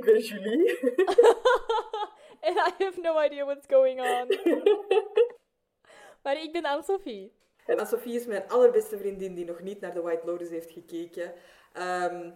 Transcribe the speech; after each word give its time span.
ik 0.00 0.12
ben 0.12 0.20
Julie. 0.20 0.78
And 2.46 2.56
I 2.56 2.84
have 2.84 3.00
no 3.00 3.18
idea 3.18 3.44
what's 3.44 3.66
going 3.66 4.00
on. 4.00 4.28
maar 6.22 6.42
ik 6.42 6.52
ben 6.52 6.64
Anne-Sophie. 6.64 7.32
En 7.66 7.78
Anne-Sophie 7.78 8.14
is 8.14 8.26
mijn 8.26 8.48
allerbeste 8.48 8.98
vriendin 8.98 9.34
die 9.34 9.44
nog 9.44 9.60
niet 9.60 9.80
naar 9.80 9.94
de 9.94 10.00
White 10.00 10.26
Lotus 10.26 10.48
heeft 10.48 10.70
gekeken. 10.70 11.32
Ehm, 11.72 12.30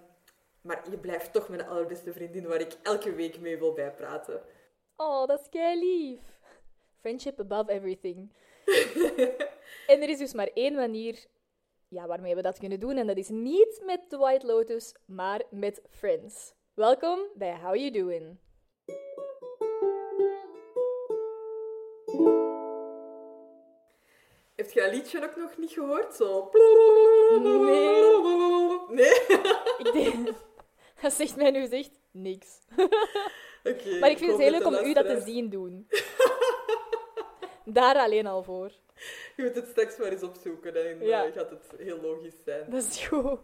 maar 0.63 0.91
je 0.91 0.99
blijft 0.99 1.33
toch 1.33 1.49
mijn 1.49 1.67
allerbeste 1.67 2.13
vriendin 2.13 2.47
waar 2.47 2.61
ik 2.61 2.77
elke 2.83 3.15
week 3.15 3.41
mee 3.41 3.59
wil 3.59 3.73
bijpraten. 3.73 4.43
Oh, 4.97 5.27
dat 5.27 5.41
is 5.41 5.49
kei 5.49 5.79
lief. 5.79 6.21
Friendship 7.01 7.41
above 7.41 7.73
everything. 7.73 8.33
en 9.93 10.03
er 10.03 10.09
is 10.09 10.19
dus 10.19 10.33
maar 10.33 10.51
één 10.55 10.75
manier 10.75 11.27
ja, 11.89 12.07
waarmee 12.07 12.35
we 12.35 12.43
dat 12.43 12.59
kunnen 12.59 12.81
doen. 12.81 12.97
En 12.97 13.07
dat 13.07 13.17
is 13.17 13.29
niet 13.29 13.83
met 13.85 14.09
The 14.09 14.19
White 14.19 14.47
Lotus, 14.47 14.95
maar 15.07 15.43
met 15.51 15.83
Friends. 15.89 16.55
Welkom 16.75 17.19
bij 17.35 17.59
How 17.63 17.77
You 17.77 17.91
Doing. 17.91 18.39
Je 24.57 24.81
dat 24.81 24.93
liedje 24.93 25.23
ook 25.23 25.37
nog 25.37 25.57
niet 25.57 25.71
gehoord? 25.71 26.15
Zo. 26.15 26.51
Nee. 27.63 28.13
Nee? 28.89 29.21
Ik 29.79 29.91
denk... 29.93 30.29
Dat 31.03 31.13
zegt 31.13 31.37
mij 31.37 31.51
nu 31.51 31.67
echt 31.69 31.91
niks. 32.11 32.59
Oké. 33.65 33.99
Maar 34.01 34.11
ik 34.11 34.19
vind 34.19 34.31
het 34.31 34.41
heel 34.41 34.51
leuk 34.51 34.67
om 34.67 34.75
u 34.75 34.93
dat 34.93 35.07
te 35.07 35.21
zien 35.21 35.49
doen. 35.49 35.89
Daar 37.65 37.97
alleen 37.97 38.27
al 38.27 38.43
voor. 38.43 38.73
Je 39.37 39.43
moet 39.43 39.55
het 39.55 39.69
straks 39.69 39.97
maar 39.97 40.09
eens 40.09 40.23
opzoeken 40.23 40.75
en 40.89 41.01
eh, 41.01 41.07
Ja. 41.07 41.31
gaat 41.31 41.51
het 41.51 41.65
heel 41.79 42.01
logisch 42.01 42.43
zijn. 42.45 42.71
Dat 42.71 42.83
is 42.85 43.07
goed. 43.07 43.39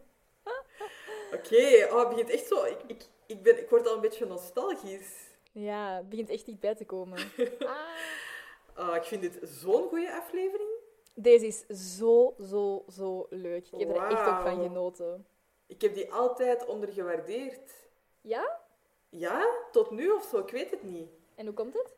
Oké, 1.33 1.87
oh, 1.91 1.99
het 1.99 2.09
begint 2.09 2.31
echt 2.31 2.47
zo. 2.47 2.65
Ik, 2.65 2.79
ik, 2.87 3.07
ik, 3.27 3.43
ben, 3.43 3.59
ik 3.59 3.71
word 3.71 3.87
al 3.87 3.95
een 3.95 4.01
beetje 4.01 4.27
nostalgisch. 4.27 5.29
Ja, 5.53 5.97
het 5.97 6.09
begint 6.09 6.31
echt 6.31 6.47
niet 6.47 6.61
bij 6.61 6.75
te 6.75 6.85
komen. 6.85 7.19
Ah. 7.59 8.89
Ah, 8.89 8.97
ik 8.97 9.05
vind 9.05 9.23
dit 9.23 9.39
zo'n 9.43 9.89
goede 9.89 10.13
aflevering. 10.13 10.71
Deze 11.15 11.47
is 11.47 11.65
zo, 11.97 12.35
zo, 12.43 12.85
zo 12.89 13.27
leuk. 13.31 13.69
Ik 13.73 13.79
heb 13.79 13.89
er 13.89 14.11
echt 14.11 14.29
ook 14.29 14.41
van 14.41 14.63
genoten. 14.63 15.27
Ik 15.67 15.81
heb 15.81 15.95
die 15.95 16.13
altijd 16.13 16.67
ondergewaardeerd. 16.67 17.73
Ja? 18.21 18.61
Ja, 19.09 19.47
tot 19.73 19.91
nu 19.91 20.11
of 20.11 20.25
zo, 20.25 20.39
ik 20.39 20.51
weet 20.51 20.71
het 20.71 20.83
niet. 20.83 21.09
En 21.35 21.47
hoe 21.47 21.55
komt 21.55 21.75
het? 21.75 21.95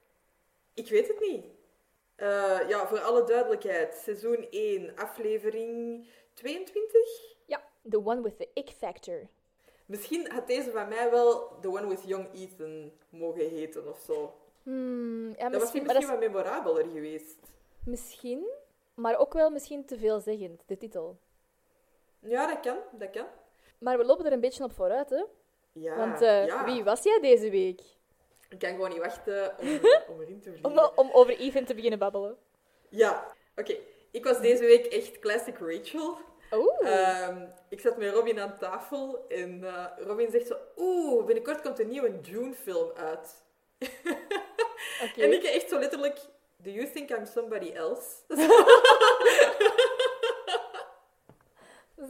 Ik 0.75 0.89
weet 0.89 1.09
het 1.09 1.21
niet. 1.21 1.45
Eh, 2.15 2.69
ja, 2.69 2.87
voor 2.87 3.01
alle 3.01 3.25
duidelijkheid. 3.25 3.95
Seizoen 3.95 4.47
1, 4.51 4.97
aflevering 4.97 6.07
22. 6.35 7.32
The 7.91 8.05
one 8.05 8.21
with 8.23 8.37
the 8.39 8.49
ick 8.55 8.71
factor. 8.79 9.29
Misschien 9.87 10.31
had 10.33 10.47
deze 10.47 10.71
van 10.71 10.89
mij 10.89 11.11
wel 11.11 11.57
The 11.61 11.69
One 11.69 11.87
with 11.89 12.03
Young 12.07 12.29
Ethan 12.35 12.93
mogen 13.09 13.49
heten 13.49 13.89
of 13.89 13.99
zo. 14.07 14.35
Hmm, 14.63 15.29
ja, 15.29 15.35
Dat 15.49 15.53
was 15.53 15.61
misschien, 15.73 15.87
dat 15.87 16.05
wat 16.05 16.19
memorabeler 16.19 16.85
geweest. 16.93 17.25
is- 17.43 17.49
misschien, 17.85 18.47
maar 18.95 19.17
ook 19.19 19.33
wel 19.33 19.51
misschien 19.51 19.85
te 19.85 19.99
veelzeggend, 19.99 20.63
de 20.67 20.77
titel. 20.77 21.19
Ja, 22.19 22.47
dat 22.47 22.61
kan, 22.61 22.77
dat 22.99 23.11
kan. 23.11 23.27
Maar 23.79 23.99
we 23.99 24.05
lopen 24.05 24.27
er 24.27 24.33
een 24.33 24.41
beetje 24.41 24.65
op 24.65 24.73
vooruit, 24.73 25.11
hè? 25.11 25.25
Ja, 25.73 25.97
Want 25.97 26.21
eh, 26.21 26.47
ja. 26.47 26.65
wie 26.65 26.85
was 26.85 27.03
jij 27.03 27.19
deze 27.21 27.51
week? 27.51 27.81
Ik 28.49 28.59
kan 28.59 28.71
gewoon 28.71 28.89
niet 28.91 28.99
wachten 28.99 29.55
om, 29.61 29.69
om 30.15 30.21
erin 30.21 30.41
te 30.41 30.51
vliegen. 30.51 30.71
Om, 30.71 30.91
om 30.95 31.11
over 31.13 31.39
Ethan 31.39 31.65
te 31.65 31.75
beginnen 31.75 31.99
babbelen. 31.99 32.37
Ja, 32.89 33.35
oké. 33.57 33.77
Ik 34.11 34.25
was 34.25 34.41
deze 34.41 34.65
week 34.65 34.87
echt 34.87 35.19
classic 35.19 35.59
Rachel. 35.59 36.17
Oeh. 36.55 36.89
Ehm, 36.89 37.47
ik 37.69 37.81
zat 37.81 37.97
met 37.97 38.15
Robin 38.15 38.41
aan 38.41 38.59
tafel 38.59 39.25
en 39.29 39.65
eh, 39.65 39.87
Robin 40.07 40.31
zegt 40.31 40.47
zo... 40.47 40.57
Oeh, 40.77 41.25
binnenkort 41.25 41.61
komt 41.61 41.79
een 41.79 41.89
nieuwe 41.89 42.21
Dune-film 42.21 42.91
uit. 42.97 43.35
En 45.17 45.33
ik 45.33 45.43
echt 45.43 45.69
zo 45.69 45.79
letterlijk... 45.79 46.19
Do 46.57 46.71
you 46.71 46.91
think 46.91 47.11
I'm 47.11 47.27
somebody 47.27 47.73
else? 47.73 48.07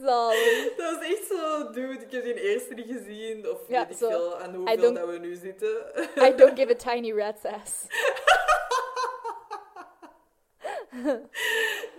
Zalig. 0.03 0.73
Dat 0.77 0.95
was 0.95 1.07
echt 1.07 1.25
zo... 1.27 1.71
Dude, 1.71 1.93
ik 2.05 2.11
heb 2.11 2.23
die 2.23 2.41
eerste 2.41 2.73
niet 2.73 2.87
gezien. 2.87 3.49
Of 3.49 3.59
Ja, 3.67 3.87
weet 3.87 4.01
ik 4.01 4.07
veel 4.07 4.39
aan 4.39 4.55
hoeveel 4.55 4.93
dat 4.93 5.09
we 5.09 5.17
nu 5.17 5.35
zitten. 5.35 5.85
I 6.17 6.35
don't 6.37 6.59
give 6.59 6.71
a 6.71 6.75
tiny 6.93 7.13
rat's 7.13 7.45
ass. 7.45 7.85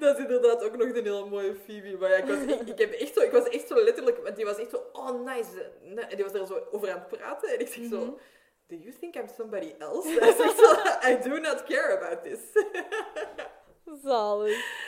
Dat 0.04 0.19
is 0.19 0.25
inderdaad 0.25 0.62
ook 0.62 0.76
nog 0.76 0.88
een 0.88 1.04
hele 1.04 1.25
mooie 1.25 1.54
Phoebe. 1.54 1.97
Maar 1.97 2.10
ja, 2.10 2.16
ik, 2.16 2.25
was, 2.25 2.38
ik, 2.38 2.69
ik 2.75 2.78
heb 2.78 2.92
echt 2.92 3.15
zo, 3.15 3.20
ik 3.20 3.31
was 3.31 3.48
echt 3.48 3.69
zo 3.69 3.82
letterlijk... 3.82 4.22
Want 4.22 4.37
die 4.37 4.44
was 4.44 4.59
echt 4.59 4.70
zo... 4.70 4.82
Oh, 4.92 5.25
nice. 5.25 5.70
En 5.97 6.16
die 6.16 6.25
was 6.25 6.32
er 6.32 6.47
zo 6.47 6.66
over 6.70 6.91
aan 6.91 6.98
het 6.98 7.19
praten. 7.19 7.48
En 7.48 7.60
ik 7.60 7.69
zeg 7.69 7.88
zo... 7.88 8.00
Mhm. 8.00 8.12
Do 8.66 8.76
you 8.76 8.92
think 9.00 9.15
I'm 9.15 9.28
somebody 9.37 9.75
else? 9.78 10.09
Hij 10.20 10.32
zegt 10.32 10.59
zo... 10.59 10.72
I 11.10 11.19
do 11.28 11.41
not 11.41 11.62
care 11.65 11.98
about 11.98 12.22
this. 12.22 12.41
Zalig. 14.04 14.82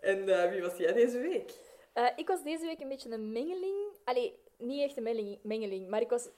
En 0.00 0.28
eh, 0.28 0.50
wie 0.50 0.62
was 0.62 0.76
jij 0.76 0.92
deze 0.92 1.18
week? 1.18 1.52
Eh, 1.92 2.06
ik 2.16 2.28
was 2.28 2.42
deze 2.42 2.66
week 2.66 2.80
een 2.80 2.88
beetje 2.88 3.10
een 3.10 3.32
mengeling. 3.32 3.76
Allee, 4.04 4.38
niet 4.56 4.82
echt 4.82 4.96
een 4.96 5.02
mengeling, 5.02 5.38
mengeling 5.42 5.88
maar 5.88 6.00
ik 6.00 6.10
was 6.10 6.28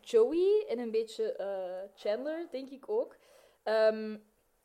Joey 0.00 0.64
en 0.68 0.78
een 0.78 0.90
beetje 0.90 1.32
eh, 1.32 1.90
Chandler, 1.94 2.46
denk 2.50 2.70
ik 2.70 2.88
ook. 2.88 3.16
Ehm, 3.62 4.16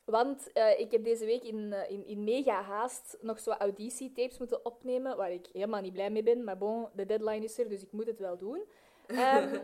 want 0.04 0.52
eh, 0.52 0.80
ik 0.80 0.90
heb 0.90 1.04
deze 1.04 1.24
week 1.24 1.42
in, 1.42 1.72
eh, 1.72 1.90
in, 1.90 2.06
in 2.06 2.24
mega 2.24 2.62
haast 2.62 3.18
nog 3.20 3.40
zo 3.40 3.50
auditietapes 3.50 4.38
moeten 4.38 4.64
opnemen, 4.64 5.16
waar 5.16 5.32
ik 5.32 5.48
helemaal 5.52 5.80
niet 5.80 5.92
blij 5.92 6.10
mee 6.10 6.22
ben. 6.22 6.44
Maar 6.44 6.58
bon, 6.58 6.88
de 6.94 7.06
deadline 7.06 7.44
is 7.44 7.58
er, 7.58 7.68
dus 7.68 7.82
ik 7.82 7.92
moet 7.92 8.06
het 8.06 8.18
wel 8.18 8.38
doen. 8.38 8.62
Ehm, 9.06 9.58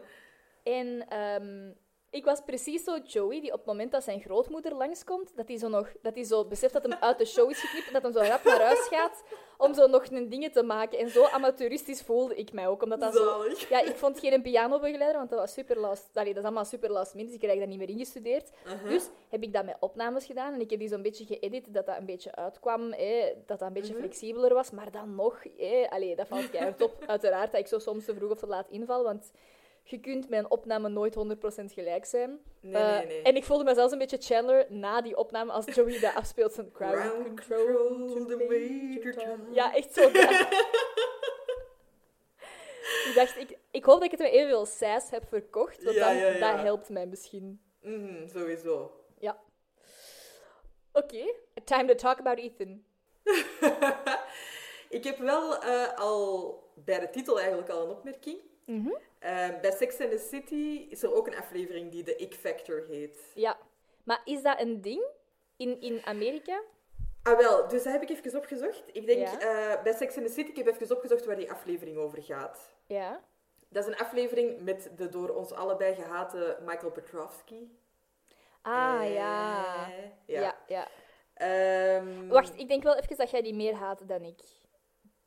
en 0.63 1.09
ehm, 1.09 1.73
ik 2.11 2.25
was 2.25 2.41
precies 2.47 2.85
zo 2.85 2.99
Joey, 3.05 3.41
die 3.41 3.53
op 3.53 3.59
het 3.59 3.67
moment 3.67 3.93
dat 3.93 4.05
zijn 4.05 4.21
grootmoeder 4.21 4.75
langskomt, 4.75 5.37
dat 5.37 5.49
hij 5.49 5.57
zo, 5.59 5.69
nog, 5.69 5.89
dat 6.03 6.15
hij 6.15 6.25
zo 6.25 6.45
beseft 6.45 6.73
dat 6.73 6.83
hem 6.83 6.93
uit 6.93 7.19
de 7.19 7.25
show 7.25 7.51
is 7.51 7.61
geknipt 7.61 7.87
en 7.87 7.93
dat 7.93 8.03
hem 8.03 8.13
zo 8.13 8.19
rap 8.31 8.45
naar 8.45 8.61
huis 8.63 8.79
gaat 8.91 9.23
om 9.57 9.75
zo 9.75 9.87
nog 9.87 10.07
een 10.11 10.29
dingen 10.29 10.53
te 10.53 10.63
maken. 10.63 10.99
En 10.99 11.09
zo 11.11 11.25
amateuristisch 11.25 12.03
voelde 12.03 12.35
ik 12.35 12.53
mij 12.53 12.69
ook, 12.69 12.83
omdat 12.83 13.01
dat 13.01 13.15
zo... 13.15 13.45
Ja, 13.69 13.81
ik 13.81 13.97
vond 13.97 14.19
geen 14.21 14.43
pianobegeleider, 14.43 15.17
want 15.19 15.31
dat 15.31 15.39
was 15.39 15.53
super 15.53 15.79
last... 15.79 16.09
Allee, 16.17 16.29
dat 16.29 16.39
is 16.43 16.45
allemaal 16.49 16.65
super 16.65 16.91
last 16.91 17.15
minute, 17.15 17.33
dus 17.33 17.41
ik 17.43 17.47
krijg 17.47 17.61
dat 17.61 17.69
niet 17.69 17.79
meer 17.79 17.89
ingestudeerd. 17.89 18.51
Dus 18.89 19.09
heb 19.29 19.43
ik 19.43 19.53
dat 19.53 19.65
met 19.65 19.77
opnames 19.81 20.25
gedaan 20.27 20.53
en 20.55 20.61
ik 20.61 20.71
heb 20.71 20.79
die 20.79 20.89
zo'n 20.89 21.03
beetje 21.03 21.25
geëdit, 21.25 21.75
dat 21.75 21.87
dat 21.87 21.97
een 21.97 22.07
beetje 22.07 22.35
uitkwam, 22.35 22.91
dat 22.91 23.47
dat 23.47 23.61
een 23.63 23.73
beetje 23.73 23.93
Mhm. 23.93 24.03
flexibeler 24.03 24.55
was. 24.55 24.71
Maar 24.71 24.91
dan 24.91 25.15
nog, 25.15 25.43
hè, 25.57 25.87
allee, 25.91 26.17
dat 26.17 26.29
valt 26.29 26.51
keihard 26.51 26.83
op. 26.83 27.05
Uiteraard 27.07 27.53
dat 27.53 27.61
ik 27.61 27.67
zo 27.67 27.79
soms 27.79 28.05
te 28.05 28.15
vroeg 28.15 28.31
of 28.31 28.39
te 28.39 28.47
laat 28.47 28.71
inval, 28.71 29.03
want 29.05 29.31
je 29.91 29.99
kunt 30.01 30.29
met 30.29 30.39
een 30.39 30.51
opname 30.51 30.89
nooit 30.89 31.15
100% 31.17 31.65
gelijk 31.73 32.05
zijn. 32.05 32.39
Nee, 32.61 32.83
Eh, 32.83 32.97
nee, 32.97 33.07
nee. 33.07 33.23
En 33.23 33.37
ik 33.37 33.45
voelde 33.45 33.65
me 33.65 33.75
zelfs 33.75 33.93
een 33.93 33.99
beetje 33.99 34.19
Chandler 34.21 34.67
na 34.69 35.01
die 35.03 35.17
opname 35.17 35.53
als 35.53 35.65
Joey 35.75 36.01
dat 36.01 36.15
afspeelt. 36.15 36.53
Zijn 36.53 36.73
crowd 36.73 37.13
control, 37.13 37.23
control, 37.25 38.07
to 38.07 38.25
the 38.25 38.37
major. 38.49 39.39
Ja, 39.53 39.75
echt 39.75 39.95
zo. 39.95 40.01
ik 43.09 43.13
dacht, 43.15 43.37
ik, 43.37 43.59
ik 43.71 43.85
hoop 43.85 43.95
dat 43.95 44.05
ik 44.05 44.11
het 44.11 44.21
met 44.21 44.31
evenveel 44.33 44.67
sass 44.67 45.11
heb 45.11 45.29
verkocht, 45.29 45.83
want 45.83 45.97
Ja, 45.97 46.07
dan, 46.07 46.17
ja, 46.17 46.27
ja. 46.27 46.53
dat 46.53 46.61
helpt 46.61 46.89
mij 46.89 47.07
misschien. 47.07 47.61
Mhm, 47.83 48.29
sowieso. 48.29 48.93
Ja. 49.19 49.39
Oké, 50.93 51.35
time 51.65 51.85
to 51.87 51.95
talk 51.95 52.19
about 52.19 52.39
Ethan. 52.39 52.85
ik 54.99 55.05
heb 55.05 55.19
wel 55.19 55.63
eh, 55.63 55.99
al 55.99 56.55
bij 56.75 56.99
de 57.01 57.11
titel 57.11 57.39
eigenlijk 57.39 57.69
al 57.69 57.83
een 57.85 57.91
opmerking. 57.91 58.39
Mhm. 58.67 58.91
Eh, 59.19 59.61
bij 59.61 59.71
Sex 59.73 60.01
and 60.01 60.11
the 60.11 60.19
City 60.31 60.87
is 60.91 61.03
er 61.03 61.15
ook 61.15 61.27
een 61.27 61.37
aflevering 61.37 61.91
die 61.91 62.03
de 62.03 62.17
Ick 62.17 62.35
Factor 62.35 62.85
heet. 62.89 63.19
Ja, 63.35 63.59
maar 64.05 64.21
is 64.25 64.43
dat 64.43 64.61
een 64.61 64.81
ding 64.81 65.05
in, 65.57 65.81
in 65.81 66.01
Amerika? 66.05 66.63
Ah 67.23 67.39
wel, 67.39 67.69
dus 67.69 67.83
dat 67.83 67.93
heb 67.93 68.03
ik 68.03 68.09
even 68.11 68.39
opgezocht. 68.39 68.83
Ik 68.93 69.07
denk 69.07 69.19
Ja. 69.21 69.39
eh, 69.75 69.83
bij 69.83 69.93
Sex 69.93 70.17
and 70.17 70.27
the 70.27 70.33
City, 70.33 70.51
ik 70.51 70.57
heb 70.57 70.67
even 70.67 70.97
opgezocht 70.97 71.25
waar 71.25 71.37
die 71.37 71.51
aflevering 71.51 71.97
over 71.97 72.23
gaat. 72.23 72.73
Ja. 72.87 73.23
Dat 73.69 73.87
is 73.87 73.93
een 73.93 73.99
aflevering 73.99 74.61
met 74.61 74.91
de 74.97 75.09
door 75.09 75.29
ons 75.29 75.53
allebei 75.53 75.95
gehate 75.95 76.59
Michael 76.65 76.91
Petrovsky. 76.93 77.69
Ah, 78.63 79.01
Eh, 79.05 79.15
ja. 79.15 79.89
ja. 80.27 80.41
Ja, 80.41 80.57
ja. 80.67 80.89
Ehm, 81.35 82.29
Wacht, 82.29 82.59
ik 82.59 82.69
denk 82.69 82.83
wel 82.83 82.97
even 82.97 83.17
dat 83.17 83.31
jij 83.31 83.43
die 83.43 83.55
meer 83.55 83.75
haat 83.75 84.09
dan 84.09 84.23
ik. 84.23 84.41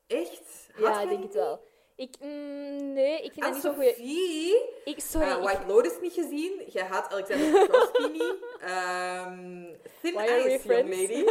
Echt? 0.06 0.70
Ja, 0.76 1.00
ik 1.00 1.08
denk 1.08 1.22
het 1.22 1.34
wel. 1.34 1.64
Ik, 1.96 2.16
mm, 2.20 2.92
nee, 2.92 3.22
ik 3.22 3.32
vind 3.32 3.44
dat 3.44 3.52
niet 3.52 3.62
zo'n 3.62 3.74
goeie... 3.74 3.94
Anne-Sophie, 3.94 4.68
Ik, 4.84 5.00
sorry, 5.00 5.26
eh, 5.28 5.36
ik- 5.36 5.42
White 5.42 5.66
Lotus 5.66 6.00
niet 6.00 6.12
gezien. 6.12 6.62
Jij 6.66 6.82
haat 6.84 7.12
Alexander 7.12 7.68
niet. 8.12 8.34
Ehm 8.60 9.64
thin 10.00 10.14
Why 10.14 10.24
Ice, 10.46 10.68
young 10.68 10.88
lady. 10.88 11.24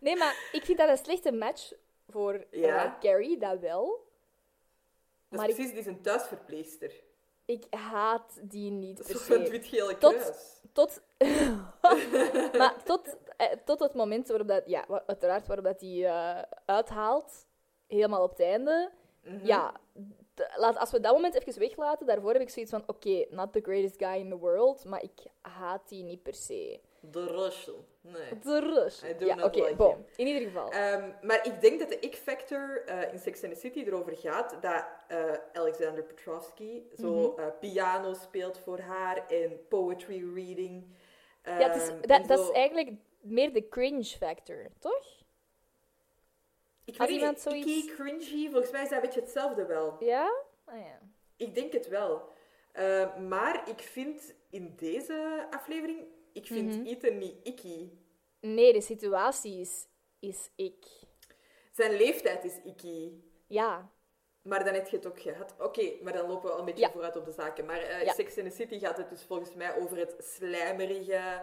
Nee, 0.00 0.16
maar 0.16 0.48
ik 0.52 0.64
vind 0.64 0.78
dat 0.78 0.88
een 0.88 0.96
slechte 0.98 1.32
match 1.32 1.72
voor 2.08 2.34
eh, 2.50 2.60
Ja. 2.60 2.96
Gary, 3.00 3.38
dat 3.38 3.58
wel. 3.58 4.06
Dat 5.28 5.38
Maar 5.38 5.48
is 5.48 5.50
ik- 5.50 5.54
precies, 5.56 5.72
die 5.72 5.80
is 5.80 5.86
een 5.86 6.02
thuisverpleegster. 6.02 6.92
Ik 7.44 7.64
haat 7.70 8.38
die 8.42 8.70
niet 8.70 9.02
per 9.02 9.10
is 9.40 9.48
wit-gele 9.48 9.98
Tot- 9.98 10.14
kruis. 10.14 10.60
Tot, 10.72 11.00
maar 12.58 12.82
tot, 12.84 13.16
eh, 13.36 13.46
tot 13.64 13.80
het 13.80 13.94
moment 13.94 14.28
waarop 14.28 14.48
dat, 14.48 14.62
ja, 14.66 14.84
uiteraard 15.06 15.46
waarop 15.46 15.64
dat 15.64 15.78
die 15.80 16.08
uithaalt, 16.66 17.46
helemaal 17.88 18.22
op 18.22 18.30
het 18.30 18.40
einde, 18.40 18.90
Mhm. 19.22 19.46
ja, 19.46 19.74
laat, 20.56 20.76
als 20.76 20.90
we 20.90 21.00
dat 21.00 21.12
moment 21.12 21.34
even 21.34 21.60
weglaten, 21.60 22.06
daarvoor 22.06 22.32
heb 22.32 22.42
ik 22.42 22.50
zoiets 22.50 22.70
van, 22.72 22.82
oké, 22.86 23.24
not 23.30 23.52
the 23.52 23.60
greatest 23.60 23.94
guy 23.98 24.14
in 24.18 24.28
the 24.30 24.38
world, 24.38 24.84
maar 24.84 25.02
ik 25.02 25.20
haat 25.40 25.88
die 25.88 26.02
niet 26.02 26.22
per 26.22 26.34
se. 26.34 26.80
De 27.00 27.24
Russell. 27.26 27.74
Nee. 28.00 28.38
De 28.42 29.16
do 29.18 29.26
Ja, 29.26 29.44
oké, 29.44 29.60
like. 29.64 29.96
In 30.16 30.26
ieder 30.26 30.42
geval. 30.42 30.70
Ehm, 30.70 31.10
maar 31.22 31.46
ik 31.46 31.60
denk 31.60 31.78
dat 31.78 31.88
de 31.88 31.98
ik-factor 31.98 32.82
eh, 32.86 33.12
in 33.12 33.18
Sex 33.18 33.44
and 33.44 33.52
the 33.54 33.58
City 33.60 33.78
erover 33.86 34.16
gaat 34.16 34.56
dat 34.60 34.84
eh, 35.08 35.32
Alexander 35.52 36.02
Petrovsky 36.02 36.82
zo 36.96 37.12
Mhm. 37.12 37.40
eh, 37.40 37.46
piano 37.60 38.14
speelt 38.14 38.58
voor 38.58 38.78
haar 38.78 39.26
en 39.26 39.66
poetry 39.68 40.34
reading. 40.34 40.84
ja, 41.44 41.52
het 41.58 41.76
is, 41.82 41.88
Ehm, 41.88 42.00
dat, 42.00 42.28
dat 42.28 42.38
is 42.38 42.50
eigenlijk 42.50 42.90
meer 43.20 43.52
de 43.52 43.68
cringe 43.68 44.04
factor, 44.04 44.66
toch? 44.78 45.06
Ik 46.88 46.98
als 46.98 47.08
weet 47.08 47.18
iemand 47.18 47.34
niet, 47.34 47.42
zoiets- 47.42 47.66
icky, 47.84 47.94
cringy, 47.94 48.50
volgens 48.50 48.70
mij 48.72 48.82
is 48.82 48.88
dat 48.88 48.98
een 48.98 49.04
beetje 49.04 49.20
hetzelfde 49.20 49.66
wel. 49.66 49.96
Ja? 50.00 50.32
Ah, 50.64 50.78
ja. 50.78 50.98
Ik 51.36 51.54
denk 51.54 51.72
het 51.72 51.88
wel. 51.88 52.28
Eh, 52.72 53.16
maar 53.16 53.68
ik 53.68 53.80
vind 53.80 54.34
in 54.50 54.74
deze 54.76 55.46
aflevering, 55.50 56.06
ik 56.32 56.46
vind 56.46 56.76
Mhm. 56.76 56.86
Ethan 56.86 57.18
niet 57.18 57.34
icky. 57.42 57.88
Nee, 58.40 58.72
de 58.72 58.80
situatie 58.80 59.60
is, 59.60 59.86
is 60.18 60.50
ik. 60.56 60.84
Zijn 61.72 61.96
leeftijd 61.96 62.44
is 62.44 62.60
icky. 62.64 63.12
Ja. 63.46 63.90
Maar 64.42 64.64
dan 64.64 64.74
heb 64.74 64.88
je 64.88 64.96
het 64.96 65.06
ook 65.06 65.20
gehad. 65.20 65.54
Oké, 65.58 65.92
maar 66.02 66.12
dan 66.12 66.28
lopen 66.28 66.46
we 66.48 66.52
al 66.52 66.58
een 66.58 66.64
beetje 66.64 66.84
Ja. 66.84 66.90
vooruit 66.90 67.16
op 67.16 67.24
de 67.24 67.32
zaken. 67.32 67.66
Maar 67.66 67.78
eh 67.80 68.02
Ja. 68.04 68.12
Sex 68.12 68.36
in 68.36 68.48
the 68.50 68.56
City 68.56 68.78
gaat 68.78 68.96
het 68.96 69.10
dus 69.10 69.24
volgens 69.24 69.54
mij 69.54 69.76
over 69.76 69.96
het 69.96 70.14
slijmerige, 70.18 71.42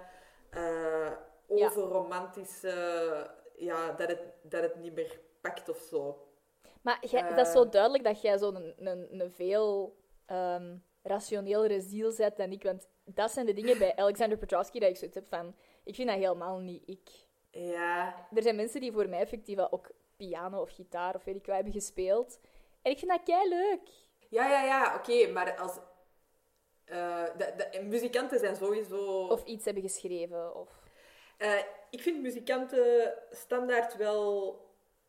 eh 0.50 1.12
Ja. 1.48 1.66
overromantische, 1.66 3.32
ja, 3.58 3.92
dat, 3.92 4.08
het, 4.10 4.22
dat 4.42 4.62
het 4.62 4.76
niet 4.76 4.94
meer 4.94 5.20
pakt 5.46 5.70
of 5.70 5.78
zo. 5.90 6.28
Maar 6.82 7.06
jij, 7.10 7.22
Eh. 7.22 7.36
dat 7.36 7.46
is 7.48 7.54
zo 7.54 7.70
duidelijk 7.70 8.04
dat 8.04 8.22
jij 8.22 8.38
zo'n 8.38 8.56
een, 8.56 8.74
een, 8.88 9.20
een 9.20 9.32
veel 9.32 9.96
ehm, 10.26 10.78
rationelere 11.04 11.82
ziel 11.82 12.12
zet 12.12 12.38
dan 12.38 12.52
ik. 12.52 12.64
Want 12.64 12.88
dat 13.04 13.32
zijn 13.32 13.46
de 13.46 13.54
dingen 13.54 13.78
bij 13.78 13.96
Alexander 13.96 14.38
Petrovsky 14.38 14.80
dat 14.80 14.90
ik 14.90 14.98
zoiets 14.98 15.16
heb 15.16 15.28
van... 15.30 15.56
Ik 15.84 15.96
vind 15.96 16.08
dat 16.10 16.18
helemaal 16.18 16.58
niet 16.60 16.84
ik. 16.86 17.10
Ja, 17.52 18.28
Er 18.36 18.42
zijn 18.42 18.56
mensen 18.56 18.82
die 18.82 18.92
voor 18.92 19.10
mij 19.10 19.20
effectief 19.20 19.60
ook 19.60 19.90
piano 20.16 20.62
of 20.62 20.72
gitaar 20.72 21.16
of 21.16 21.24
weet 21.24 21.36
ik 21.36 21.46
wat 21.46 21.56
hebben 21.56 21.74
gespeeld. 21.74 22.40
En 22.82 22.92
ik 22.92 22.98
vind 23.00 23.12
dat 23.12 23.24
kei 23.24 23.50
leuk. 23.50 23.82
ja, 24.30 24.50
ja, 24.50 24.64
ja 24.64 24.96
oké, 24.96 25.28
maar 25.32 25.58
als... 25.58 25.78
eh, 26.86 27.24
de, 27.38 27.54
de, 27.72 27.82
muzikanten 27.84 28.40
zijn 28.40 28.56
sowieso... 28.56 29.28
Of 29.28 29.44
iets 29.46 29.66
hebben 29.66 29.84
geschreven. 29.84 30.56
Of... 30.56 30.70
Eh, 31.38 31.60
ik 31.90 32.02
vind 32.02 32.22
muzikanten 32.22 33.14
standaard 33.32 33.96
wel 33.96 34.60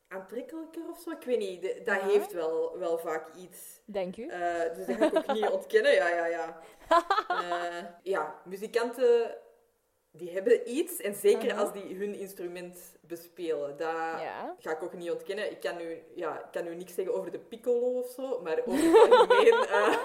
aantrekkelijker 0.09 0.83
of 0.91 0.99
zo. 1.01 1.11
Ik 1.11 1.23
weet 1.25 1.39
niet, 1.39 1.63
de- 1.63 1.81
dat 1.85 2.01
Ja. 2.01 2.07
heeft 2.09 2.33
wel, 2.33 2.79
wel 2.79 2.99
vaak 2.99 3.35
iets. 3.35 3.81
Dank 3.85 4.17
u. 4.17 4.27
Eh, 4.29 4.75
dus 4.75 4.87
dat 4.87 4.97
ga 4.97 5.07
ik 5.07 5.17
ook 5.17 5.33
niet 5.33 5.49
ontkennen. 5.59 5.93
Ja, 5.95 6.09
ja, 6.09 6.27
ja. 6.27 6.61
Eh, 7.29 7.85
ja, 8.03 8.41
muzikanten 8.45 9.37
die 10.11 10.31
hebben 10.31 10.71
iets. 10.71 11.01
En 11.01 11.15
zeker 11.15 11.53
Aha. 11.53 11.61
als 11.61 11.73
die 11.73 11.95
hun 11.97 12.15
instrument 12.15 12.79
bespelen. 13.01 13.77
Dat 13.77 13.89
Ja. 14.21 14.55
ga 14.59 14.71
ik 14.71 14.83
ook 14.83 14.93
niet 14.93 15.11
ontkennen. 15.11 15.51
Ik 15.51 15.61
kan 15.61 15.77
nu, 15.77 16.03
ja, 16.15 16.39
ik 16.39 16.51
kan 16.53 16.65
nu 16.65 16.75
niks 16.75 16.95
zeggen 16.95 17.15
over 17.15 17.31
de 17.31 17.39
piccolo 17.39 17.99
of 18.01 18.09
zo. 18.11 18.41
Maar 18.43 18.61
over 18.67 18.85
het 19.01 19.11
algemeen 19.11 19.53
eh, 19.69 19.97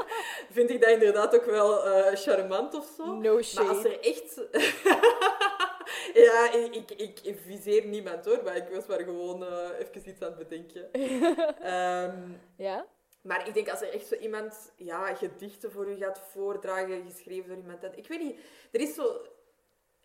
vind 0.51 0.69
ik 0.69 0.81
dat 0.81 0.89
inderdaad 0.89 1.35
ook 1.35 1.45
wel 1.45 1.79
charmant 2.15 2.73
of 2.73 2.93
zo. 2.97 3.05
No 3.05 3.33
Maar 3.55 3.67
als 3.67 3.83
er 3.83 3.99
echt... 3.99 4.41
ja, 6.27 6.51
ik, 6.53 6.91
ik, 6.91 7.19
ik 7.19 7.39
viseer 7.45 7.85
niemand 7.85 8.25
hoor, 8.25 8.43
maar 8.43 8.55
ik 8.55 8.67
was 8.69 8.85
maar 8.85 8.99
gewoon 8.99 9.43
eh, 9.45 9.69
even 9.79 10.09
iets 10.09 10.21
aan 10.21 10.35
het 10.37 10.37
bedenken. 10.47 10.91
Ehm, 11.61 12.31
Ja? 12.57 12.85
maar 13.21 13.47
ik 13.47 13.53
denk 13.53 13.69
als 13.69 13.81
er 13.81 13.93
echt 13.93 14.07
zo 14.07 14.15
iemand 14.15 14.71
ja, 14.75 15.15
gedichten 15.15 15.71
voor 15.71 15.89
u 15.89 15.95
gaat 15.95 16.19
voordragen, 16.31 17.03
geschreven 17.11 17.47
door 17.49 17.57
iemand... 17.57 17.81
Dat, 17.81 17.97
ik 17.97 18.07
weet 18.07 18.19
niet, 18.19 18.39
er 18.71 18.79
is 18.81 18.93
zo... 18.95 19.21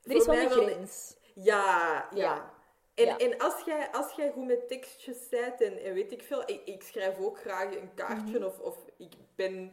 Er 0.03 0.17
is 0.17 0.27
wel 0.27 0.37
een 0.37 0.51
grens. 0.51 1.17
Ja, 1.35 2.09
ja. 2.15 2.21
Ja. 2.25 2.55
En, 2.95 3.05
Ja. 3.07 3.17
en 3.19 3.39
als, 3.39 3.63
jij, 3.65 3.89
als 3.93 4.13
jij 4.13 4.31
goed 4.31 4.47
met 4.47 4.69
tekstjes 4.69 5.29
bent 5.29 5.61
en, 5.61 5.79
en 5.83 5.95
weet 5.95 6.13
ik 6.13 6.23
veel... 6.23 6.43
Ik, 6.47 6.61
ik 6.65 6.83
schrijf 6.83 7.19
ook 7.21 7.39
graag 7.41 7.75
een 7.75 7.95
kaartje 7.95 8.39
Mhm. 8.39 8.45
of, 8.47 8.59
of 8.59 8.77
ik 8.97 9.13
ben 9.35 9.73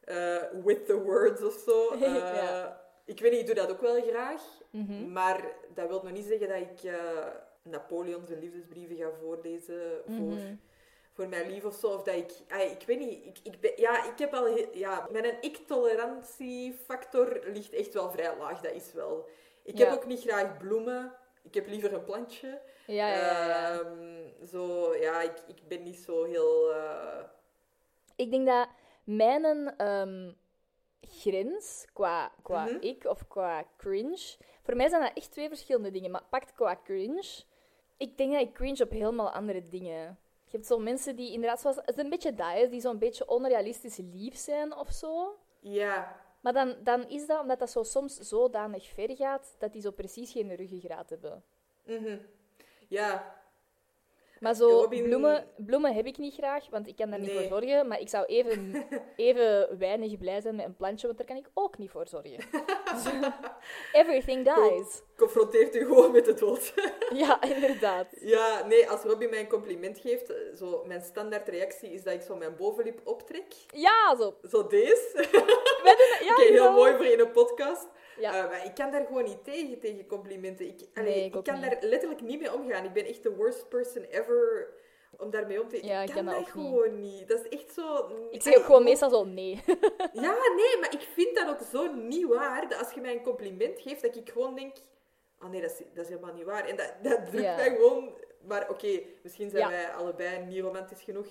eh, 0.00 0.42
with 0.64 0.86
the 0.86 0.98
words 1.02 1.42
of 1.42 1.62
zo. 1.66 1.88
Eh, 1.92 2.00
Ja. 2.14 2.79
Ik 3.10 3.20
weet 3.20 3.30
niet, 3.30 3.40
ik 3.40 3.46
doe 3.46 3.54
dat 3.54 3.70
ook 3.70 3.80
wel 3.80 4.02
graag. 4.02 4.42
Mhm. 4.70 5.12
Maar 5.12 5.44
dat 5.74 5.88
wil 5.88 6.02
nog 6.02 6.12
niet 6.12 6.24
zeggen 6.26 6.48
dat 6.48 6.56
ik 6.58 6.82
eh 6.82 7.26
Napoleon 7.62 8.26
zijn 8.26 8.38
liefdesbrieven 8.38 8.96
ga 8.96 9.10
voorlezen 9.22 10.00
voor, 10.06 10.14
Mhm. 10.14 10.54
voor 11.12 11.28
mijn 11.28 11.50
lief 11.50 11.64
of 11.64 11.74
zo. 11.74 11.86
Of 11.86 12.02
dat 12.02 12.14
ik... 12.14 12.32
ah, 12.48 12.60
ik 12.70 12.82
weet 12.86 12.98
niet. 12.98 13.24
Ik, 13.26 13.38
ik 13.42 13.60
ben, 13.60 13.72
ja, 13.76 14.04
ik 14.12 14.18
heb 14.18 14.34
al... 14.34 14.48
Ja, 14.72 15.08
mijn 15.10 15.36
ik-tolerantiefactor 15.40 17.40
ligt 17.44 17.72
echt 17.72 17.92
wel 17.94 18.10
vrij 18.10 18.36
laag. 18.38 18.60
Dat 18.60 18.72
is 18.72 18.92
wel... 18.92 19.28
Ik 19.62 19.78
Ja. 19.78 19.84
heb 19.88 19.94
ook 19.96 20.06
niet 20.06 20.20
graag 20.20 20.56
bloemen. 20.56 21.12
Ik 21.42 21.54
heb 21.54 21.66
liever 21.66 21.92
een 21.92 22.04
plantje. 22.04 22.60
Ja, 22.86 23.08
ja, 23.08 23.16
ja, 23.16 23.46
ja. 23.48 23.80
Ehm, 23.80 24.46
zo, 24.50 24.94
ja, 24.96 25.22
ik, 25.22 25.36
ik 25.46 25.68
ben 25.68 25.82
niet 25.82 25.96
zo 25.98 26.24
heel... 26.24 26.72
eh, 26.74 27.22
Ik 28.16 28.30
denk 28.30 28.46
dat 28.46 28.68
mijn 29.04 29.74
ehm, 29.76 30.32
grens 31.20 31.86
qua, 31.92 32.32
qua 32.42 32.64
Mhm. 32.64 32.76
ik 32.80 33.04
of 33.04 33.28
qua 33.28 33.64
cringe. 33.76 34.36
Voor 34.62 34.76
mij 34.76 34.88
zijn 34.88 35.02
dat 35.02 35.10
echt 35.14 35.30
twee 35.32 35.48
verschillende 35.48 35.90
dingen. 35.90 36.10
Maar 36.10 36.24
pakt 36.30 36.52
qua 36.54 36.80
cringe. 36.84 37.42
Ik 37.96 38.16
denk 38.18 38.32
dat 38.32 38.40
ik 38.40 38.52
cringe 38.52 38.82
op 38.84 38.90
helemaal 38.90 39.30
andere 39.30 39.68
dingen. 39.68 40.18
Je 40.44 40.56
hebt 40.56 40.66
zo 40.66 40.78
mensen 40.78 41.16
die 41.16 41.32
inderdaad, 41.32 41.60
zoals, 41.60 41.76
het 41.76 41.88
is 41.96 42.04
een 42.04 42.10
beetje 42.10 42.34
dat, 42.34 42.70
die 42.70 42.80
zo'n 42.80 42.98
beetje 42.98 43.28
onrealistisch 43.28 43.96
lief 43.96 44.36
zijn 44.36 44.74
of 44.76 44.90
zo. 44.90 45.38
ja, 45.60 46.20
Maar 46.40 46.52
dan, 46.52 46.76
dan 46.82 47.08
is 47.08 47.26
dat 47.26 47.40
omdat 47.40 47.58
dat 47.58 47.70
zo 47.70 47.82
soms 47.82 48.16
zodanig 48.16 48.88
ver 48.88 49.16
gaat 49.16 49.54
dat 49.58 49.72
die 49.72 49.82
zo 49.82 49.90
precies 49.90 50.32
geen 50.32 50.54
ruggengraat 50.54 51.10
hebben. 51.10 51.42
mhm. 51.84 52.18
ja, 52.88 53.39
Maar 54.40 54.54
zo 54.54 54.68
Robin- 54.68 55.02
bloemen, 55.04 55.46
bloemen 55.56 55.94
heb 55.94 56.06
ik 56.06 56.18
niet 56.18 56.34
graag, 56.34 56.66
want 56.70 56.86
ik 56.86 56.96
kan 56.96 57.10
daar 57.10 57.20
niet 57.20 57.30
voor 57.30 57.42
zorgen. 57.42 57.88
Maar 57.88 58.00
ik 58.00 58.08
zou 58.08 58.24
even, 58.26 58.84
even 59.16 59.78
weinig 59.78 60.18
blij 60.18 60.40
zijn 60.40 60.56
met 60.56 60.64
een 60.66 60.76
plantje, 60.76 61.06
want 61.06 61.18
daar 61.18 61.26
kan 61.26 61.36
ik 61.36 61.50
ook 61.54 61.78
niet 61.78 61.90
voor 61.90 62.08
zorgen. 62.08 62.44
Everything 63.92 64.44
dies. 64.54 65.02
confronteert 65.16 65.74
u 65.74 65.78
gewoon 65.84 66.12
met 66.12 66.24
de 66.24 66.34
dood. 66.34 66.72
Ja, 67.12 67.42
inderdaad. 67.42 68.06
Ja, 68.20 68.66
nee, 68.66 68.90
als 68.90 69.02
Robbie 69.02 69.28
mij 69.28 69.40
een 69.40 69.48
compliment 69.48 69.98
geeft, 69.98 70.32
zo, 70.58 70.84
mijn 70.86 71.02
standaard 71.02 71.48
reactie 71.48 71.92
is 71.92 72.02
dat 72.02 72.12
ik 72.14 72.22
zo 72.22 72.36
mijn 72.36 72.56
bovenlip 72.56 73.00
optrek. 73.04 73.44
Ja, 73.74 74.16
zo. 74.16 74.34
Zo 74.50 74.66
deze. 74.66 75.24
Ja, 76.24 76.32
Oké, 76.34 76.42
heel 76.42 76.72
mooi 76.72 76.96
voor 76.96 77.04
in 77.04 77.20
een 77.20 77.30
podcast. 77.30 77.86
Ja. 78.18 78.34
Eh, 78.44 78.50
maar 78.50 78.64
ik 78.64 78.74
kan 78.74 78.90
daar 78.90 79.04
gewoon 79.06 79.24
niet 79.24 79.44
tegen, 79.44 79.80
tegen 79.80 80.06
complimenten. 80.06 80.66
Ik, 80.66 80.80
allee, 80.94 81.14
Nee, 81.14 81.24
ik 81.24 81.34
ik 81.34 81.44
kan 81.44 81.60
niet. 81.60 81.70
daar 81.70 81.76
letterlijk 81.80 82.20
niet 82.20 82.40
mee 82.40 82.54
omgaan. 82.54 82.84
Ik 82.84 82.92
ben 82.92 83.04
echt 83.06 83.22
de 83.22 83.34
worst 83.34 83.68
person 83.68 84.02
ever 84.04 84.68
om 85.18 85.30
daarmee 85.30 85.62
om 85.62 85.68
te 85.68 85.86
Ja, 85.86 86.00
ik 86.00 86.06
kan 86.06 86.16
kan 86.16 86.24
dat 86.24 86.34
ook 86.36 86.48
gewoon 86.48 87.00
niet. 87.00 87.28
Dat 87.28 87.44
is 87.44 87.58
echt 87.58 87.72
zo... 87.74 88.10
Ik 88.30 88.42
zeg 88.42 88.54
ook 88.56 88.60
gewoon 88.64 88.76
Allee, 88.80 88.90
meestal 88.90 89.10
zo 89.10 89.24
nee. 89.24 89.62
Ja, 90.12 90.36
nee, 90.56 90.78
maar 90.80 90.92
ik 90.92 91.00
vind 91.14 91.36
dat 91.36 91.48
ook 91.48 91.60
zo 91.70 91.92
niet 91.94 92.26
waar. 92.26 92.68
Dat 92.68 92.78
als 92.78 92.92
je 92.92 93.00
mij 93.00 93.12
een 93.12 93.22
compliment 93.22 93.80
geeft, 93.80 94.02
dat 94.02 94.16
ik 94.16 94.30
gewoon 94.30 94.54
denk... 94.54 94.76
Oh 95.42 95.50
nee, 95.50 95.60
dat 95.60 95.70
is, 95.70 95.78
dat 95.94 96.04
is 96.04 96.10
helemaal 96.10 96.34
niet 96.34 96.44
waar. 96.44 96.64
En 96.68 96.76
dat, 96.76 96.92
dat 97.02 97.18
drukt 97.30 97.44
Ja. 97.44 97.56
mij 97.56 97.74
gewoon... 97.74 98.18
Maar 98.46 98.70
oké, 98.70 99.00
misschien 99.22 99.50
zijn 99.50 99.62
Ja. 99.62 99.70
wij 99.70 99.88
allebei 99.92 100.44
niet 100.44 100.60
romantisch 100.62 101.02
genoeg. 101.02 101.26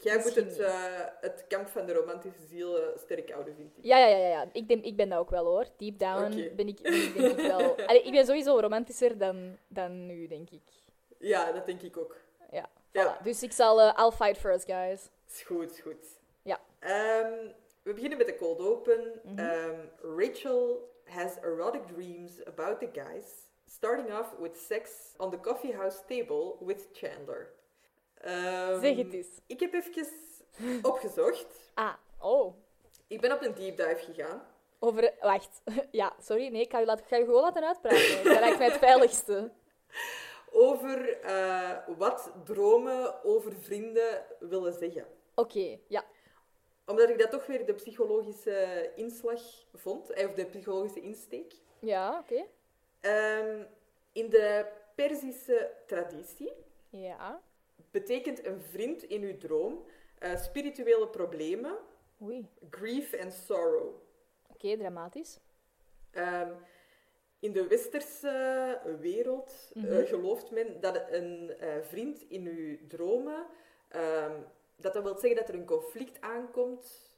Jij 0.00 0.18
moet 0.18 0.34
het, 0.34 0.58
eh, 0.58 1.00
het 1.20 1.44
kamp 1.48 1.68
van 1.68 1.86
de 1.86 1.92
romantische 1.92 2.46
ziel 2.46 2.78
eh, 2.82 2.96
sterk 2.96 3.30
houden, 3.30 3.54
vind 3.54 3.72
ik. 3.76 3.84
Ja, 3.84 3.98
ja, 3.98 4.16
ja, 4.16 4.28
ja. 4.28 4.48
Ik, 4.52 4.68
denk, 4.68 4.84
ik 4.84 4.96
ben 4.96 5.08
dat 5.08 5.18
ook 5.18 5.30
wel 5.30 5.44
hoor. 5.44 5.66
Deep 5.76 5.98
down 5.98 6.30
ben 6.30 6.38
ik, 6.38 6.54
ben 6.54 6.68
ik 6.68 6.82
denk 7.14 7.38
ik 7.38 7.46
wel. 7.46 7.76
Allee, 7.88 8.02
ik 8.02 8.12
ben 8.12 8.26
sowieso 8.26 8.60
romantischer 8.60 9.18
dan, 9.18 9.56
dan 9.68 10.06
nu, 10.06 10.26
denk 10.26 10.50
ik. 10.50 10.62
Ja, 11.18 11.52
dat 11.52 11.66
denk 11.66 11.82
ik 11.82 11.96
ook. 11.96 12.16
Voilà. 12.92 13.22
Dus 13.22 13.42
ik 13.42 13.52
zal. 13.52 13.80
eh 13.80 13.98
I'll 14.04 14.10
fight 14.10 14.38
first, 14.38 14.64
guys. 14.64 15.08
Is 15.30 15.42
goed, 15.42 15.70
is 15.70 15.80
goed. 15.80 16.04
Ja. 16.42 16.60
Ehm, 16.78 17.32
we 17.82 17.92
beginnen 17.92 18.18
met 18.18 18.26
de 18.26 18.36
cold 18.36 18.58
open. 18.60 19.20
Mhm. 19.24 19.38
Ehm, 19.38 19.80
Rachel 20.18 20.90
has 21.04 21.32
erotic 21.42 21.86
dreams 21.86 22.44
about 22.44 22.78
the 22.80 22.88
guys, 22.92 23.24
starting 23.70 24.18
off 24.18 24.34
with 24.40 24.56
sex 24.58 24.90
on 25.16 25.30
the 25.30 25.40
coffee 25.40 25.74
house 25.76 25.98
table 26.06 26.54
with 26.60 26.86
Chandler. 26.92 27.50
Ehm, 28.14 28.80
Zeg 28.80 28.96
het 28.96 29.12
eens. 29.12 29.28
Ik 29.46 29.60
heb 29.60 29.72
even 29.72 30.06
opgezocht. 30.90 31.46
Ah, 31.74 31.94
oh. 32.20 32.54
Ik 33.06 33.20
ben 33.20 33.32
op 33.32 33.42
een 33.42 33.54
deep 33.54 33.76
dive 33.76 34.12
gegaan. 34.12 34.42
Over. 34.78 35.12
Wacht. 35.20 35.60
Ja, 35.90 36.12
sorry. 36.22 36.48
Nee, 36.48 36.62
ik 36.62 36.70
ga 36.70 36.78
je, 36.78 36.86
laten, 36.86 37.04
ga 37.06 37.16
je 37.16 37.24
gewoon 37.24 37.42
laten 37.42 37.66
uitpraten. 37.66 38.24
Dat 38.24 38.40
lijkt 38.40 38.58
mij 38.58 38.68
het 38.68 38.78
veiligste. 38.78 39.50
Over 40.52 41.20
eh, 41.20 41.78
wat 41.96 42.32
dromen 42.44 43.24
over 43.24 43.52
vrienden 43.60 44.24
willen 44.40 44.72
zeggen. 44.72 45.06
Oké, 45.34 45.78
ja. 45.88 46.04
Omdat 46.86 47.08
ik 47.08 47.18
dat 47.18 47.30
toch 47.30 47.46
weer 47.46 47.66
de 47.66 47.74
psychologische 47.74 48.90
inslag 48.94 49.40
vond, 49.74 50.10
eh, 50.10 50.26
of 50.28 50.34
de 50.34 50.46
psychologische 50.46 51.00
insteek. 51.00 51.52
Ja, 51.78 52.18
oké. 52.18 52.44
Ehm, 53.00 53.62
in 54.12 54.28
de 54.30 54.66
Perzische 54.94 55.70
traditie 55.86 56.52
Ja. 56.90 57.40
betekent 57.90 58.46
een 58.46 58.60
vriend 58.62 59.02
in 59.02 59.22
uw 59.22 59.36
droom 59.36 59.84
Eh, 60.18 60.36
spirituele 60.36 61.08
problemen, 61.08 61.78
Oei. 62.22 62.46
grief 62.70 63.12
en 63.12 63.32
sorrow. 63.32 63.94
Oké, 64.52 64.76
dramatisch. 64.76 65.38
Ehm, 66.10 66.52
in 67.40 67.52
de 67.52 67.66
westerse 67.66 68.78
wereld 69.00 69.70
eh, 69.74 69.82
Mhm. 69.82 70.04
gelooft 70.06 70.50
men 70.50 70.80
dat 70.80 71.02
een 71.10 71.50
eh, 71.58 71.68
vriend 71.82 72.22
in 72.28 72.46
uw 72.46 72.76
dromen, 72.88 73.46
ehm, 73.88 74.32
dat 74.76 74.94
dat 74.94 75.02
wil 75.02 75.14
zeggen 75.18 75.36
dat 75.40 75.48
er 75.48 75.54
een 75.54 75.64
conflict 75.66 76.20
aankomt 76.20 77.16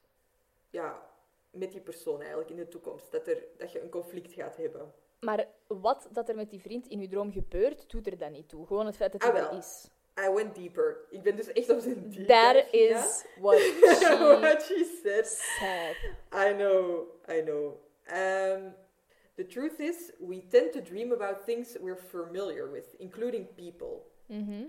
ja, 0.71 1.09
met 1.51 1.73
die 1.73 1.81
persoon 1.81 2.19
eigenlijk 2.21 2.51
in 2.51 2.57
de 2.57 2.69
toekomst. 2.69 3.11
Dat, 3.13 3.27
er, 3.27 3.45
dat 3.57 3.73
je 3.73 3.81
een 3.81 3.91
conflict 3.91 4.33
gaat 4.33 4.57
hebben. 4.57 4.93
Maar 5.21 5.47
wat 5.67 6.09
dat 6.13 6.29
er 6.29 6.35
met 6.35 6.51
die 6.51 6.61
vriend 6.61 6.87
in 6.89 7.01
uw 7.01 7.09
droom 7.09 7.33
gebeurt, 7.33 7.91
doet 7.91 8.07
er 8.07 8.19
dan 8.19 8.33
niet 8.33 8.49
toe. 8.49 8.67
Gewoon 8.67 8.87
het 8.87 8.97
feit 8.97 9.13
dat 9.13 9.23
Ah, 9.23 9.33
hij 9.33 9.41
er 9.43 9.49
wel. 9.51 9.59
is. 9.59 9.91
I 10.27 10.31
went 10.31 10.55
deeper. 10.55 11.01
Ik 11.11 11.23
ben 11.23 11.37
dus 11.37 11.53
echt 11.53 11.71
op 11.71 11.81
zijn 11.81 12.09
diep. 12.09 12.27
That 12.27 12.67
is 12.73 13.25
what 13.41 13.59
she 13.61 14.37
What 14.41 14.63
she 14.63 14.99
said. 15.03 15.27
said. 15.27 15.97
I 16.49 16.53
know, 16.57 17.07
I 17.31 17.43
know. 17.43 17.75
Um, 18.13 18.75
the 19.41 19.47
truth 19.47 19.81
is, 19.81 20.13
we 20.19 20.47
tend 20.49 20.73
to 20.73 20.81
dream 20.81 21.13
about 21.13 21.45
things 21.45 21.77
we're 21.81 21.97
familiar 21.97 22.71
with, 22.71 22.95
including 22.99 23.47
people. 23.55 24.03
Mhm. 24.27 24.65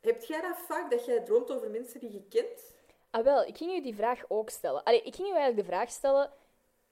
Heb 0.00 0.22
jij 0.22 0.40
dat 0.40 0.58
vaak, 0.58 0.90
dat 0.90 1.04
jij 1.04 1.20
droomt 1.20 1.50
over 1.50 1.70
mensen 1.70 2.00
die 2.00 2.12
je 2.12 2.22
kent? 2.28 2.74
Ah, 3.10 3.24
wel, 3.24 3.44
ik 3.44 3.56
ging 3.56 3.72
u 3.72 3.82
die 3.82 3.94
vraag 3.94 4.24
ook 4.28 4.50
stellen. 4.50 4.82
Allee, 4.84 5.02
ik 5.02 5.14
ging 5.14 5.28
u 5.28 5.32
eigenlijk 5.32 5.66
de 5.66 5.72
vraag 5.72 5.90
stellen 5.90 6.30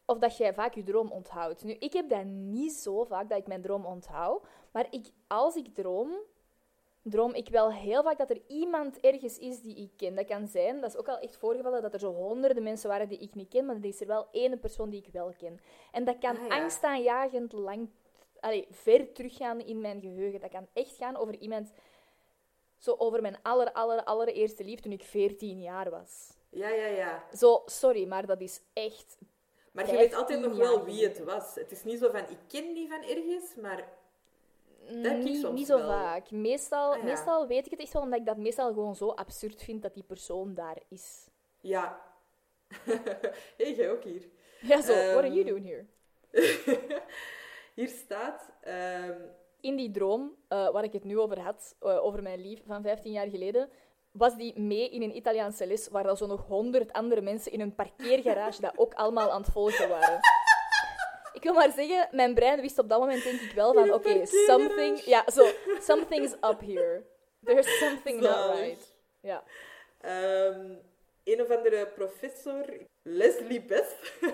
of 0.04 0.18
dat 0.18 0.36
jij 0.36 0.54
vaak 0.54 0.74
je 0.74 0.82
droom 0.82 1.10
onthoudt. 1.10 1.64
Nu, 1.64 1.72
ik 1.72 1.92
heb 1.92 2.08
dat 2.08 2.24
niet 2.24 2.72
zo 2.72 3.04
vaak 3.04 3.28
dat 3.28 3.38
ik 3.38 3.46
mijn 3.46 3.62
droom 3.62 3.86
onthoud. 3.86 4.46
Maar 4.72 4.86
ik, 4.90 5.06
als 5.26 5.56
ik 5.56 5.74
droom, 5.74 6.16
droom 7.10 7.34
ik 7.34 7.48
wel 7.48 7.72
heel 7.72 8.02
vaak 8.02 8.18
dat 8.18 8.30
er 8.30 8.40
iemand 8.46 9.00
ergens 9.00 9.38
is 9.38 9.60
die 9.60 9.76
ik 9.76 9.90
ken. 9.96 10.14
Dat 10.14 10.26
kan 10.26 10.46
zijn, 10.46 10.80
dat 10.80 10.90
is 10.90 10.96
ook 10.96 11.08
al 11.08 11.18
echt 11.18 11.36
voorgevallen, 11.36 11.82
dat 11.82 11.92
er 11.92 11.98
zo 11.98 12.12
honderden 12.12 12.62
mensen 12.62 12.88
waren 12.88 13.08
die 13.08 13.18
ik 13.18 13.34
niet 13.34 13.48
ken, 13.48 13.66
maar 13.66 13.76
er 13.76 13.84
is 13.84 14.00
er 14.00 14.06
wel 14.06 14.26
één 14.32 14.58
persoon 14.58 14.90
die 14.90 15.02
ik 15.06 15.12
wel 15.12 15.32
ken. 15.38 15.60
En 15.92 16.04
dat 16.04 16.18
kan 16.18 16.36
Ah, 16.36 16.46
ja. 16.46 16.62
angstaanjagend 16.62 17.52
lang, 17.52 17.88
allee, 18.40 18.66
ver 18.70 19.12
teruggaan 19.12 19.60
in 19.60 19.80
mijn 19.80 20.00
geheugen. 20.00 20.40
Dat 20.40 20.50
kan 20.50 20.66
echt 20.72 20.96
gaan 20.96 21.16
over 21.16 21.38
iemand, 21.38 21.72
zo 22.78 22.94
over 22.98 23.22
mijn 23.22 23.36
aller, 23.42 23.72
aller, 23.72 24.04
allereerste 24.04 24.64
lief 24.64 24.80
toen 24.80 24.92
ik 24.92 25.02
14 25.02 25.60
jaar 25.60 25.90
was. 25.90 26.36
Ja, 26.50 26.68
ja, 26.68 26.86
ja. 26.86 27.24
Zo, 27.36 27.62
sorry, 27.66 28.06
maar 28.06 28.26
dat 28.26 28.40
is 28.40 28.60
echt... 28.72 29.18
Maar 29.72 29.86
je 29.86 29.92
weet 29.92 30.12
15 30.12 30.18
altijd 30.18 30.40
nog 30.40 30.56
wel 30.56 30.84
wie 30.84 31.04
het 31.04 31.24
was. 31.24 31.54
Het 31.54 31.72
is 31.72 31.84
niet 31.84 31.98
zo 31.98 32.10
van, 32.10 32.20
ik 32.20 32.38
ken 32.48 32.74
die 32.74 32.88
van 32.88 33.02
ergens, 33.02 33.54
maar... 33.54 33.88
Dat 34.88 35.04
heb 35.12 35.16
ik 35.18 35.24
niet, 35.24 35.40
soms 35.40 35.58
niet 35.58 35.66
zo 35.66 35.76
wel. 35.78 35.86
vaak. 35.88 36.30
Meestal, 36.30 36.92
Ah, 36.92 36.98
ja. 36.98 37.04
meestal 37.04 37.46
weet 37.46 37.64
ik 37.64 37.70
het 37.70 37.80
echt 37.80 37.92
wel, 37.92 38.02
omdat 38.02 38.18
ik 38.18 38.26
dat 38.26 38.36
meestal 38.36 38.72
gewoon 38.72 38.94
zo 38.96 39.08
absurd 39.08 39.62
vind 39.62 39.82
dat 39.82 39.94
die 39.94 40.02
persoon 40.02 40.54
daar 40.54 40.76
is. 40.88 41.28
Ja. 41.60 42.00
hey, 43.56 43.74
jij 43.74 43.90
ook 43.90 44.04
hier. 44.04 44.28
Ja, 44.60 44.80
zo, 44.82 44.92
what 44.92 45.16
are 45.24 45.32
you 45.32 45.38
Ehm. 45.40 45.46
doing 45.48 45.66
here? 45.66 45.86
hier 47.74 47.88
staat... 47.88 48.50
ehm, 48.60 49.14
In 49.60 49.76
die 49.76 49.90
droom, 49.90 50.34
eh, 50.48 50.70
waar 50.70 50.84
ik 50.84 50.92
het 50.92 51.04
nu 51.04 51.18
over 51.18 51.40
had, 51.40 51.76
eh, 51.80 52.04
over 52.04 52.22
mijn 52.22 52.40
lief 52.40 52.62
van 52.66 52.82
15 52.82 53.12
jaar 53.12 53.28
geleden, 53.28 53.68
was 54.10 54.36
die 54.36 54.58
mee 54.60 54.90
in 54.90 55.02
een 55.02 55.16
Italiaanse 55.16 55.66
les 55.66 55.88
waar 55.88 56.06
er 56.06 56.16
zo 56.16 56.26
nog 56.26 56.46
honderd 56.46 56.92
andere 56.92 57.20
mensen 57.20 57.52
in 57.52 57.60
een 57.60 57.74
parkeergarage 57.74 58.60
dat 58.60 58.72
ook 58.78 58.94
allemaal 58.94 59.30
aan 59.30 59.40
het 59.42 59.50
volgen 59.52 59.88
waren. 59.88 60.18
Ik 61.38 61.44
wil 61.44 61.52
maar 61.54 61.72
zeggen, 61.72 62.08
mijn 62.10 62.34
brein 62.34 62.60
wist 62.60 62.78
op 62.78 62.88
dat 62.88 62.98
moment 62.98 63.22
denk 63.22 63.40
ik 63.40 63.52
wel 63.52 63.72
van, 63.72 63.92
oké, 63.92 64.26
something, 64.26 65.00
ja, 65.04 65.24
zo, 65.30 65.50
something's 65.80 66.32
up 66.32 66.60
here. 66.60 67.02
There's 67.44 67.78
something 67.78 68.20
not 68.20 68.58
right. 68.58 68.94
Ja. 69.20 69.44
Ehm, 70.00 70.74
een 71.24 71.42
of 71.42 71.50
andere 71.50 71.86
professor, 71.86 72.64
Leslie 73.02 73.62
Beth, 73.62 73.96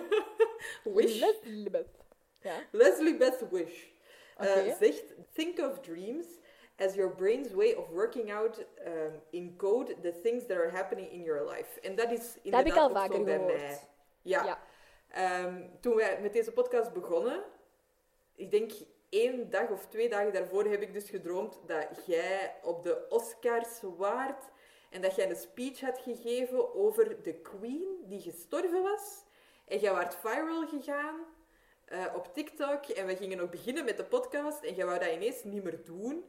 Wish, 0.95 1.21
Elizabeth. 1.21 1.87
Ja. 2.41 2.55
Leslie 2.71 3.17
Beth 3.17 3.43
Wish, 3.51 3.83
eh, 4.37 4.75
zegt: 4.79 5.03
Think 5.33 5.59
of 5.59 5.79
dreams 5.79 6.25
as 6.77 6.95
your 6.95 7.15
brain's 7.15 7.53
way 7.53 7.73
of 7.73 7.89
working 7.89 8.31
out 8.31 8.65
um, 8.87 9.21
in 9.29 9.53
code 9.57 9.95
the 10.01 10.13
things 10.23 10.45
that 10.45 10.57
are 10.57 10.69
happening 10.69 11.11
in 11.11 11.23
your 11.23 11.49
life. 11.49 11.79
En 11.81 11.95
dat 11.95 12.11
is 12.11 12.33
Dat 12.33 12.33
heb 12.33 12.43
inderdaad 12.43 12.67
ik 12.67 12.77
al 12.77 12.89
vaker 12.89 13.15
gehoord. 13.25 13.45
mij. 13.45 13.79
Ja. 14.21 14.43
Ja. 14.45 14.59
Ehm, 15.15 15.61
toen 15.79 15.95
wij 15.95 16.21
met 16.21 16.33
deze 16.33 16.51
podcast 16.51 16.93
begonnen, 16.93 17.43
ik 18.35 18.51
denk 18.51 18.71
één 19.09 19.49
dag 19.49 19.69
of 19.69 19.87
twee 19.87 20.09
dagen 20.09 20.33
daarvoor 20.33 20.65
heb 20.65 20.81
ik 20.81 20.93
dus 20.93 21.09
gedroomd 21.09 21.59
dat 21.65 21.87
jij 22.05 22.55
op 22.63 22.83
de 22.83 23.05
Oscars 23.09 23.81
waart 23.97 24.43
en 24.89 25.01
dat 25.01 25.15
jij 25.15 25.29
een 25.29 25.35
speech 25.35 25.79
had 25.79 25.99
gegeven 25.99 26.75
over 26.75 27.23
de 27.23 27.33
Queen 27.33 28.03
die 28.07 28.21
gestorven 28.21 28.81
was. 28.81 29.23
En 29.67 29.79
jij 29.79 29.91
waart 29.91 30.15
viral 30.15 30.67
gegaan 30.67 31.19
eh, 31.85 32.05
op 32.15 32.33
TikTok 32.33 32.85
en 32.85 33.05
we 33.05 33.15
gingen 33.15 33.39
ook 33.39 33.51
beginnen 33.51 33.85
met 33.85 33.97
de 33.97 34.05
podcast 34.05 34.63
en 34.63 34.75
jij 34.75 34.85
wou 34.85 34.99
dat 34.99 35.11
ineens 35.11 35.43
niet 35.43 35.63
meer 35.63 35.83
doen. 35.83 36.25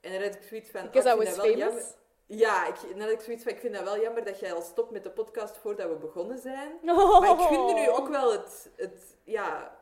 En 0.00 0.12
dan 0.12 0.22
had 0.22 0.34
ik 0.34 0.42
zoiets 0.42 0.70
van... 0.70 0.82
Because 0.82 1.14
oh, 1.14 1.22
I 1.22 1.24
was 1.24 1.36
wel 1.36 1.46
famous. 1.46 1.94
Ja, 2.26 2.66
ik, 2.66 2.74
dan 2.90 3.00
had 3.00 3.10
ik 3.10 3.20
zoiets 3.20 3.42
van, 3.42 3.52
ik 3.52 3.58
vind 3.58 3.74
dat 3.74 3.82
wel 3.84 4.00
jammer 4.00 4.24
dat 4.24 4.40
jij 4.40 4.52
al 4.52 4.62
stopt 4.62 4.90
met 4.90 5.02
de 5.02 5.10
podcast 5.10 5.56
voordat 5.56 5.88
we 5.88 5.94
begonnen 5.96 6.38
zijn. 6.38 6.72
Maar 6.84 7.30
ik 7.40 7.46
vind 7.48 7.74
nu 7.74 7.88
ook 7.90 8.08
wel 8.08 8.32
het, 8.32 8.70
het 8.76 9.16
ja, 9.24 9.76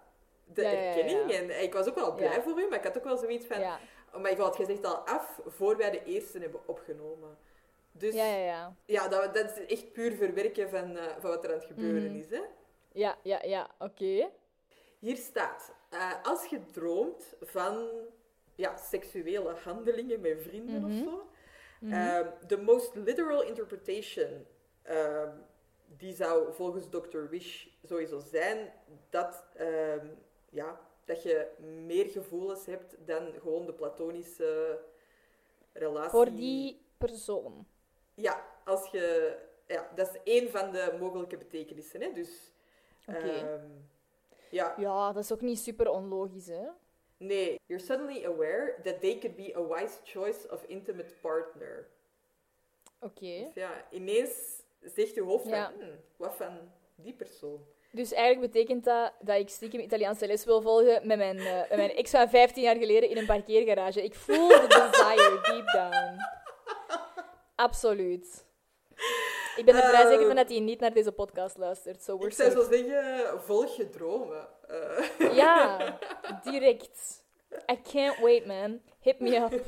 de 0.44 0.62
Ja, 0.62 0.70
ja, 0.70 0.78
ja, 0.80 0.84
erkenning. 0.86 1.30
ja. 1.32 1.38
En 1.38 1.62
ik 1.62 1.72
was 1.72 1.88
ook 1.88 1.94
wel 1.94 2.14
blij 2.14 2.42
voor 2.42 2.60
u, 2.60 2.68
maar 2.68 2.78
ik 2.78 2.84
had 2.84 2.96
ook 2.98 3.04
wel 3.04 3.16
zoiets 3.16 3.46
van... 3.46 3.56
Oh 4.14 4.20
my 4.22 4.36
god, 4.36 4.56
je 4.56 4.64
zegt 4.64 4.84
al 4.84 4.96
af 4.96 5.40
voor 5.46 5.76
wij 5.76 5.90
de 5.90 6.04
eerste 6.04 6.38
hebben 6.38 6.60
opgenomen. 6.68 7.38
Dus 7.92 8.14
Ja, 8.14 8.72
ja, 8.86 9.08
dat, 9.08 9.34
dat 9.34 9.56
is 9.58 9.66
echt 9.66 9.92
puur 9.92 10.12
verwerken 10.12 10.70
van, 10.70 10.96
eh, 10.96 11.04
van 11.18 11.30
wat 11.30 11.44
er 11.44 11.50
aan 11.50 11.56
het 11.58 11.66
gebeuren 11.66 12.10
Mhm. 12.10 12.18
is. 12.20 12.30
Hè? 12.30 12.40
Ja, 12.92 13.16
ja, 13.22 13.42
ja. 13.42 13.68
Oké. 13.78 14.28
Hier 14.98 15.16
staat, 15.16 15.72
eh, 15.90 16.12
als 16.22 16.46
je 16.46 16.66
droomt 16.66 17.34
van 17.40 17.88
ja, 18.54 18.76
seksuele 18.76 19.54
handelingen 19.64 20.20
met 20.20 20.42
vrienden 20.42 20.80
Mhm. 20.82 20.90
of 20.92 20.98
zo, 21.12 21.26
Ehm, 21.90 22.28
the 22.46 22.56
most 22.56 22.94
literal 22.94 23.42
interpretation, 23.42 24.46
ehm, 24.82 25.30
die 25.96 26.14
zou 26.14 26.52
volgens 26.52 26.88
Dr. 26.88 27.28
Wish 27.28 27.66
sowieso 27.84 28.20
zijn 28.20 28.72
dat, 29.10 29.44
ehm, 29.54 30.06
ja, 30.50 30.80
dat 31.04 31.22
je 31.22 31.46
meer 31.84 32.06
gevoelens 32.06 32.66
hebt 32.66 32.96
dan 33.06 33.32
gewoon 33.40 33.66
de 33.66 33.72
platonische 33.72 34.78
relatie. 35.72 36.10
Voor 36.10 36.32
die 36.34 36.82
persoon. 36.98 37.66
Ja, 38.14 38.46
als 38.64 38.90
je... 38.90 39.36
Ja, 39.66 39.90
dat 39.94 40.08
is 40.14 40.20
één 40.24 40.50
van 40.50 40.70
de 40.70 40.96
mogelijke 41.00 41.36
betekenissen. 41.36 42.00
Hè? 42.00 42.12
Dus, 42.12 42.52
ja, 44.50 44.74
Ja, 44.76 45.12
dat 45.12 45.22
is 45.22 45.32
ook 45.32 45.40
niet 45.40 45.58
super 45.58 45.90
onlogisch, 45.90 46.46
hè? 46.46 46.66
Nee. 47.26 47.60
You're 47.66 47.84
suddenly 47.84 48.24
aware 48.24 48.74
that 48.84 49.00
they 49.00 49.18
could 49.18 49.36
be 49.36 49.52
a 49.56 49.60
wise 49.60 49.98
choice 50.04 50.48
of 50.50 50.64
intimate 50.66 51.12
partner. 51.20 51.86
Oké. 53.00 53.42
Dus 53.44 53.54
ja, 53.54 53.84
ineens 53.90 54.62
zegt 54.94 55.14
je 55.14 55.22
hoofd 55.22 55.46
Ja. 55.48 55.70
van, 55.70 55.80
"Hmm, 55.80 55.96
wat 56.16 56.34
van 56.34 56.58
die 56.94 57.12
persoon? 57.14 57.64
Dus 57.90 58.12
eigenlijk 58.12 58.52
betekent 58.52 58.84
dat 58.84 59.12
dat 59.20 59.38
ik 59.38 59.48
stiekem 59.48 59.80
Italiaanse 59.80 60.26
les 60.26 60.44
wil 60.44 60.62
volgen 60.62 61.06
met 61.06 61.16
mijn, 61.18 61.38
eh, 61.38 61.58
met 61.58 61.76
mijn 61.76 61.90
ex 61.94 62.10
van 62.10 62.28
15 62.28 62.62
jaar 62.62 62.76
geleden 62.76 63.08
in 63.08 63.16
een 63.16 63.26
parkeergarage. 63.26 64.02
Ik 64.04 64.14
voel 64.14 64.48
de 64.48 64.66
desire 64.68 65.40
deep 65.42 65.66
down. 65.72 66.16
Absoluut. 67.66 68.44
Ik 69.56 69.64
ben 69.64 69.74
er 69.74 69.88
vrij 69.88 70.06
zeker 70.06 70.26
van 70.26 70.36
dat 70.36 70.48
hij 70.48 70.60
niet 70.60 70.80
naar 70.80 70.92
deze 70.92 71.12
podcast 71.12 71.56
luistert. 71.58 72.02
So 72.02 72.24
Ik 72.24 72.32
zou 72.32 72.50
zo 72.50 72.62
zeggen, 72.70 73.40
volg 73.42 73.76
je 73.76 73.88
dromen. 73.90 74.48
Eh, 74.68 75.34
Ja, 75.36 75.98
direct. 76.50 77.24
I 77.72 77.80
can't 77.92 78.18
wait, 78.18 78.46
man. 78.46 78.80
Hit 79.00 79.20
me 79.20 79.36
up. 79.36 79.50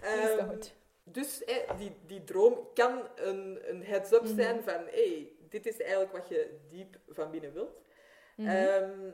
Please 0.00 0.28
ehm, 0.38 0.46
don't. 0.48 0.74
dus 1.04 1.44
eh, 1.44 1.76
die, 1.78 1.92
die 2.06 2.24
droom 2.24 2.68
kan 2.74 3.08
een, 3.14 3.58
een 3.68 3.84
heads-up 3.84 4.22
Mhm. 4.22 4.34
zijn 4.34 4.62
van, 4.62 4.84
hey, 4.90 5.32
dit 5.48 5.66
is 5.66 5.80
eigenlijk 5.80 6.12
wat 6.12 6.28
je 6.28 6.58
diep 6.68 6.96
van 7.08 7.30
binnen 7.30 7.52
wilt. 7.52 7.80
Mhm. 8.36 8.48
Ehm, 8.48 9.10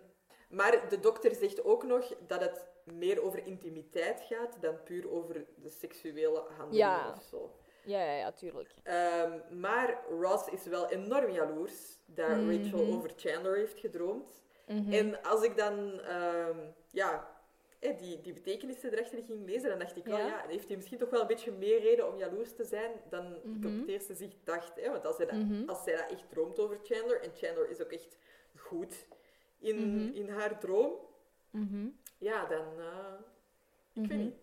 maar 0.48 0.88
de 0.88 1.00
dokter 1.00 1.34
zegt 1.34 1.64
ook 1.64 1.84
nog 1.84 2.14
dat 2.26 2.40
het 2.40 2.66
meer 2.84 3.22
over 3.22 3.46
intimiteit 3.46 4.20
gaat 4.20 4.56
dan 4.60 4.82
puur 4.82 5.10
over 5.10 5.44
de 5.56 5.68
seksuele 5.68 6.44
handelingen 6.56 6.88
Ja. 6.88 7.14
of 7.16 7.22
zo. 7.30 7.56
Ja, 7.84 8.04
ja, 8.04 8.12
ja, 8.12 8.32
tuurlijk. 8.32 8.74
Ehm, 8.82 9.60
maar 9.60 9.98
Ross 10.20 10.48
is 10.48 10.64
wel 10.66 10.88
enorm 10.90 11.30
jaloers 11.30 11.98
dat 12.06 12.28
Mhm. 12.36 12.50
Rachel 12.50 12.92
over 12.92 13.10
Chandler 13.16 13.56
heeft 13.56 13.78
gedroomd. 13.80 14.42
Mhm. 14.66 14.92
En 14.92 15.22
als 15.22 15.42
ik 15.42 15.56
dan 15.56 16.00
ehm, 16.00 16.58
ja, 16.90 17.36
eh, 17.78 17.98
die, 17.98 18.20
die 18.20 18.32
betekenissen 18.32 18.92
erachter 18.92 19.22
ging 19.22 19.44
lezen, 19.46 19.68
dan 19.70 19.78
dacht 19.78 19.96
ik 19.96 20.04
wel, 20.04 20.16
Ja. 20.18 20.26
ja, 20.26 20.44
heeft 20.48 20.66
hij 20.68 20.76
misschien 20.76 20.98
toch 20.98 21.10
wel 21.10 21.20
een 21.20 21.26
beetje 21.26 21.52
meer 21.52 21.80
reden 21.80 22.08
om 22.12 22.18
jaloers 22.18 22.54
te 22.54 22.64
zijn 22.64 22.90
dan 23.10 23.34
ik 23.36 23.42
op 23.44 23.70
Mhm. 23.70 23.78
het 23.78 23.88
eerste 23.88 24.14
zicht 24.14 24.36
dacht. 24.44 24.72
Hè? 24.80 24.90
Want 24.90 25.06
als 25.06 25.16
zij, 25.16 25.26
dat, 25.26 25.68
als 25.68 25.84
zij 25.84 25.96
dat 25.96 26.10
echt 26.10 26.28
droomt 26.30 26.58
over 26.58 26.78
Chandler, 26.82 27.22
en 27.22 27.30
Chandler 27.34 27.70
is 27.70 27.80
ook 27.82 27.92
echt 27.92 28.16
goed 28.56 29.06
in, 29.58 30.14
in 30.14 30.28
haar 30.28 30.58
droom, 30.60 30.92
ja, 32.18 32.46
dan... 32.46 32.66
eh, 32.78 34.02
ik 34.02 34.08
weet 34.08 34.18
niet. 34.18 34.34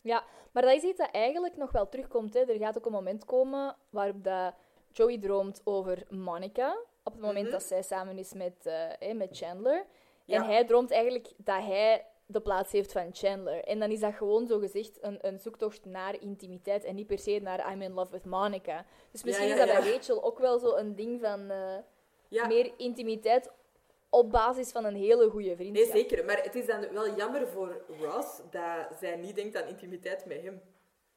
Ja, 0.00 0.24
maar 0.54 0.62
dat 0.62 0.72
is 0.72 0.82
iets 0.82 0.98
dat 0.98 1.10
eigenlijk 1.12 1.56
nog 1.56 1.72
wel 1.72 1.88
terugkomt. 1.88 2.34
Hè. 2.34 2.40
Er 2.40 2.58
gaat 2.58 2.78
ook 2.78 2.86
een 2.86 2.92
moment 2.92 3.24
komen 3.24 3.76
waarop 3.90 4.24
dat 4.24 4.54
Joey 4.92 5.18
droomt 5.18 5.60
over 5.64 6.02
Monica. 6.08 6.76
Op 7.04 7.12
het 7.12 7.20
moment 7.22 7.44
Mhm. 7.44 7.52
dat 7.52 7.62
zij 7.62 7.82
samen 7.82 8.18
is 8.18 8.32
met, 8.32 8.66
eh, 8.98 9.12
met 9.12 9.36
Chandler. 9.36 9.84
Ja. 10.24 10.36
En 10.36 10.44
hij 10.44 10.64
droomt 10.64 10.90
eigenlijk 10.90 11.32
dat 11.36 11.62
hij 11.62 12.06
de 12.26 12.40
plaats 12.40 12.72
heeft 12.72 12.92
van 12.92 13.08
Chandler. 13.12 13.64
En 13.64 13.78
dan 13.78 13.90
is 13.90 14.00
dat 14.00 14.14
gewoon 14.14 14.46
zo 14.46 14.58
gezegd 14.58 14.98
een, 15.02 15.18
een 15.20 15.38
zoektocht 15.38 15.84
naar 15.84 16.20
intimiteit 16.20 16.84
en 16.84 16.94
niet 16.94 17.06
per 17.06 17.18
se 17.18 17.38
naar 17.42 17.72
I'm 17.72 17.82
in 17.82 17.92
love 17.92 18.10
with 18.12 18.24
Monica. 18.24 18.84
Dus 19.10 19.22
misschien 19.24 19.46
ja, 19.48 19.52
is 19.54 19.58
dat 19.66 19.82
bij 19.82 19.92
Rachel 19.92 20.22
ook 20.24 20.38
wel 20.38 20.58
zo 20.58 20.74
een 20.74 20.94
ding 20.94 21.20
van 21.20 21.50
eh, 21.50 22.46
meer 22.48 22.72
intimiteit 22.76 23.50
op 24.14 24.30
basis 24.30 24.70
van 24.70 24.84
een 24.84 24.94
hele 24.94 25.30
goede 25.30 25.46
Nee, 25.46 25.56
vriendschap. 25.56 25.96
zeker. 25.96 26.24
Maar 26.24 26.42
het 26.42 26.54
is 26.54 26.66
dan 26.66 26.92
wel 26.92 27.14
jammer 27.16 27.48
voor 27.48 27.84
Ross 28.00 28.40
dat 28.50 28.98
zij 28.98 29.16
niet 29.16 29.34
denkt 29.34 29.56
aan 29.56 29.68
intimiteit 29.68 30.26
met 30.26 30.42
hem. 30.42 30.62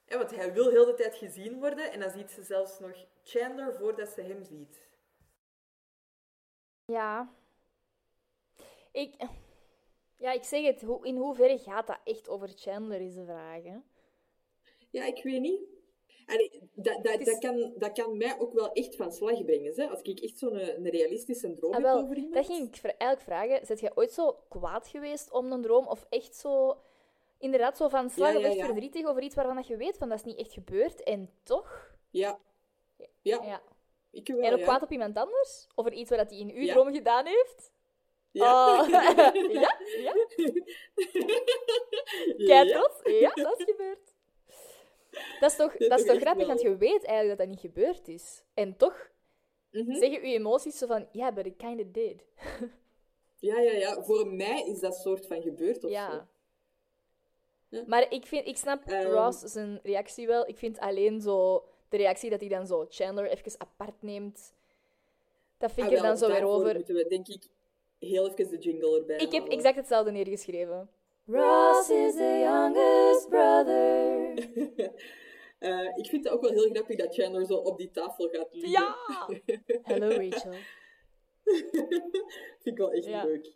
Hè, 0.05 0.17
want 0.17 0.35
hij 0.35 0.53
wil 0.53 0.69
heel 0.69 0.85
de 0.85 0.93
tijd 0.93 1.15
gezien 1.15 1.59
worden 1.59 1.91
en 1.91 1.99
dan 1.99 2.09
ziet 2.11 2.31
ze 2.31 2.43
zelfs 2.43 2.79
nog 2.79 3.05
Chandler 3.23 3.73
voordat 3.75 4.09
ze 4.09 4.21
hem 4.21 4.43
ziet. 4.43 4.87
Ja. 6.85 7.33
Ik... 8.91 9.13
Ja, 10.19 10.31
ik 10.31 10.43
zeg 10.43 10.65
het. 10.65 10.81
In 11.01 11.15
hoeverre 11.15 11.57
gaat 11.57 11.87
dat 11.87 11.99
echt 12.03 12.29
over 12.29 12.49
Chandler, 12.55 13.01
is 13.01 13.13
de 13.13 13.25
vraag. 13.25 13.63
Hè? 13.63 13.77
Ja, 14.89 15.05
ik 15.05 15.23
weet 15.23 15.41
niet. 15.41 15.61
Allee, 16.27 16.51
dat, 16.73 17.03
dat, 17.03 17.19
is- 17.19 17.25
dat, 17.25 17.37
kan, 17.39 17.73
dat 17.77 17.91
kan 17.91 18.17
mij 18.17 18.39
ook 18.39 18.53
wel 18.53 18.71
echt 18.71 18.95
van 18.95 19.11
slag 19.11 19.45
brengen. 19.45 19.73
Hè? 19.75 19.85
Als 19.87 20.01
ik 20.01 20.19
echt 20.19 20.37
zo'n 20.37 20.55
een 20.55 20.89
realistische 20.89 21.53
droom 21.53 21.71
Ah, 21.71 21.77
heb 21.77 21.85
wel, 21.85 22.01
over 22.01 22.15
iemand. 22.15 22.33
dat 22.33 22.45
ging 22.45 22.67
ik 22.75 22.83
eigenlijk 22.83 23.21
vragen. 23.21 23.65
Zet 23.65 23.79
jij 23.79 23.91
ooit 23.95 24.11
zo 24.11 24.39
kwaad 24.49 24.87
geweest 24.87 25.31
om 25.31 25.51
een 25.51 25.61
droom? 25.61 25.87
Of 25.87 26.05
echt 26.09 26.35
zo... 26.35 26.77
Inderdaad, 27.39 27.77
zo 27.77 27.87
van 27.87 28.09
slag 28.09 28.31
Ja, 28.31 28.37
of 28.37 28.43
echt 28.43 28.55
ja. 28.55 28.65
verdrietig 28.65 29.05
over 29.05 29.21
iets 29.21 29.35
waarvan 29.35 29.55
dat 29.55 29.67
je 29.67 29.77
weet 29.77 29.97
van 29.97 30.09
dat 30.09 30.17
is 30.17 30.23
niet 30.23 30.37
echt 30.37 30.53
gebeurd. 30.53 31.03
En 31.03 31.29
toch? 31.43 31.91
Ja. 32.09 32.39
Ja, 33.21 33.43
Ja. 33.43 33.61
ik 34.11 34.27
wel, 34.27 34.39
en 34.39 34.53
ook 34.53 34.61
kwaad 34.61 34.81
op 34.81 34.91
iemand 34.91 35.17
anders? 35.17 35.67
Over 35.75 35.93
iets 35.93 36.09
wat 36.09 36.29
hij 36.29 36.39
in 36.39 36.51
uw 36.55 36.67
droom 36.67 36.93
gedaan 36.93 37.25
heeft? 37.25 37.71
Ja. 38.31 38.81
Oh. 38.81 38.89
ja? 39.61 39.75
Ja? 39.97 40.13
Kei 42.37 42.67
Ja. 42.67 42.79
trots? 42.79 42.99
Ja, 43.19 43.31
dat 43.33 43.59
is 43.59 43.65
gebeurd. 43.65 44.15
Dat 45.39 45.51
is 45.51 45.57
toch, 45.57 45.77
Dat 45.77 45.89
dat 45.89 45.99
is 45.99 46.05
toch 46.05 46.19
grappig, 46.19 46.45
wel. 46.45 46.55
want 46.55 46.61
je 46.61 46.77
weet 46.77 47.03
eigenlijk 47.05 47.27
dat 47.27 47.37
dat 47.37 47.47
niet 47.47 47.59
gebeurd 47.73 48.07
is. 48.07 48.43
En 48.53 48.77
toch 48.77 49.09
Mhm. 49.71 49.93
zeggen 49.95 50.29
je 50.29 50.35
emoties 50.35 50.77
zo 50.77 50.87
van, 50.87 51.07
ja, 51.11 51.31
but 51.33 51.45
it 51.45 51.55
kinda 51.57 51.83
did. 51.91 52.23
Ja, 53.39 53.59
ja, 53.59 53.71
ja. 53.71 54.03
Voor 54.03 54.27
mij 54.27 54.63
is 54.67 54.79
dat 54.79 54.95
soort 54.95 55.27
van 55.27 55.41
gebeurd 55.41 55.75
of 55.75 55.81
zo. 55.81 55.87
Ja. 55.89 56.27
Ja. 57.69 57.83
Maar 57.87 58.11
ik, 58.11 58.25
vind, 58.25 58.47
ik 58.47 58.57
snap 58.57 58.83
Ehm. 58.85 59.07
Ross 59.11 59.39
zijn 59.39 59.79
reactie 59.83 60.27
wel. 60.27 60.47
Ik 60.47 60.57
vind 60.57 60.79
alleen 60.79 61.21
zo 61.21 61.63
de 61.89 61.97
reactie 61.97 62.29
dat 62.29 62.39
hij 62.39 62.49
dan 62.49 62.67
zo 62.67 62.85
Chandler 62.89 63.29
even 63.29 63.51
apart 63.57 64.01
neemt. 64.01 64.53
Dat 65.57 65.71
vind 65.71 65.87
Ah, 65.87 65.91
ik 65.91 65.97
er 65.97 66.03
wel, 66.03 66.11
dan 66.17 66.29
zo 66.29 66.33
weer 66.35 66.45
over. 66.47 66.73
moeten 66.75 66.95
we, 66.95 67.05
denk 67.07 67.27
ik, 67.27 67.43
heel 67.99 68.29
even 68.29 68.49
de 68.49 68.57
jingle 68.57 68.97
erbij 68.99 69.17
Ik 69.17 69.31
heb 69.31 69.47
exact 69.47 69.75
hetzelfde 69.75 70.11
neergeschreven. 70.11 70.89
Ross 71.25 71.89
is 71.89 72.13
the 72.15 72.39
youngest 72.43 73.29
brother. 73.29 74.16
Eh, 75.59 75.87
ik 75.95 76.05
vind 76.05 76.23
het 76.23 76.33
ook 76.33 76.41
wel 76.41 76.51
heel 76.51 76.69
grappig 76.69 76.97
dat 76.97 77.13
Chandler 77.15 77.45
zo 77.45 77.53
op 77.55 77.77
die 77.77 77.91
tafel 77.91 78.27
gaat 78.29 78.47
liggen. 78.51 78.71
Ja! 78.71 78.95
Hello 79.93 80.07
Rachel. 80.07 80.53
vind 82.61 82.63
ik 82.63 82.77
wel 82.77 82.91
echt 82.91 83.05
Ja. 83.05 83.23
leuk. 83.23 83.53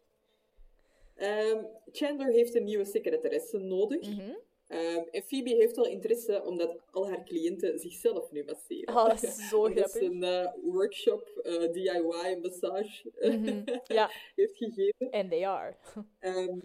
Ehm, 1.16 1.64
Chandler 1.92 2.32
heeft 2.32 2.56
een 2.56 2.64
nieuwe 2.64 2.86
secretaresse 2.86 3.58
nodig. 3.58 4.10
Mhm. 4.10 4.32
Ehm, 4.68 5.04
en 5.12 5.24
Phoebe 5.24 5.50
heeft 5.56 5.76
wel 5.76 5.86
interesse 5.86 6.44
omdat 6.46 6.80
al 6.92 7.08
haar 7.10 7.24
cliënten 7.24 7.80
zichzelf 7.80 8.32
nu 8.32 8.44
masseren. 8.44 8.96
Oh, 8.96 9.08
dat 9.08 9.24
is 9.24 9.50
zo 9.50 9.62
grappig. 9.62 9.90
ze 9.90 10.04
een 10.04 10.24
eh, 10.24 10.54
workshop 10.64 11.28
eh, 11.44 11.72
DIY 11.72 12.40
massage 12.42 13.12
Mhm. 13.20 13.62
Ja, 13.84 14.10
heeft 14.36 14.58
gegeven. 14.58 15.10
and 15.10 15.30
they 15.30 15.46
are. 15.48 15.76
Ehm, 16.20 16.60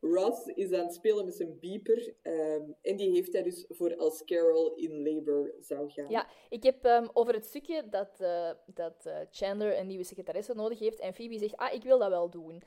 Ross 0.00 0.46
is 0.46 0.72
aan 0.72 0.84
het 0.84 0.94
spelen 0.94 1.24
met 1.24 1.34
zijn 1.34 1.58
beeper. 1.60 2.14
ehm, 2.22 2.62
en 2.82 2.96
die 2.96 3.10
heeft 3.10 3.32
hij 3.32 3.42
dus 3.42 3.64
voor 3.68 3.96
als 3.96 4.24
Carol 4.24 4.74
in 4.74 5.02
labor 5.02 5.54
zou 5.60 5.90
gaan. 5.90 6.10
Ja, 6.10 6.26
ik 6.48 6.62
heb 6.62 6.84
ehm, 6.84 7.08
over 7.12 7.34
het 7.34 7.44
stukje 7.46 7.88
dat, 7.88 8.20
eh, 8.20 8.50
dat 8.66 9.06
eh, 9.06 9.16
Chandler 9.30 9.78
een 9.78 9.86
nieuwe 9.86 10.04
secretaresse 10.04 10.54
nodig 10.54 10.78
heeft 10.78 10.98
en 10.98 11.14
Phoebe 11.14 11.38
zegt, 11.38 11.56
ah, 11.56 11.72
ik 11.74 11.82
wil 11.82 11.98
dat 11.98 12.08
wel 12.08 12.30
doen. 12.30 12.62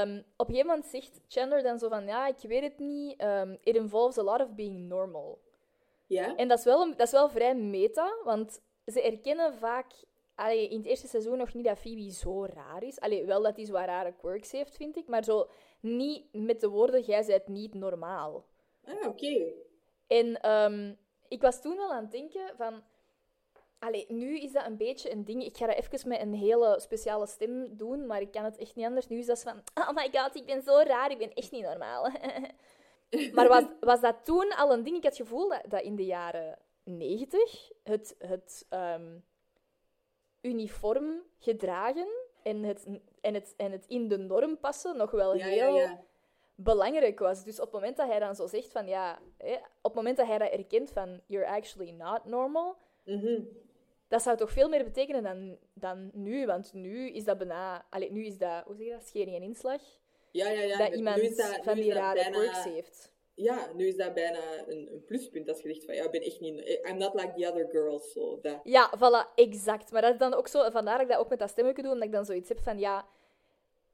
Ehm, 0.00 0.18
op 0.36 0.48
een 0.48 0.54
gegeven 0.54 0.66
moment 0.66 0.86
zegt 0.86 1.20
Chandler 1.28 1.62
dan 1.62 1.78
zo 1.78 1.88
van, 1.88 2.04
ja, 2.06 2.26
ik 2.26 2.38
weet 2.40 2.62
het 2.62 2.78
niet, 2.78 3.22
it 3.62 3.76
involves 3.76 4.18
a 4.18 4.22
lot 4.22 4.40
of 4.40 4.54
being 4.54 4.78
normal. 4.88 5.38
ja? 6.06 6.36
En 6.36 6.48
dat 6.48 6.58
is 6.58 6.64
wel, 6.64 6.82
een- 6.82 6.96
dat 6.96 7.06
is 7.06 7.12
wel 7.12 7.28
vrij 7.28 7.54
meta, 7.54 8.16
want 8.24 8.60
ze 8.86 9.02
erkennen 9.02 9.54
vaak 9.54 9.92
allee, 10.34 10.68
in 10.68 10.76
het 10.76 10.86
eerste 10.86 11.08
seizoen 11.08 11.38
nog 11.38 11.54
niet 11.54 11.64
dat 11.64 11.78
Phoebe 11.78 12.10
zo 12.10 12.44
raar 12.44 12.82
is. 12.82 13.00
Allee, 13.00 13.24
wel 13.26 13.42
dat 13.42 13.56
hij 13.56 13.64
zo 13.64 13.72
wat 13.72 13.84
rare 13.84 14.14
quirks 14.18 14.52
heeft, 14.52 14.76
vind 14.76 14.96
ik, 14.96 15.06
maar 15.08 15.24
zo 15.24 15.46
niet 15.80 16.24
met 16.32 16.60
de 16.60 16.68
woorden, 16.68 17.02
jij 17.02 17.24
bent 17.26 17.48
niet 17.48 17.74
normaal. 17.74 18.44
Ah, 18.84 19.06
oké. 19.06 19.52
En 20.06 20.40
ehm, 20.40 20.94
ik 21.28 21.42
was 21.42 21.60
toen 21.62 21.76
wel 21.76 21.92
aan 21.92 22.02
het 22.02 22.12
denken 22.12 22.56
van... 22.56 22.82
Allee, 23.78 24.04
nu 24.08 24.38
is 24.40 24.52
dat 24.52 24.66
een 24.66 24.76
beetje 24.76 25.12
een 25.12 25.24
ding. 25.24 25.44
Ik 25.44 25.56
ga 25.56 25.66
dat 25.66 25.76
even 25.76 26.08
met 26.08 26.20
een 26.20 26.34
hele 26.34 26.80
speciale 26.80 27.26
stem 27.26 27.76
doen, 27.76 28.06
maar 28.06 28.20
ik 28.20 28.30
kan 28.30 28.44
het 28.44 28.58
echt 28.58 28.74
niet 28.74 28.86
anders. 28.86 29.08
Nu 29.08 29.18
is 29.18 29.26
dat 29.26 29.42
van... 29.42 29.62
Oh 29.74 29.90
my 29.94 30.08
god, 30.12 30.34
ik 30.34 30.46
ben 30.46 30.62
zo 30.62 30.76
raar. 30.78 31.10
Ik 31.10 31.18
ben 31.18 31.32
echt 31.32 31.50
niet 31.50 31.62
normaal. 31.62 32.10
maar 33.34 33.48
was, 33.48 33.64
was 33.80 34.00
dat 34.00 34.24
toen 34.24 34.54
al 34.56 34.72
een 34.72 34.82
ding? 34.82 34.96
Ik 34.96 35.02
had 35.02 35.18
het 35.18 35.26
gevoel 35.26 35.48
dat, 35.48 35.62
dat 35.68 35.82
in 35.82 35.96
de 35.96 36.04
jaren 36.04 36.58
negentig 36.84 37.70
het, 37.82 38.14
het 38.18 38.66
ehm, 38.68 39.18
uniform 40.40 41.22
gedragen 41.38 42.08
en 42.48 42.62
het, 42.62 42.86
en, 43.20 43.34
het, 43.34 43.54
en 43.56 43.72
het 43.72 43.84
in 43.86 44.08
de 44.08 44.16
norm 44.18 44.58
passen 44.58 44.96
nog 44.96 45.10
wel 45.10 45.36
Ja, 45.36 45.46
heel 45.46 45.76
ja, 45.76 45.82
ja. 45.82 46.00
belangrijk 46.54 47.18
was. 47.18 47.44
Dus 47.44 47.56
op 47.58 47.64
het 47.64 47.72
moment 47.74 47.96
dat 47.96 48.08
hij 48.08 48.18
dan 48.18 48.34
zo 48.34 48.46
zegt 48.46 48.72
van 48.72 48.86
ja, 48.86 49.18
hè, 49.36 49.52
op 49.54 49.62
het 49.82 49.94
moment 49.94 50.16
dat 50.16 50.26
hij 50.26 50.38
dat 50.38 50.50
erkent 50.50 50.90
van 50.90 51.20
you're 51.26 51.46
actually 51.48 51.90
not 51.90 52.24
normal, 52.24 52.76
Mhm. 53.04 53.40
dat 54.08 54.22
zou 54.22 54.36
toch 54.36 54.52
veel 54.52 54.68
meer 54.68 54.84
betekenen 54.84 55.22
dan, 55.22 55.58
dan 55.74 56.10
nu, 56.12 56.46
want 56.46 56.72
nu 56.72 57.10
is 57.10 57.24
dat 57.24 57.38
bijna, 57.38 57.84
allee, 57.90 58.12
nu 58.12 58.24
is 58.24 58.38
dat, 58.38 58.64
hoe 58.64 58.74
zeg 58.76 58.86
je 58.86 58.92
dat, 58.92 59.06
schering 59.06 59.36
en 59.36 59.42
inslag, 59.42 59.80
Ja, 60.30 60.48
ja, 60.50 60.60
ja. 60.60 60.78
dat 60.78 60.94
iemand 60.94 61.36
dat- 61.36 61.58
van 61.62 61.74
die 61.74 61.92
rare 61.92 62.14
bijna- 62.14 62.36
quirks 62.38 62.64
heeft. 62.64 63.12
Ja, 63.40 63.72
nu 63.74 63.86
is 63.86 63.96
dat 63.96 64.14
bijna 64.14 64.40
een, 64.68 64.92
een 64.92 65.04
pluspunt 65.04 65.48
als 65.48 65.60
je 65.60 65.68
zegt 65.68 65.84
van 65.84 65.94
ja, 65.94 66.04
ik 66.04 66.10
ben 66.10 66.20
echt 66.22 66.40
niet... 66.40 66.80
I'm 66.88 66.96
not 66.96 67.14
like 67.14 67.32
the 67.36 67.48
other 67.48 67.68
girls. 67.70 68.12
So 68.12 68.38
dat. 68.42 68.60
Ja, 68.64 68.92
voilà, 68.96 69.34
exact. 69.34 69.90
Maar 69.92 70.02
dat 70.02 70.12
is 70.12 70.18
dan 70.18 70.34
ook 70.34 70.48
zo, 70.48 70.70
vandaar 70.70 70.92
dat 70.98 71.06
ik 71.06 71.12
dat 71.12 71.18
ook 71.18 71.28
met 71.28 71.38
dat 71.38 71.50
stemmetje 71.50 71.82
doe, 71.82 71.92
omdat 71.92 72.06
ik 72.06 72.12
dan 72.14 72.24
zoiets 72.24 72.48
heb 72.48 72.60
van 72.60 72.78
ja, 72.78 73.06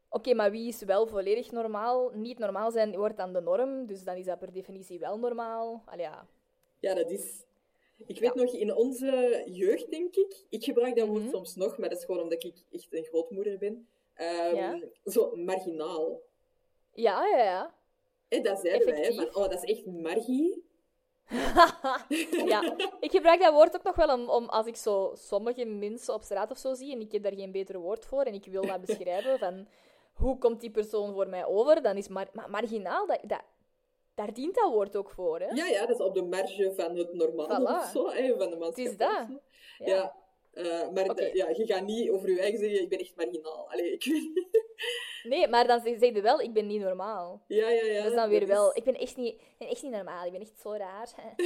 oké, 0.09 0.35
maar 0.35 0.51
wie 0.51 0.69
is 0.69 0.83
wel 0.83 1.07
volledig 1.07 1.51
normaal? 1.51 2.11
Niet 2.15 2.39
normaal 2.39 2.71
zijn 2.71 2.97
wordt 2.97 3.17
dan 3.17 3.33
de 3.33 3.41
norm, 3.41 3.87
dus 3.87 4.05
dan 4.05 4.17
is 4.17 4.25
dat 4.25 4.39
per 4.39 4.53
definitie 4.53 4.99
wel 4.99 5.19
normaal. 5.19 5.83
Allee, 5.87 6.05
ja. 6.07 6.27
Ja, 6.81 6.95
dat 6.95 7.11
is... 7.11 7.45
Ik 8.07 8.19
weet 8.21 8.35
nog, 8.35 8.53
in 8.53 8.75
onze 8.75 9.43
jeugd, 9.47 9.91
denk 9.91 10.15
ik... 10.17 10.45
Ik 10.49 10.65
gebruik 10.65 10.97
dat 10.97 11.09
woord 11.09 11.23
Mhm. 11.23 11.31
soms 11.31 11.55
nog, 11.57 11.79
maar 11.79 11.89
dat 11.89 11.99
is 11.99 12.05
gewoon 12.05 12.23
omdat 12.23 12.45
ik 12.45 12.55
echt 12.71 12.87
een 12.91 13.05
grootmoeder 13.05 13.59
ben. 13.59 13.89
Ehm, 14.15 14.55
Ja. 14.57 14.79
Zo, 15.05 15.37
marginaal. 15.37 16.21
Ja, 16.93 17.27
ja, 17.27 17.39
ja. 17.43 17.75
Hé, 18.35 18.41
dat 18.41 18.61
zeiden 18.61 18.87
wij, 18.87 18.95
hè, 18.97 19.01
Effectief. 19.01 19.33
van, 19.33 19.43
oh, 19.43 19.51
dat 19.51 19.63
is 19.63 19.71
echt 19.77 19.87
margie. 19.87 20.73
ja, 22.53 22.75
ik 23.01 23.11
gebruik 23.11 23.41
dat 23.41 23.53
woord 23.53 23.75
ook 23.75 23.83
nog 23.83 23.95
wel 23.95 24.09
om, 24.19 24.29
om 24.29 24.49
als 24.49 24.67
ik 24.67 24.77
zo 24.77 25.11
sommige 25.15 25.65
mensen 25.65 26.15
op 26.15 26.23
straat 26.23 26.51
of 26.51 26.59
zo 26.59 26.75
zie 26.75 26.93
en 26.93 27.01
ik 27.01 27.13
heb 27.13 27.23
daar 27.23 27.35
geen 27.35 27.53
beter 27.53 27.79
woord 27.79 28.05
voor 28.07 28.23
en 28.23 28.35
ik 28.35 28.45
wil 28.45 28.67
dat 28.67 28.81
beschrijven 28.87 29.39
van 29.39 29.67
hoe 30.15 30.39
komt 30.39 30.61
die 30.61 30.71
persoon 30.71 31.13
voor 31.13 31.29
mij 31.29 31.45
over, 31.47 31.83
dan 31.83 31.97
is 31.97 32.09
mar 32.09 32.29
maar 32.33 32.51
marginaal, 32.51 33.07
dat, 33.07 33.19
dat, 33.23 33.43
daar 34.15 34.33
dient 34.35 34.55
dat 34.55 34.71
woord 34.73 34.97
ook 34.97 35.11
voor. 35.11 35.41
Hè? 35.41 35.47
Ja, 35.47 35.67
ja, 35.67 35.87
dat 35.87 36.01
is 36.01 36.05
op 36.07 36.15
de 36.15 36.23
marge 36.23 36.73
van 36.77 36.97
het 36.97 37.13
normale 37.13 37.61
Voilà. 37.61 37.83
of 37.85 37.85
zo, 37.93 38.09
hè, 38.11 38.29
van 38.29 38.39
de 38.39 38.45
Het 38.45 38.59
maatschappij. 38.59 38.85
is 38.85 38.97
dat. 38.97 39.27
Ja. 39.79 40.15
Eh, 40.55 40.91
maar 40.91 41.15
de- 41.15 41.31
ja, 41.33 41.49
je 41.49 41.67
gaat 41.67 41.87
niet 41.87 42.11
over 42.11 42.31
je 42.31 42.41
eigen 42.41 42.59
zeggen, 42.59 42.81
ik 42.83 42.89
ben 42.89 42.99
echt 42.99 43.17
marginaal. 43.17 43.71
Allee, 43.71 43.93
ik 43.93 44.05
weet 44.05 44.21
niet. 44.35 44.49
Nee, 45.23 45.49
maar 45.49 45.67
dan 45.67 45.81
zeg 45.81 46.01
je 46.01 46.21
wel, 46.21 46.41
ik 46.41 46.53
ben 46.53 46.67
niet 46.67 46.81
normaal. 46.81 47.45
Ja, 47.49 47.69
ja, 47.69 47.85
ja. 47.85 48.03
dat 48.03 48.11
is 48.11 48.17
dan 48.19 48.29
weer 48.29 48.43
is- 48.43 48.49
wel, 48.49 48.77
ik 48.77 48.85
ben 48.85 48.95
echt 48.95 49.17
niet, 49.17 49.35
ik 49.35 49.55
ben 49.59 49.69
echt 49.69 49.83
niet 49.83 49.93
normaal, 49.93 50.27
ik 50.27 50.33
ben 50.33 50.41
echt 50.41 50.61
zo 50.61 50.73
raar. 50.73 51.15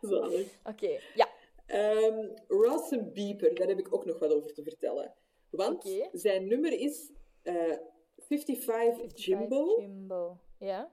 Zalig. 0.00 0.58
Oké, 0.64 0.98
ja. 1.14 1.28
Ehm, 1.66 2.28
Ross 2.48 2.90
en 2.90 3.12
Beeper, 3.12 3.54
daar 3.54 3.68
heb 3.68 3.78
ik 3.78 3.94
ook 3.94 4.04
nog 4.04 4.18
wat 4.18 4.32
over 4.32 4.52
te 4.52 4.62
vertellen. 4.62 5.14
Want 5.50 5.90
zijn 6.12 6.46
nummer 6.46 6.72
is 6.72 7.12
eh 7.42 7.76
55 8.16 9.24
Jimbo. 9.24 9.80
Jimbo. 9.80 10.38
Ja? 10.58 10.92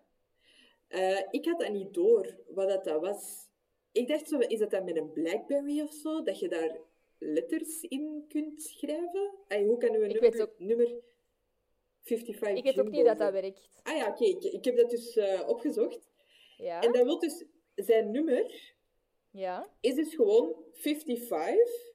Eh, 0.88 1.20
ik 1.30 1.46
had 1.46 1.60
dat 1.60 1.70
niet 1.70 1.94
door, 1.94 2.36
wat 2.48 2.70
dat, 2.70 2.84
dat 2.84 3.02
was. 3.02 3.50
Ik 3.92 4.08
dacht 4.08 4.28
zo, 4.28 4.38
is 4.40 4.60
dat 4.60 4.72
dan 4.72 4.84
met 4.84 4.96
een 4.98 5.12
Blackberry 5.12 5.82
of 5.82 5.92
zo, 5.94 6.22
dat 6.24 6.40
je 6.40 6.48
daar 6.48 6.78
letters 7.18 7.82
in 7.82 8.26
kunt 8.28 8.62
schrijven? 8.62 9.32
Ay, 9.48 9.64
hoe 9.66 9.78
kan 9.78 9.90
uw 9.96 10.02
Ik 10.02 10.12
nummer... 10.12 10.32
weet 10.32 10.42
ook- 10.42 10.60
nummer... 10.60 10.94
55 12.04 12.58
Ik 12.58 12.64
weet 12.76 12.86
ook 12.86 12.92
niet 12.92 13.06
dat, 13.06 13.18
dat 13.18 13.32
werkt. 13.32 13.70
Ah 13.84 13.96
ja, 13.98 14.08
oké. 14.08 14.26
Ik, 14.26 14.44
ik 14.44 14.66
heb 14.66 14.76
dat 14.78 14.90
dus 14.90 15.16
eh, 15.18 15.48
opgezocht. 15.48 16.10
Ja? 16.58 16.82
En 16.82 16.92
dat 16.92 17.04
wil 17.04 17.20
dus... 17.20 17.46
Zijn 17.76 18.12
nummer 18.12 18.74
Ja? 19.32 19.70
is 19.80 19.96
dus 19.96 20.16
gewoon 20.16 20.56
55. 20.72 21.90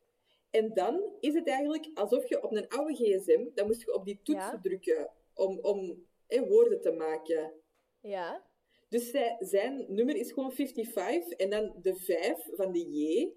En 0.50 0.74
dan 0.74 1.02
is 1.20 1.34
het 1.34 1.48
eigenlijk 1.48 1.88
alsof 1.94 2.28
je 2.28 2.42
op 2.42 2.52
een 2.52 2.68
oude 2.68 2.94
gsm... 2.94 3.46
Dan 3.54 3.66
moest 3.66 3.80
je 3.80 3.94
op 3.94 4.04
die 4.04 4.20
toetsen 4.22 4.52
Ja. 4.52 4.60
drukken 4.62 5.10
om, 5.34 5.58
om 5.58 6.04
woorden 6.48 6.80
te 6.80 6.90
maken. 6.90 7.52
Ja? 8.00 8.45
Dus 8.88 9.10
zij, 9.10 9.36
zijn 9.38 9.84
nummer 9.88 10.16
is 10.16 10.32
gewoon 10.32 10.52
55. 10.52 11.32
En 11.32 11.50
dan 11.50 11.72
de 11.82 11.96
5 11.96 12.48
van 12.52 12.72
de 12.72 12.78
J. 12.78 13.28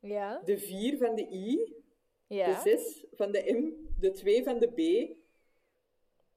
Ja? 0.00 0.42
De 0.44 0.58
4 0.58 0.98
van 0.98 1.14
de 1.14 1.28
I. 1.30 1.74
Ja? 2.26 2.62
De 2.62 2.70
6 2.70 3.04
van 3.12 3.32
de 3.32 3.52
M. 3.52 3.88
De 4.00 4.10
2 4.10 4.44
van 4.44 4.58
de 4.58 4.66
B. 4.66 5.10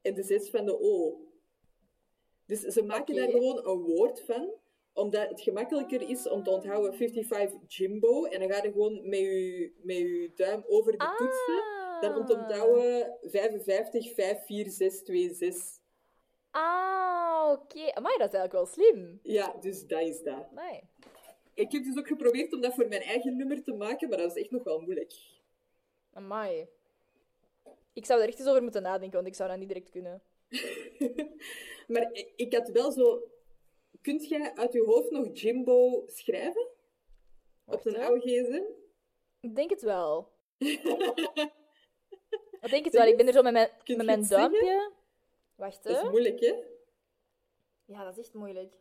En 0.02 0.14
de 0.14 0.24
6 0.24 0.50
van 0.50 0.66
de 0.66 0.80
O. 0.80 1.22
Dus 2.46 2.60
ze 2.60 2.84
maken 2.84 3.16
daar 3.16 3.30
gewoon 3.30 3.68
een 3.68 3.82
woord 3.82 4.22
van. 4.22 4.54
Omdat 4.94 5.30
het 5.30 5.42
gemakkelijker 5.42 6.10
is 6.10 6.30
om 6.30 6.44
te 6.44 6.50
onthouden 6.50 6.94
55 6.94 7.60
Jimbo. 7.68 8.26
En 8.26 8.40
dan 8.40 8.52
ga 8.52 8.64
je 8.64 8.72
gewoon 8.72 9.10
met 9.10 9.20
je, 9.20 9.72
met 9.82 9.98
je 9.98 10.32
duim 10.36 10.64
over 10.68 10.92
de 10.92 11.16
toetsen. 11.18 11.64
Dan 12.02 12.18
om 12.18 12.26
te 12.26 12.34
onthouden 12.34 13.18
55 13.22 14.14
5 14.14 14.46
4 14.46 14.70
6 14.70 15.04
2 15.04 15.34
6. 15.34 15.80
Ah, 16.52 17.23
oké. 17.52 17.94
Amai, 17.94 18.18
dat 18.18 18.34
is 18.34 18.40
eigenlijk 18.40 18.52
wel 18.52 18.66
slim. 18.66 19.20
Ja, 19.24 19.56
dus 19.60 19.88
dat 19.88 20.02
is 20.02 20.24
dat. 20.24 20.48
Amai. 20.52 20.82
Ik 21.54 21.72
heb 21.72 21.84
dus 21.84 21.98
ook 21.98 22.08
geprobeerd 22.08 22.54
om 22.54 22.62
dat 22.62 22.74
voor 22.74 22.88
mijn 22.88 23.02
eigen 23.02 23.38
nummer 23.38 23.64
te 23.64 23.74
maken. 23.74 24.10
Maar 24.10 24.18
dat 24.18 24.36
is 24.36 24.42
echt 24.42 24.52
nog 24.52 24.64
wel 24.64 24.80
moeilijk. 24.80 25.14
Amai. 26.14 26.68
Ik 27.94 28.06
zou 28.06 28.22
er 28.22 28.28
echt 28.28 28.40
eens 28.40 28.48
over 28.48 28.64
moeten 28.64 28.82
nadenken, 28.82 29.16
want 29.16 29.28
ik 29.28 29.36
zou 29.36 29.50
dat 29.50 29.58
niet 29.58 29.68
direct 29.68 29.90
kunnen. 29.90 30.22
Maar 31.88 32.10
ik, 32.36 32.54
had 32.54 32.70
wel 32.70 32.92
zo... 32.92 33.28
Kunt 34.02 34.28
jij 34.28 34.52
uit 34.56 34.74
je 34.74 34.84
hoofd 34.84 35.12
nog 35.12 35.28
Jimbo 35.34 36.04
schrijven? 36.08 36.68
Wacht, 37.64 37.80
op 37.80 37.86
een 37.86 38.02
oude 38.02 38.20
gsm? 38.20 38.64
Ik 39.40 39.56
denk 39.56 39.70
het 39.70 39.82
wel. 39.82 40.32
Ik 42.62 42.70
denk 42.70 42.86
het 42.86 42.94
wel. 42.94 43.08
Ik 43.08 43.18
ben 43.18 43.28
er 43.28 43.34
zo 43.34 43.42
met 43.42 43.54
mijn, 43.54 43.70
met 43.86 44.06
mijn 44.06 44.28
duimpje. 44.28 44.92
Wacht, 45.56 45.84
Dat 45.84 46.04
is 46.04 46.10
moeilijk, 46.10 46.40
hè? 46.40 46.54
Ja, 47.94 48.04
dat 48.04 48.18
is 48.18 48.24
echt 48.26 48.34
moeilijk. 48.34 48.74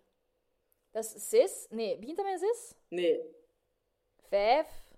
Dat 0.90 1.04
is 1.04 1.28
zes. 1.28 1.66
Nee, 1.70 1.98
begint 1.98 2.16
dat 2.16 2.26
met 2.26 2.40
zes? 2.40 2.74
Nee. 2.88 3.20
Vijf. 4.28 4.90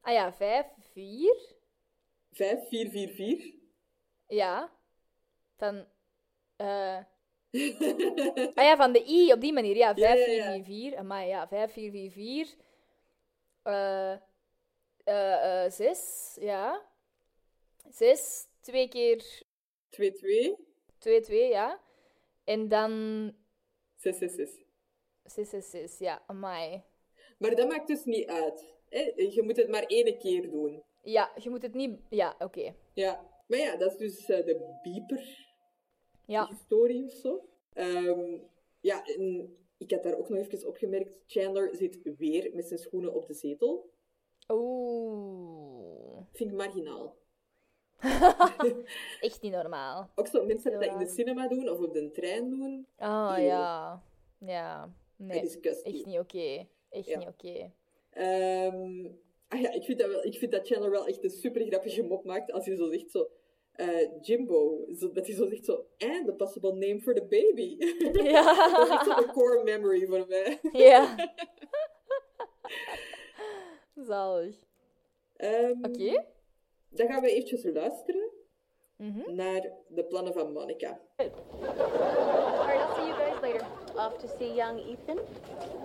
Ah 0.00 0.12
ja, 0.12 0.32
vijf, 0.32 0.66
vier. 0.92 1.36
5, 2.32 2.68
4, 2.68 2.90
4, 2.90 3.08
4. 3.08 3.54
Ja. 4.26 4.72
Van. 5.56 5.86
eh 6.56 6.96
ah 8.58 8.64
ja, 8.64 8.76
van 8.76 8.92
de 8.92 9.04
I 9.08 9.32
op 9.32 9.40
die 9.40 9.52
manier. 9.52 9.76
Ja, 9.76 9.92
Ja, 9.94 10.14
5, 10.14 10.18
ja, 10.18 10.24
4, 10.24 10.34
ja. 10.34 10.52
4, 10.52 10.64
4. 10.64 10.96
Amai, 10.96 11.28
ja, 11.28 11.48
5, 11.48 11.72
4, 11.72 11.90
4, 11.90 12.10
4. 12.10 12.56
Eh 13.62 14.16
6, 15.70 16.36
ja. 16.40 16.82
6, 17.90 18.46
twee 18.60 18.88
keer 18.88 19.42
2, 19.90 20.12
2. 20.12 20.56
2, 20.98 21.20
2, 21.20 21.48
ja. 21.48 21.80
En 22.44 22.68
dan 22.68 22.90
6, 23.96 24.18
6, 24.18 24.34
6. 24.34 24.64
6, 25.24 25.50
6, 25.50 25.70
6, 25.70 25.98
ja, 25.98 26.22
amai. 26.26 26.82
Maar 27.38 27.54
dat 27.54 27.68
maakt 27.68 27.86
dus 27.86 28.04
niet 28.04 28.26
uit. 28.26 28.74
Hè? 28.88 29.12
Je 29.16 29.42
moet 29.42 29.56
het 29.56 29.68
maar 29.68 29.82
één 29.82 30.18
keer 30.18 30.50
doen. 30.50 30.82
Ja, 31.02 31.32
je 31.42 31.50
moet 31.50 31.62
het 31.62 31.74
niet... 31.74 32.00
Ja, 32.10 32.34
oké. 32.38 32.74
Ja. 32.94 33.30
Maar 33.46 33.58
ja, 33.58 33.76
dat 33.76 33.92
is 33.92 33.98
dus 33.98 34.28
eh, 34.28 34.44
de 34.46 34.78
beeper-historie 34.82 36.98
Ja. 36.98 37.04
of 37.04 37.12
zo. 37.12 37.48
Ehm, 37.72 38.38
ja, 38.80 39.04
en 39.06 39.56
ik 39.78 39.90
had 39.90 40.02
daar 40.02 40.18
ook 40.18 40.28
nog 40.28 40.38
even 40.38 40.68
opgemerkt. 40.68 41.10
Chandler 41.26 41.76
zit 41.76 41.98
weer 42.18 42.50
met 42.54 42.66
zijn 42.66 42.78
schoenen 42.80 43.14
op 43.14 43.26
de 43.26 43.34
zetel. 43.34 43.90
Oeh. 44.48 46.22
Vind 46.32 46.50
ik 46.50 46.56
marginaal. 46.56 47.16
Echt 49.20 49.42
niet 49.42 49.52
normaal. 49.52 50.10
Ook 50.14 50.26
zo 50.26 50.44
mensen 50.44 50.70
die 50.70 50.80
dat 50.80 50.90
in 51.00 51.06
de 51.06 51.12
cinema 51.12 51.48
doen 51.48 51.68
of 51.68 51.78
op 51.78 51.92
de 51.92 52.10
trein 52.10 52.50
doen. 52.50 52.86
Oh 52.98 53.34
ja. 53.38 54.02
Ja. 54.38 54.92
Nee, 55.16 55.40
echt 55.40 56.06
niet 56.06 56.18
oké. 56.18 56.66
Echt 56.90 57.06
Ja. 57.06 57.18
niet 57.18 57.28
oké. 57.28 57.72
Ehm, 58.10 59.06
ah 59.48 59.60
ja, 59.60 59.70
ik 59.72 59.82
vind, 59.84 59.98
dat 59.98 60.08
wel, 60.10 60.24
ik 60.24 60.34
vind 60.38 60.52
dat 60.52 60.66
Chandler 60.66 60.90
wel 60.90 61.06
echt 61.06 61.24
een 61.24 61.30
super 61.30 61.66
grappige 61.66 62.02
mop 62.02 62.24
maakt 62.24 62.52
als 62.52 62.66
hij 62.66 62.76
zo 62.76 62.90
zegt 62.90 63.10
zo... 63.10 63.28
eh, 63.72 64.08
Jimbo, 64.20 64.84
zo, 64.98 65.12
dat 65.12 65.26
hij 65.26 65.34
zo 65.36 65.46
zegt 65.48 65.64
zo... 65.64 65.86
And 65.98 66.26
the 66.26 66.34
possible 66.36 66.72
name 66.72 67.00
for 67.00 67.14
the 67.14 67.24
baby. 67.24 67.76
Ja. 68.30 68.42
dat 68.76 68.86
is 68.88 68.94
echt 68.94 69.04
zo'n 69.04 69.32
core 69.32 69.62
memory 69.62 70.06
voor 70.06 70.26
mij. 70.28 70.58
Ja. 70.72 71.14
Zalig. 73.94 74.56
Ehm, 75.36 75.84
Oké. 75.84 76.24
Dan 76.94 77.06
gaan 77.08 77.20
we 77.22 77.30
eventjes 77.30 77.64
luisteren 77.74 78.30
Mhm. 78.96 79.34
naar 79.34 79.70
de 79.88 80.04
plannen 80.04 80.32
van 80.32 80.52
Monica. 80.52 80.98
All 81.16 81.26
right, 82.66 82.80
I'll 82.80 82.94
see 82.94 83.06
you 83.06 83.14
guys 83.14 83.40
later. 83.40 83.66
Off 83.96 84.16
to 84.18 84.26
see 84.38 84.54
young 84.54 84.78
Ethan. 84.78 85.18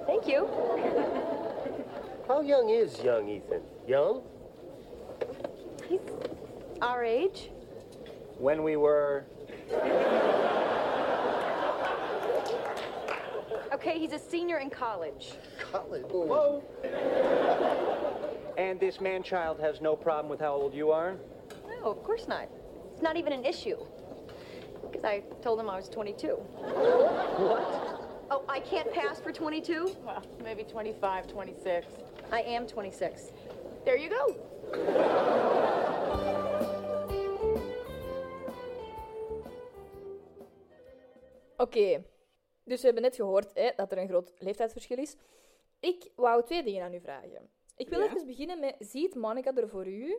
Thank 0.06 0.24
you. 0.26 0.48
How 2.28 2.41
young 2.46 2.70
is 2.70 3.02
young 3.02 3.30
Ethan? 3.30 3.62
Young? 3.86 4.22
He's 5.88 6.00
our 6.80 7.04
age. 7.04 7.50
When 8.39 8.63
we 8.63 8.78
were. 8.78 9.24
Okay, 13.74 14.00
he's 14.00 14.13
a 14.13 14.20
senior 14.20 14.58
in 14.60 14.70
college. 14.70 15.34
College. 15.72 16.06
Whoa! 16.12 16.62
And 18.58 18.80
this 18.80 19.00
man 19.00 19.22
child 19.22 19.60
has 19.60 19.82
no 19.82 19.96
problem 19.96 20.30
with 20.30 20.39
how 20.39 20.54
old 20.54 20.74
you 20.74 20.89
are? 20.91 21.15
No, 21.67 21.91
of 21.91 22.04
course 22.04 22.28
not. 22.28 22.50
It's 22.91 23.04
not 23.04 23.15
even 23.15 23.32
an 23.32 23.46
issue. 23.46 23.78
Because 24.82 25.06
I 25.06 25.22
told 25.41 25.60
him 25.60 25.70
I 25.70 25.76
was 25.76 25.89
22. 25.89 26.28
What? 26.30 28.02
Oh, 28.32 28.43
I 28.50 28.60
can't 28.60 28.91
pass 28.91 29.20
for 29.20 29.32
22? 29.32 29.96
Well, 30.04 30.24
maybe 30.43 30.63
25, 30.63 31.28
26. 31.28 31.86
I 32.32 32.41
am 32.41 32.65
26. 32.65 33.32
There 33.86 33.96
you 33.96 34.10
go. 34.10 34.36
Oké. 41.58 42.04
Dus 42.63 42.80
we 42.80 42.86
hebben 42.86 43.04
net 43.04 43.15
gehoord 43.15 43.52
hè, 43.54 43.70
dat 43.76 43.91
er 43.91 43.98
een 43.98 44.08
groot 44.08 44.34
leeftijdsverschil 44.38 44.98
is. 44.98 45.15
Ik 45.80 46.12
wou 46.15 46.43
twee 46.43 46.63
dingen 46.63 46.84
aan 46.84 46.93
u 46.93 47.00
vragen. 47.00 47.50
Ik 47.78 47.90
wil 47.90 48.00
Ja? 48.00 48.06
even 48.06 48.26
beginnen 48.26 48.60
met... 48.60 48.76
Ziet 48.80 49.16
Monica 49.16 49.56
er 49.56 49.70
voor 49.70 49.88
u 49.88 50.18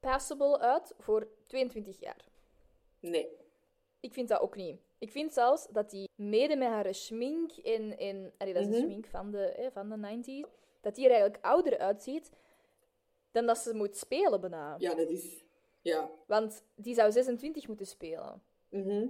passable 0.00 0.58
uit 0.58 0.94
voor 0.98 1.28
22 1.46 2.00
jaar? 2.00 2.24
Nee. 3.00 3.28
Ik 4.00 4.12
vind 4.12 4.28
dat 4.28 4.40
ook 4.40 4.56
niet. 4.56 4.80
Ik 4.98 5.10
vind 5.10 5.32
zelfs 5.32 5.66
dat 5.70 5.90
die 5.90 6.08
mede 6.14 6.56
met 6.56 6.68
haar 6.68 6.94
schmink 6.94 7.50
en... 7.52 7.98
en 7.98 8.32
allee, 8.38 8.54
dat 8.54 8.62
is 8.62 8.68
de 8.68 8.76
Mhm. 8.76 8.84
schmink 8.84 9.06
van 9.06 9.30
de, 9.30 9.52
hè, 9.56 9.70
van 9.70 9.88
de 9.88 9.96
90s. 9.96 10.50
Dat 10.80 10.94
die 10.94 11.04
er 11.04 11.10
eigenlijk 11.10 11.44
ouder 11.44 11.78
uitziet 11.78 12.30
dan 13.30 13.46
dat 13.46 13.58
ze 13.58 13.74
moet 13.74 13.96
spelen 13.96 14.40
bijna. 14.40 14.74
Ja, 14.78 14.94
dat 14.94 15.08
is... 15.10 15.44
Ja. 15.82 16.10
Want 16.26 16.62
die 16.74 16.94
zou 16.94 17.12
26 17.12 17.66
moeten 17.68 17.86
spelen. 17.86 18.42
Mhm. 18.68 19.06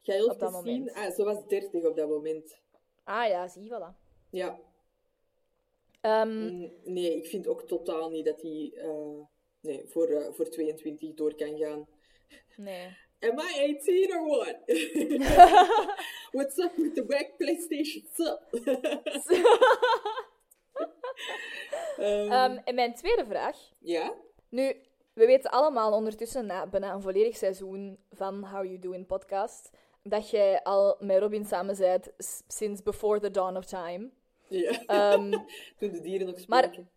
Ga 0.00 0.14
je 0.14 0.30
Op 0.30 0.38
dat 0.40 0.54
eens 0.54 0.62
zien? 0.64 0.78
moment. 0.78 0.96
Ah, 0.96 1.10
ze 1.14 1.24
was 1.24 1.46
30 1.46 1.84
op 1.84 1.96
dat 1.96 2.08
moment. 2.08 2.60
Ah 3.04 3.28
ja, 3.28 3.48
zie, 3.48 3.70
voilà. 3.72 3.94
Ja. 4.30 4.58
Ehm, 6.04 6.58
Nee, 6.84 7.16
ik 7.16 7.26
vind 7.26 7.46
ook 7.48 7.62
totaal 7.62 8.10
niet 8.10 8.24
dat 8.24 8.42
hij 8.42 8.72
eh, 8.74 9.20
nee, 9.60 9.82
voor, 9.86 10.06
eh, 10.08 10.32
voor 10.32 10.48
22 10.48 11.14
door 11.14 11.34
kan 11.34 11.58
gaan. 11.58 11.88
nee. 12.56 12.96
Am 13.20 13.38
I 13.38 13.74
18 13.76 14.12
or 14.16 14.26
what? 14.26 14.56
What's 16.32 16.58
up 16.58 16.72
with 16.76 16.94
the 16.94 17.04
back 17.06 17.36
PlayStation? 17.36 18.04
Ehm, 21.96 22.32
Ehm, 22.32 22.56
en 22.64 22.74
mijn 22.74 22.94
tweede 22.94 23.24
vraag. 23.26 23.56
ja? 23.78 24.14
Nu, 24.48 24.76
we 25.12 25.26
weten 25.26 25.50
allemaal 25.50 25.92
ondertussen, 25.92 26.46
na 26.46 26.66
bijna 26.66 26.92
een 26.92 27.02
volledig 27.02 27.36
seizoen 27.36 27.98
van 28.10 28.44
How 28.44 28.64
You 28.64 28.78
Do 28.78 28.90
in 28.92 29.06
podcast, 29.06 29.70
dat 30.02 30.30
jij 30.30 30.62
al 30.62 30.96
met 31.00 31.18
Robin 31.18 31.44
samen 31.44 31.76
bent 31.78 32.12
sinds 32.48 32.82
before 32.82 33.20
the 33.20 33.30
dawn 33.30 33.56
of 33.56 33.64
time. 33.64 34.10
Ja. 34.60 34.84
Ehm, 34.86 35.30
Toen 35.78 35.90
de 35.92 36.00
dieren 36.00 36.26
nog 36.26 36.34
maar- 36.46 36.62
spraken. 36.62 36.90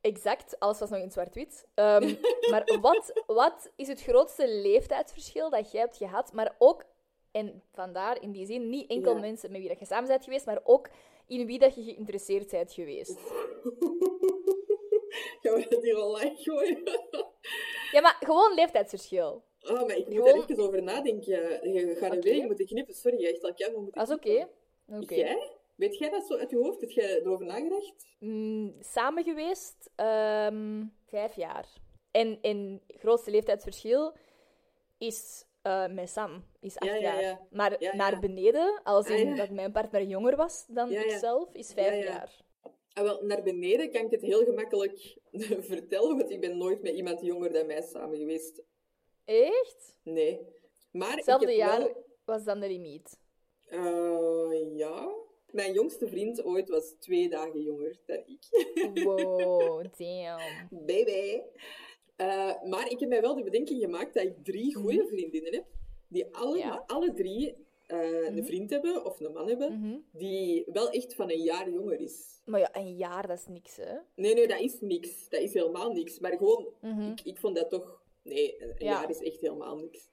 exact, 0.00 0.58
alles 0.60 0.78
was 0.78 0.90
nog 0.90 1.00
in 1.00 1.10
zwart-wit. 1.10 1.66
Ehm, 1.74 2.14
maar 2.50 2.78
wat, 2.80 3.22
wat 3.26 3.70
is 3.76 3.88
het 3.88 4.02
grootste 4.02 4.48
leeftijdsverschil 4.48 5.50
dat 5.50 5.70
jij 5.72 5.80
hebt 5.80 5.96
gehad, 5.96 6.32
maar 6.32 6.54
ook, 6.58 6.84
en 7.32 7.62
vandaar 7.72 8.22
in 8.22 8.32
die 8.32 8.46
zin, 8.46 8.68
niet 8.70 8.90
enkel 8.90 9.14
Ja. 9.14 9.20
mensen 9.20 9.50
met 9.50 9.60
wie 9.60 9.68
dat 9.68 9.78
je 9.78 9.84
samen 9.86 10.08
bent 10.08 10.24
geweest, 10.24 10.46
maar 10.46 10.60
ook 10.64 10.88
in 11.26 11.46
wie 11.46 11.58
dat 11.58 11.74
je 11.74 11.82
geïnteresseerd 11.82 12.50
bent 12.50 12.72
geweest? 12.72 13.18
Gaan 15.42 15.54
we 15.54 15.66
dat 15.68 15.82
hier 15.82 15.96
al 15.96 16.14
gooien? 16.34 16.82
Ja, 17.92 18.00
maar 18.00 18.16
gewoon 18.20 18.54
leeftijdsverschil. 18.54 19.44
Oh, 19.60 19.72
maar 19.86 19.96
ik 19.96 20.06
moet 20.06 20.14
Gewoon- 20.14 20.28
er 20.42 20.50
even 20.50 20.64
over 20.64 20.82
nadenken. 20.82 21.32
Je 21.72 21.94
gaat 21.98 22.12
een 22.12 22.18
Oké. 22.18 22.28
week 22.30 22.44
moeten 22.44 22.66
knippen. 22.66 22.94
Sorry, 22.94 23.24
echt. 23.24 23.42
Maar 23.42 23.80
moet 23.80 23.94
Dat 23.94 24.08
is 24.08 24.14
oké. 24.14 24.46
Jij? 25.14 25.50
Weet 25.76 25.98
jij 25.98 26.10
dat 26.10 26.26
zo 26.26 26.36
uit 26.36 26.50
je 26.50 26.56
hoofd? 26.56 26.80
Heb 26.80 26.90
jij 26.90 27.20
erover 27.20 27.46
nagedacht? 27.46 28.06
Mm, 28.18 28.74
samen 28.80 29.24
geweest 29.24 29.90
ehm, 29.94 30.84
vijf 31.06 31.36
jaar. 31.36 31.68
En, 32.10 32.38
en 32.42 32.82
het 32.86 33.00
grootste 33.00 33.30
leeftijdsverschil 33.30 34.16
is 34.98 35.44
met 35.90 36.10
Sam, 36.10 36.44
is 36.60 36.78
acht 36.78 36.90
Ja, 36.90 36.94
ja, 36.96 37.00
jaar. 37.00 37.22
ja. 37.22 37.46
Maar 37.50 37.76
naar 37.92 38.20
beneden, 38.20 38.80
als 38.82 39.06
in 39.08 39.30
Ah, 39.30 39.36
dat 39.36 39.50
mijn 39.50 39.72
partner 39.72 40.02
jonger 40.02 40.36
was 40.36 40.64
dan 40.68 40.90
ikzelf, 40.90 41.52
is 41.52 41.72
vijf 41.72 41.88
Ja, 41.88 41.94
ja. 41.94 42.04
jaar. 42.04 42.42
Ah, 42.92 43.04
wel, 43.04 43.22
naar 43.22 43.42
beneden 43.42 43.90
kan 43.90 44.04
ik 44.04 44.10
het 44.10 44.20
heel 44.22 44.44
gemakkelijk 44.44 45.16
vertellen, 45.70 46.16
want 46.16 46.30
ik 46.30 46.40
ben 46.40 46.56
nooit 46.58 46.82
met 46.82 46.94
iemand 46.94 47.20
jonger 47.20 47.52
dan 47.52 47.66
mij 47.66 47.82
samen 47.82 48.18
geweest. 48.18 48.62
Echt? 49.24 49.98
Nee. 50.02 50.40
Maar 50.92 51.16
Hetzelfde 51.16 51.52
jaar 51.54 51.78
wel... 51.78 52.04
was 52.24 52.44
dan 52.44 52.60
de 52.60 52.66
limiet. 52.68 53.18
Eh, 53.68 54.76
ja. 54.76 55.12
Mijn 55.54 55.72
jongste 55.72 56.08
vriend 56.08 56.44
ooit 56.44 56.68
was 56.68 56.94
twee 56.98 57.28
dagen 57.28 57.62
jonger 57.62 57.96
dan 58.06 58.16
ik. 58.26 58.72
Wow, 59.04 59.84
damn. 59.98 60.68
Baby. 60.70 61.40
Eh, 62.16 62.62
maar 62.62 62.90
ik 62.90 63.00
heb 63.00 63.08
mij 63.08 63.20
wel 63.20 63.34
de 63.34 63.42
bedenking 63.42 63.80
gemaakt 63.82 64.14
dat 64.14 64.24
ik 64.24 64.34
drie 64.44 64.74
goede 64.74 65.06
vriendinnen 65.06 65.52
heb, 65.54 65.64
die 66.08 66.26
alle, 66.34 66.58
Mhm. 66.58 66.66
Ja. 66.66 66.84
alle 66.86 67.12
drie 67.14 67.54
eh, 67.86 68.26
een 68.36 68.44
vriend 68.44 68.70
hebben, 68.70 69.04
of 69.04 69.20
een 69.20 69.32
man 69.32 69.48
hebben, 69.48 69.78
Mhm. 69.80 69.96
die 70.12 70.64
wel 70.72 70.90
echt 70.90 71.14
van 71.14 71.30
een 71.30 71.42
jaar 71.42 71.70
jonger 71.70 72.00
is. 72.00 72.40
Maar 72.44 72.60
ja, 72.60 72.76
een 72.76 72.96
jaar, 72.96 73.26
dat 73.26 73.38
is 73.38 73.46
niks, 73.46 73.76
hè? 73.76 73.94
Nee, 74.16 74.34
nee, 74.34 74.46
dat 74.46 74.60
is 74.60 74.80
niks. 74.80 75.28
Dat 75.28 75.40
is 75.40 75.54
helemaal 75.54 75.92
niks. 75.92 76.18
Maar 76.18 76.36
gewoon, 76.36 76.66
Mhm. 76.80 77.10
ik, 77.10 77.20
ik 77.24 77.38
vond 77.38 77.56
dat 77.56 77.70
toch... 77.70 78.02
Nee, 78.22 78.62
een 78.62 78.68
een 78.68 78.74
Ja. 78.78 78.90
jaar 78.90 79.10
is 79.10 79.18
echt 79.22 79.40
helemaal 79.40 79.76
niks. 79.76 80.08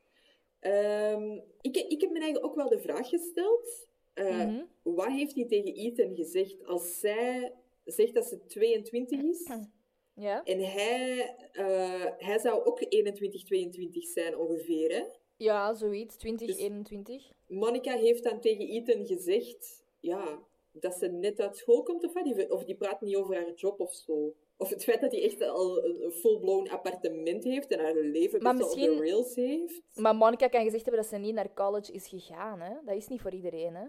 Ehm, 0.59 1.39
ik, 1.61 1.75
ik 1.77 2.01
heb 2.01 2.09
me 2.11 2.19
eigenlijk 2.19 2.45
ook 2.45 2.55
wel 2.55 2.69
de 2.69 2.79
vraag 2.79 3.09
gesteld. 3.09 3.87
Eh, 4.27 4.45
Mhm. 4.47 4.61
Wat 4.83 5.07
heeft 5.11 5.35
hij 5.35 5.45
tegen 5.45 5.73
Ethan 5.73 6.15
gezegd 6.15 6.65
als 6.65 6.99
zij 6.99 7.53
zegt 7.83 8.13
dat 8.13 8.25
ze 8.25 8.45
22 8.45 9.21
is? 9.21 9.47
Ja? 10.15 10.43
En 10.43 10.59
hij, 10.59 11.35
eh, 11.51 12.05
hij 12.17 12.39
zou 12.39 12.63
ook 12.65 12.85
21, 12.89 13.43
22 13.43 14.03
zijn 14.07 14.37
ongeveer, 14.37 14.91
hè? 14.91 15.03
Ja, 15.37 15.73
zoiets. 15.73 16.17
20, 16.17 16.47
Dus- 16.47 16.57
21. 16.57 17.31
Monica 17.47 17.97
heeft 17.97 18.23
dan 18.23 18.39
tegen 18.39 18.67
Ethan 18.67 19.05
gezegd... 19.05 19.83
Ja, 19.99 20.39
dat 20.71 20.93
ze 20.93 21.07
net 21.07 21.39
uit 21.39 21.57
school 21.57 21.83
komt 21.83 22.03
of 22.03 22.13
wat? 22.13 22.49
Of 22.49 22.63
die 22.63 22.75
praat 22.75 23.01
niet 23.01 23.15
over 23.15 23.35
haar 23.35 23.53
job 23.53 23.79
of 23.79 23.93
zo. 23.93 24.33
Of 24.57 24.69
het 24.69 24.83
feit 24.83 25.01
dat 25.01 25.11
hij 25.11 25.23
echt 25.23 25.41
al 25.41 25.83
een 25.85 26.11
full-blown 26.11 26.69
appartement 26.69 27.43
heeft 27.43 27.71
en 27.71 27.79
haar 27.79 27.95
leven 27.95 28.41
Maar 28.41 28.55
best 28.55 28.75
wel 28.75 28.89
op 28.91 28.97
de 28.97 29.03
rails 29.03 29.35
heeft. 29.35 29.81
Maar 29.95 30.15
Monica 30.15 30.47
kan 30.47 30.63
gezegd 30.63 30.85
hebben 30.85 31.01
dat 31.01 31.11
ze 31.11 31.17
niet 31.17 31.33
naar 31.33 31.53
college 31.53 31.91
is 31.91 32.07
gegaan, 32.07 32.61
hè? 32.61 32.73
Dat 32.85 32.95
is 32.95 33.07
niet 33.07 33.21
voor 33.21 33.33
iedereen, 33.33 33.75
hè? 33.75 33.85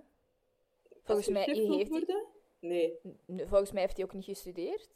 Volgens 1.03 1.29
mij, 1.29 1.43
heeft 1.45 2.07
hij? 2.07 2.25
Nee. 2.61 2.99
volgens 3.27 3.73
mij 3.73 3.83
heeft 3.83 3.97
hij 3.97 4.05
ook 4.05 4.13
niet 4.13 4.25
gestudeerd. 4.25 4.89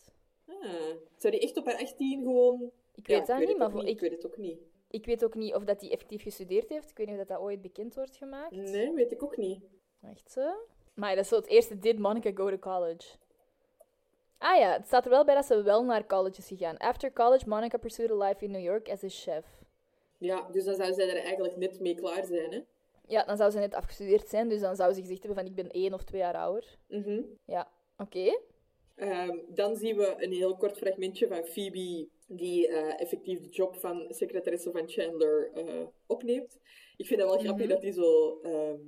Ah. 0.49 0.71
Zou 1.17 1.33
die 1.33 1.41
echt 1.41 1.57
op 1.57 1.67
haar 1.67 1.79
18 1.81 2.23
gewoon... 2.23 2.71
Ik 2.95 3.07
Ja, 3.09 3.19
weet 3.19 3.27
dat 3.27 3.41
ik 3.41 3.49
niet, 3.49 3.57
maar 3.59 3.75
niet. 3.75 3.83
ik, 3.83 3.89
Ik 3.91 4.01
weet 4.01 4.11
het 4.13 4.27
ook 4.27 4.37
niet. 4.37 4.59
ik 4.91 5.07
weet 5.07 5.25
ook 5.25 5.35
niet 5.35 5.55
of 5.55 5.65
dat 5.65 5.81
hij 5.81 5.91
effectief 5.91 6.23
gestudeerd 6.23 6.69
heeft. 6.69 6.91
Ik 6.91 6.97
weet 6.97 7.07
niet 7.07 7.19
of 7.21 7.27
dat, 7.27 7.37
dat 7.37 7.47
ooit 7.47 7.63
bekend 7.63 7.95
wordt 7.95 8.17
gemaakt. 8.17 8.51
Nee, 8.51 8.93
weet 8.93 9.13
ik 9.13 9.23
ook 9.23 9.37
niet. 9.37 9.63
Echt 10.03 10.31
zo? 10.33 10.55
Maar 10.95 11.15
dat 11.15 11.25
is 11.25 11.31
zo 11.31 11.37
het 11.37 11.47
eerste. 11.47 11.79
Did 11.79 11.99
Monica 11.99 12.31
go 12.35 12.51
to 12.51 12.59
college? 12.59 13.17
Ah 14.39 14.59
ja, 14.59 14.73
het 14.73 14.87
staat 14.87 15.05
er 15.05 15.11
wel 15.11 15.25
bij 15.25 15.35
dat 15.35 15.45
ze 15.45 15.63
wel 15.63 15.85
naar 15.85 16.07
college 16.07 16.39
is 16.39 16.47
gegaan. 16.49 16.77
After 16.77 17.13
college, 17.13 17.49
Monica 17.49 17.77
pursued 17.79 18.11
a 18.11 18.15
life 18.17 18.45
in 18.45 18.51
New 18.51 18.63
York 18.63 18.89
as 18.89 19.05
a 19.05 19.09
chef. 19.09 19.45
Ja, 20.19 20.49
dus 20.53 20.65
dan 20.65 20.75
zou 20.75 20.93
zij 20.93 21.09
er 21.09 21.23
eigenlijk 21.25 21.57
net 21.57 21.81
mee 21.81 21.95
klaar 21.95 22.25
zijn, 22.25 22.53
hè? 22.53 22.61
Ja, 23.09 23.25
dan 23.25 23.37
zou 23.37 23.51
ze 23.51 23.59
net 23.59 23.75
afgestudeerd 23.75 24.29
zijn, 24.29 24.49
dus 24.49 24.61
dan 24.61 24.77
zou 24.77 24.93
ze 24.93 25.01
gezegd 25.01 25.23
hebben 25.23 25.39
van 25.45 25.51
ik 25.53 25.55
ben 25.55 25.71
één 25.71 25.95
of 25.95 26.05
twee 26.05 26.21
jaar 26.21 26.35
ouder. 26.35 26.79
Mhm. 26.89 27.23
Ja, 27.45 27.69
oké. 27.97 28.39
Ehm, 28.97 29.39
dan 29.49 29.77
zien 29.77 29.97
we 29.97 30.15
een 30.19 30.33
heel 30.33 30.57
kort 30.57 30.77
fragmentje 30.77 31.29
van 31.29 31.45
Phoebe, 31.45 32.09
die 32.27 32.69
eh, 32.69 33.01
effectief 33.01 33.41
de 33.41 33.49
job 33.49 33.77
van 33.77 34.07
secretaresse 34.09 34.71
van 34.71 34.89
Chandler 34.89 35.51
eh, 35.55 35.87
opneemt. 36.07 36.59
Ik 36.97 37.07
vind 37.07 37.21
dat 37.21 37.31
wel 37.31 37.39
grappig 37.39 37.67
dat 37.69 37.83
hij 37.83 37.93
zo... 37.93 38.41
ehm, 38.43 38.79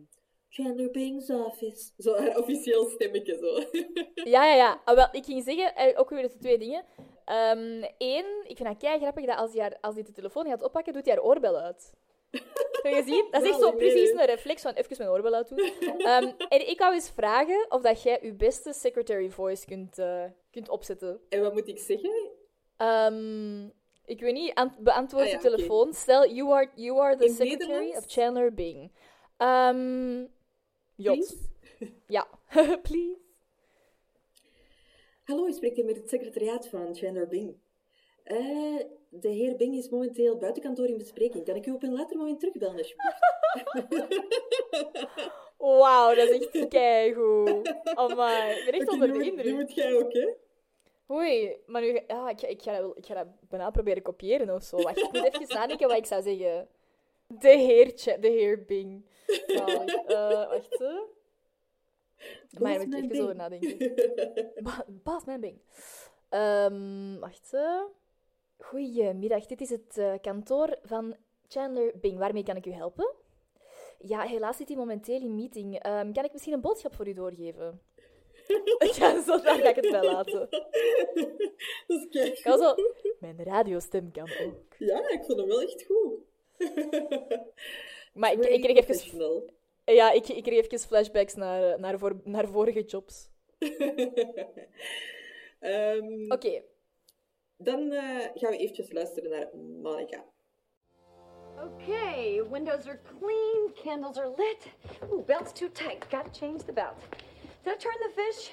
Chandler 0.49 0.91
Bing's 0.91 1.31
office. 1.31 1.91
Zo 1.99 2.15
haar 2.17 2.39
officieel 2.39 2.89
stemmetje, 2.89 3.37
zo. 3.37 3.81
Ja, 4.31 4.45
ja, 4.47 4.55
ja. 4.55 4.81
Ah, 4.85 4.95
wel, 4.95 5.09
ik 5.13 5.25
ging 5.25 5.45
zeggen, 5.45 5.75
eh, 5.75 6.01
ook 6.01 6.11
weer 6.11 6.23
de 6.23 6.37
twee 6.37 6.59
dingen. 6.59 6.85
Eén, 7.99 8.27
ik 8.47 8.57
vind 8.57 8.69
dat 8.69 8.77
kei 8.77 8.99
grappig 9.01 9.27
dat 9.27 9.37
als 9.39 9.53
hij, 9.53 9.63
haar, 9.63 9.79
als 9.81 9.95
hij 9.95 10.05
de 10.05 10.13
telefoon 10.13 10.47
gaat 10.47 10.63
oppakken, 10.63 10.93
doet 10.93 11.05
hij 11.05 11.15
haar 11.15 11.25
oorbel 11.25 11.57
uit. 11.57 11.95
Je 12.83 12.95
gezien? 12.95 13.27
Dat 13.31 13.43
is 13.43 13.49
echt 13.49 13.61
zo 13.61 13.73
precies 13.73 14.11
een 14.11 14.25
reflex 14.27 14.63
van 14.63 14.73
even 14.73 14.97
mijn 14.99 15.11
oorbel 15.11 15.35
uit 15.35 15.49
doen. 15.49 15.59
Ehm, 15.99 16.31
en 16.49 16.69
ik 16.69 16.79
wou 16.79 16.95
eens 16.95 17.11
vragen 17.11 17.67
of 17.69 17.83
dat 17.83 18.03
jij 18.03 18.19
je 18.23 18.33
beste 18.35 18.73
secretary 18.73 19.31
voice 19.31 19.65
kunt, 19.67 19.99
eh, 19.99 20.25
kunt 20.51 20.69
opzetten. 20.69 21.21
en 21.29 21.41
wat 21.41 21.53
moet 21.53 21.69
ik 21.69 21.79
zeggen? 21.79 22.31
Ehm, 22.77 23.65
ik 24.05 24.21
weet 24.21 24.33
niet, 24.35 24.55
ant- 24.55 24.79
beantwoord 24.79 25.25
Ah, 25.25 25.31
ja, 25.31 25.37
de 25.39 25.43
telefoon. 25.43 25.95
Stel, 25.95 26.31
you 26.31 26.53
are, 26.53 26.71
you 26.75 27.01
are 27.01 27.17
the 27.17 27.25
In 27.25 27.35
secretary 27.35 27.89
of 27.97 28.05
Chandler 28.07 28.55
Bing. 28.55 28.93
Ehm 29.37 30.25
jot. 30.95 31.17
Please? 31.17 31.37
Ja, 32.07 32.29
please. 32.89 33.17
Hallo, 35.25 35.47
u 35.47 35.53
spreekt 35.53 35.77
hier 35.77 35.85
met 35.85 35.97
het 35.97 36.09
secretariaat 36.09 36.69
van 36.69 36.95
Chandler 36.95 37.29
Bing. 37.29 37.57
Eh, 38.25 38.81
de 39.09 39.29
heer 39.29 39.57
Bing 39.57 39.75
is 39.77 39.89
momenteel 39.89 40.37
buiten 40.37 40.63
kantoor 40.63 40.87
in 40.87 40.97
bespreking. 40.99 41.45
Kan 41.45 41.57
ik 41.57 41.67
u 41.67 41.71
op 41.71 41.83
een 41.83 41.93
later 41.93 42.17
moment 42.17 42.41
terugbellen, 42.41 42.77
alsjeblieft? 42.79 43.19
Wauw, 45.59 46.15
dat 46.15 46.29
is 46.29 46.49
echt 46.49 46.69
keigoed. 46.69 47.75
Amai, 47.95 48.51
ik 48.59 48.65
ben 48.65 48.81
echt 48.81 48.89
onder 48.91 49.13
de 49.13 49.25
indruk. 49.25 49.55
moet 49.55 49.75
jij 49.75 49.95
ook, 49.97 50.13
hè? 50.13 50.29
Oei, 51.11 51.57
maar 51.67 51.81
nu... 51.83 52.01
Ja, 52.07 52.29
ik, 52.31 52.41
ga- 52.41 52.47
ik, 52.47 52.63
ga 52.63 52.93
ik 52.95 53.07
ga 53.07 53.15
dat 53.15 53.27
bijna 53.49 53.71
proberen 53.71 54.03
kopiëren 54.03 54.55
of 54.55 54.63
zo. 54.63 54.77
Wacht, 54.83 54.97
ik 54.99 55.13
moet 55.13 55.25
even 55.35 55.55
nadenken 55.59 55.89
wat 55.89 55.97
ik 55.97 56.07
zou 56.07 56.23
zeggen. 56.23 56.69
De 57.27 57.49
heer, 57.49 57.95
de 58.21 58.29
heer 58.29 58.65
Bing. 58.65 59.05
Eh, 59.47 59.67
wacht. 60.49 60.79
Maar 62.59 62.79
daar 62.79 62.87
moet 62.89 62.95
ik 62.95 63.11
even 63.13 63.23
over 63.23 63.37
nadenken. 63.37 63.95
Ba 64.63 64.85
Baas 64.89 65.25
mijn 65.25 65.41
Bing. 65.41 65.59
Ehm, 66.29 67.19
wacht, 67.19 67.51
hè. 67.51 67.79
Goedemiddag, 68.59 69.47
dit 69.47 69.61
is 69.61 69.71
het 69.71 69.99
eh, 69.99 70.15
kantoor 70.21 70.79
van 70.83 71.17
Chandler 71.49 71.93
Bing. 72.01 72.19
Waarmee 72.19 72.43
kan 72.43 72.57
ik 72.57 72.67
u 72.67 72.73
helpen? 72.73 73.15
Ja, 73.99 74.23
helaas 74.23 74.57
zit 74.57 74.69
hij 74.69 74.77
momenteel 74.77 75.21
in 75.21 75.35
meeting. 75.35 75.79
Ehm, 75.79 76.13
kan 76.13 76.25
ik 76.25 76.33
misschien 76.33 76.55
een 76.55 76.61
boodschap 76.61 76.95
voor 76.95 77.09
u 77.09 77.13
doorgeven? 77.13 77.81
ja, 78.99 79.23
zo 79.23 79.41
daar 79.41 79.59
ga 79.59 79.69
ik 79.69 79.77
het 79.77 79.91
wel 79.91 80.05
laten. 80.05 80.49
Dat 81.87 82.15
is 82.15 82.43
kan 82.43 82.59
zo... 82.59 82.75
Mijn 83.21 83.45
radiostem 83.45 84.11
kan 84.13 84.31
ook. 84.43 84.75
Ja, 84.79 85.09
ik 85.09 85.25
vond 85.25 85.39
hem 85.39 85.49
wel 85.49 85.63
echt 85.63 85.85
goed. 85.87 86.19
Maar 88.13 88.33
ik, 88.33 88.45
ik 88.45 88.63
kreeg 88.63 88.89
even... 88.89 89.53
Ja, 89.85 90.11
ik, 90.11 90.29
ik 90.29 90.43
kreeg 90.43 90.65
even 90.65 90.79
flashbacks 90.79 91.35
naar, 91.35 91.81
naar, 91.81 91.99
voor, 91.99 92.21
naar 92.25 92.49
vorige 92.49 92.83
jobs. 92.83 93.29
Ehm, 95.59 96.33
Oké. 96.33 96.63
Eh, 97.65 98.27
gaan 98.35 98.51
we 98.51 98.57
eventjes 98.57 98.93
luisteren 98.93 99.31
naar 99.31 99.49
Monica. 99.83 100.25
Okay, 101.65 102.41
windows 102.51 102.87
are 102.87 103.01
clean, 103.19 103.73
candles 103.75 104.17
are 104.17 104.31
lit. 104.37 104.73
Ooh, 105.13 105.25
belt's 105.25 105.53
too 105.53 105.69
tight. 105.69 106.09
Gotta 106.11 106.31
change 106.31 106.65
the 106.65 106.73
belt. 106.73 106.97
Did 107.65 107.75
I 107.75 107.77
turn 107.77 107.97
the 108.01 108.13
fish? 108.15 108.53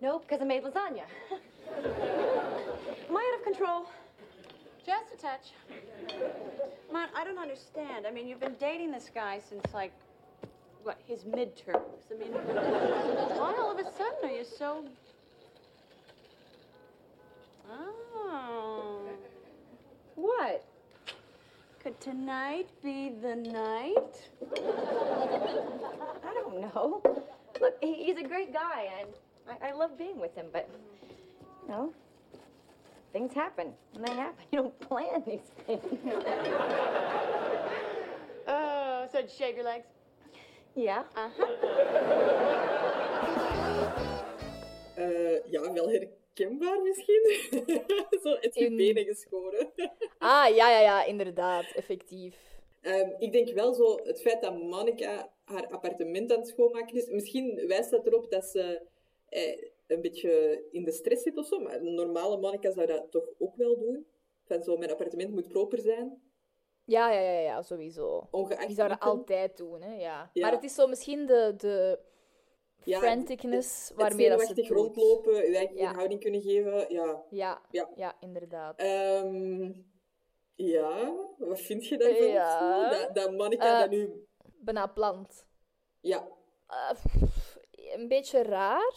No, 0.00 0.18
because 0.18 0.40
I 0.40 0.46
made 0.46 0.62
lasagna. 0.62 1.04
Am 3.08 3.16
I 3.16 3.32
out 3.32 3.38
of 3.38 3.44
control? 3.44 3.86
Just 4.86 5.12
a 5.14 5.16
touch. 5.16 5.52
Man, 6.92 7.08
I 7.14 7.24
don't 7.24 7.38
understand. 7.38 8.06
I 8.06 8.10
mean, 8.10 8.26
you've 8.26 8.40
been 8.40 8.56
dating 8.58 8.90
this 8.90 9.10
guy 9.14 9.38
since 9.38 9.64
like, 9.74 9.92
what, 10.82 10.98
his 11.06 11.24
midterms. 11.24 12.10
I 12.10 12.18
mean, 12.18 12.32
why 13.38 13.54
all 13.58 13.70
of 13.70 13.78
a 13.78 13.90
sudden 13.90 14.30
are 14.30 14.30
you 14.30 14.44
so. 14.44 14.84
Oh. 17.70 19.00
What? 20.14 20.64
Could 21.82 22.00
tonight 22.00 22.68
be 22.82 23.10
the 23.20 23.34
night? 23.36 24.28
I 26.24 26.34
don't 26.34 26.60
know. 26.60 27.02
Look, 27.60 27.74
he's 27.82 28.16
a 28.16 28.22
great 28.22 28.52
guy, 28.52 28.88
and 29.00 29.08
I, 29.62 29.68
I 29.68 29.72
love 29.72 29.98
being 29.98 30.18
with 30.18 30.34
him, 30.34 30.46
but, 30.52 30.68
you 31.62 31.68
know, 31.68 31.92
things 33.12 33.32
happen. 33.34 33.72
And 33.94 34.04
they 34.06 34.12
happen. 34.14 34.44
You 34.52 34.58
don't 34.62 34.80
plan 34.80 35.22
these 35.26 35.50
things. 35.66 35.82
Oh, 38.46 39.06
so 39.10 39.20
did 39.20 39.30
you 39.30 39.36
shave 39.36 39.56
your 39.56 39.64
legs? 39.64 39.86
Yeah. 40.74 41.02
Uh 41.16 41.28
huh. 41.36 41.46
Eh, 44.96 45.40
ja, 45.50 45.60
wel 45.72 45.88
her- 45.88 46.23
herkenbaar 46.38 46.82
misschien. 46.82 47.22
Zo, 48.22 48.36
het 48.40 48.56
In- 48.56 48.76
benen 48.76 49.04
geschoren. 49.04 49.72
Ah, 50.18 50.54
ja, 50.56 50.70
ja, 50.70 50.80
ja, 50.80 51.04
inderdaad. 51.04 51.64
Effectief. 51.74 52.36
Ehm, 52.80 53.10
ik 53.18 53.32
denk 53.32 53.48
wel 53.50 53.74
zo, 53.74 53.98
het 54.04 54.20
feit 54.20 54.40
dat 54.40 54.62
Monica 54.62 55.32
haar 55.44 55.66
appartement 55.70 56.32
aan 56.32 56.38
het 56.38 56.48
schoonmaken 56.48 56.96
is, 56.96 57.08
misschien 57.08 57.66
wijst 57.66 57.90
dat 57.90 58.06
erop 58.06 58.30
dat 58.30 58.44
ze 58.44 58.82
eh, 59.28 59.62
een 59.86 60.00
beetje 60.00 60.64
in 60.70 60.84
de 60.84 60.92
stress 60.92 61.22
zit 61.22 61.36
of 61.38 61.46
zo, 61.46 61.58
maar 61.60 61.74
een 61.80 61.94
normale 61.94 62.36
Monica 62.40 62.70
zou 62.70 62.86
dat 62.86 63.10
toch 63.10 63.28
ook 63.38 63.56
wel 63.56 63.78
doen. 63.78 64.06
Van 64.44 64.62
zo, 64.62 64.76
mijn 64.76 64.90
appartement 64.90 65.30
moet 65.30 65.48
proper 65.48 65.78
zijn, 65.78 66.22
Ja, 66.84 67.12
ja, 67.12 67.20
ja, 67.20 67.38
ja, 67.40 67.62
sowieso. 67.62 68.28
ongeacht 68.30 68.66
Die 68.66 68.76
zouden 68.76 68.96
item. 68.96 69.08
altijd 69.08 69.56
doen, 69.56 69.82
hè, 69.82 69.94
ja. 69.94 70.30
Ja. 70.32 70.42
Maar 70.42 70.52
het 70.52 70.64
is 70.64 70.74
zo 70.74 70.86
misschien 70.86 71.26
de, 71.26 71.54
de 71.56 71.98
Ja, 72.84 72.98
franticness 72.98 73.88
Het 73.88 73.96
waarmee 73.98 74.28
dat 74.28 74.40
ze 74.40 74.46
het 74.46 74.56
doet. 74.56 74.68
rondlopen, 74.68 75.34
je 75.50 75.56
eigen 75.56 75.76
Ja. 75.76 75.94
houding 75.94 76.20
kunnen 76.20 76.40
geven, 76.42 76.86
ja. 76.92 77.22
Ja, 77.30 77.60
Ja. 77.70 77.88
ja. 77.96 78.16
inderdaad. 78.20 78.78
Ehm, 78.78 79.72
ja, 80.54 81.12
wat 81.38 81.60
vind 81.60 81.86
je 81.86 81.96
daarvan? 81.98 82.26
Ja. 82.26 82.90
Dat, 82.90 83.14
dat 83.14 83.32
Monica 83.32 83.74
Eh, 83.74 83.80
dat 83.80 83.90
nu... 83.90 84.26
Bijna 84.58 84.86
plant. 84.86 85.46
Ja, 86.00 86.28
Eh, 86.66 86.90
een 87.94 88.08
beetje 88.08 88.42
raar. 88.42 88.94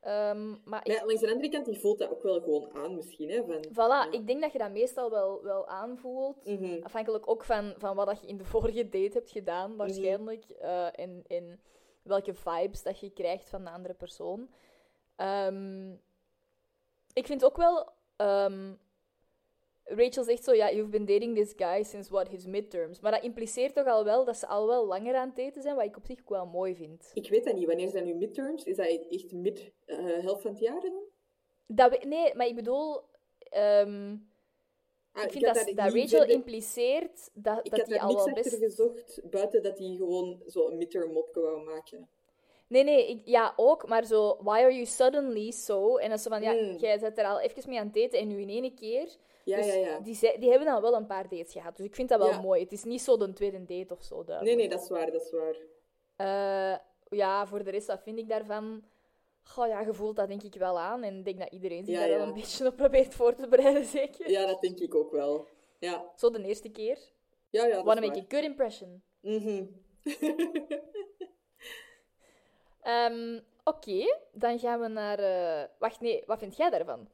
Ehm, 0.00 0.54
maar 0.64 0.86
ik, 0.86 1.02
langs 1.04 1.20
de 1.20 1.30
andere 1.30 1.48
kant, 1.48 1.64
die 1.66 1.78
voelt 1.80 1.98
dat 1.98 2.10
ook 2.10 2.22
wel 2.22 2.40
gewoon 2.40 2.74
aan 2.74 2.94
misschien, 2.94 3.30
hè. 3.30 3.44
Van, 3.44 3.64
voilà, 3.72 3.72
ja. 3.76 4.10
ik 4.10 4.26
denk 4.26 4.40
dat 4.40 4.52
je 4.52 4.58
dat 4.58 4.70
meestal 4.70 5.10
wel, 5.10 5.42
wel 5.42 5.66
aanvoelt. 5.66 6.44
Mhm. 6.44 6.82
Afhankelijk 6.82 7.28
ook 7.30 7.44
van, 7.44 7.74
van 7.78 7.96
wat 7.96 8.06
dat 8.06 8.20
je 8.20 8.26
in 8.26 8.36
de 8.36 8.44
vorige 8.54 8.82
date 8.88 9.10
hebt 9.12 9.30
gedaan, 9.30 9.76
waarschijnlijk. 9.76 10.44
eh, 10.50 10.86
en, 10.98 11.22
en 11.26 11.60
welke 12.08 12.34
vibes 12.34 12.82
dat 12.82 13.00
je 13.00 13.10
krijgt 13.10 13.48
van 13.48 13.64
de 13.64 13.70
andere 13.70 13.94
persoon. 13.94 14.50
Ehm, 15.16 15.92
ik 17.12 17.26
vind 17.26 17.44
ook 17.44 17.56
wel... 17.56 17.88
ehm, 18.16 18.72
Rachel 19.84 20.24
zegt 20.24 20.44
zo, 20.44 20.52
ja, 20.54 20.70
you've 20.70 20.90
been 20.90 21.04
dating 21.06 21.36
this 21.36 21.52
guy 21.56 21.82
since 21.82 22.10
what, 22.10 22.28
his 22.28 22.46
midterms. 22.46 23.00
Maar 23.00 23.12
dat 23.12 23.22
impliceert 23.22 23.74
toch 23.74 23.86
al 23.86 24.04
wel 24.04 24.24
dat 24.24 24.36
ze 24.36 24.46
al 24.46 24.66
wel 24.66 24.86
langer 24.86 25.14
aan 25.16 25.26
het 25.28 25.36
daten 25.36 25.62
zijn, 25.62 25.74
wat 25.76 25.84
ik 25.84 25.96
op 25.96 26.06
zich 26.06 26.20
ook 26.20 26.28
wel 26.28 26.46
mooi 26.46 26.74
vind. 26.74 27.10
Ik 27.14 27.28
weet 27.28 27.44
dat 27.44 27.54
niet. 27.54 27.66
Wanneer 27.66 27.88
zijn 27.88 28.04
nu 28.04 28.14
midterms? 28.14 28.64
Is 28.64 28.76
dat 28.76 28.86
echt 29.10 29.32
mid 29.32 29.72
helft 30.22 30.42
van 30.42 30.50
het 30.50 30.60
jaar 30.60 30.80
dan? 30.80 31.02
Dat 31.66 31.90
we- 31.90 32.06
nee, 32.06 32.34
maar 32.34 32.46
ik 32.46 32.54
bedoel... 32.54 33.02
ehm, 33.38 34.16
Ah, 35.12 35.24
ik 35.24 35.30
vind 35.32 35.44
dat, 35.44 35.54
dat 35.74 35.94
Rachel 35.94 36.24
impliceert 36.24 37.30
dat, 37.34 37.58
Ik 37.62 37.76
dat 37.76 37.86
daar 37.86 37.98
al 37.98 38.14
wel 38.14 38.32
best... 38.32 38.54
gezocht, 38.58 39.20
buiten 39.30 39.62
dat 39.62 39.78
hij 39.78 39.94
gewoon 39.96 40.42
zo 40.46 40.68
een 40.68 40.76
midterm 40.78 41.12
mopje 41.12 41.40
wou 41.40 41.64
maken. 41.64 42.08
Nee, 42.68 42.84
nee, 42.84 43.08
ik, 43.08 43.22
ja, 43.24 43.52
ook, 43.56 43.88
maar 43.88 44.04
zo, 44.04 44.36
why 44.40 44.58
are 44.58 44.72
you 44.72 44.86
suddenly 44.86 45.50
so? 45.50 45.96
En 45.96 46.08
dan 46.08 46.18
zo 46.18 46.30
van, 46.30 46.42
ja, 46.42 46.52
Hmm. 46.52 46.76
jij 46.76 46.98
zit 46.98 47.18
er 47.18 47.24
al 47.24 47.40
even 47.40 47.68
mee 47.68 47.78
aan 47.78 47.84
het 47.84 47.94
daten 47.94 48.18
en 48.18 48.28
nu 48.28 48.40
in 48.40 48.48
één 48.48 48.74
keer. 48.74 49.16
Ja, 49.44 49.56
dus 49.56 49.66
ja, 49.66 49.72
ja. 49.74 50.00
Die, 50.00 50.18
die 50.38 50.48
hebben 50.50 50.66
dan 50.68 50.82
wel 50.82 50.94
een 50.94 51.06
paar 51.06 51.28
dates 51.28 51.52
gehad, 51.52 51.76
dus 51.76 51.86
ik 51.86 51.94
vind 51.94 52.08
dat 52.08 52.18
wel 52.18 52.28
Ja. 52.28 52.40
mooi. 52.40 52.62
Het 52.62 52.72
is 52.72 52.84
niet 52.84 53.00
zo 53.00 53.16
de 53.16 53.32
tweede 53.32 53.64
date 53.64 53.94
of 53.94 54.02
zo. 54.02 54.16
Nee, 54.16 54.24
duidelijk. 54.26 54.56
nee, 54.58 54.68
dat 54.68 54.82
is 54.82 54.88
waar, 54.88 55.10
dat 55.10 55.22
is 55.22 55.30
waar. 55.30 55.56
Eh, 56.16 56.78
ja, 57.18 57.46
voor 57.46 57.64
de 57.64 57.70
rest, 57.70 57.86
wat 57.86 58.02
vind 58.02 58.18
ik 58.18 58.28
daarvan? 58.28 58.84
Goh, 59.48 59.66
ja, 59.68 59.80
je 59.80 59.94
voelt 59.94 60.16
dat 60.16 60.28
denk 60.28 60.42
ik 60.42 60.54
wel 60.54 60.78
aan. 60.78 61.02
En 61.02 61.18
ik 61.18 61.24
denk 61.24 61.38
dat 61.38 61.52
iedereen 61.52 61.84
zich 61.84 61.94
Ja, 61.94 62.00
daar 62.00 62.08
ja. 62.08 62.16
wel 62.16 62.26
een 62.26 62.32
beetje 62.34 62.66
op 62.66 62.76
probeert 62.76 63.14
voor 63.14 63.34
te 63.34 63.48
bereiden, 63.48 63.84
zeker. 63.98 64.30
Ja, 64.30 64.46
dat 64.46 64.60
denk 64.60 64.78
ik 64.78 64.94
ook 64.94 65.10
wel. 65.12 65.46
Ja, 65.78 66.12
Zo 66.16 66.30
de 66.30 66.44
eerste 66.44 66.68
keer. 66.68 66.98
ja, 67.50 67.66
ja 67.66 67.82
Wanna 67.84 68.00
make 68.00 68.12
a 68.18 68.22
waar. 68.22 68.26
good 68.28 68.42
impression. 68.50 69.02
Mhm. 69.20 69.64
Ehm, 72.82 73.40
Oké, 73.64 74.16
dan 74.32 74.58
gaan 74.58 74.80
we 74.80 74.88
naar... 74.88 75.18
eh, 75.18 75.68
Wacht, 75.78 76.00
nee, 76.00 76.22
wat 76.26 76.38
vind 76.38 76.56
jij 76.56 76.70
daarvan? 76.70 77.08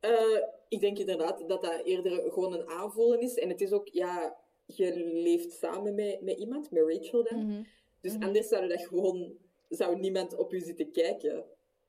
Eh, 0.00 0.42
ik 0.68 0.80
denk 0.80 0.98
inderdaad 0.98 1.48
dat 1.48 1.62
dat 1.62 1.80
eerder 1.84 2.32
gewoon 2.32 2.52
een 2.52 2.68
aanvoelen 2.68 3.20
is. 3.20 3.34
En 3.38 3.48
het 3.48 3.60
is 3.60 3.72
ook, 3.72 3.88
ja, 3.88 4.36
je 4.66 4.96
leeft 4.96 5.52
samen 5.52 5.94
met, 5.94 6.20
met 6.20 6.38
iemand, 6.38 6.70
met 6.70 6.82
Rachel 6.86 7.24
dan. 7.24 7.46
Mhm. 7.46 7.62
Dus 8.00 8.14
anders 8.20 8.48
zou 8.48 8.68
dat 8.68 8.80
gewoon, 8.86 9.36
zou 9.76 9.98
niemand 9.98 10.36
op 10.36 10.52
je 10.52 10.60
zitten 10.60 10.90
kijken. 10.92 11.44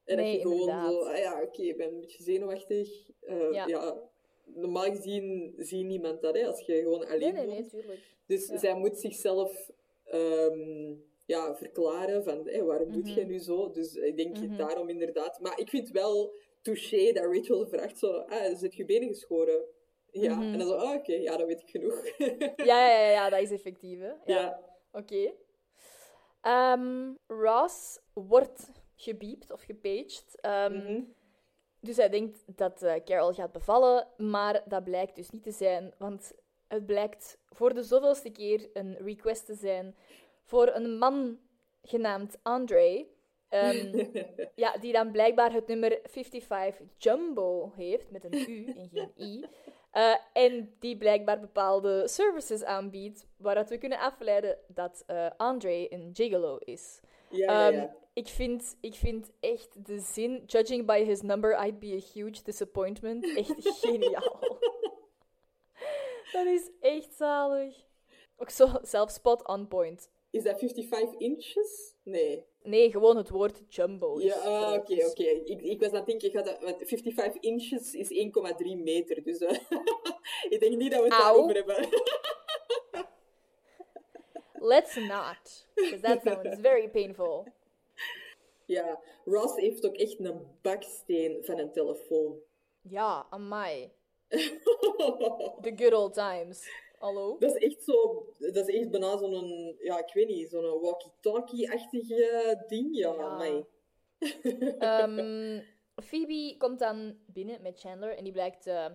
En 0.06 0.15
Nee, 0.17 0.26
dat 0.26 0.36
je 0.36 0.41
gewoon 0.41 0.60
inderdaad. 0.60 0.91
zo, 0.91 1.00
ah 1.00 1.17
ja, 1.17 1.41
oké, 1.41 1.62
ik 1.62 1.78
ben 1.78 1.88
een 1.93 2.00
beetje 2.00 2.24
zenuwachtig. 2.24 3.10
Eh, 3.19 3.52
Ja. 3.52 3.67
ja. 3.67 4.12
normaal 4.46 4.84
gezien 4.91 5.54
ziet 5.58 5.86
niemand 5.86 6.22
dat, 6.22 6.36
hè, 6.38 6.48
als 6.48 6.62
je 6.65 6.76
gewoon 6.82 7.08
alleen 7.08 7.34
Nee, 7.34 7.46
nee, 7.48 7.65
tuurlijk. 7.65 8.00
Dus 8.28 8.48
Ja. 8.48 8.58
zij 8.58 8.76
moet 8.76 8.98
zichzelf 9.00 9.69
ehm, 10.06 10.96
ja, 11.26 11.56
verklaren 11.56 12.24
van, 12.24 12.65
waarom 12.65 12.91
doet 12.91 13.04
Mhm. 13.06 13.13
jij 13.13 13.24
nu 13.24 13.39
zo? 13.39 13.69
Dus 13.72 13.93
ik 13.96 14.17
denk 14.17 14.38
Mhm. 14.39 14.58
daarom 14.58 14.89
inderdaad. 14.89 15.39
Maar 15.39 15.60
ik 15.60 15.69
vind 15.69 15.89
wel 15.89 16.34
touché 16.62 17.12
dat 17.12 17.24
Rachel 17.36 17.67
vraagt 17.67 18.00
zo, 18.00 18.12
ah, 18.12 18.56
zit 18.56 18.76
je 18.76 18.86
benen 18.86 19.08
geschoren? 19.08 19.65
Ja, 20.12 20.36
Mhm. 20.36 20.54
en 20.54 20.58
dan 20.60 20.67
zo, 20.67 20.74
ah, 20.74 20.96
oké, 20.96 21.13
ja, 21.13 21.38
dat 21.38 21.48
weet 21.48 21.62
ik 21.62 21.69
genoeg. 21.69 22.08
Ja, 22.56 22.89
ja, 22.89 23.00
ja, 23.02 23.10
ja, 23.12 23.30
dat 23.30 23.41
is 23.41 23.52
effectief, 23.52 24.00
hè. 24.00 24.08
Ja. 24.08 24.17
ja. 24.26 24.69
Oké. 24.91 25.34
Ehm, 26.43 27.13
Ross 27.27 27.99
wordt 28.13 28.69
gebiept 28.95 29.51
of 29.51 29.62
gepaged. 29.62 30.39
Ehm, 30.41 30.73
Mhm. 30.73 31.01
Dus 31.79 31.95
hij 31.97 32.10
denkt 32.10 32.43
dat 32.58 32.82
eh, 32.82 33.03
Carol 33.06 33.34
gaat 33.34 33.51
bevallen, 33.51 34.08
maar 34.17 34.62
dat 34.65 34.84
blijkt 34.84 35.15
dus 35.15 35.29
niet 35.29 35.43
te 35.43 35.51
zijn, 35.51 35.93
want 35.97 36.34
het 36.67 36.86
blijkt 36.86 37.38
voor 37.49 37.73
de 37.73 37.84
zoveelste 37.84 38.29
keer 38.29 38.69
een 38.73 38.97
request 38.97 39.45
te 39.45 39.53
zijn 39.56 39.95
voor 40.43 40.67
een 40.73 40.97
man 40.97 41.39
genaamd 41.82 42.38
Andre. 42.41 43.08
ehm, 43.49 44.06
ja, 44.56 44.77
die 44.77 44.93
dan 44.93 45.12
blijkbaar 45.12 45.51
het 45.51 45.67
nummer 45.67 45.99
55 46.03 46.88
Jumbo 46.97 47.71
heeft, 47.75 48.12
met 48.12 48.23
een 48.23 48.49
U 48.49 48.65
en 48.65 48.89
geen 48.93 49.12
I. 49.17 49.45
Eh, 49.93 50.15
en 50.34 50.75
die 50.79 50.97
blijkbaar 50.97 51.39
bepaalde 51.39 52.08
services 52.08 52.63
aanbiedt, 52.63 53.25
waaruit 53.38 53.69
we 53.69 53.77
kunnen 53.77 53.99
afleiden 53.99 54.58
dat 54.67 55.03
eh, 55.08 55.27
Andre 55.38 55.93
een 55.93 56.10
gigolo 56.13 56.58
is. 56.58 56.99
Ja, 57.29 57.38
ja, 57.51 57.67
Ehm, 57.69 57.77
ja. 57.79 57.95
ik, 58.13 58.27
vind, 58.27 58.77
ik 58.82 58.93
vind 58.95 59.32
echt 59.39 59.86
de 59.86 59.99
zin, 59.99 60.43
judging 60.45 60.86
by 60.86 61.03
his 61.03 61.21
number, 61.21 61.65
I'd 61.65 61.79
be 61.79 62.01
a 62.03 62.12
huge 62.13 62.43
disappointment, 62.43 63.36
echt 63.38 63.77
geniaal. 63.82 64.39
dat 66.32 66.45
is 66.45 66.69
echt 66.82 67.13
zalig. 67.15 67.75
Ook 68.38 68.49
zo 68.49 68.67
zelf 68.82 69.12
spot 69.12 69.47
on 69.47 69.67
point. 69.67 70.10
Is 70.34 70.43
dat 70.43 70.60
55 70.60 71.19
inches? 71.19 71.96
Nee. 72.04 72.46
Nee, 72.63 72.91
gewoon 72.91 73.17
het 73.17 73.30
woord 73.30 73.62
jumbo. 73.67 74.17
is 74.17 74.24
Ja, 74.24 74.34
ah, 74.34 74.67
groot. 74.67 74.80
oké, 74.80 75.06
oké. 75.06 75.24
Ik, 75.24 75.62
ik 75.62 75.80
was 75.80 75.89
aan 75.89 75.96
het 75.96 76.06
denken, 76.06 76.32
gaat 76.32 76.46
dat, 76.46 76.62
want 76.62 76.78
55 76.78 77.41
inches 77.41 77.93
is 77.93 78.10
1,3 78.10 78.84
meter. 78.84 79.24
Dus 79.24 79.38
eh, 79.38 79.60
ik 80.54 80.60
denk 80.60 80.76
niet 80.78 80.91
dat 80.91 81.00
we 81.04 81.08
het 81.08 81.19
daarover 81.19 81.56
hebben. 81.56 81.89
Let's 84.74 84.96
not, 84.96 85.67
because 85.76 86.00
that 86.00 86.22
sounds 86.24 86.60
very 86.62 86.89
painful. 86.89 87.48
ja, 88.65 89.00
Ross 89.26 89.56
heeft 89.56 89.86
ook 89.86 89.96
echt 89.96 90.19
een 90.19 90.48
baksteen 90.62 91.43
van 91.43 91.60
een 91.60 91.72
telefoon. 91.72 92.39
Ja, 92.82 93.28
amai. 93.30 93.91
The 95.62 95.74
good 95.76 95.93
old 95.93 96.13
times. 96.13 96.69
Hallo? 97.04 97.36
Dat 97.39 97.56
is 97.56 97.62
echt 97.70 97.84
zo, 97.84 98.26
dat 98.38 98.68
is 98.68 98.76
echt 98.76 98.92
bijna 98.92 99.18
zo'n, 99.18 99.76
ja, 99.80 99.98
ik 100.00 100.13
weet 100.13 100.28
niet, 100.28 100.50
zo'n 100.50 100.80
walkie-talkie-achtige 100.82 102.63
ding. 102.68 102.96
Ja, 102.96 103.13
Ja. 103.13 103.22
amai. 103.24 103.66
Ehm, 104.80 105.62
Phoebe 106.04 106.56
komt 106.58 106.80
dan 106.80 107.18
binnen 107.26 107.62
met 107.62 107.80
Chandler 107.80 108.18
en 108.18 108.24
die 108.24 108.34
blijkt 108.34 108.68
eh, 108.68 108.86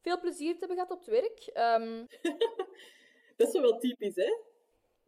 veel 0.00 0.20
plezier 0.20 0.52
te 0.52 0.58
hebben 0.58 0.76
gehad 0.76 0.90
op 0.92 0.98
het 0.98 1.08
werk. 1.08 1.38
Ehm, 1.52 2.04
Dat 3.36 3.46
is 3.46 3.52
zo 3.52 3.60
wel 3.60 3.78
typisch, 3.78 4.14
hè? 4.14 4.32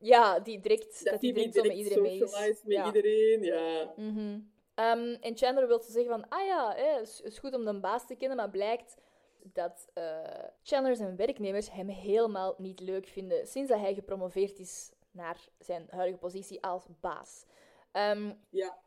ja, 0.00 0.40
die 0.40 0.60
direct, 0.60 1.04
dat, 1.04 1.12
Dat 1.12 1.20
die 1.20 1.32
Phoebe 1.34 1.50
direct 1.50 1.54
zo 1.54 1.62
met 1.62 1.76
iedereen 1.76 2.02
mee 2.02 2.50
is. 2.50 2.62
met 2.62 2.72
ja. 2.72 2.86
iedereen, 2.86 3.42
ja. 3.42 3.92
Mhm. 3.96 4.40
Ehm, 4.74 5.16
en 5.20 5.36
Chandler 5.36 5.66
wil 5.68 5.80
ze 5.82 5.92
zeggen 5.92 6.10
van, 6.10 6.28
ah 6.28 6.46
ja, 6.46 6.74
het 6.76 7.08
is, 7.08 7.20
is 7.20 7.38
goed 7.38 7.54
om 7.54 7.64
de 7.64 7.80
baas 7.80 8.06
te 8.06 8.14
kennen, 8.16 8.36
maar 8.36 8.50
blijkt 8.50 8.96
dat 9.42 9.88
eh, 9.94 10.44
Chandler 10.62 10.96
zijn 10.96 11.16
werknemers 11.16 11.70
hem 11.70 11.88
helemaal 11.88 12.54
niet 12.58 12.80
leuk 12.80 13.06
vinden 13.06 13.46
sinds 13.46 13.70
dat 13.70 13.80
hij 13.80 13.94
gepromoveerd 13.94 14.58
is 14.58 14.92
naar 15.10 15.48
zijn 15.58 15.86
huidige 15.90 16.18
positie 16.18 16.62
als 16.62 16.84
baas. 17.00 17.44
Ehm, 17.92 18.32
Ja, 18.50 18.78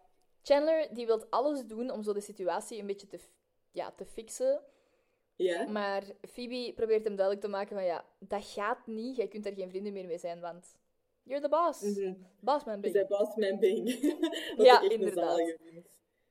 Chandler 0.43 0.93
die 0.93 1.05
wil 1.05 1.25
alles 1.29 1.65
doen 1.65 1.91
om 1.91 2.03
zo 2.03 2.13
de 2.13 2.21
situatie 2.21 2.79
een 2.79 2.87
beetje 2.87 3.07
te, 3.07 3.19
ja, 3.71 3.91
te 3.91 4.05
fixen. 4.05 4.61
ja. 5.35 5.67
Maar 5.67 6.03
Phoebe 6.29 6.71
probeert 6.75 7.03
hem 7.03 7.15
duidelijk 7.15 7.45
te 7.45 7.51
maken 7.51 7.75
van 7.75 7.85
ja, 7.85 8.05
dat 8.19 8.45
gaat 8.45 8.87
niet. 8.87 9.15
Jij 9.15 9.27
kunt 9.27 9.45
er 9.45 9.53
geen 9.53 9.69
vrienden 9.69 9.93
meer 9.93 10.05
mee 10.05 10.17
zijn, 10.17 10.39
want 10.39 10.75
you're 11.23 11.41
the 11.41 11.49
boss. 11.49 11.81
Mhm. 11.81 12.13
Boss 12.39 12.65
man 12.65 12.79
mijn 12.79 13.57
been. 13.59 13.87
Wat 14.55 14.65
Ja, 14.67 14.81
inderdaad. 14.81 15.57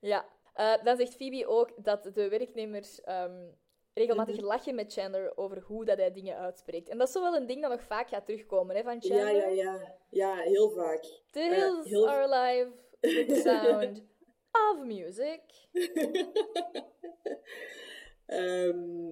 Ja. 0.01 0.29
Eh, 0.55 0.85
dan 0.85 0.97
zegt 0.97 1.15
Phoebe 1.15 1.47
ook 1.47 1.85
dat 1.85 2.11
de 2.15 2.29
werknemers 2.29 3.01
ehm, 3.01 3.49
regelmatig 3.95 4.37
Mhm. 4.37 4.45
lachen 4.45 4.75
met 4.75 4.93
Chandler 4.93 5.37
over 5.37 5.61
hoe 5.63 5.85
dat 5.85 5.99
hij 5.99 6.13
dingen 6.13 6.37
uitspreekt. 6.37 6.89
En 6.89 6.99
dat 6.99 7.07
is 7.07 7.13
zo 7.13 7.21
wel 7.23 7.37
een 7.37 7.47
ding 7.47 7.61
dat 7.63 7.71
nog 7.71 7.83
vaak 7.83 8.09
gaat 8.09 8.27
terugkomen 8.27 8.77
hè, 8.77 8.83
van 8.83 8.97
Ja, 9.01 9.01
Chandler. 9.01 9.37
ja, 9.37 9.63
ja. 9.63 9.97
Ja, 10.11 10.35
heel 10.37 10.71
vaak. 10.71 11.03
The 11.31 11.41
hills 11.41 11.89
heel- 11.89 12.09
are 12.09 12.33
alive 12.35 12.71
with 13.01 13.29
the 13.29 13.35
sound 13.35 14.03
of 14.53 14.85
music. 14.85 15.41
Ehm, 18.27 19.09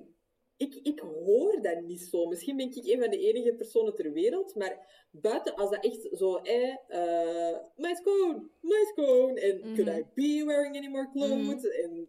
ik, 0.57 0.74
ik 0.83 1.01
hoor 1.01 1.62
dat 1.62 1.81
niet 1.81 2.01
zo. 2.01 2.26
Misschien 2.26 2.57
ben 2.57 2.66
ik 2.70 2.87
een 2.87 3.01
van 3.01 3.11
de 3.11 3.18
enige 3.18 3.55
personen 3.55 3.95
ter 3.95 4.12
wereld, 4.12 4.55
maar 4.55 5.07
buiten 5.11 5.55
als 5.55 5.70
dat 5.70 5.85
echt 5.85 6.09
zo, 6.12 6.37
eh, 6.37 6.76
eh 6.89 7.57
my 7.76 7.95
scone, 7.95 8.49
my 8.61 8.85
scone, 8.93 9.41
en 9.41 9.59
Mhm. 9.59 9.74
could 9.74 9.89
I 9.99 10.07
be 10.14 10.45
wearing 10.47 10.76
any 10.76 10.89
more 10.89 11.11
clothes? 11.12 11.68
En 11.68 12.09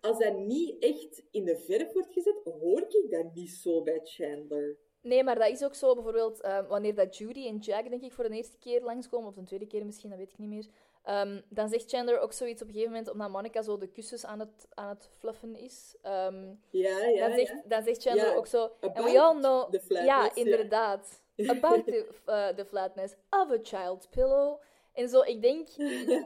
als 0.00 0.18
dat 0.18 0.36
niet 0.38 0.82
echt 0.82 1.22
in 1.30 1.44
de 1.44 1.56
verf 1.56 1.92
wordt 1.92 2.12
gezet, 2.12 2.40
hoor 2.44 2.80
ik 2.88 3.10
dat 3.10 3.34
niet 3.34 3.50
zo 3.50 3.82
bij 3.82 4.00
Chandler. 4.04 4.76
Nee, 5.02 5.24
maar 5.24 5.38
dat 5.38 5.48
is 5.48 5.64
ook 5.64 5.74
zo 5.74 5.94
bijvoorbeeld 5.94 6.40
ehm, 6.40 6.66
wanneer 6.66 6.94
dat 6.94 7.16
Judy 7.16 7.46
en 7.46 7.56
Jack, 7.58 7.88
denk 7.90 8.02
ik, 8.02 8.12
voor 8.12 8.28
de 8.28 8.36
eerste 8.36 8.58
keer 8.58 8.82
langskomen, 8.82 9.28
of 9.28 9.34
de 9.34 9.42
tweede 9.42 9.66
keer 9.66 9.86
misschien, 9.86 10.10
dat 10.10 10.18
weet 10.18 10.30
ik 10.30 10.38
niet 10.38 10.48
meer. 10.48 10.66
ehm, 11.02 11.40
dan 11.48 11.68
zegt 11.68 11.90
Chandler 11.90 12.18
ook 12.18 12.32
zoiets 12.32 12.62
op 12.62 12.68
een 12.68 12.74
gegeven 12.74 12.94
moment, 12.94 13.12
omdat 13.12 13.30
Monica 13.30 13.62
zo 13.62 13.78
de 13.78 13.86
kussens 13.88 14.24
aan 14.24 14.38
het, 14.40 14.66
aan 14.74 14.88
het 14.88 15.08
fluffen 15.18 15.56
is. 15.56 15.96
ehm, 16.02 16.54
Ja, 16.70 17.04
ja, 17.06 17.28
dan, 17.28 17.36
zegt, 17.38 17.48
ja. 17.50 17.62
dan 17.66 17.82
zegt 17.82 18.02
Chandler 18.02 18.26
Ja, 18.30 18.34
ook 18.34 18.46
zo. 18.46 18.70
And 18.80 18.96
we 18.96 19.20
all 19.20 19.38
know. 19.38 19.70
the 19.72 19.80
flatness, 19.80 20.06
ja, 20.06 20.34
inderdaad. 20.34 21.22
About 21.46 21.84
the, 21.86 22.06
uh, 22.26 22.48
the 22.58 22.64
flatness 22.64 23.14
of 23.30 23.50
a 23.50 23.58
child's 23.62 24.06
pillow. 24.08 24.60
En 25.00 25.08
zo, 25.08 25.20
ik 25.22 25.42
denk 25.42 25.68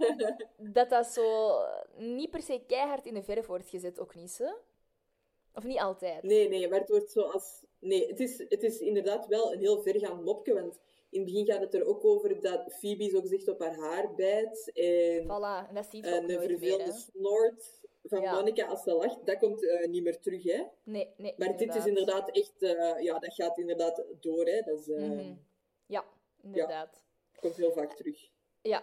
dat 0.78 0.90
dat 0.90 1.06
zo 1.06 1.58
niet 1.96 2.30
per 2.30 2.42
se 2.42 2.62
keihard 2.66 3.06
in 3.06 3.14
de 3.14 3.22
verf 3.22 3.46
wordt 3.46 3.68
gezet, 3.68 4.00
ook 4.00 4.14
niet, 4.14 4.38
hè? 4.38 4.52
Of 5.54 5.64
niet 5.64 5.78
altijd. 5.78 6.22
Nee, 6.22 6.48
nee, 6.48 6.68
maar 6.68 6.78
het 6.80 6.88
wordt 6.88 7.10
zoals... 7.10 7.64
Nee, 7.78 8.06
het 8.08 8.20
is, 8.20 8.38
het 8.48 8.62
is 8.62 8.78
inderdaad 8.80 9.26
wel 9.26 9.52
een 9.52 9.58
heel 9.58 9.82
vergaand 9.82 10.24
mopje, 10.24 10.54
want 10.54 10.78
in 11.10 11.20
het 11.20 11.30
begin 11.30 11.46
gaat 11.46 11.60
het 11.60 11.74
er 11.74 11.86
ook 11.86 12.04
over 12.04 12.40
dat 12.40 12.72
Phoebe 12.72 13.08
zo 13.08 13.20
gezegd 13.20 13.48
op 13.48 13.60
haar 13.60 13.76
haar 13.76 14.14
bijt 14.14 14.70
en, 14.74 15.22
Voilà, 15.24 15.68
en 15.68 15.74
dat 15.74 15.86
ziet 15.90 16.04
je 16.04 16.10
en 16.10 16.22
ook 16.22 16.28
de 16.28 16.38
meer, 16.38 16.48
verveelde 16.48 16.92
snort 16.92 17.80
van 18.02 18.20
Ja. 18.20 18.34
Monica 18.34 18.66
als 18.66 18.82
ze 18.82 18.92
lacht, 18.94 19.26
dat 19.26 19.38
komt 19.38 19.68
eh, 19.68 19.88
niet 19.88 20.02
meer 20.02 20.20
terug, 20.20 20.42
hè. 20.42 20.62
Nee, 20.84 21.14
nee, 21.16 21.34
Maar 21.36 21.56
dit 21.56 21.74
is 21.74 21.86
inderdaad 21.86 22.30
echt... 22.30 22.62
eh, 22.62 23.02
ja, 23.02 23.18
dat 23.18 23.34
gaat 23.34 23.58
inderdaad 23.58 24.04
door, 24.20 24.46
hè. 24.46 24.60
Dat 24.60 24.78
is, 24.80 24.88
eh, 24.88 25.02
Mhm. 25.02 25.34
Ja, 25.86 26.04
inderdaad. 26.42 27.02
komt 27.40 27.56
heel 27.56 27.72
vaak 27.72 27.96
terug. 27.96 28.32
Ja. 28.64 28.82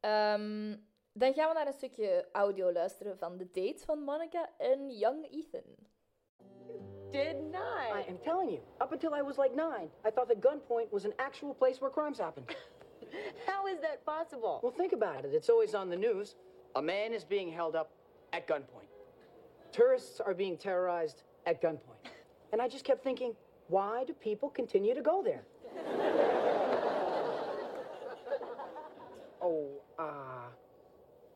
Ehm, 0.00 0.76
dan 1.12 1.34
gaan 1.34 1.48
we 1.48 1.54
naar 1.54 1.66
een 1.66 1.72
stukje 1.72 2.28
audio 2.32 2.72
luisteren 2.72 3.18
van 3.18 3.36
de 3.36 3.50
date 3.50 3.84
van 3.84 4.02
Monica 4.02 4.50
en 4.58 4.90
young 4.90 5.30
Ethan. 5.30 5.76
Did 7.10 7.40
not. 7.50 7.88
I 7.94 8.04
am 8.08 8.18
telling 8.18 8.50
you, 8.50 8.60
up 8.80 8.92
until 8.92 9.14
I 9.14 9.22
was 9.22 9.38
like 9.38 9.54
nine, 9.54 9.90
I 10.04 10.10
thought 10.10 10.28
that 10.28 10.40
gunpoint 10.40 10.90
was 10.90 11.04
an 11.04 11.12
actual 11.16 11.54
place 11.54 11.80
where 11.80 11.92
crimes 11.92 12.18
happen. 12.18 12.44
How 13.46 13.66
is 13.66 13.80
that 13.80 14.04
possible? 14.04 14.60
well, 14.62 14.74
think 14.76 14.92
about 14.92 15.24
it. 15.24 15.32
It's 15.34 15.48
always 15.48 15.74
on 15.74 15.88
the 15.88 15.96
news. 15.96 16.36
A 16.74 16.82
man 16.82 17.14
is 17.14 17.24
being 17.24 17.50
held 17.52 17.74
up 17.74 17.90
at 18.32 18.46
gunpoint. 18.46 18.90
Tourists 19.72 20.20
are 20.20 20.34
being 20.34 20.58
terrorized 20.58 21.22
at 21.46 21.62
gunpoint. 21.62 22.10
And 22.52 22.60
I 22.60 22.68
just 22.68 22.84
kept 22.84 23.02
thinking, 23.02 23.34
why 23.68 24.04
do 24.04 24.12
people 24.12 24.50
continue 24.50 24.94
to 24.94 25.02
go 25.02 25.22
there? 25.22 25.44
oh, 29.40 29.66
uh, 29.98 30.48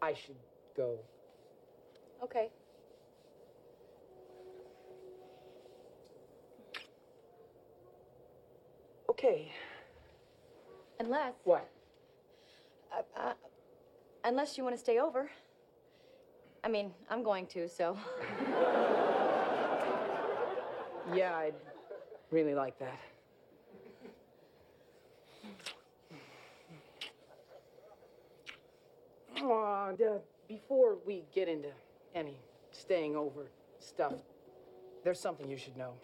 I 0.03 0.15
should 0.15 0.37
go. 0.77 0.99
Okay. 2.23 2.51
Okay, 9.09 9.53
Unless, 10.99 11.35
what? 11.45 11.69
uh, 12.93 13.03
uh, 13.17 13.35
unless 14.25 14.57
you 14.59 14.65
want 14.65 14.75
to 14.75 14.81
stay 14.81 14.99
over. 14.99 15.31
I 16.65 16.69
mean, 16.69 16.93
I'm 17.09 17.23
going 17.23 17.47
to, 17.49 17.69
so. 17.69 17.97
Yeah, 21.15 21.37
I'd 21.37 21.55
really 22.31 22.55
like 22.55 22.79
that. 22.79 22.99
Aw, 29.43 29.91
uh, 29.91 30.19
before 30.49 30.99
we 31.05 31.25
get 31.35 31.49
into 31.49 31.71
any 32.15 32.37
staying 32.71 33.17
over 33.17 33.51
stuff, 33.81 34.15
there's 35.03 35.19
something 35.19 35.51
you 35.51 35.57
should 35.57 35.77
know. 35.77 35.95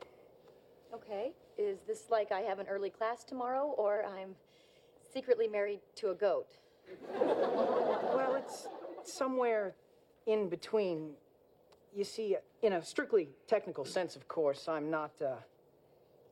Okay. 0.93 1.33
Is 1.57 1.79
this 1.87 2.05
like 2.11 2.33
I 2.33 2.41
have 2.41 2.59
an 2.59 2.67
early 2.69 2.91
class 2.91 3.25
tomorrow, 3.25 3.75
or 3.77 4.05
I'm 4.05 4.35
secretly 5.13 5.49
married 5.49 5.81
to 5.97 6.11
a 6.11 6.15
goat? 6.15 6.49
Well, 8.15 8.35
it's 8.35 8.67
somewhere 9.05 9.75
in 10.27 10.49
between. 10.49 11.11
You 11.95 12.05
see, 12.05 12.37
in 12.63 12.73
a 12.73 12.83
strictly 12.83 13.29
technical 13.47 13.85
sense, 13.85 14.17
of 14.17 14.27
course, 14.27 14.67
I'm 14.69 14.91
not, 14.91 15.13
uh, 15.25 15.35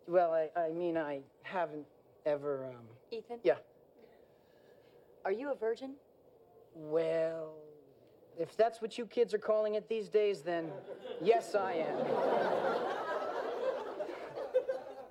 well, 0.09 0.33
I, 0.33 0.49
I 0.59 0.71
mean, 0.73 0.97
I 0.97 1.21
haven't 1.43 1.87
ever, 2.25 2.67
um, 2.67 2.87
Ethan? 3.11 3.39
yeah. 3.45 3.57
Are 5.25 5.33
you 5.33 5.53
a 5.53 5.55
virgin? 5.55 5.95
Well, 6.79 7.55
if 8.39 8.55
that's 8.55 8.83
what 8.83 8.99
you 8.99 9.07
kids 9.07 9.33
are 9.33 9.39
calling 9.39 9.77
it 9.77 9.89
these 9.89 10.11
days, 10.11 10.43
then 10.43 10.70
yes, 11.22 11.55
I 11.55 11.72
am. 11.72 12.07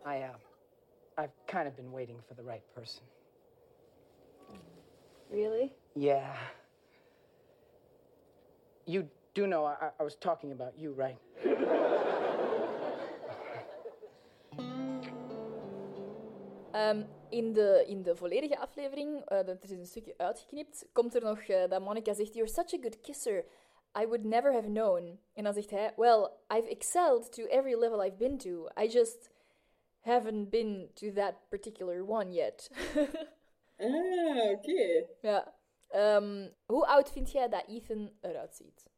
I, 0.06 0.22
uh, 0.22 0.30
I've 1.18 1.32
kind 1.48 1.68
of 1.68 1.76
been 1.76 1.92
waiting 1.92 2.20
for 2.28 2.36
the 2.36 2.44
right 2.44 2.62
person. 2.76 3.02
Really? 5.32 5.74
Yeah. 5.96 6.36
You 8.86 9.10
do 9.34 9.48
know 9.48 9.66
I, 9.66 9.90
I- 10.00 10.04
was 10.04 10.16
talking 10.16 10.52
about 10.52 10.78
you, 10.78 10.94
right? 10.94 11.18
Ehm, 16.76 17.06
in, 17.30 17.54
de, 17.54 17.84
in 17.88 18.04
de 18.04 18.16
volledige 18.16 18.58
aflevering, 18.58 19.26
eh, 19.26 19.46
dat 19.46 19.64
er 19.64 19.72
is 19.72 19.78
een 19.78 19.86
stukje 19.86 20.14
uitgeknipt, 20.18 20.88
komt 20.92 21.16
er 21.16 21.22
nog 21.22 21.40
eh, 21.40 21.70
dat 21.70 21.82
Monica 21.82 22.14
zegt: 22.14 22.34
You're 22.34 22.52
such 22.52 22.74
a 22.74 22.78
good 22.82 23.02
kisser. 23.02 23.46
I 24.02 24.06
would 24.06 24.24
never 24.24 24.54
have 24.54 24.68
known. 24.68 25.20
En 25.34 25.44
dan 25.44 25.54
zegt 25.54 25.70
hij: 25.70 25.94
Well, 25.96 26.30
I've 26.54 26.70
excelled 26.70 27.32
to 27.32 27.44
every 27.44 27.76
level 27.80 28.04
I've 28.06 28.18
been 28.18 28.38
to. 28.38 28.68
I 28.82 28.88
just 28.88 29.30
haven't 30.00 30.50
been 30.50 30.92
to 30.94 31.12
that 31.12 31.50
particular 31.50 32.04
one 32.08 32.34
yet. 32.34 32.70
Ah, 33.78 34.52
oké. 34.52 35.08
ja. 35.22 35.56
Ehm, 35.88 36.50
hoe 36.66 36.86
oud 36.86 37.12
vind 37.12 37.32
jij 37.32 37.50
dat 37.50 37.64
Ethan 37.68 38.12
eruit 38.22 38.56
ziet? 38.56 38.90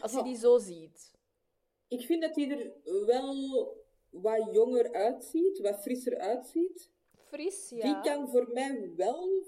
Als 0.00 0.12
je 0.12 0.22
die 0.22 0.36
zo 0.36 0.58
ziet. 0.58 1.14
Ik 1.88 2.06
vind 2.06 2.22
dat 2.22 2.36
hij 2.36 2.50
er 2.50 2.72
wel 3.06 3.34
wat 4.10 4.48
jonger 4.52 4.92
uitziet, 4.92 5.58
wat 5.58 5.80
frisser 5.82 6.18
uitziet. 6.18 6.90
Fris, 7.26 7.68
ja. 7.74 7.82
Die 8.02 8.12
kan 8.12 8.28
voor 8.28 8.48
mij 8.52 8.92
wel... 8.96 9.44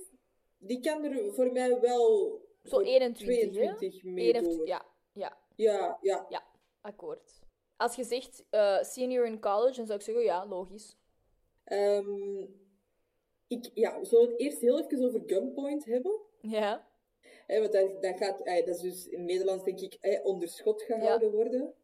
Die 0.58 0.80
kan 0.80 1.04
er 1.04 1.32
voor 1.34 1.52
mij 1.52 1.80
wel... 1.80 2.40
Zo 2.62 2.70
voor 2.70 2.82
21, 2.82 3.40
hè? 3.40 3.50
22 3.76 4.02
mee 4.04 4.34
Eén 4.36 4.46
of- 4.46 4.56
door. 4.56 4.66
ja, 4.66 4.84
ja, 5.12 5.38
Ja, 5.56 5.98
ja. 6.00 6.26
ja, 6.28 6.42
akkoord. 6.80 7.40
Als 7.76 7.94
je 7.96 8.04
zegt 8.04 8.44
eh, 8.50 8.82
senior 8.82 9.26
in 9.26 9.40
college, 9.40 9.76
dan 9.76 9.86
zou 9.86 9.98
ik 9.98 10.04
zeggen, 10.04 10.24
ja, 10.24 10.46
logisch. 10.46 10.96
Ehm, 11.64 12.40
ik 13.46 13.70
ja, 13.74 14.04
zullen 14.04 14.26
we 14.26 14.32
het 14.32 14.40
eerst 14.40 14.60
heel 14.60 14.80
even 14.80 15.04
over 15.04 15.22
Gunpoint 15.26 15.84
hebben? 15.84 16.20
Ja, 16.40 16.86
want 17.46 17.72
dat, 17.72 18.02
dat, 18.02 18.16
gaat, 18.16 18.40
eh, 18.40 18.66
dat 18.66 18.74
is 18.74 18.80
dus 18.80 19.08
in 19.08 19.24
Nederlands, 19.24 19.64
denk 19.64 19.80
ik, 19.80 19.94
eh, 20.00 20.24
onder 20.24 20.48
schot 20.48 20.82
gehouden 20.82 21.30
worden. 21.32 21.60
ja. 21.60 21.66
Hè, 21.66 21.81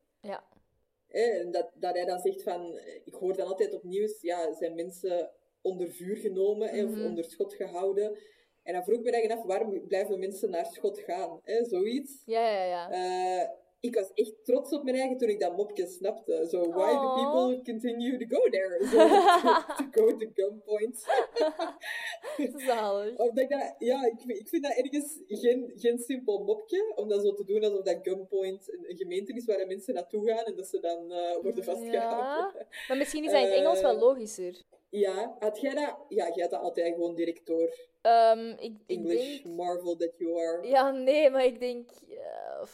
en 1.08 1.50
dat, 1.50 1.70
dat 1.74 1.94
hij 1.94 2.04
dan 2.04 2.18
zegt 2.18 2.42
van... 2.42 2.76
eh, 2.76 2.94
Ik 3.04 3.14
hoor 3.14 3.36
dan 3.36 3.46
altijd 3.46 3.74
op 3.74 3.82
nieuws, 3.84 4.20
ja, 4.20 4.52
zijn 4.54 4.74
mensen 4.74 5.30
onder 5.62 5.90
vuur 5.90 6.16
genomen 6.16 6.68
hè, 6.68 6.82
Mhm. 6.82 6.92
of 7.00 7.06
onder 7.08 7.24
schot 7.24 7.54
gehouden. 7.54 8.18
En 8.62 8.72
dan 8.74 8.84
vroeg 8.84 8.98
ik 8.98 9.04
me 9.04 9.10
eigenlijk 9.10 9.40
af, 9.40 9.46
waarom 9.46 9.86
blijven 9.86 10.18
mensen 10.18 10.50
naar 10.50 10.66
schot 10.66 10.98
gaan? 10.98 11.40
Hè, 11.44 11.64
zoiets. 11.64 12.22
Ja, 12.24 12.50
ja, 12.50 12.64
ja. 12.64 12.90
Eh, 12.90 13.48
ik 13.80 13.94
was 13.94 14.10
echt 14.14 14.44
trots 14.44 14.72
op 14.72 14.82
mijn 14.84 14.96
eigen 14.96 15.16
toen 15.18 15.28
ik 15.28 15.40
dat 15.40 15.56
mopje 15.56 15.86
snapte. 15.86 16.46
Zo, 16.50 16.68
why 16.70 16.92
do 16.92 17.14
people 17.14 17.62
continue 17.72 18.18
to 18.26 18.36
go 18.36 18.48
there? 18.50 18.78
To, 18.90 19.74
to 19.76 19.84
go 19.90 20.16
to 20.16 20.26
gunpoint. 20.34 21.04
Zalig. 22.66 23.16
Omdat 23.16 23.38
ik 23.38 23.48
dat, 23.48 23.74
ja, 23.78 24.04
ik, 24.04 24.20
vind- 24.26 24.38
ik 24.38 24.48
vind 24.48 24.62
dat 24.62 24.72
ergens 24.76 25.18
geen, 25.26 25.72
geen 25.76 25.98
simpel 25.98 26.38
mopje, 26.44 26.92
om 26.94 27.08
dat 27.08 27.22
zo 27.22 27.32
te 27.34 27.44
doen 27.44 27.64
alsof 27.64 27.82
dat 27.82 27.98
gunpoint 28.02 28.72
een, 28.72 28.84
een 28.90 28.96
gemeente 28.96 29.32
is 29.32 29.44
waar 29.44 29.66
mensen 29.66 29.94
naartoe 29.94 30.28
gaan 30.28 30.44
en 30.44 30.56
dat 30.56 30.66
ze 30.66 30.80
dan 30.80 31.12
eh, 31.12 31.42
worden 31.42 31.64
vastgehouden. 31.64 32.60
Ja, 32.60 32.66
maar 32.88 32.96
misschien 32.96 33.24
is 33.24 33.30
dat 33.32 33.40
in 33.40 33.46
het 33.48 33.56
Engels 33.58 33.80
wel 33.80 33.94
Eh, 33.94 34.00
logischer. 34.00 34.62
Ja, 34.90 35.36
had 35.38 35.60
jij 35.60 35.74
dat? 35.74 35.96
Ja, 36.08 36.24
jij 36.34 36.42
had 36.42 36.50
dat 36.50 36.60
altijd 36.60 36.94
gewoon 36.94 37.14
directeur. 37.14 37.88
Ehm, 38.02 38.48
ik, 38.48 38.58
ik 38.86 38.96
English 38.98 39.42
denk... 39.42 39.56
marvel 39.56 39.96
that 39.96 40.12
you 40.18 40.40
are. 40.46 40.66
Ja, 40.68 40.90
nee, 40.90 41.30
maar 41.30 41.44
ik 41.44 41.60
denk... 41.60 41.90
eh, 42.08 42.66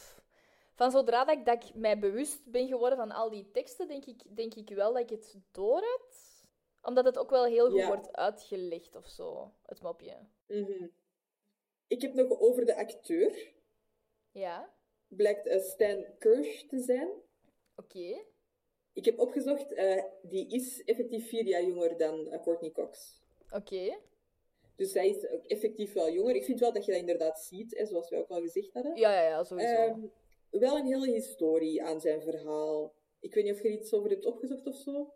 van 0.74 0.90
zodra 0.90 1.24
dat 1.24 1.36
ik, 1.36 1.44
dat 1.46 1.64
ik 1.64 1.74
mij 1.74 1.98
bewust 1.98 2.50
ben 2.50 2.66
geworden 2.68 2.98
van 2.98 3.10
al 3.10 3.30
die 3.30 3.50
teksten, 3.50 3.88
denk 3.88 4.04
ik, 4.04 4.36
denk 4.36 4.54
ik 4.54 4.68
wel 4.68 4.92
dat 4.92 5.02
ik 5.02 5.10
het 5.10 5.36
door 5.52 5.80
had. 5.80 6.32
Omdat 6.82 7.04
het 7.04 7.18
ook 7.18 7.30
wel 7.30 7.44
heel 7.44 7.70
goed 7.70 7.78
Ja. 7.78 7.86
wordt 7.86 8.12
uitgelegd 8.12 8.96
of 8.96 9.06
zo, 9.08 9.52
het 9.66 9.82
mopje. 9.82 10.16
Mhm. 10.46 10.86
ik 11.86 12.02
heb 12.02 12.14
nog 12.14 12.40
over 12.40 12.66
de 12.66 12.76
acteur. 12.76 13.52
Ja, 14.32 14.72
Blijkt 15.08 15.46
eh, 15.46 15.60
Stan 15.60 16.04
Kirsch 16.18 16.66
te 16.68 16.78
zijn. 16.78 17.08
oké. 17.76 18.24
Ik 18.92 19.04
heb 19.04 19.18
opgezocht, 19.18 19.72
eh, 19.72 20.04
die 20.22 20.48
is 20.48 20.84
effectief 20.84 21.28
vier 21.28 21.44
jaar 21.46 21.64
jonger 21.64 21.96
dan 21.96 22.30
eh, 22.30 22.42
Courtney 22.42 22.70
Cox. 22.70 23.20
Oké. 23.52 23.98
Dus 24.76 24.92
zij 24.92 25.08
is 25.08 25.28
ook 25.28 25.44
effectief 25.44 25.92
wel 25.92 26.10
jonger. 26.10 26.34
Ik 26.34 26.44
vind 26.44 26.60
wel 26.60 26.72
dat 26.72 26.84
je 26.84 26.90
dat 26.90 27.00
inderdaad 27.00 27.40
ziet, 27.40 27.76
hè, 27.78 27.86
zoals 27.86 28.08
wij 28.10 28.18
ook 28.18 28.28
al 28.30 28.40
gezegd 28.40 28.72
hadden. 28.72 28.96
Ja, 28.96 29.12
ja, 29.12 29.28
ja, 29.28 29.44
sowieso. 29.44 29.72
Ehm, 29.74 30.00
wel 30.60 30.76
een 30.78 30.86
hele 30.86 31.10
historie 31.10 31.82
aan 31.82 32.00
zijn 32.00 32.22
verhaal. 32.22 32.94
Ik 33.20 33.34
weet 33.34 33.44
niet 33.44 33.52
of 33.52 33.62
je 33.62 33.68
er 33.68 33.74
iets 33.74 33.92
over 33.92 34.10
hebt 34.10 34.24
opgezocht 34.26 34.66
of 34.66 34.76
zo. 34.76 35.12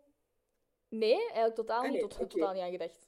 nee, 0.89 1.19
eigenlijk 1.25 1.55
totaal 1.55 1.77
Ah, 1.83 1.83
niet, 1.83 1.91
nee, 1.91 2.01
tot, 2.01 2.13
oké. 2.19 2.27
totaal 2.27 2.53
niet 2.53 2.61
aan 2.63 2.71
gedacht. 2.71 3.07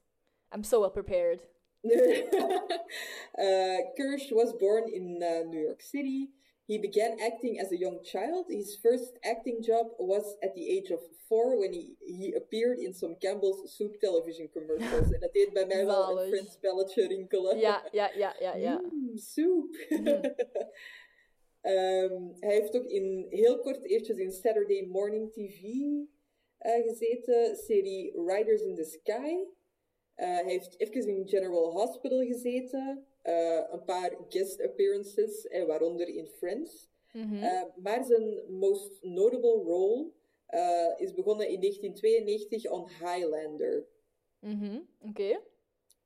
I'm 0.56 0.64
so 0.64 0.80
well 0.80 0.90
prepared. 0.90 1.48
uh, 1.82 3.80
Kirsch 3.96 4.30
was 4.32 4.56
born 4.58 4.94
in 4.94 5.22
uh, 5.22 5.40
New 5.50 5.62
York 5.64 5.82
City. 5.82 6.30
He 6.68 6.80
began 6.80 7.20
acting 7.20 7.60
as 7.62 7.72
a 7.72 7.76
young 7.76 8.00
child. 8.06 8.48
His 8.48 8.78
first 8.82 9.18
acting 9.22 9.66
job 9.66 9.94
was 9.98 10.36
at 10.40 10.54
the 10.54 10.78
age 10.80 10.94
of 10.94 11.02
four 11.28 11.58
when 11.58 11.74
he, 11.74 11.96
he 12.00 12.34
appeared 12.36 12.80
in 12.80 12.94
some 12.94 13.16
Campbell's 13.20 13.76
Soup 13.76 14.00
television 14.00 14.50
commercials. 14.50 15.12
en 15.12 15.20
dat 15.20 15.34
deed 15.34 15.54
bij 15.54 15.66
mij 15.66 15.86
wel 15.86 16.02
een 16.02 16.08
Zalig. 16.18 16.28
Friends 16.28 16.60
belletje 16.60 17.08
rinkelen. 17.08 17.58
Ja, 17.60 17.88
ja, 17.92 18.12
ja, 18.16 18.36
ja, 18.40 18.56
ja. 18.56 18.80
Mm, 18.80 19.18
soep. 19.18 19.76
Ehm, 21.62 22.24
hij 22.40 22.54
heeft 22.54 22.76
ook 22.76 22.86
in, 22.86 23.26
heel 23.30 23.60
kort 23.60 23.84
eertjes 23.84 24.18
in 24.18 24.32
Saturday 24.32 24.82
Morning 24.82 25.32
TV 25.32 25.64
eh, 26.58 26.84
gezeten, 26.84 27.56
serie 27.56 28.24
Riders 28.26 28.62
in 28.62 28.76
the 28.76 28.84
Sky. 28.84 29.46
Eh, 30.22 30.28
hij 30.28 30.44
heeft 30.46 30.80
even 30.80 31.08
in 31.08 31.28
General 31.28 31.72
Hospital 31.72 32.26
gezeten, 32.26 33.06
eh, 33.22 33.64
een 33.72 33.84
paar 33.84 34.18
guest 34.30 34.62
appearances, 34.62 35.48
eh, 35.48 35.66
waaronder 35.66 36.08
in 36.08 36.28
Friends. 36.28 36.90
Mhm. 37.14 37.66
Maar 37.76 38.04
zijn 38.04 38.42
most 38.48 39.04
notable 39.04 39.64
role 39.64 40.12
is 40.98 41.14
begonnen 41.14 41.48
in 41.50 41.60
1992 41.60 42.70
on 42.70 42.88
Highlander. 42.90 43.86
Mhm, 44.40 44.80
Oké. 45.10 45.40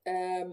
Ehm, 0.03 0.51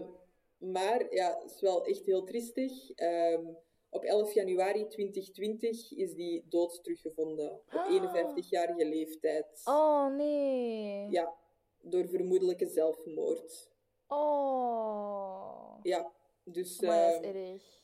maar 0.57 1.13
ja, 1.13 1.37
het 1.41 1.51
is 1.51 1.61
wel 1.61 1.85
echt 1.85 2.05
heel 2.05 2.23
triestig. 2.23 2.91
Ehm, 2.91 3.45
op 3.93 4.03
11 4.03 4.33
januari 4.33 4.87
2020 4.87 5.91
is 5.91 6.13
die 6.13 6.45
dood 6.49 6.83
teruggevonden. 6.83 7.51
Op 7.51 7.87
51-jarige 7.89 8.85
leeftijd. 8.85 9.61
Oh, 9.65 10.15
nee. 10.15 11.07
Ja, 11.09 11.33
door 11.81 12.07
vermoedelijke 12.07 12.67
zelfmoord. 12.67 13.71
Oh. 14.07 15.79
Ja, 15.83 16.11
dus 16.43 16.79
Maar 16.81 17.11
dat 17.11 17.23
is 17.23 17.51
erg. 17.51 17.81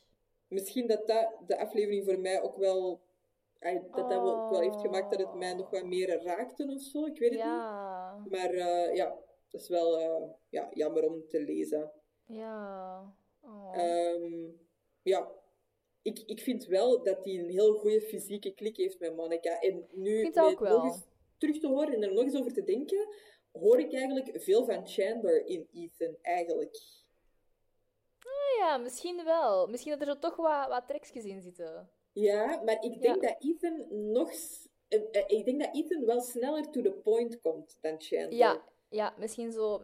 misschien 0.48 0.88
dat 0.88 1.08
dat 1.08 1.34
de 1.48 1.60
aflevering 1.60 2.06
voor 2.06 2.20
mij 2.20 2.42
ook 2.42 2.56
wel... 2.58 3.08
Dat 3.92 3.92
dat 3.94 4.08
wel, 4.22 4.36
ook 4.44 4.50
wel 4.52 4.60
heeft 4.62 4.80
gemaakt 4.80 5.12
dat 5.12 5.20
het 5.20 5.34
mij 5.34 5.54
nog 5.54 5.70
wat 5.70 5.84
meer 5.86 6.24
raakte 6.24 6.66
of 6.76 6.82
zo. 6.82 7.06
Ik 7.06 7.20
weet 7.20 7.30
het 7.30 7.40
Ja. 7.40 8.18
niet. 8.24 8.32
Maar 8.32 8.50
eh, 8.50 8.96
ja, 8.96 9.18
dat 9.50 9.62
is 9.62 9.68
wel 9.68 10.00
eh, 10.00 10.30
ja, 10.50 10.70
jammer 10.74 11.04
om 11.06 11.28
te 11.28 11.42
lezen. 11.42 11.92
Ja. 12.26 13.14
Oh. 13.42 13.78
Ehm, 13.78 14.48
ja, 15.02 15.32
ik, 16.02 16.20
ik 16.26 16.40
vind 16.40 16.66
wel 16.66 17.04
dat 17.04 17.24
hij 17.26 17.40
een 17.40 17.50
heel 17.50 17.74
goede 17.74 18.02
fysieke 18.02 18.54
klik 18.54 18.78
heeft 18.78 19.00
met 19.00 19.16
Monica. 19.16 19.60
En 19.60 19.86
nu, 19.94 20.16
Ik 20.18 20.22
vind 20.22 20.34
dat 20.36 20.44
met 20.46 20.54
ook 20.54 20.60
wel. 20.60 20.78
nog 20.78 20.86
eens 20.86 21.06
terug 21.38 21.60
te 21.60 21.68
horen 21.68 21.94
en 21.94 22.04
er 22.04 22.14
nog 22.14 22.24
eens 22.24 22.36
over 22.40 22.54
te 22.54 22.64
denken, 22.64 23.08
hoor 23.52 23.80
ik 23.80 23.94
eigenlijk 23.94 24.42
veel 24.42 24.66
van 24.66 24.88
Chandler 24.88 25.46
in 25.46 25.68
Ethan, 25.74 26.16
eigenlijk. 26.22 26.78
Ah 28.20 28.58
ja, 28.60 28.78
misschien 28.78 29.24
wel. 29.24 29.68
Misschien 29.68 29.92
dat 29.92 30.02
er 30.02 30.08
zo 30.14 30.20
toch 30.20 30.36
wat, 30.36 30.68
wat 30.68 30.88
trekjes 30.88 31.24
in 31.26 31.42
zitten. 31.42 31.90
Ja, 32.14 32.62
maar 32.66 32.84
ik 32.84 33.02
denk 33.02 33.22
Ja. 33.24 33.28
dat 33.28 33.36
Ethan 33.44 33.86
nog... 34.12 34.32
eh, 34.88 35.00
eh, 35.12 35.24
ik 35.28 35.46
denk 35.46 35.60
dat 35.62 35.76
Ethan 35.76 36.06
wel 36.06 36.22
sneller 36.22 36.70
to 36.72 36.82
the 36.82 36.92
point 36.92 37.42
komt 37.42 37.78
dan 37.82 37.96
Chandler. 38.02 38.34
Ja, 38.38 38.64
ja 38.90 39.14
misschien 39.18 39.52
zo. 39.52 39.82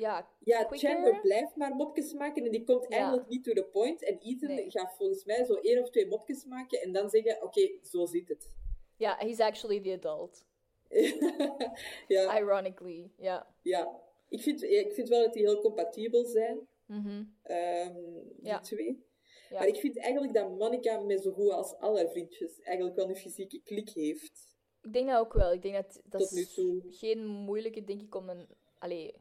Ja, 0.00 0.28
Ja, 0.44 0.64
quicker. 0.64 0.88
Chandler 0.90 1.20
blijft 1.20 1.56
maar 1.56 1.74
mopjes 1.74 2.12
maken 2.12 2.44
en 2.44 2.50
die 2.50 2.64
komt 2.64 2.86
Ja. 2.88 2.96
eigenlijk 2.96 3.28
niet 3.28 3.44
to 3.44 3.52
the 3.52 3.64
point. 3.64 4.02
En 4.04 4.18
Ethan 4.18 4.48
Nee. 4.48 4.70
gaat 4.70 4.94
volgens 4.96 5.24
mij 5.24 5.44
zo 5.44 5.54
één 5.54 5.82
of 5.82 5.90
twee 5.90 6.06
mopjes 6.06 6.44
maken 6.44 6.80
en 6.82 6.92
dan 6.92 7.10
zeggen, 7.10 7.42
oké, 7.42 7.70
zo 7.82 8.06
zit 8.06 8.28
het. 8.28 8.52
ja, 8.96 9.16
he's 9.18 9.40
actually 9.40 9.80
the 9.80 9.92
adult. 9.92 10.44
ja, 12.08 12.38
Ironically, 12.38 13.10
ja. 13.16 13.54
ja. 13.62 14.00
Ik 14.28 14.40
vind, 14.42 14.62
ik 14.62 14.92
vind 14.92 15.08
wel 15.08 15.20
dat 15.22 15.32
die 15.32 15.42
heel 15.42 15.60
compatibel 15.60 16.24
zijn, 16.24 16.68
Mhm. 16.86 17.24
ehm, 17.42 17.94
die 18.36 18.46
Ja. 18.46 18.60
twee. 18.60 19.04
Ja. 19.50 19.58
Maar 19.58 19.66
ik 19.66 19.76
vind 19.76 19.98
eigenlijk 19.98 20.34
dat 20.34 20.50
Monica 20.58 21.00
met 21.00 21.22
zo 21.22 21.32
goed 21.32 21.50
als 21.50 21.74
alle 21.76 22.08
vriendjes 22.08 22.60
eigenlijk 22.60 22.96
wel 22.96 23.08
een 23.08 23.16
fysieke 23.16 23.60
klik 23.62 23.88
heeft. 23.90 24.56
Ik 24.82 24.92
denk 24.92 25.08
dat 25.08 25.18
ook 25.18 25.32
wel. 25.32 25.52
Ik 25.52 25.62
denk 25.62 25.74
dat 25.74 26.00
dat 26.04 26.20
Tot 26.20 26.30
nu 26.30 26.40
is 26.40 26.54
toe. 26.54 26.82
geen 26.90 27.26
moeilijke, 27.26 27.84
denk 27.84 28.00
ik, 28.02 28.14
om 28.14 28.28
een... 28.28 28.46
Allee. 28.78 29.14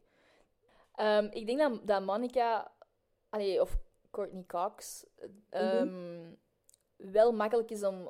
Ehm, 0.99 1.27
ik 1.31 1.45
denk 1.45 1.59
dat, 1.59 1.87
dat 1.87 2.05
Monica, 2.05 2.71
allee, 3.29 3.61
of 3.61 3.77
Courtney 4.11 4.43
Cox, 4.47 5.05
ehm, 5.49 6.23
wel 6.95 7.31
makkelijk 7.31 7.71
is 7.71 7.83
om... 7.83 8.09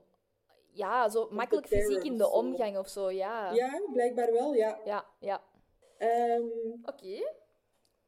Ja, 0.71 1.09
zo 1.09 1.27
makkelijk 1.31 1.67
fysiek 1.67 2.03
in 2.03 2.17
de 2.17 2.23
zo. 2.23 2.29
omgang 2.29 2.77
of 2.77 2.87
zo, 2.87 3.11
ja. 3.11 3.51
Ja, 3.53 3.81
blijkbaar 3.93 4.31
wel, 4.31 4.53
ja. 4.53 4.79
Ja, 4.85 5.05
ja. 5.19 5.43
Ehm, 5.97 6.43
Oké. 6.83 7.31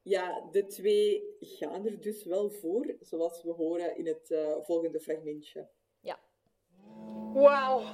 ja, 0.02 0.48
de 0.52 0.66
twee 0.66 1.36
gaan 1.40 1.86
er 1.86 2.00
dus 2.00 2.24
wel 2.24 2.50
voor, 2.50 2.94
zoals 3.00 3.42
we 3.42 3.50
horen 3.50 3.96
in 3.96 4.06
het 4.06 4.30
eh, 4.30 4.52
volgende 4.60 5.00
fragmentje. 5.00 5.68
Ja. 6.00 6.18
Wow. 7.32 7.82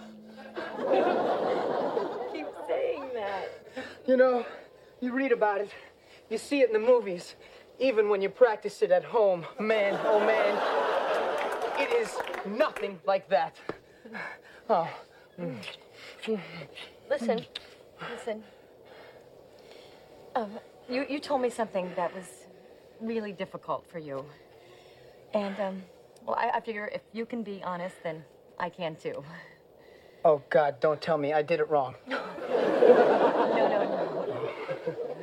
Keep 2.33 2.49
saying 2.69 3.11
that. 3.13 3.49
You 4.05 4.17
know, 4.19 4.45
you 4.99 5.17
read 5.17 5.33
about 5.33 5.61
it, 5.61 5.75
you 6.31 6.39
see 6.39 6.61
it 6.61 6.69
in 6.69 6.73
the 6.73 6.87
movies, 6.87 7.35
even 7.79 8.09
when 8.09 8.21
you 8.21 8.29
practice 8.29 8.83
it 8.83 8.91
at 8.91 9.05
home. 9.05 9.47
Man, 9.59 9.99
oh 10.05 10.21
man, 10.21 10.57
it 11.81 11.93
is 11.93 12.17
nothing 12.47 12.99
like 13.07 13.29
that. 13.29 13.57
Oh, 14.69 14.89
Listen, 17.09 17.47
listen. 18.11 18.45
Um, 20.35 20.51
you, 20.89 21.07
you 21.09 21.19
told 21.21 21.41
me 21.41 21.49
something 21.51 21.91
that 21.97 22.15
was 22.15 22.25
really 23.01 23.33
difficult 23.33 23.85
for 23.91 23.99
you. 23.99 24.25
And, 25.33 25.59
um, 25.61 25.83
well, 26.27 26.37
I, 26.37 26.51
I 26.55 26.61
figure 26.61 26.91
if 26.93 27.03
you 27.13 27.25
can 27.25 27.43
be 27.43 27.63
honest, 27.65 27.97
then 28.03 28.25
I 28.59 28.69
can 28.69 28.97
too. 28.97 29.23
oh 30.25 30.43
God, 30.51 30.81
don't 30.81 31.01
tell 31.01 31.19
me 31.19 31.33
I 31.33 31.43
did 31.43 31.61
it 31.61 31.69
wrong. 31.71 31.95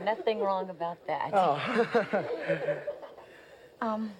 No, 0.05 0.11
no, 0.11 0.17
no. 0.17 0.17
Nothing 0.17 0.39
wrong 0.39 0.69
about 0.69 1.07
that. 1.07 1.31
Oh, 1.33 1.59
Um, 3.81 4.11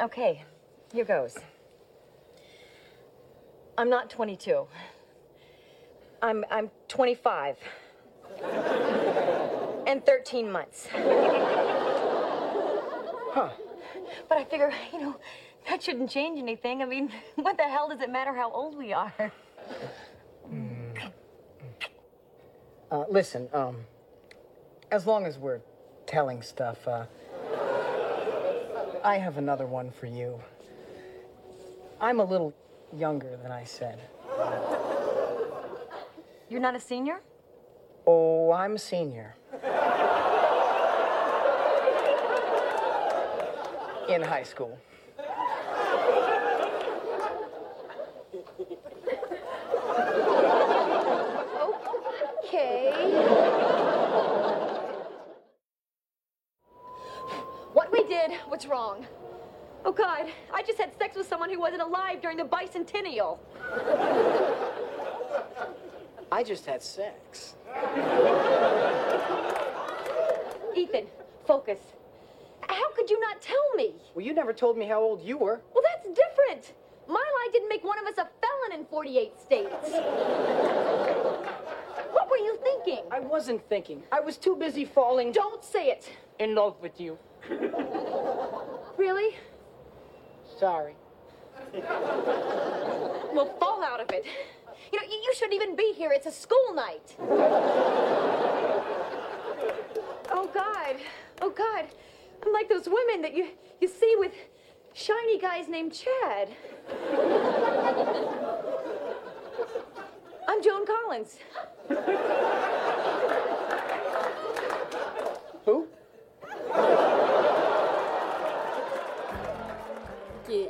okay, 0.00 0.44
here 0.92 1.04
goes. 1.04 1.36
I'm 3.78 3.88
not 3.88 4.10
22. 4.10 4.66
I'm 6.22 6.44
I'm 6.50 6.70
25. 6.88 7.56
And 9.86 10.04
13 10.04 10.52
months. 10.52 10.86
huh. 10.92 11.00
But 14.28 14.36
I 14.38 14.44
figure, 14.44 14.70
you 14.92 15.00
know, 15.00 15.16
that 15.66 15.82
shouldn't 15.82 16.10
change 16.10 16.38
anything. 16.38 16.82
I 16.82 16.84
mean, 16.84 17.10
what 17.36 17.56
the 17.56 17.62
hell 17.62 17.88
does 17.88 18.02
it 18.02 18.10
matter 18.10 18.34
how 18.34 18.50
old 18.52 18.76
we 18.76 18.92
are? 18.92 19.14
Uh, 22.90 23.04
listen, 23.08 23.48
um, 23.54 23.76
as 24.90 25.06
long 25.06 25.26
as 25.26 25.38
we're 25.38 25.60
telling 26.06 26.42
stuff, 26.42 26.86
uh, 26.88 27.04
I 29.04 29.18
have 29.18 29.36
another 29.36 29.66
one 29.66 29.90
for 29.90 30.06
you. 30.06 30.40
I'm 32.00 32.20
a 32.20 32.24
little 32.24 32.54
younger 32.96 33.36
than 33.42 33.52
I 33.52 33.64
said. 33.64 34.00
You're 36.48 36.60
not 36.60 36.74
a 36.74 36.80
senior? 36.80 37.20
Oh, 38.06 38.52
I'm 38.52 38.76
a 38.76 38.78
senior. 38.78 39.34
In 44.08 44.22
high 44.22 44.44
school. 44.44 44.78
Okay. 52.44 52.90
What 57.74 57.92
we 57.92 58.02
did 58.04 58.32
was 58.50 58.66
wrong. 58.88 59.06
Oh, 59.84 59.92
God, 59.92 60.26
I 60.52 60.62
just 60.62 60.78
had 60.78 60.96
sex 60.98 61.16
with 61.16 61.26
someone 61.28 61.50
who 61.50 61.60
wasn't 61.60 61.82
alive 61.82 62.20
during 62.20 62.36
the 62.36 62.44
bicentennial. 62.44 63.38
I 66.30 66.42
just 66.42 66.66
had 66.66 66.82
sex. 66.82 67.54
Ethan, 70.76 71.06
focus. 71.46 71.78
How 72.62 72.90
could 72.92 73.08
you 73.08 73.18
not 73.20 73.40
tell 73.40 73.74
me? 73.76 73.94
Well, 74.14 74.24
you 74.24 74.34
never 74.34 74.52
told 74.52 74.76
me 74.76 74.84
how 74.86 75.00
old 75.00 75.22
you 75.22 75.38
were. 75.38 75.60
Well, 75.74 75.82
that's 75.94 76.06
different. 76.08 76.74
My 77.08 77.14
lie 77.14 77.48
didn't 77.52 77.68
make 77.70 77.84
one 77.84 77.98
of 77.98 78.04
us 78.06 78.18
a 78.18 78.28
felon 78.40 78.80
in 78.80 78.84
48 78.86 79.40
states. 79.40 79.74
what 82.12 82.28
were 82.30 82.36
you 82.36 82.58
thinking? 82.62 83.04
I 83.10 83.20
wasn't 83.20 83.66
thinking. 83.68 84.02
I 84.12 84.20
was 84.20 84.36
too 84.36 84.56
busy 84.56 84.84
falling 84.84 85.32
Don't 85.32 85.64
say 85.64 85.86
it. 85.88 86.10
in 86.38 86.54
love 86.54 86.76
with 86.82 87.00
you. 87.00 87.16
Really? 88.98 89.36
Sorry. 90.58 90.94
Well, 93.30 93.54
fall 93.60 93.84
out 93.84 94.00
of 94.00 94.10
it. 94.10 94.24
You 94.90 94.98
know, 94.98 95.06
you, 95.06 95.12
you 95.12 95.34
shouldn't 95.34 95.54
even 95.54 95.76
be 95.76 95.92
here. 95.94 96.10
It's 96.12 96.26
a 96.26 96.32
school 96.32 96.72
night. 96.74 97.14
oh, 100.30 100.50
God. 100.52 100.96
Oh, 101.42 101.50
God. 101.50 101.84
I'm 102.44 102.52
like 102.52 102.68
those 102.68 102.88
women 102.88 103.20
that 103.22 103.34
you, 103.36 103.48
you 103.80 103.86
see 103.86 104.16
with 104.18 104.32
shiny 104.94 105.38
guys 105.38 105.68
named 105.68 105.92
Chad. 105.92 106.48
I'm 110.48 110.62
Joan 110.62 110.86
Collins. 110.86 111.38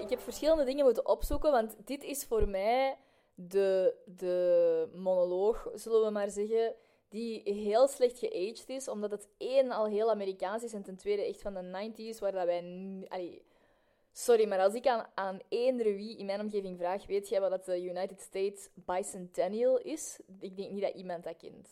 Ik 0.09 0.15
heb 0.15 0.25
verschillende 0.25 0.65
dingen 0.65 0.85
moeten 0.85 1.09
opzoeken, 1.09 1.51
want 1.51 1.77
dit 1.85 2.05
is 2.05 2.25
voor 2.25 2.49
mij 2.49 2.97
de, 3.35 3.95
de 4.05 4.89
monoloog, 4.95 5.71
zullen 5.75 6.05
we 6.05 6.11
maar 6.11 6.31
zeggen, 6.31 6.75
die 7.09 7.43
heel 7.45 7.89
slecht 7.89 8.19
geaged 8.19 8.69
is, 8.69 8.89
omdat 8.89 9.11
het 9.11 9.29
één 9.37 9.71
al 9.71 9.87
heel 9.87 10.11
Amerikaans 10.11 10.63
is 10.63 10.73
en 10.73 10.83
ten 10.83 10.97
tweede 10.97 11.25
echt 11.25 11.43
van 11.43 11.55
de 11.55 11.91
90s, 12.15 12.19
waar 12.19 12.33
dat 12.33 12.45
wij... 12.45 12.61
allee, 13.09 13.43
sorry, 14.13 14.49
maar 14.49 14.61
als 14.61 14.75
ik 14.75 14.87
aan, 14.87 15.07
aan 15.15 15.39
eender 15.49 15.95
wie 15.97 16.19
in 16.19 16.27
mijn 16.27 16.41
omgeving 16.41 16.79
vraag, 16.79 17.07
weet 17.07 17.29
jij 17.29 17.41
wat 17.41 17.51
dat 17.51 17.65
de 17.65 17.83
United 17.83 18.21
States 18.21 18.69
Bicentennial 18.75 19.79
is? 19.79 20.21
Ik 20.41 20.57
denk 20.57 20.71
niet 20.71 20.83
dat 20.83 20.95
iemand 20.95 21.25
dat 21.25 21.37
kent. 21.37 21.69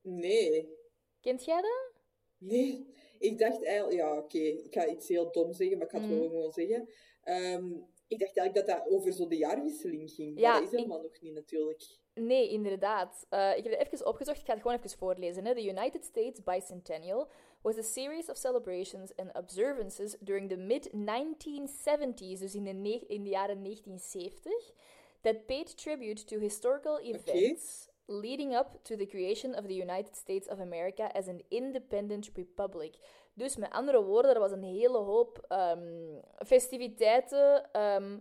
Nee. 0.00 0.76
Kent 1.20 1.44
jij 1.44 1.60
dat? 1.60 1.92
Nee. 2.38 2.86
Ik 3.18 3.38
dacht 3.38 3.64
eigenlijk... 3.64 3.96
Ja, 3.96 4.16
oké. 4.16 4.38
Ik 4.38 4.72
ga 4.72 4.86
iets 4.86 5.08
heel 5.08 5.32
dom 5.32 5.52
zeggen, 5.52 5.78
maar 5.78 5.86
ik 5.86 5.92
ga 5.92 6.00
het 6.00 6.18
wel 6.18 6.28
gewoon 6.28 6.52
zeggen. 6.52 6.88
Ehm, 7.22 7.70
ik 8.08 8.18
dacht 8.18 8.36
eigenlijk 8.36 8.54
dat 8.66 8.66
dat 8.66 8.88
over 8.92 9.12
zo 9.12 9.26
de 9.28 9.36
jaarwisseling 9.36 10.10
ging. 10.10 10.38
Ja, 10.40 10.50
maar 10.50 10.60
dat 10.60 10.68
is 10.68 10.72
ik- 10.72 10.78
helemaal 10.78 11.02
nog 11.02 11.20
niet, 11.20 11.34
natuurlijk. 11.34 12.00
Nee, 12.14 12.48
inderdaad. 12.48 13.26
Eh, 13.28 13.56
ik 13.56 13.64
heb 13.64 13.78
het 13.78 13.92
even 13.92 14.06
opgezocht. 14.06 14.38
Ik 14.38 14.44
ga 14.46 14.52
het 14.52 14.62
gewoon 14.62 14.76
even 14.76 14.98
voorlezen. 14.98 15.44
Hè. 15.44 15.54
The 15.54 15.64
United 15.68 16.04
States 16.04 16.42
Bicentennial 16.42 17.28
was 17.62 17.78
a 17.78 17.82
series 17.82 18.28
of 18.30 18.36
celebrations 18.36 19.16
and 19.16 19.36
observances 19.36 20.16
during 20.20 20.48
the 20.48 20.56
mid-1970s, 20.56 22.38
dus 22.40 22.54
in 22.54 22.64
de, 22.64 23.04
in 23.08 23.22
de 23.22 23.30
jaren 23.30 23.62
1970, 23.62 24.72
that 25.20 25.46
paid 25.46 25.76
tribute 25.76 26.24
to 26.24 26.38
historical 26.38 26.98
events 27.00 27.90
leading 28.06 28.54
up 28.54 28.78
to 28.82 28.96
the 28.96 29.06
creation 29.06 29.54
of 29.56 29.66
the 29.66 29.74
United 29.76 30.16
States 30.16 30.48
of 30.48 30.58
America 30.60 31.06
as 31.12 31.28
an 31.28 31.42
independent 31.48 32.30
republic. 32.34 32.94
Dus 33.34 33.56
met 33.56 33.70
andere 33.70 34.02
woorden, 34.02 34.34
er 34.34 34.40
was 34.40 34.52
een 34.52 34.62
hele 34.62 34.98
hoop 34.98 35.44
ehm, 35.48 36.18
festiviteiten 36.46 37.72
ehm, 37.72 38.18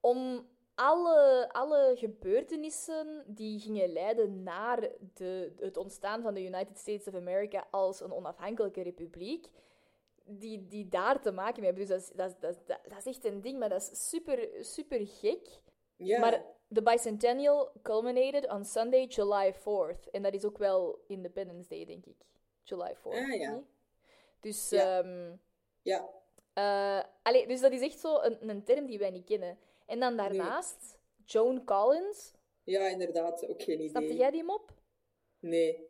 om 0.00 0.48
alle, 0.74 1.48
alle 1.52 1.92
gebeurtenissen 1.96 3.24
die 3.26 3.60
gingen 3.60 3.92
leiden 3.92 4.42
naar 4.42 4.88
de, 5.14 5.52
het 5.56 5.76
ontstaan 5.76 6.22
van 6.22 6.34
de 6.34 6.44
United 6.44 6.78
States 6.78 7.08
of 7.08 7.14
America 7.14 7.66
als 7.70 8.00
een 8.00 8.12
onafhankelijke 8.12 8.82
republiek, 8.82 9.50
die, 10.24 10.66
die 10.66 10.88
daar 10.88 11.20
te 11.20 11.32
maken 11.32 11.62
mee 11.62 11.70
hebben. 11.70 11.86
Dus 11.88 12.10
dat 12.14 12.30
is, 12.30 12.36
dat, 12.40 12.56
dat, 12.66 12.78
dat 12.88 12.98
is 12.98 13.06
echt 13.06 13.24
een 13.24 13.40
ding, 13.40 13.58
maar 13.58 13.68
dat 13.68 13.80
is 13.80 14.08
super, 14.08 14.48
super 14.60 15.06
gek. 15.06 15.48
Maar 15.96 16.44
de 16.68 16.82
bicentennial 16.82 17.72
culminated 17.82 18.50
on 18.50 18.64
Sunday, 18.64 19.06
July 19.06 19.54
4th. 19.54 20.10
En 20.10 20.22
dat 20.22 20.34
is 20.34 20.44
ook 20.44 20.58
wel 20.58 21.04
Independence 21.06 21.68
Day, 21.68 21.84
denk 21.84 22.06
ik. 22.06 22.16
July 22.62 22.96
4th. 22.96 23.02
Ah, 23.02 23.38
ja. 23.38 23.54
niet? 23.54 23.64
Dus, 24.40 24.70
Ja. 24.70 24.98
ehm, 25.02 25.36
Ja. 25.82 26.08
eh, 26.52 27.04
allee, 27.22 27.46
dus 27.46 27.60
dat 27.60 27.72
is 27.72 27.80
echt 27.80 27.98
zo 27.98 28.20
een, 28.20 28.48
een 28.48 28.64
term 28.64 28.86
die 28.86 28.98
wij 28.98 29.10
niet 29.10 29.24
kennen. 29.24 29.58
En 29.86 30.00
dan 30.00 30.16
daarnaast, 30.16 30.98
Joan 31.24 31.64
Collins. 31.64 32.32
ja, 32.64 32.86
inderdaad. 32.88 33.48
Ook 33.48 33.62
geen 33.62 33.74
idee. 33.74 33.88
Snapte 33.88 34.14
jij 34.16 34.30
die 34.30 34.44
mop? 34.44 34.72
Nee. 35.38 35.88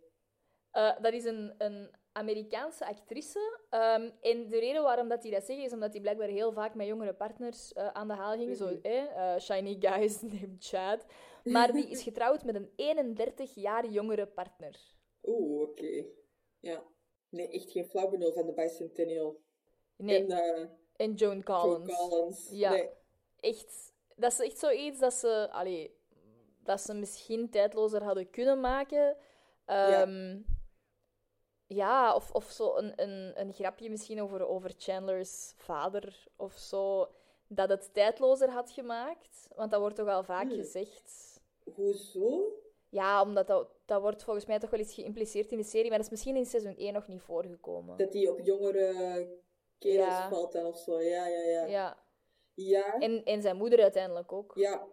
Eh, 0.70 1.00
dat 1.00 1.12
is 1.12 1.24
een, 1.24 1.54
een 1.58 1.90
Amerikaanse 2.12 2.86
actrice. 2.86 3.58
Ehm, 3.70 4.10
en 4.20 4.48
de 4.48 4.58
reden 4.58 4.82
waarom 4.82 5.08
dat 5.08 5.22
die 5.22 5.30
dat 5.32 5.44
zeggen, 5.44 5.64
is 5.64 5.72
omdat 5.72 5.92
hij 5.92 6.00
blijkbaar 6.00 6.28
heel 6.28 6.52
vaak 6.52 6.74
met 6.74 6.86
jongere 6.86 7.14
partners 7.14 7.72
eh, 7.72 7.86
aan 7.88 8.08
de 8.08 8.14
haal 8.14 8.36
ging. 8.36 8.56
Zo, 8.56 8.66
Mhm. 8.66 8.78
eh, 8.82 9.34
eh, 9.34 9.40
shiny 9.40 9.76
guys 9.80 10.20
named 10.32 10.56
Chad. 10.64 11.04
Maar 11.44 11.72
die 11.72 11.88
is 11.90 12.02
getrouwd 12.08 12.44
met 12.44 12.54
een 12.54 12.72
31 12.76 13.54
jaar 13.54 13.86
jongere 13.86 14.26
partner. 14.26 14.76
Oeh, 15.22 15.68
oké. 15.68 16.04
Ja. 16.60 16.82
Nee, 17.30 17.48
echt 17.48 17.70
geen 17.70 17.84
flauw 17.84 18.08
benul 18.08 18.32
van 18.32 18.46
de 18.46 18.52
Bicentennial. 18.52 19.40
Nee, 19.96 20.24
En 20.26 20.30
eh 20.30 20.68
en 20.96 21.14
Joan 21.14 21.38
Joan 21.38 21.42
Collins. 21.42 21.96
Collins. 21.96 22.48
Ja. 22.50 22.70
Nee. 22.70 22.88
Echt, 23.40 23.92
dat 24.16 24.32
is 24.32 24.38
echt 24.40 24.58
zoiets 24.58 24.98
dat 24.98 25.14
ze, 25.14 25.48
allee, 25.50 25.96
dat 26.62 26.80
ze 26.80 26.94
misschien 26.94 27.50
tijdlozer 27.50 28.02
hadden 28.02 28.30
kunnen 28.30 28.60
maken. 28.60 29.16
Ja. 29.66 30.02
Ehm, 30.02 30.38
ja, 31.66 32.14
of, 32.14 32.30
of 32.32 32.44
zo 32.50 32.76
een, 32.76 32.92
een, 33.02 33.40
een 33.40 33.52
grapje 33.52 33.90
misschien 33.90 34.22
over, 34.22 34.46
over 34.46 34.72
Chandler's 34.78 35.52
vader 35.56 36.26
of 36.36 36.52
zo. 36.52 37.08
Dat 37.48 37.68
het 37.68 37.94
tijdlozer 37.94 38.50
had 38.50 38.70
gemaakt. 38.70 39.48
Want 39.54 39.70
dat 39.70 39.80
wordt 39.80 39.96
toch 39.96 40.08
al 40.08 40.22
vaak 40.24 40.46
Hmm. 40.48 40.56
gezegd. 40.56 41.40
Hoezo? 41.74 42.52
Ja, 42.88 43.22
omdat 43.22 43.46
dat, 43.46 43.68
dat 43.90 44.00
wordt 44.00 44.22
volgens 44.24 44.46
mij 44.46 44.58
toch 44.58 44.70
wel 44.70 44.80
eens 44.80 44.94
geïmpliceerd 44.94 45.52
in 45.52 45.58
de 45.58 45.64
serie. 45.64 45.88
Maar 45.88 45.96
dat 45.96 46.06
is 46.06 46.12
misschien 46.12 46.36
in 46.36 46.46
seizoen 46.46 46.76
1 46.76 46.92
nog 46.92 47.06
niet 47.08 47.20
voorgekomen. 47.22 47.96
Dat 47.96 48.12
die 48.12 48.30
op 48.30 48.40
jongere 48.40 49.28
kerels 49.78 50.06
Ja. 50.08 50.28
valt 50.28 50.52
dan 50.52 50.66
of 50.66 50.78
zo. 50.78 51.00
Ja, 51.00 51.26
ja, 51.26 51.40
ja. 51.42 51.64
Ja. 51.66 51.98
Ja. 52.54 52.98
En, 52.98 53.24
en 53.24 53.42
zijn 53.42 53.56
moeder 53.56 53.80
uiteindelijk 53.82 54.32
ook. 54.32 54.52
Ja. 54.54 54.86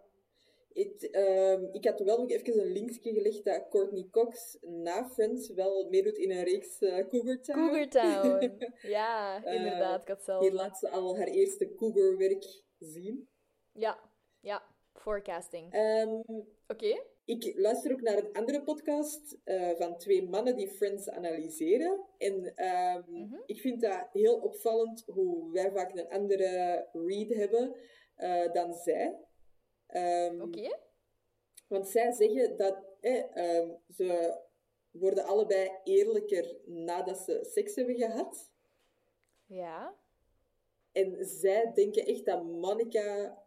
Het, 0.72 1.10
ehm, 1.10 1.64
ik 1.72 1.84
had 1.84 2.00
wel 2.00 2.18
nog 2.18 2.30
even 2.30 2.58
een 2.60 2.72
linkje 2.72 3.12
gelegd 3.12 3.44
dat 3.44 3.68
Courtney 3.68 4.08
Cox 4.10 4.58
na 4.60 5.08
Friends 5.08 5.52
wel 5.52 5.88
meedoet 5.90 6.16
in 6.16 6.30
een 6.30 6.44
reeks 6.44 6.78
eh 6.78 7.08
Cougar 7.08 7.40
Town. 7.40 7.58
Cougar 7.58 7.88
Town. 7.88 8.56
Ja, 8.96 9.44
Eh, 9.44 9.54
inderdaad. 9.54 10.02
Ik 10.02 10.08
had 10.08 10.22
zelf... 10.22 10.42
Hier 10.42 10.52
laat 10.52 10.78
ze 10.78 10.88
al 10.90 11.16
haar 11.16 11.26
eerste 11.26 11.74
Cougar-werk 11.74 12.62
zien. 12.78 13.28
Ja, 13.72 13.98
ja. 14.40 14.62
Forecasting. 14.92 15.72
Ehm, 15.72 16.20
Oké. 16.68 17.02
Ik 17.28 17.52
luister 17.56 17.92
ook 17.92 18.00
naar 18.00 18.16
een 18.18 18.32
andere 18.32 18.62
podcast 18.62 19.36
eh, 19.44 19.70
van 19.70 19.98
twee 19.98 20.28
mannen 20.28 20.56
die 20.56 20.68
Friends 20.68 21.08
analyseren. 21.10 22.00
En 22.18 22.54
ehm, 22.54 23.02
Mhm. 23.06 23.34
ik 23.46 23.60
vind 23.60 23.80
dat 23.80 24.06
heel 24.12 24.36
opvallend 24.36 25.04
hoe 25.06 25.52
wij 25.52 25.70
vaak 25.70 25.94
een 25.94 26.08
andere 26.08 26.86
read 26.92 27.28
hebben 27.28 27.74
eh, 28.14 28.52
dan 28.52 28.74
zij. 28.74 29.16
Ehm, 29.86 30.40
Oké. 30.40 30.78
Want 31.66 31.88
zij 31.88 32.12
zeggen 32.12 32.56
dat 32.56 32.76
eh, 33.00 33.36
ehm, 33.36 33.70
ze 33.88 34.38
worden 34.90 35.24
allebei 35.24 35.70
eerlijker 35.84 36.56
nadat 36.64 37.18
ze 37.18 37.48
seks 37.52 37.74
hebben 37.74 37.96
gehad. 37.96 38.50
Ja. 39.46 39.94
En 40.92 41.24
zij 41.24 41.72
denken 41.74 42.06
echt 42.06 42.24
dat 42.24 42.44
Monica 42.44 43.38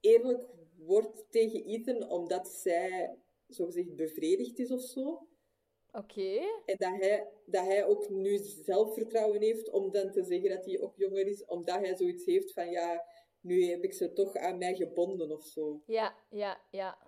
eerlijk 0.00 0.46
wordt 0.84 1.24
tegen 1.30 1.64
Ethan 1.64 2.10
omdat 2.10 2.48
zij 2.48 3.18
zogezegd 3.46 3.94
bevredigd 3.94 4.58
is 4.58 4.70
of 4.70 4.80
zo. 4.80 5.28
Oké. 5.92 6.38
En 6.64 6.76
dat 6.76 7.00
hij, 7.00 7.28
dat 7.46 7.64
hij 7.64 7.84
ook 7.84 8.08
nu 8.08 8.38
zelfvertrouwen 8.38 9.40
heeft 9.40 9.70
om 9.70 9.90
dan 9.90 10.10
te 10.10 10.24
zeggen 10.24 10.50
dat 10.50 10.64
hij 10.64 10.80
ook 10.80 10.96
jonger 10.96 11.26
is, 11.26 11.44
omdat 11.44 11.80
hij 11.80 11.96
zoiets 11.96 12.24
heeft 12.24 12.52
van 12.52 12.70
ja, 12.70 13.04
nu 13.40 13.64
heb 13.64 13.84
ik 13.84 13.92
ze 13.92 14.12
toch 14.12 14.36
aan 14.36 14.58
mij 14.58 14.74
gebonden 14.74 15.30
of 15.30 15.44
zo. 15.44 15.82
Ja, 15.86 16.16
ja, 16.30 16.60
ja. 16.70 16.98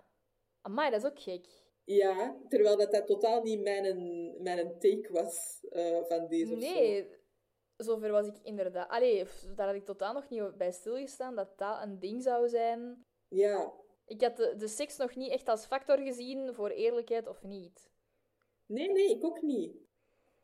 Amai, 0.61 0.91
dat 0.91 1.03
is 1.03 1.09
ook 1.09 1.19
gek. 1.19 1.45
Ja, 1.83 2.41
terwijl 2.49 2.77
dat, 2.77 2.91
dat 2.91 3.07
totaal 3.07 3.41
niet 3.41 3.61
mijn, 3.61 4.43
mijn 4.43 4.79
take 4.79 5.07
was 5.11 5.65
eh, 5.69 6.03
van 6.07 6.27
deze 6.27 6.51
zo. 6.51 6.57
Nee, 6.57 7.09
zover 7.77 8.11
was 8.11 8.27
ik 8.27 8.39
inderdaad... 8.43 8.89
Allee, 8.89 9.23
daar 9.55 9.67
had 9.67 9.75
ik 9.75 9.85
totaal 9.85 10.13
nog 10.13 10.29
niet 10.29 10.57
bij 10.57 10.71
stilgestaan 10.71 11.35
dat 11.35 11.57
dat 11.57 11.81
een 11.83 11.99
ding 11.99 12.23
zou 12.23 12.49
zijn. 12.49 13.05
Ja, 13.27 13.73
Ik 14.05 14.21
had 14.21 14.37
de, 14.37 14.55
de 14.57 14.67
seks 14.67 14.97
nog 14.97 15.15
niet 15.15 15.31
echt 15.31 15.47
als 15.47 15.65
factor 15.65 15.97
gezien 15.97 16.53
voor 16.53 16.69
eerlijkheid 16.69 17.27
of 17.27 17.43
niet. 17.43 17.89
nee, 18.65 18.91
nee, 18.91 19.09
ik 19.09 19.23
ook 19.25 19.41
niet. 19.41 19.75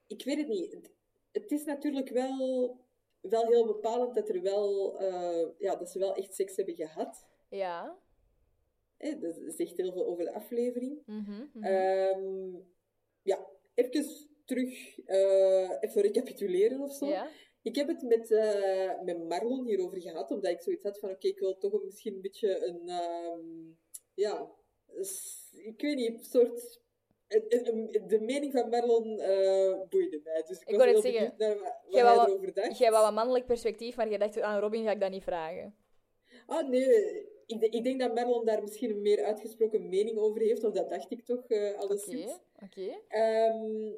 Ik 0.08 0.24
weet 0.24 0.38
het 0.38 0.48
niet. 0.48 0.72
Het, 0.72 0.92
het 1.32 1.52
is 1.52 1.66
natuurlijk 1.66 2.10
wel, 2.10 2.78
wel 3.22 3.48
heel 3.48 3.66
bepalend 3.66 4.16
dat, 4.16 4.30
er 4.30 4.42
wel, 4.42 5.00
eh, 5.00 5.50
ja, 5.58 5.76
dat 5.76 5.90
ze 5.90 6.00
wel 6.00 6.16
echt 6.16 6.34
seks 6.36 6.56
hebben 6.56 6.76
gehad. 6.76 7.28
Ja. 7.50 7.98
Hè, 8.98 9.20
dat 9.20 9.36
zegt 9.48 9.78
heel 9.78 9.92
veel 9.92 10.06
over 10.06 10.24
de 10.24 10.34
aflevering. 10.34 11.02
Mhm, 11.06 11.46
mhm. 11.54 11.64
Ehm, 11.64 12.56
ja, 13.22 13.48
even 13.74 14.06
terug, 14.46 15.00
eh, 15.00 15.78
even 15.80 16.02
recapituleren 16.02 16.80
of 16.80 16.94
zo. 16.94 17.06
ja. 17.06 17.30
Ik 17.64 17.76
heb 17.76 17.88
het 17.88 18.02
met, 18.02 18.32
eh, 18.32 19.02
met 19.02 19.24
Marlon 19.28 19.66
hierover 19.66 20.02
gehad, 20.02 20.32
omdat 20.32 20.52
ik 20.52 20.62
zoiets 20.62 20.84
had 20.84 21.00
van, 21.00 21.10
oké, 21.10 21.28
ik 21.28 21.40
wil 21.40 21.58
toch 21.58 21.84
misschien 21.84 22.14
een 22.16 22.22
beetje 22.22 22.66
een, 22.66 22.90
ehm, 22.90 23.74
ja, 24.14 24.52
ik 25.52 25.82
weet 25.82 25.96
niet, 25.96 26.20
een 26.20 26.24
soort... 26.24 26.82
De 28.08 28.20
mening 28.22 28.52
van 28.52 28.70
Marlon 28.70 29.20
eh, 29.20 29.80
boeide 29.90 30.22
mij, 30.24 30.44
dus 30.48 30.60
ik, 30.60 30.70
Ik 30.70 30.76
was 30.78 30.86
heel 30.86 31.02
zeggen, 31.02 31.34
benieuwd 31.38 31.38
naar 31.38 31.58
wa- 31.64 31.82
wat 31.84 31.94
jij 31.94 32.04
hij 32.06 32.26
erover 32.26 32.54
dacht. 32.54 32.78
Jij 32.78 32.92
wou 32.92 33.08
een 33.08 33.14
mannelijk 33.14 33.46
perspectief, 33.46 33.96
maar 33.96 34.10
je 34.10 34.18
dacht 34.18 34.42
aan 34.42 34.60
Robin 34.60 34.84
ga 34.84 34.92
ik 34.92 35.00
dat 35.00 35.12
niet 35.12 35.24
vragen. 35.24 35.76
Ah, 36.46 36.70
nee, 36.70 36.88
ik, 37.46 37.62
ik 37.62 37.84
denk 37.84 38.00
dat 38.00 38.14
Marlon 38.14 38.46
daar 38.46 38.62
misschien 38.62 38.90
een 38.90 39.02
meer 39.02 39.24
uitgesproken 39.24 39.90
mening 39.90 40.18
over 40.18 40.42
heeft, 40.42 40.64
of 40.64 40.74
dat 40.74 40.90
dacht 40.90 41.12
ik 41.12 41.26
toch, 41.26 41.44
Oké, 41.44 41.76
alleszins. 41.78 42.40
oké. 42.64 43.00
Ehm, 43.08 43.92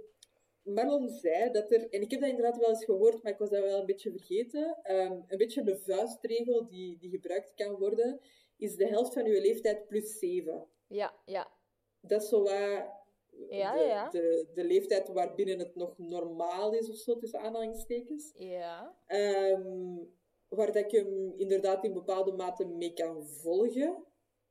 Marlon 0.66 1.10
zei 1.10 1.52
dat 1.52 1.72
er, 1.72 1.90
en 1.90 2.02
ik 2.02 2.12
heb 2.12 2.20
dat 2.20 2.30
inderdaad 2.30 2.58
wel 2.58 2.70
eens 2.70 2.86
gehoord, 2.86 3.24
maar 3.24 3.32
ik 3.32 3.38
was 3.38 3.50
dat 3.50 3.64
wel 3.64 3.80
een 3.80 3.86
beetje 3.86 4.12
vergeten, 4.12 4.78
ehm, 4.84 5.22
een 5.28 5.38
beetje 5.38 5.64
de 5.64 5.78
vuistregel 5.78 6.68
die, 6.68 6.98
die 6.98 7.10
gebruikt 7.10 7.54
kan 7.56 7.76
worden, 7.76 8.20
is 8.58 8.76
de 8.76 8.88
helft 8.88 9.14
van 9.14 9.26
je 9.26 9.42
leeftijd 9.42 9.88
plus 9.88 10.20
7. 10.20 10.68
Ja, 10.88 11.14
ja. 11.26 11.52
Dat 12.02 12.22
is 12.22 12.30
zo 12.30 12.44
wat 12.44 13.04
Ja, 13.50 13.78
de, 13.78 13.84
ja. 13.84 14.10
De, 14.10 14.48
de 14.54 14.64
leeftijd 14.64 15.08
waarbinnen 15.08 15.60
het 15.60 15.76
nog 15.76 15.98
normaal 15.98 16.74
is, 16.74 16.90
of 16.90 16.96
zo, 16.96 17.18
tussen 17.18 17.40
aanhalingstekens. 17.40 18.32
Ja. 18.36 18.98
Ehm, 19.06 19.98
waar 20.48 20.72
dat 20.72 20.76
ik 20.76 20.92
hem 20.92 21.34
inderdaad 21.38 21.84
in 21.84 21.94
bepaalde 21.94 22.32
mate 22.32 22.66
mee 22.66 22.94
kan 22.94 23.26
volgen. 23.26 24.04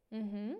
Mhm. 0.08 0.54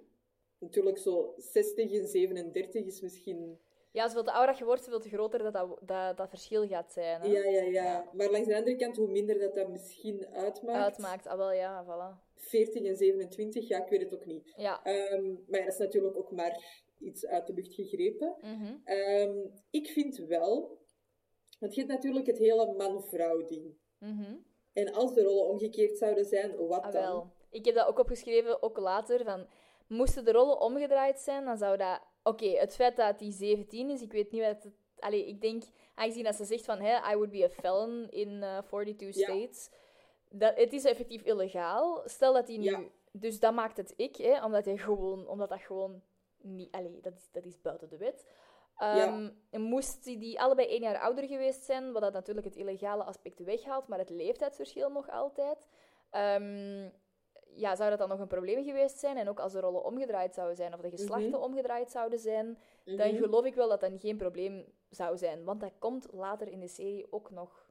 Natuurlijk, 0.59 0.99
zo 0.99 1.35
60 1.37 1.93
en 1.93 2.09
37 2.09 2.85
is 2.85 3.01
misschien 3.01 3.59
Ja, 3.95 4.07
zoveel 4.07 4.23
te 4.25 4.33
ouder 4.33 4.57
je 4.59 4.65
wordt, 4.65 4.85
zoveel 4.85 5.01
te 5.01 5.09
groter 5.09 5.43
dat 5.43 5.53
dat, 5.53 5.79
dat, 5.83 6.17
dat 6.17 6.29
verschil 6.29 6.67
gaat 6.67 6.93
zijn. 6.93 7.21
Hè? 7.21 7.27
Ja, 7.27 7.45
ja, 7.45 7.63
ja. 7.63 8.09
Maar 8.13 8.31
langs 8.31 8.49
de 8.49 8.57
andere 8.57 8.77
kant, 8.77 8.97
hoe 8.97 9.11
minder 9.11 9.39
dat 9.39 9.55
dat 9.55 9.69
misschien 9.69 10.27
uitmaakt. 10.33 10.85
Uitmaakt. 10.85 11.27
Ah, 11.27 11.37
wel, 11.37 11.53
ja, 11.53 11.85
voilà. 11.85 12.33
40 12.35 12.83
en 12.85 12.97
27, 12.97 13.69
ja, 13.69 13.83
ik 13.83 13.89
weet 13.89 14.01
het 14.03 14.15
ook 14.15 14.27
niet. 14.27 14.53
Ja. 14.57 14.83
Ehm, 14.85 15.25
maar 15.47 15.59
ja, 15.59 15.65
dat 15.65 15.73
is 15.73 15.79
natuurlijk 15.79 16.17
ook 16.17 16.31
maar 16.31 16.83
iets 16.99 17.27
uit 17.27 17.47
de 17.47 17.53
lucht 17.53 17.75
gegrepen. 17.75 18.37
Mhm. 18.41 18.75
Ehm, 18.85 19.37
ik 19.71 19.87
vind 19.89 20.17
wel, 20.17 20.79
want 21.59 21.75
je 21.75 21.81
hebt 21.81 21.93
natuurlijk 21.93 22.27
het 22.27 22.39
hele 22.39 22.73
man-vrouw 22.77 23.47
ding. 23.47 23.75
Mhm. 23.99 24.37
En 24.73 24.93
als 24.93 25.15
de 25.15 25.23
rollen 25.23 25.49
omgekeerd 25.49 25.99
zouden 25.99 26.25
zijn, 26.25 26.57
wat 26.57 26.83
Ah, 26.83 26.93
dan? 26.93 27.03
wel. 27.03 27.33
Ik 27.51 27.65
heb 27.65 27.75
dat 27.75 27.87
ook 27.87 27.99
opgeschreven, 27.99 28.63
ook 28.63 28.79
later, 28.79 29.25
van... 29.25 29.47
Moesten 29.89 30.25
de 30.25 30.33
rollen 30.33 30.61
omgedraaid 30.61 31.21
zijn, 31.21 31.45
dan 31.45 31.57
zou 31.57 31.77
dat... 31.77 32.01
Oké, 32.25 32.47
het 32.47 32.75
feit 32.75 32.97
dat 32.97 33.20
hij 33.20 33.31
17 33.31 33.91
is, 33.91 34.03
ik 34.03 34.12
weet 34.12 34.31
niet 34.31 34.43
wat 34.43 34.62
het... 34.62 34.72
Allee, 34.99 35.27
ik 35.29 35.41
denk, 35.41 35.62
aangezien 35.95 36.25
dat 36.25 36.35
ze 36.35 36.45
zegt 36.45 36.64
van, 36.64 36.81
hè, 36.81 37.12
I 37.12 37.14
would 37.14 37.31
be 37.31 37.45
a 37.45 37.49
felon 37.49 38.07
in 38.11 38.43
eh 38.43 38.59
42 38.59 39.16
Ja. 39.16 39.25
states. 39.27 39.70
Dat, 40.31 40.57
het 40.57 40.72
is 40.72 40.85
effectief 40.85 41.22
illegaal. 41.22 42.03
Stel 42.05 42.33
dat 42.33 42.49
hij 42.49 42.57
nu... 42.57 42.64
Ja. 42.64 42.81
Dus 43.12 43.41
dat 43.41 43.55
maakt 43.55 43.77
het 43.77 43.93
ik, 43.97 44.16
hè, 44.16 44.45
omdat, 44.45 44.64
hij 44.64 44.77
gewoon, 44.77 45.29
omdat 45.29 45.49
dat 45.49 45.61
gewoon 45.61 46.03
niet... 46.41 46.72
Allee, 46.72 47.01
dat 47.01 47.14
is, 47.14 47.29
dat 47.33 47.45
is 47.45 47.61
buiten 47.61 47.89
de 47.89 47.97
wet. 47.97 48.27
Ja. 48.79 49.29
Ehm, 49.51 49.62
Moest 49.62 50.05
die, 50.05 50.18
die 50.18 50.41
allebei 50.41 50.68
één 50.68 50.81
jaar 50.81 50.99
ouder 50.99 51.25
geweest 51.27 51.64
zijn, 51.64 51.93
wat 51.93 52.03
dat 52.03 52.12
natuurlijk 52.12 52.47
het 52.47 52.57
illegale 52.57 53.05
aspect 53.05 53.39
weghaalt, 53.39 53.89
maar 53.89 53.99
het 53.99 54.11
leeftijdsverschil 54.11 54.91
nog 54.91 55.11
altijd, 55.11 55.59
ehm, 56.11 56.89
ja, 57.55 57.77
zou 57.77 57.91
dat 57.91 57.99
dan 57.99 58.09
nog 58.09 58.19
een 58.19 58.27
probleem 58.27 58.65
geweest 58.65 58.99
zijn? 58.99 59.17
En 59.17 59.29
ook 59.29 59.41
als 59.41 59.53
de 59.53 59.61
rollen 59.61 59.85
omgedraaid 59.85 60.35
zouden 60.35 60.57
zijn, 60.57 60.75
of 60.75 60.81
de 60.81 60.91
geslachten 60.91 61.41
omgedraaid 61.43 61.91
zouden 61.91 62.19
zijn, 62.19 62.59
dan 62.85 63.09
Mhm. 63.13 63.17
geloof 63.23 63.45
ik 63.45 63.55
wel 63.55 63.69
dat 63.69 63.81
dat 63.81 63.91
geen 63.97 64.17
probleem 64.17 64.65
zou 64.91 65.17
zijn. 65.17 65.45
Want 65.45 65.61
dat 65.61 65.73
komt 65.79 66.07
later 66.13 66.49
in 66.49 66.61
de 66.61 66.69
serie 66.69 67.07
ook 67.11 67.31
nog. 67.31 67.63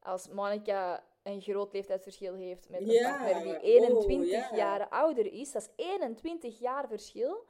Als 0.00 0.28
Monica 0.28 1.04
een 1.22 1.40
groot 1.40 1.72
leeftijdsverschil 1.72 2.34
heeft 2.34 2.68
met 2.68 2.80
een 2.80 2.86
Ja, 2.86 3.16
partner 3.18 3.42
die 3.42 3.54
oh, 3.56 3.62
21 3.62 4.50
ja. 4.50 4.56
jaar 4.56 4.88
ouder 4.88 5.32
is, 5.32 5.52
dat 5.52 5.62
is 5.62 5.84
21 5.84 6.58
jaar 6.58 6.88
verschil. 6.88 7.44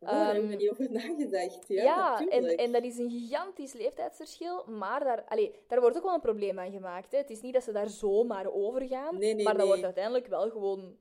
Oh, 0.00 0.08
daar 0.08 0.24
hebben 0.24 0.42
we 0.46 0.50
Ehm, 0.52 0.58
niet 0.58 0.70
over 0.70 0.92
nagedacht. 0.92 1.68
Ja, 1.68 1.82
Ja, 1.82 2.26
en, 2.28 2.56
en 2.56 2.72
dat 2.72 2.82
is 2.82 2.98
een 2.98 3.10
gigantisch 3.10 3.72
leeftijdsverschil, 3.72 4.64
maar 4.66 5.04
daar, 5.04 5.24
allee, 5.28 5.54
daar 5.66 5.80
wordt 5.80 5.96
ook 5.96 6.02
wel 6.02 6.14
een 6.14 6.20
probleem 6.20 6.58
aan 6.58 6.70
gemaakt. 6.70 7.12
Hè. 7.12 7.18
Het 7.18 7.30
is 7.30 7.40
niet 7.40 7.52
dat 7.54 7.62
ze 7.62 7.72
daar 7.72 7.88
zomaar 7.88 8.52
over 8.52 8.86
gaan, 8.86 9.18
Nee, 9.18 9.34
nee, 9.34 9.44
maar 9.44 9.52
dat 9.52 9.62
nee. 9.62 9.66
wordt 9.70 9.84
uiteindelijk 9.84 10.26
wel 10.26 10.50
gewoon 10.50 10.96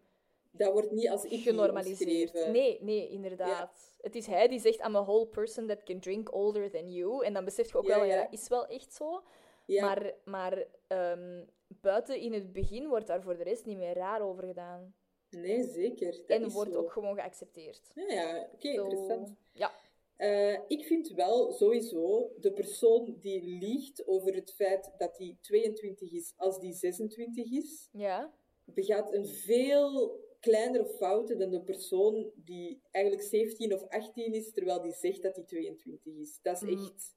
Dat 0.57 0.71
wordt 0.71 0.91
niet 0.91 1.09
als 1.09 1.23
ik 1.23 1.41
genormaliseerd. 1.41 2.29
omschreven. 2.31 2.51
Nee, 2.51 2.77
nee, 2.81 3.09
inderdaad. 3.09 3.97
Het 4.01 4.15
is 4.15 4.25
hij 4.25 4.47
die 4.47 4.59
zegt, 4.59 4.79
I'm 4.85 4.95
a 4.95 5.03
whole 5.03 5.27
person 5.27 5.67
that 5.67 5.83
can 5.83 5.99
drink 5.99 6.33
older 6.33 6.71
than 6.71 6.91
you. 6.91 7.25
En 7.25 7.33
dan 7.33 7.45
besef 7.45 7.71
je 7.71 7.77
ook 7.77 7.87
Ja, 7.87 7.95
wel, 7.99 8.03
ja, 8.07 8.21
dat 8.23 8.33
is 8.33 8.47
wel 8.47 8.65
echt 8.67 8.93
zo. 8.93 9.23
Maar, 9.65 10.13
maar 10.25 10.65
ehm, 10.87 11.43
buiten 11.67 12.19
in 12.19 12.33
het 12.33 12.53
begin 12.53 12.87
wordt 12.87 13.07
daar 13.07 13.21
voor 13.21 13.37
de 13.37 13.43
rest 13.43 13.65
niet 13.65 13.77
meer 13.77 13.93
raar 13.93 14.21
over 14.21 14.43
gedaan. 14.43 14.93
Nee, 15.29 15.63
zeker. 15.63 16.11
Dat 16.11 16.41
en 16.41 16.49
wordt 16.49 16.71
zo. 16.71 16.77
ook 16.79 16.91
gewoon 16.91 17.15
geaccepteerd. 17.15 17.91
Ja, 17.95 18.13
ja. 18.13 18.49
oké, 18.53 18.67
interessant. 18.69 19.33
Ja. 19.53 19.71
Eh, 20.15 20.59
ik 20.67 20.85
vind 20.85 21.07
wel 21.07 21.51
sowieso 21.51 22.31
de 22.39 22.51
persoon 22.51 23.15
die 23.19 23.43
liegt 23.43 24.07
over 24.07 24.33
het 24.33 24.53
feit 24.53 24.91
dat 24.97 25.17
hij 25.17 25.37
22 25.41 26.11
is 26.11 26.33
als 26.37 26.59
die 26.59 26.73
26 26.73 27.51
is, 27.51 27.89
Ja. 27.91 28.33
begaat 28.63 29.13
een 29.13 29.25
veel 29.27 30.19
kleinere 30.47 30.85
fouten 30.85 31.37
dan 31.39 31.49
de 31.49 31.61
persoon 31.61 32.31
die 32.35 32.81
eigenlijk 32.91 33.23
17 33.23 33.73
of 33.73 33.87
18 33.89 34.33
is, 34.33 34.51
terwijl 34.51 34.81
die 34.81 34.93
zegt 34.93 35.21
dat 35.21 35.35
hij 35.35 35.45
22 35.45 36.15
is. 36.15 36.39
Dat 36.41 36.61
is 36.61 36.61
Mm, 36.61 36.83
echt 36.85 37.15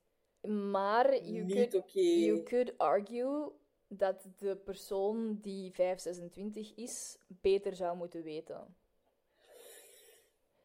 Maar 0.72 1.24
you 1.24 1.44
niet 1.44 1.68
could, 1.68 1.92
you 1.92 2.42
could 2.42 2.78
argue 2.78 3.52
dat 3.88 4.28
de 4.38 4.56
persoon 4.56 5.38
die 5.40 5.72
5, 5.72 6.00
26 6.00 6.74
is, 6.74 7.18
beter 7.28 7.74
zou 7.76 7.96
moeten 7.96 8.22
weten. 8.22 8.76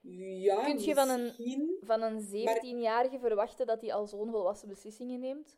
Ja, 0.02 0.64
Kunt 0.66 0.86
je 0.86 0.94
van 0.94 1.10
een-. 1.10 1.78
Van 1.82 2.02
een 2.02 2.22
17-jarige 2.22 3.20
verwachten 3.20 3.66
dat 3.66 3.82
hij 3.82 3.94
al 3.94 4.08
zo'n 4.08 4.32
volwassen 4.32 4.68
beslissingen 4.68 5.20
neemt? 5.20 5.58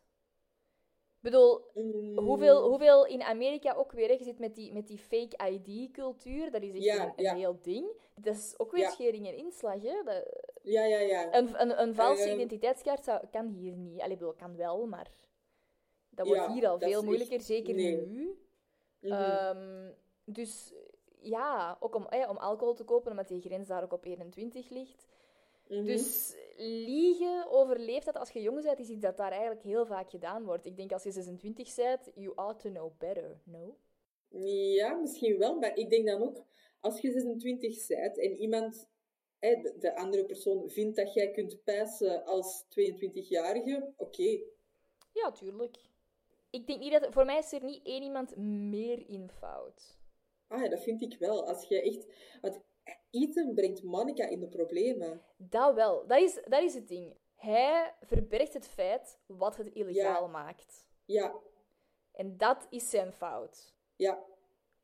Ik 1.20 1.24
bedoel, 1.24 1.60
Mm, 1.74 2.18
hoeveel, 2.18 2.68
hoeveel 2.68 3.06
in 3.06 3.22
Amerika 3.22 3.74
ook 3.74 3.92
weer, 3.92 4.08
hè, 4.08 4.12
je 4.14 4.24
zit 4.24 4.38
met 4.38 4.54
die, 4.54 4.72
met 4.72 4.86
die 4.86 4.98
fake 4.98 5.50
ID-cultuur, 5.50 6.50
dat 6.50 6.62
is 6.62 6.72
echt 6.74 6.84
Ja, 6.84 7.02
een, 7.04 7.12
een 7.16 7.24
ja. 7.24 7.34
heel 7.34 7.58
ding. 7.62 7.86
Dat 8.14 8.34
is 8.36 8.54
ook 8.56 8.70
weer 8.72 8.80
Ja. 8.82 8.90
schering 8.90 9.26
en 9.26 9.36
inslag. 9.36 9.82
Hè? 9.82 10.02
Dat, 10.04 10.24
Ja, 10.62 10.84
ja, 10.84 10.98
ja. 10.98 11.34
een, 11.34 11.60
een, 11.60 11.82
een 11.82 11.94
valse 11.94 12.22
Eh, 12.28 12.32
identiteitskaart 12.34 13.04
zou, 13.04 13.26
kan 13.30 13.46
hier 13.46 13.72
niet. 13.72 14.00
Allee, 14.00 14.16
bedoel, 14.16 14.32
kan 14.34 14.56
wel, 14.56 14.86
maar 14.86 15.10
dat 16.10 16.26
wordt 16.26 16.46
hier 16.46 16.68
al 16.68 16.78
veel 16.78 17.02
moeilijker, 17.04 17.36
echt- 17.36 17.44
zeker 17.46 17.74
nee. 17.74 18.06
nu. 18.06 18.38
Ehm, 19.00 19.90
dus 20.24 20.72
ja, 21.20 21.76
ook 21.80 21.94
om, 21.94 22.06
eh, 22.06 22.30
om 22.30 22.36
alcohol 22.36 22.74
te 22.74 22.84
kopen, 22.84 23.10
omdat 23.10 23.28
die 23.28 23.40
grens 23.40 23.68
daar 23.68 23.82
ook 23.82 23.92
op 23.92 24.04
21 24.04 24.68
ligt. 24.70 25.06
Mhm. 25.68 25.84
Dus 25.84 26.34
liegen 26.60 27.50
over 27.50 27.78
leeftijd 27.78 28.16
als 28.16 28.30
je 28.30 28.42
jong 28.42 28.62
bent, 28.62 28.78
is 28.78 28.88
iets 28.88 29.00
dat 29.00 29.16
daar 29.16 29.30
eigenlijk 29.30 29.62
heel 29.62 29.86
vaak 29.86 30.10
gedaan 30.10 30.44
wordt. 30.44 30.66
Ik 30.66 30.76
denk 30.76 30.92
als 30.92 31.02
je 31.02 31.10
26 31.10 31.74
bent, 31.74 32.10
you 32.14 32.32
ought 32.34 32.60
to 32.60 32.70
know 32.70 32.98
better, 32.98 33.40
no? 33.44 33.76
Ja, 34.74 34.94
misschien 34.94 35.38
wel, 35.38 35.58
maar 35.58 35.76
ik 35.76 35.90
denk 35.90 36.06
dan 36.06 36.22
ook, 36.22 36.44
als 36.80 37.00
je 37.00 37.12
26 37.12 37.86
bent 37.86 38.18
en 38.18 38.36
iemand, 38.36 38.88
hè, 39.38 39.54
de, 39.54 39.74
de 39.78 39.96
andere 39.96 40.24
persoon, 40.24 40.70
vindt 40.70 40.96
dat 40.96 41.14
jij 41.14 41.30
kunt 41.30 41.64
passen 41.64 42.24
als 42.24 42.64
22-jarige, 42.64 43.92
oké. 43.96 44.40
Ja, 45.12 45.32
tuurlijk. 45.32 45.76
Ik 46.50 46.66
denk 46.66 46.80
niet 46.80 46.92
dat... 46.92 47.06
Voor 47.12 47.24
mij 47.24 47.38
is 47.38 47.52
er 47.52 47.64
niet 47.64 47.80
één 47.82 48.02
iemand 48.02 48.36
meer 48.36 49.08
in 49.08 49.30
fout. 49.30 49.96
Ah, 50.46 50.62
ja, 50.62 50.68
dat 50.68 50.82
vind 50.82 51.02
ik 51.02 51.18
wel. 51.18 51.46
Als 51.46 51.64
je 51.64 51.82
echt... 51.82 52.06
Want 52.40 52.60
Ethan 53.10 53.54
brengt 53.54 53.82
Monica 53.82 54.26
in 54.26 54.40
de 54.40 54.48
problemen. 54.48 55.22
Dat 55.36 55.74
wel. 55.74 56.06
Dat 56.06 56.20
is, 56.20 56.34
dat 56.48 56.62
is 56.62 56.74
het 56.74 56.88
ding. 56.88 57.16
Hij 57.36 57.94
verbergt 58.00 58.54
het 58.54 58.68
feit 58.68 59.18
wat 59.26 59.56
het 59.56 59.68
illegaal 59.72 60.22
Ja. 60.22 60.28
maakt. 60.30 60.86
Ja, 61.04 61.34
En 62.12 62.36
dat 62.36 62.66
is 62.70 62.90
zijn 62.90 63.12
fout. 63.12 63.74
ja, 63.96 64.24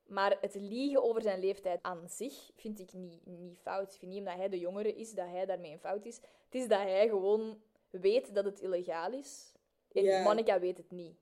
Maar 0.06 0.36
het 0.40 0.54
liegen 0.54 1.02
over 1.02 1.22
zijn 1.22 1.40
leeftijd 1.40 1.82
aan 1.82 2.08
zich 2.08 2.50
vind 2.54 2.80
ik 2.80 2.92
niet, 2.92 3.26
niet 3.26 3.58
fout. 3.58 3.92
Ik 3.92 3.98
vind 3.98 4.10
niet 4.12 4.20
omdat 4.20 4.34
hij 4.36 4.48
de 4.48 4.58
jongere 4.58 4.94
is, 4.94 5.14
dat 5.14 5.26
hij 5.26 5.46
daarmee 5.46 5.72
een 5.72 5.78
fout 5.78 6.04
is. 6.06 6.16
Het 6.16 6.54
is 6.54 6.68
dat 6.68 6.78
hij 6.80 7.08
gewoon 7.08 7.62
weet 7.90 8.34
dat 8.34 8.44
het 8.44 8.60
illegaal 8.60 9.12
is. 9.12 9.52
En 9.92 10.04
Ja. 10.04 10.22
Monica 10.22 10.60
weet 10.60 10.76
het 10.76 10.90
niet. 10.90 11.16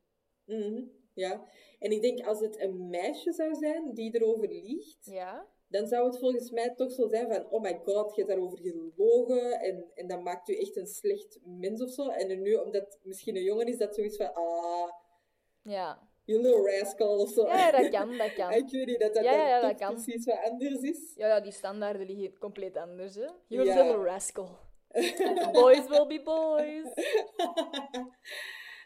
mhm, 0.45 0.83
ja. 1.15 1.45
En 1.79 1.91
ik 1.91 2.03
denk, 2.03 2.27
als 2.27 2.41
het 2.41 2.61
een 2.61 2.89
meisje 2.91 3.33
zou 3.33 3.55
zijn 3.55 3.95
die 3.95 4.15
erover 4.15 4.49
liegt, 4.49 5.05
Ja? 5.05 5.47
Dan 5.73 5.87
zou 5.87 6.07
het 6.07 6.19
volgens 6.19 6.51
mij 6.51 6.75
toch 6.75 6.93
zo 6.93 7.09
zijn 7.09 7.33
van, 7.33 7.51
oh 7.51 7.61
my 7.61 7.81
god, 7.85 8.15
je 8.15 8.23
hebt 8.23 8.29
daarover 8.35 8.59
gelogen 8.59 9.61
en, 9.61 9.91
en 9.95 10.07
dat 10.07 10.23
maakt 10.23 10.49
u 10.49 10.57
echt 10.59 10.77
een 10.77 10.87
slecht 10.87 11.39
mens 11.45 11.83
of 11.83 11.91
zo. 11.91 12.09
En 12.09 12.43
nu, 12.43 12.55
omdat 12.55 12.83
het 12.83 12.99
misschien 13.03 13.37
een 13.37 13.43
jongen 13.43 13.67
is, 13.67 13.79
dat 13.79 13.95
zoiets 13.95 14.17
van, 14.17 14.35
ah, 14.35 14.91
Ja. 15.63 16.09
you 16.25 16.41
little 16.43 16.79
rascal 16.79 17.19
of 17.19 17.31
zo. 17.31 17.47
Ja, 17.47 17.71
dat 17.71 17.89
kan, 17.91 18.17
dat 18.17 18.27
Ik 18.31 18.35
kan. 18.35 18.49
weet 18.49 18.73
niet 18.73 19.01
dat 19.01 19.15
dat, 19.15 19.25
Ja, 19.25 19.49
ja, 19.49 19.61
dat 19.61 19.71
toch 19.71 19.79
kan. 19.79 19.95
precies 19.95 20.25
wat 20.25 20.39
anders 20.51 20.81
is. 20.83 21.13
Ja, 21.17 21.27
ja, 21.27 21.41
die 21.41 21.53
standaarden 21.53 22.07
liggen 22.07 22.39
compleet 22.39 22.77
anders, 22.77 23.15
hè. 23.15 23.29
You 23.47 23.65
Ja. 23.67 23.83
little 23.83 24.03
rascal. 24.05 24.49
boys 25.53 25.87
will 25.89 26.07
be 26.07 26.23
boys. 26.23 26.93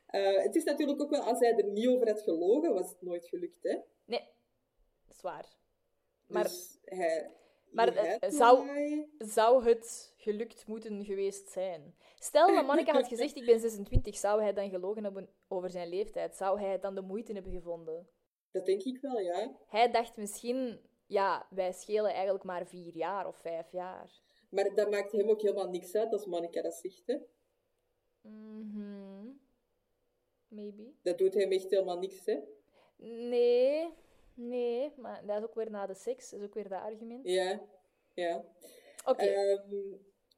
Eh, 0.06 0.42
het 0.42 0.54
is 0.54 0.64
natuurlijk 0.64 1.02
ook 1.02 1.10
wel, 1.10 1.20
als 1.22 1.38
hij 1.38 1.54
er 1.56 1.64
niet 1.70 1.88
over 1.88 2.08
had 2.08 2.22
gelogen, 2.22 2.74
was 2.74 2.88
het 2.90 3.02
nooit 3.02 3.26
gelukt, 3.28 3.58
hè? 3.62 3.76
Nee, 4.04 4.28
dat 5.06 5.14
is 5.14 5.20
waar. 5.20 5.56
Maar 6.26 6.42
Dus 6.42 6.78
hij, 6.84 7.30
Maar, 7.70 7.96
eh, 7.96 8.30
zou- 8.30 8.68
zou 9.18 9.64
het 9.64 10.14
gelukt 10.16 10.66
moeten 10.66 11.04
geweest 11.04 11.48
zijn? 11.50 11.94
Stel 12.18 12.54
dat 12.54 12.66
Monica 12.66 12.92
had 12.92 13.08
gezegd, 13.08 13.36
ik 13.36 13.46
ben 13.46 13.60
26, 13.60 14.16
zou 14.16 14.42
hij 14.42 14.52
dan 14.52 14.70
gelogen 14.70 15.04
hebben 15.04 15.28
over 15.48 15.70
zijn 15.70 15.88
leeftijd? 15.88 16.36
Zou 16.36 16.60
hij 16.60 16.78
dan 16.78 16.94
de 16.94 17.00
moeite 17.00 17.32
hebben 17.32 17.52
gevonden? 17.52 18.08
Dat 18.50 18.66
denk 18.66 18.82
ik 18.82 19.00
wel, 19.00 19.18
ja. 19.18 19.56
Hij 19.68 19.90
dacht 19.90 20.16
misschien, 20.16 20.80
ja, 21.06 21.46
wij 21.50 21.72
schelen 21.72 22.12
eigenlijk 22.12 22.44
maar 22.44 22.66
vier 22.66 22.96
jaar 22.96 23.26
of 23.26 23.36
vijf 23.36 23.72
jaar. 23.72 24.20
Maar 24.48 24.74
dat 24.74 24.90
maakt 24.90 25.12
hem 25.12 25.30
ook 25.30 25.42
helemaal 25.42 25.68
niks 25.68 25.94
uit 25.94 26.12
als 26.12 26.26
Monica 26.26 26.62
dat 26.62 26.74
zegt, 26.74 27.02
hè? 27.06 27.16
Mhm. 28.20 29.28
Maybe. 30.48 30.92
Dat 31.02 31.18
doet 31.18 31.34
hem 31.34 31.52
echt 31.52 31.70
helemaal 31.70 31.98
niks, 31.98 32.24
hè? 32.24 32.38
Nee, 33.28 33.94
nee, 34.36 34.92
maar 34.96 35.26
dat 35.26 35.38
is 35.38 35.44
ook 35.44 35.54
weer 35.54 35.70
na 35.70 35.86
de 35.86 35.94
seks, 35.94 36.30
dat 36.30 36.40
is 36.40 36.46
ook 36.46 36.54
weer 36.54 36.68
dat 36.68 36.80
argument. 36.80 37.28
Ja, 37.28 37.60
ja. 38.14 38.44
Oké, 39.04 39.24
Ehm, 39.24 39.74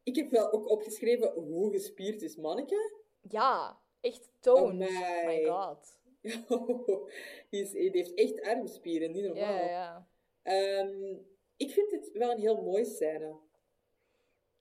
ik 0.02 0.16
heb 0.16 0.30
wel 0.30 0.52
ook 0.52 0.68
opgeschreven 0.70 1.30
hoe 1.32 1.70
gespierd 1.70 2.22
is 2.22 2.36
Monica. 2.36 2.76
ja, 3.20 3.80
echt 4.00 4.30
toned. 4.40 4.88
Amai. 4.88 5.26
my 5.26 5.44
god. 5.44 5.96
die, 7.50 7.62
is, 7.62 7.70
die 7.70 7.90
heeft 7.90 8.14
echt 8.14 8.40
armspieren, 8.42 9.12
niet 9.12 9.24
normaal. 9.24 9.52
Ja, 9.54 9.64
ja. 9.70 10.08
Ehm, 10.42 11.16
ik 11.56 11.70
vind 11.70 11.90
het 11.90 12.10
wel 12.12 12.30
een 12.30 12.40
heel 12.40 12.62
mooie 12.62 12.84
scène. 12.84 13.36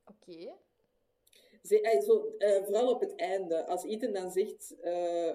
Oké. 0.05 0.53
Ze, 1.63 1.81
eh, 1.81 2.01
zo, 2.01 2.35
eh, 2.37 2.63
vooral 2.63 2.89
op 2.91 2.99
het 3.01 3.15
einde, 3.15 3.65
als 3.65 3.83
Ethan 3.83 4.11
dan 4.13 4.31
zegt... 4.31 4.79
eh, 4.79 5.33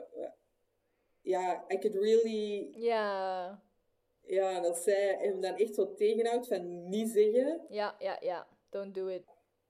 ja, 1.20 1.64
I 1.68 1.78
could 1.78 1.96
really... 1.96 2.70
Ja, 2.76 3.62
Ja, 4.26 4.60
dat 4.60 4.78
zij 4.78 5.16
hem 5.20 5.40
dan 5.40 5.54
echt 5.56 5.74
zo 5.74 5.94
tegenhoudt 5.94 6.46
van 6.46 6.88
niet 6.88 7.08
zeggen. 7.08 7.60
ja, 7.68 7.96
ja, 7.98 8.16
ja. 8.20 8.46
Don't 8.70 8.94
do 8.94 9.06
it. 9.06 9.22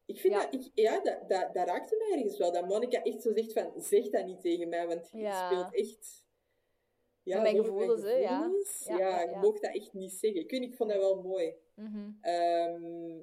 Ik 0.06 0.20
vind 0.20 0.34
Ja. 0.34 0.40
dat... 0.42 0.54
Ik, 0.54 0.70
ja, 0.74 1.00
dat, 1.00 1.28
dat, 1.28 1.54
dat 1.54 1.66
raakte 1.66 1.96
mij 1.96 2.18
ergens 2.18 2.38
wel. 2.38 2.52
Dat 2.52 2.68
Monica 2.68 3.02
echt 3.02 3.22
zo 3.22 3.32
zegt 3.34 3.52
van... 3.52 3.72
Zeg 3.82 4.08
dat 4.10 4.26
niet 4.26 4.40
tegen 4.40 4.68
mij, 4.68 4.86
want 4.86 5.08
je 5.12 5.18
Ja. 5.18 5.46
speelt 5.50 5.74
echt... 5.74 6.20
Ja, 7.22 7.40
mijn 7.40 7.56
gevoelens, 7.56 8.02
hè, 8.02 8.10
ja. 8.16 8.50
Ja, 8.84 8.96
Ja, 8.98 9.20
je 9.22 9.36
mocht 9.36 9.62
dat 9.62 9.74
echt 9.74 9.92
niet 9.92 10.12
zeggen. 10.12 10.40
Ik 10.40 10.50
weet 10.50 10.62
ik 10.62 10.74
vond 10.74 10.90
dat 10.90 10.98
wel 10.98 11.22
mooi. 11.22 11.54
Ehm 12.20 13.20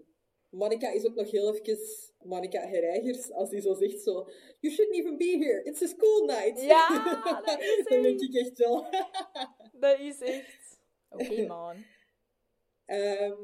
Monica 0.50 0.90
is 0.92 1.06
ook 1.06 1.16
nog 1.16 1.32
heel 1.32 1.54
even 1.56 1.80
Monica 2.24 2.60
Herreigers, 2.68 3.32
als 3.32 3.50
die 3.50 3.62
zo 3.62 3.74
zegt 3.74 4.02
zo... 4.02 4.28
You 4.60 4.74
shouldn't 4.74 4.98
even 4.98 5.18
be 5.18 5.38
here. 5.40 5.64
It's 5.64 5.82
a 5.82 5.88
school 5.88 6.26
night. 6.26 6.62
Ja, 6.62 6.88
dat 7.46 7.62
is 7.62 7.84
Dan 7.86 8.02
denk 8.02 8.20
echt. 8.20 8.34
ik 8.34 8.36
echt 8.36 8.58
wel... 8.58 8.86
Dat 9.80 10.00
is 10.00 10.20
echt... 10.22 10.59
Oké, 11.10 11.46
man. 11.48 11.76
Ehm, 12.86 13.38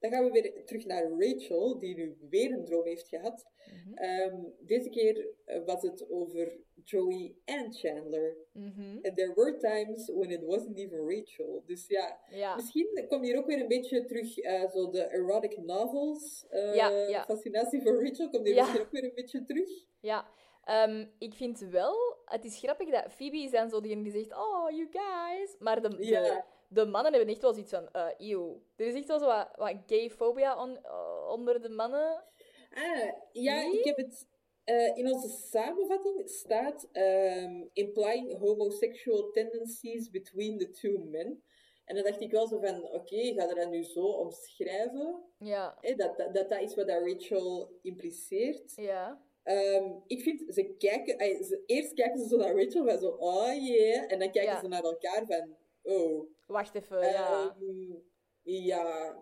dan 0.00 0.10
gaan 0.10 0.24
we 0.24 0.30
weer 0.30 0.64
terug 0.64 0.84
naar 0.86 1.10
Rachel, 1.18 1.78
die 1.78 1.94
nu 1.94 2.16
weer 2.30 2.52
een 2.52 2.64
droom 2.64 2.84
heeft 2.84 3.08
gehad. 3.08 3.46
Mhm. 3.72 3.94
Ehm, 3.94 4.36
deze 4.60 4.88
keer 4.90 5.28
eh, 5.44 5.64
was 5.64 5.82
het 5.82 6.10
over 6.10 6.56
Joey 6.84 7.34
en 7.44 7.72
Chandler. 7.72 8.36
Mhm. 8.52 8.98
And 9.02 9.16
there 9.16 9.32
were 9.34 9.56
times 9.56 10.08
when 10.14 10.30
it 10.30 10.44
wasn't 10.44 10.78
even 10.78 10.98
Rachel. 11.08 11.62
Dus 11.66 11.86
ja, 11.86 12.18
Ja. 12.30 12.54
misschien 12.54 13.04
komt 13.08 13.24
hier 13.24 13.38
ook 13.38 13.46
weer 13.46 13.60
een 13.60 13.68
beetje 13.68 14.04
terug 14.04 14.38
eh, 14.38 14.70
zo 14.70 14.90
de 14.90 15.08
erotic 15.08 15.56
novels. 15.58 16.46
eh, 16.48 16.74
Ja, 16.74 16.88
ja. 16.90 17.24
Fascinatie 17.24 17.82
voor 17.82 18.04
Rachel 18.06 18.28
komt 18.30 18.46
hier 18.46 18.54
misschien 18.56 18.80
ook 18.80 18.90
weer 18.90 19.04
een 19.04 19.14
beetje 19.14 19.44
terug. 19.44 19.70
Ja, 20.00 20.26
ehm, 20.64 21.06
ik 21.18 21.34
vind 21.34 21.58
wel, 21.58 21.94
het 22.24 22.44
is 22.44 22.58
grappig 22.58 22.90
dat 22.90 23.12
Phoebe 23.12 23.36
is 23.42 23.50
dan 23.50 23.68
zo 23.70 23.80
diegene 23.80 24.02
die 24.02 24.12
zegt, 24.12 24.32
oh, 24.32 24.70
you 24.70 24.88
guys. 24.90 25.56
Maar 25.58 25.82
de, 25.82 25.88
de. 25.88 26.42
De 26.72 26.84
mannen 26.86 27.12
hebben 27.12 27.30
echt 27.32 27.42
wel 27.42 27.52
zoiets 27.52 27.70
van, 27.72 27.88
eh 27.92 28.08
ew. 28.30 28.56
Er 28.76 28.86
is 28.86 28.94
echt 28.94 29.08
wel 29.08 29.18
zo 29.18 29.26
wat, 29.26 29.48
wat 29.56 29.74
gayfobia 29.86 30.62
on- 30.62 30.84
eh, 30.84 31.28
onder 31.30 31.60
de 31.62 31.68
mannen. 31.68 32.24
Ah, 32.74 33.12
ja, 33.32 33.54
Nee? 33.62 33.78
ik 33.78 33.84
heb 33.84 33.96
het... 33.96 34.26
eh, 34.64 34.96
in 34.96 35.12
onze 35.12 35.28
samenvatting 35.28 36.28
staat 36.30 36.88
ehm, 36.92 37.64
implying 37.72 38.38
homosexual 38.38 39.30
tendencies 39.30 40.10
between 40.10 40.58
the 40.58 40.70
two 40.70 40.98
men. 40.98 41.42
En 41.84 41.94
dan 41.94 42.04
dacht 42.04 42.20
ik 42.20 42.30
wel 42.30 42.46
zo 42.46 42.58
van, 42.58 42.82
oké, 42.92 43.16
ga 43.16 43.48
je 43.48 43.54
dat 43.54 43.70
nu 43.70 43.82
zo 43.84 44.04
omschrijven? 44.06 45.22
Ja, 45.38 45.78
dat, 45.96 46.16
dat, 46.16 46.34
dat 46.34 46.48
dat 46.48 46.60
is 46.60 46.74
wat 46.74 46.86
dat 46.88 47.02
Rachel 47.06 47.78
impliceert. 47.82 48.72
ja. 48.76 49.22
Ehm, 49.42 49.90
ik 50.06 50.20
vind, 50.22 50.54
ze 50.54 50.74
kijken... 50.78 51.44
ze, 51.44 51.62
eerst 51.66 51.92
kijken 51.94 52.20
ze 52.20 52.28
zo 52.28 52.36
naar 52.36 52.56
Rachel 52.56 52.84
van 52.84 52.98
zo, 52.98 53.08
oh 53.08 53.52
yeah. 53.66 54.12
En 54.12 54.18
dan 54.18 54.30
kijken 54.30 54.52
Ja. 54.52 54.60
ze 54.60 54.68
naar 54.68 54.82
elkaar 54.82 55.26
van, 55.26 55.56
oh. 55.82 56.30
Wacht 56.52 56.74
even, 56.74 56.98
ja. 57.00 57.56
Ja. 58.42 59.16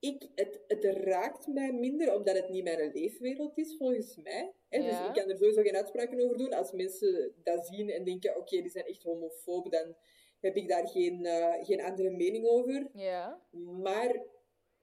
Ik, 0.00 0.28
het, 0.34 0.60
het 0.66 0.84
raakt 0.84 1.46
mij 1.46 1.72
minder, 1.72 2.14
omdat 2.14 2.36
het 2.36 2.48
niet 2.48 2.64
mijn 2.64 2.92
leefwereld 2.92 3.58
is, 3.58 3.76
volgens 3.76 4.16
mij. 4.16 4.52
Hè? 4.68 4.82
Dus 4.82 4.98
ik 5.00 5.12
kan 5.12 5.30
er 5.30 5.36
sowieso 5.36 5.62
geen 5.62 5.76
uitspraken 5.76 6.24
over 6.24 6.36
doen. 6.38 6.52
Als 6.52 6.72
mensen 6.72 7.34
dat 7.44 7.66
zien 7.66 7.90
en 7.90 8.04
denken, 8.04 8.36
oké, 8.36 8.60
die 8.60 8.70
zijn 8.70 8.84
echt 8.84 9.02
homofoob, 9.02 9.70
dan 9.70 9.96
heb 10.40 10.56
ik 10.56 10.68
daar 10.68 10.88
geen, 10.88 11.26
eh, 11.26 11.64
geen 11.64 11.82
andere 11.82 12.10
mening 12.10 12.46
over. 12.46 12.90
Ja, 12.94 13.42
Maar 13.82 14.22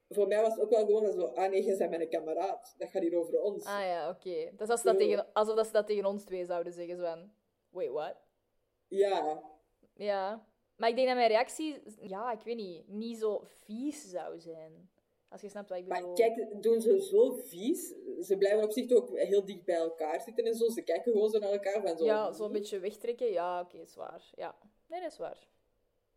voor 0.10 0.28
mij 0.28 0.42
was 0.42 0.54
het 0.54 0.62
ook 0.62 0.70
wel 0.70 0.86
gewoon 0.86 1.12
zo, 1.12 1.26
ah 1.26 1.50
nee, 1.50 1.64
jij 1.64 1.78
bent 1.78 1.90
mijn 1.90 2.10
kameraad. 2.10 2.76
Dat 2.78 2.90
gaat 2.90 3.02
hier 3.02 3.18
over 3.18 3.42
ons. 3.42 3.66
ah 3.66 3.82
ja, 3.82 4.10
oké. 4.10 4.52
Dat 4.52 4.68
is 4.68 4.70
als 4.70 4.84
dat 4.84 4.98
tegen, 4.98 5.34
alsof 5.34 5.56
dat 5.56 5.66
ze 5.66 5.72
dat 5.72 5.88
tegen 5.88 6.06
ons 6.06 6.24
twee 6.24 6.46
zouden 6.46 6.74
zeggen, 6.74 6.96
zo 6.98 7.04
van, 7.04 7.34
wait, 7.70 7.92
what? 7.92 8.16
Ja. 8.88 9.44
Ja. 9.94 10.48
Maar 10.78 10.90
ik 10.90 10.96
denk 10.96 11.08
dat 11.08 11.16
mijn 11.18 11.30
reactie, 11.30 11.82
ja, 12.02 12.32
ik 12.32 12.42
weet 12.42 12.56
niet, 12.56 12.88
niet 12.88 13.18
zo 13.18 13.42
vies 13.66 14.10
zou 14.10 14.40
zijn. 14.40 14.90
Als 15.30 15.42
je 15.42 15.50
snapt 15.50 15.70
wat 15.70 15.78
ik 15.78 15.88
bedoel. 15.88 16.08
Maar 16.08 16.16
kijk, 16.16 16.62
doen 16.64 16.82
ze 16.82 17.02
zo 17.02 17.32
vies. 17.32 17.94
Ze 18.22 18.38
blijven 18.38 18.64
op 18.64 18.72
zich 18.72 18.92
ook 18.92 19.18
heel 19.20 19.46
dicht 19.46 19.64
bij 19.66 19.76
elkaar 19.76 20.22
zitten 20.22 20.46
en 20.46 20.56
zo. 20.56 20.70
Ze 20.70 20.82
kijken 20.82 21.12
gewoon 21.12 21.30
zo 21.30 21.40
naar 21.40 21.52
elkaar 21.52 21.82
van 21.82 21.98
zo. 21.98 22.06
Ja, 22.06 22.32
zo'n 22.32 22.52
beetje 22.52 22.80
wegtrekken. 22.80 23.32
Ja, 23.32 23.60
oké, 23.62 23.78
is 23.78 23.96
waar. 23.96 24.32
Ja. 24.36 24.56
Nee, 24.88 25.02
dat 25.02 25.12
is 25.12 25.18
waar. 25.18 25.48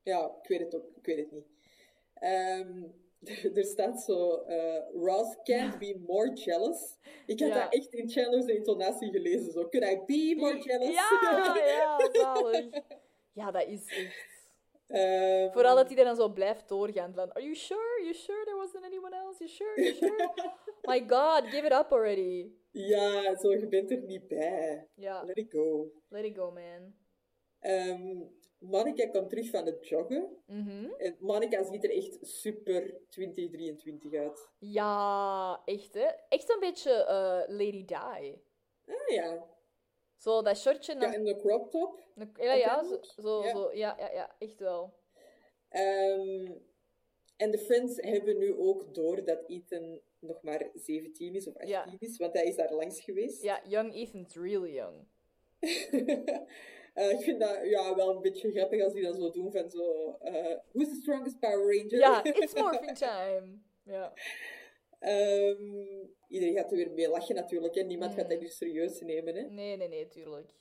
Ja, 0.02 0.36
ik 0.42 0.48
weet 0.48 0.60
het 0.60 0.74
ook. 0.74 0.86
Ik 0.96 1.06
weet 1.06 1.16
het 1.18 1.32
niet. 1.32 1.46
Ehm, 2.14 2.82
er 3.58 3.64
staat 3.64 4.00
zo... 4.02 4.36
eh, 4.36 4.82
Ross 4.94 5.36
can't 5.42 5.78
be 5.78 6.02
more 6.06 6.32
jealous. 6.32 6.96
Ik 7.26 7.40
had 7.40 7.48
Ja. 7.48 7.62
dat 7.62 7.72
echt 7.72 7.92
in 7.94 8.08
Chandler's 8.10 8.46
intonatie 8.46 9.10
gelezen. 9.10 9.52
Zo, 9.52 9.68
could 9.68 9.90
I 9.92 10.02
be 10.06 10.34
more 10.40 10.58
jealous? 10.58 10.94
Ja, 10.94 11.54
ja, 11.66 12.10
zalig. 12.12 12.66
Ja, 13.32 13.50
dat 13.50 13.66
is 13.66 13.86
echt... 13.86 14.26
Ehm, 14.88 15.52
Vooral 15.52 15.76
dat 15.76 15.88
hij 15.88 15.98
er 15.98 16.04
dan 16.04 16.16
zo 16.16 16.28
blijft 16.28 16.68
doorgaan. 16.68 17.14
Van, 17.14 17.32
are 17.32 17.42
you 17.42 17.54
sure? 17.54 18.00
You 18.02 18.14
sure 18.14 18.44
there 18.44 18.56
wasn't 18.56 18.84
anyone 18.84 19.16
else? 19.16 19.38
You 19.38 19.50
sure? 19.50 19.82
You 19.82 19.94
sure? 19.94 20.32
My 20.88 21.04
god, 21.08 21.46
give 21.50 21.66
it 21.66 21.72
up 21.72 21.92
already. 21.92 22.50
Ja, 22.70 23.36
zo, 23.36 23.50
je 23.52 23.66
bent 23.68 23.90
er 23.90 24.02
niet 24.02 24.28
bij. 24.28 24.88
Ja, 24.94 25.24
Let 25.24 25.36
it 25.38 25.52
go. 25.52 25.92
let 26.08 26.24
it 26.24 26.36
go, 26.36 26.50
man. 26.50 26.94
Ehm 27.60 28.22
Monica 28.58 29.06
komt 29.06 29.28
terug 29.30 29.50
van 29.50 29.66
het 29.66 29.88
joggen. 29.88 30.36
Mhm. 30.46 30.84
En 30.98 31.16
Monica 31.18 31.62
ziet 31.62 31.84
er 31.84 31.90
echt 31.96 32.18
super 32.20 32.94
2023 33.08 34.12
uit. 34.14 34.48
Ja, 34.58 35.62
echt, 35.64 35.94
hè? 35.94 36.06
Echt 36.28 36.48
zo'n 36.48 36.60
beetje 36.60 36.90
eh, 36.92 37.56
Lady 37.56 37.84
Di. 37.84 37.94
Ah 38.86 39.08
ja. 39.08 39.46
Zo 40.18 40.42
dat 40.42 40.58
shortje. 40.58 40.92
en 40.92 41.00
Ja, 41.00 41.14
en 41.14 41.24
de 41.24 41.36
crop 41.36 41.70
top. 41.70 42.00
Ja, 42.36 42.52
ja, 42.54 42.84
zo, 42.84 42.98
zo, 43.02 43.42
Ja. 43.44 43.50
zo, 43.50 43.70
ja, 43.72 43.94
ja, 43.98 44.10
ja, 44.12 44.34
echt 44.38 44.58
wel. 44.60 44.94
Ehm, 45.68 46.52
en 47.36 47.50
de 47.50 47.58
Friends 47.58 47.96
hebben 47.96 48.38
nu 48.38 48.58
ook 48.58 48.94
door 48.94 49.24
dat 49.24 49.44
Ethan 49.46 50.00
nog 50.18 50.42
maar 50.42 50.70
17 50.74 51.34
is 51.34 51.46
of 51.48 51.54
18 51.54 51.68
Ja. 51.70 51.86
is, 51.98 52.16
want 52.16 52.32
hij 52.32 52.44
is 52.44 52.56
daar 52.56 52.72
langs 52.72 53.00
geweest. 53.00 53.42
Ja, 53.42 53.60
young 53.68 53.94
Ethan's 53.94 54.34
really 54.34 54.72
young. 54.74 55.06
Eh, 56.94 57.10
ik 57.10 57.20
vind 57.20 57.40
dat 57.40 57.58
ja, 57.62 57.94
wel 57.94 58.10
een 58.10 58.22
beetje 58.22 58.50
grappig 58.50 58.82
als 58.82 58.92
die 58.92 59.02
dat 59.02 59.16
zo 59.16 59.30
doen 59.30 59.52
van 59.52 59.70
zo... 59.70 60.16
eh, 60.20 60.56
who's 60.72 60.88
the 60.88 60.98
strongest 61.02 61.38
Power 61.40 61.76
Ranger? 61.76 61.98
Ja, 61.98 62.24
it's 62.42 62.54
morphing 62.54 62.96
time. 62.96 63.58
Ja. 63.84 64.12
Ehm, 64.98 66.06
iedereen 66.28 66.54
gaat 66.56 66.70
er 66.70 66.76
weer 66.76 66.90
mee 66.90 67.08
lachen 67.08 67.34
natuurlijk, 67.34 67.74
hè. 67.74 67.82
Niemand 67.82 68.14
gaat 68.14 68.28
dat 68.28 68.36
Mm. 68.38 68.42
nu 68.42 68.48
serieus 68.48 69.00
nemen, 69.00 69.34
hè. 69.34 69.42
Nee, 69.42 69.76
nee, 69.76 69.88
nee, 69.88 70.08
tuurlijk. 70.08 70.52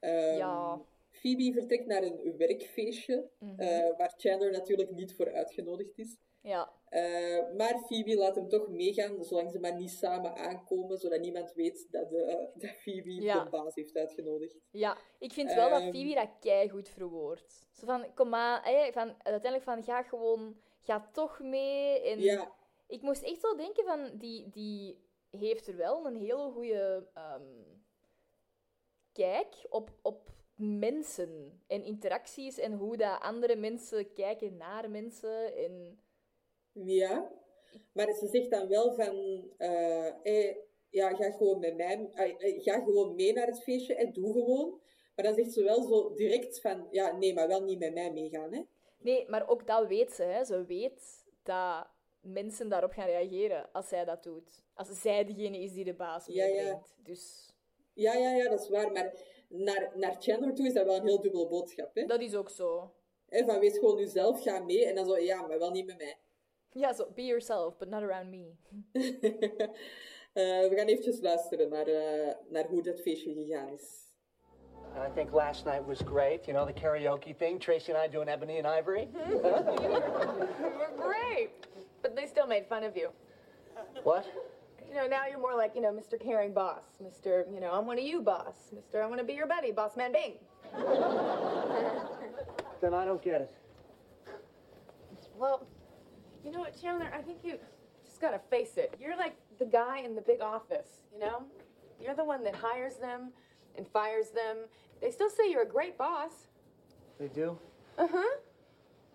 Ehm, 0.00 0.36
Ja. 0.36 0.80
Phoebe 1.10 1.52
vertrekt 1.52 1.86
naar 1.86 2.02
een 2.02 2.36
werkfeestje, 2.36 3.28
Mhm. 3.38 3.60
eh, 3.60 3.96
waar 3.96 4.14
Chandler 4.16 4.50
natuurlijk 4.50 4.90
niet 4.90 5.14
voor 5.14 5.32
uitgenodigd 5.32 5.98
is. 5.98 6.16
Ja, 6.40 6.72
Eh, 6.88 7.38
maar 7.56 7.78
Phoebe 7.86 8.16
laat 8.16 8.34
hem 8.34 8.48
toch 8.48 8.68
meegaan, 8.68 9.24
zolang 9.24 9.50
ze 9.50 9.58
maar 9.58 9.74
niet 9.74 9.90
samen 9.90 10.34
aankomen, 10.36 10.98
zodat 10.98 11.20
niemand 11.20 11.52
weet 11.52 11.86
dat, 11.90 12.12
eh, 12.12 12.36
dat 12.54 12.70
Phoebe 12.70 13.12
Ja. 13.22 13.44
de 13.44 13.50
baas 13.50 13.74
heeft 13.74 13.96
uitgenodigd. 13.96 14.56
ja. 14.70 14.96
Ik 15.18 15.32
vind 15.32 15.54
wel 15.54 15.70
dat 15.70 15.80
Ehm. 15.80 15.90
Phoebe 15.90 16.14
dat 16.14 16.28
keigoed 16.40 16.88
verwoordt. 16.88 17.66
Zo 17.72 17.86
van, 17.86 18.14
kom 18.14 18.28
maar, 18.28 18.62
van, 18.92 19.14
uiteindelijk 19.22 19.62
van, 19.62 19.84
ga 19.84 20.02
gewoon, 20.02 20.56
ga 20.82 21.08
toch 21.12 21.40
mee. 21.40 22.00
En 22.02 22.20
Ja, 22.20 22.52
ik 22.92 23.02
moest 23.02 23.22
echt 23.22 23.40
zo 23.40 23.54
denken 23.56 23.84
van, 23.84 24.18
die, 24.18 24.50
die 24.50 24.98
heeft 25.30 25.66
er 25.66 25.76
wel 25.76 26.06
een 26.06 26.16
hele 26.16 26.50
goede... 26.50 27.08
ehm, 27.14 27.42
kijk 29.12 29.66
op, 29.68 29.90
op 30.02 30.30
mensen 30.54 31.62
en 31.66 31.84
interacties 31.84 32.58
en 32.58 32.72
hoe 32.72 32.96
dat 32.96 33.20
andere 33.20 33.56
mensen 33.56 34.12
kijken 34.12 34.56
naar 34.56 34.90
mensen. 34.90 35.56
En... 35.56 36.00
Ja, 36.72 37.30
maar 37.92 38.12
ze 38.12 38.26
zegt 38.26 38.50
dan 38.50 38.68
wel 38.68 38.94
van, 38.94 39.44
eh, 39.56 40.12
hey, 40.22 40.60
ja, 40.90 41.14
ga 41.14 41.30
gewoon 41.30 41.58
met 41.58 41.76
mij, 41.76 42.10
eh, 42.14 42.48
eh, 42.48 42.62
ga 42.62 42.80
gewoon 42.80 43.14
mee 43.14 43.32
naar 43.32 43.46
het 43.46 43.62
feestje 43.62 43.94
en 43.94 44.12
doe 44.12 44.32
gewoon. 44.32 44.80
Maar 45.14 45.24
dan 45.24 45.34
zegt 45.34 45.52
ze 45.52 45.62
wel 45.62 45.82
zo 45.82 46.14
direct 46.14 46.60
van, 46.60 46.86
ja, 46.90 47.16
nee, 47.16 47.34
maar 47.34 47.48
wel 47.48 47.62
niet 47.62 47.78
met 47.78 47.94
mij 47.94 48.12
meegaan, 48.12 48.52
hè. 48.52 48.62
Nee, 48.98 49.28
maar 49.28 49.48
ook 49.48 49.66
dat 49.66 49.86
weet 49.86 50.12
ze. 50.12 50.22
Hè. 50.22 50.44
Ze 50.44 50.64
weet 50.64 51.24
dat 51.42 51.86
mensen 52.22 52.68
daarop 52.68 52.92
gaan 52.92 53.06
reageren 53.06 53.68
als 53.72 53.88
zij 53.88 54.04
dat 54.04 54.22
doet. 54.22 54.62
Als 54.74 55.00
zij 55.00 55.24
degene 55.24 55.58
is 55.58 55.72
die 55.72 55.84
de 55.84 55.94
baas 55.94 56.26
Ja, 56.26 56.44
ja. 56.44 56.52
meebrengt. 56.54 56.94
Dus 57.02 57.50
Ja, 57.94 58.14
ja, 58.14 58.34
ja, 58.34 58.48
dat 58.48 58.60
is 58.60 58.68
waar, 58.68 58.92
maar 58.92 59.12
naar, 59.48 59.92
naar 59.94 60.16
Chandler 60.18 60.54
toe 60.54 60.66
is 60.66 60.72
dat 60.72 60.86
wel 60.86 60.96
een 60.96 61.06
heel 61.06 61.20
dubbele 61.20 61.48
boodschap, 61.48 61.94
hè. 61.94 62.04
dat 62.06 62.20
is 62.20 62.34
ook 62.34 62.50
zo. 62.50 62.92
Hè, 63.28 63.44
van, 63.44 63.58
wees 63.58 63.78
gewoon 63.78 63.98
jezelf, 63.98 64.42
ga 64.42 64.58
mee. 64.58 64.86
En 64.86 64.94
dan 64.94 65.06
zo, 65.06 65.18
ja, 65.18 65.46
maar 65.46 65.58
wel 65.58 65.70
niet 65.70 65.86
met 65.86 65.96
mij. 65.96 66.16
Ja, 66.70 66.92
zo, 66.92 67.06
be 67.14 67.22
yourself, 67.24 67.76
but 67.78 67.88
not 67.88 68.02
around 68.02 68.30
me. 68.30 68.52
Eh, 70.32 70.68
we 70.68 70.76
gaan 70.76 70.86
eventjes 70.86 71.20
luisteren 71.20 71.68
naar, 71.68 71.86
eh, 71.86 72.34
naar 72.48 72.66
hoe 72.66 72.82
dat 72.82 73.00
feestje 73.00 73.34
gegaan 73.34 73.68
is. 73.68 74.10
And 74.94 75.08
I 75.10 75.14
think 75.14 75.30
last 75.32 75.64
night 75.64 75.86
was 75.86 76.00
great. 76.00 76.44
You 76.46 76.56
know, 76.56 76.66
the 76.74 76.80
karaoke 76.80 77.34
thing. 77.34 77.60
Tracy 77.60 77.92
and 77.92 78.04
I 78.06 78.08
doing 78.10 78.28
Ebony 78.28 78.60
and 78.60 78.78
Ivory. 78.78 79.08
We're 80.78 80.92
great. 80.96 81.50
But 82.02 82.16
they 82.16 82.26
still 82.26 82.46
made 82.46 82.66
fun 82.66 82.82
of 82.82 82.96
you. 82.96 83.10
What? 84.02 84.26
You 84.88 84.96
know, 84.96 85.06
now 85.06 85.26
you're 85.26 85.40
more 85.40 85.56
like, 85.56 85.74
you 85.74 85.80
know, 85.80 85.92
Mr. 85.92 86.20
Caring 86.20 86.52
Boss. 86.52 86.82
Mr. 87.02 87.44
You 87.54 87.60
know, 87.60 87.70
I'm 87.72 87.86
one 87.86 87.98
of 87.98 88.04
you, 88.04 88.20
boss. 88.20 88.56
Mr. 88.74 89.02
I 89.02 89.06
want 89.06 89.20
to 89.20 89.24
be 89.24 89.32
your 89.32 89.46
buddy, 89.46 89.72
Boss 89.72 89.96
Man 89.96 90.12
Bing. 90.12 90.34
Then 92.82 92.94
I 92.94 93.04
don't 93.04 93.22
get 93.22 93.40
it. 93.40 93.54
Well, 95.38 95.64
you 96.44 96.50
know 96.50 96.58
what, 96.58 96.78
Chandler? 96.82 97.12
I 97.16 97.22
think 97.22 97.38
you 97.44 97.56
just 98.04 98.20
gotta 98.20 98.40
face 98.50 98.76
it. 98.76 98.96
You're 99.00 99.16
like 99.16 99.36
the 99.60 99.64
guy 99.64 100.00
in 100.00 100.16
the 100.16 100.20
big 100.20 100.40
office, 100.40 100.88
you 101.14 101.20
know? 101.20 101.44
You're 102.00 102.16
the 102.16 102.24
one 102.24 102.42
that 102.42 102.56
hires 102.56 102.96
them 102.96 103.30
and 103.78 103.86
fires 103.86 104.30
them. 104.30 104.56
They 105.00 105.12
still 105.12 105.30
say 105.30 105.48
you're 105.48 105.62
a 105.62 105.68
great 105.68 105.96
boss. 105.96 106.48
They 107.20 107.28
do? 107.28 107.56
Uh 107.96 108.08
huh. 108.10 108.38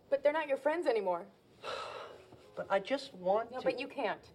But 0.10 0.24
they're 0.24 0.32
not 0.32 0.48
your 0.48 0.58
friends 0.58 0.88
anymore. 0.88 1.26
But 2.58 2.66
I 2.72 2.80
just 2.94 3.12
want 3.20 3.52
No, 3.52 3.58
to. 3.60 3.64
but 3.64 3.80
you 3.80 3.88
can't. 3.88 4.34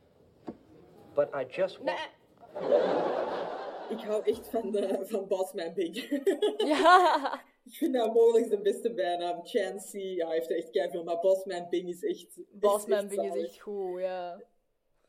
But 1.14 1.31
I 1.35 1.45
just 1.45 1.79
want. 1.81 1.99
Nah. 1.99 3.91
Ik 3.91 3.99
hou 4.01 4.23
echt 4.25 4.49
van, 4.49 4.70
de, 4.70 4.99
van 5.03 5.27
Bossman 5.29 5.75
Big. 5.75 6.09
Ja. 6.73 7.43
ik 7.64 7.73
vind 7.75 7.95
dat 7.95 8.14
mogelijk 8.14 8.51
de 8.51 8.61
beste 8.61 8.93
bijnaam. 8.95 9.41
Chancy, 9.47 9.99
ja, 9.99 10.27
hij 10.27 10.35
heeft 10.37 10.51
er 10.51 10.57
echt 10.57 10.70
keiveel, 10.70 11.05
maar 11.05 11.18
Bossman 11.20 11.66
Bing 11.70 11.89
is 11.89 12.05
echt... 12.05 12.41
Bossman 12.53 13.09
Bing 13.09 13.35
is 13.35 13.43
echt 13.45 13.61
goed, 13.61 14.01
ja. 14.01 14.43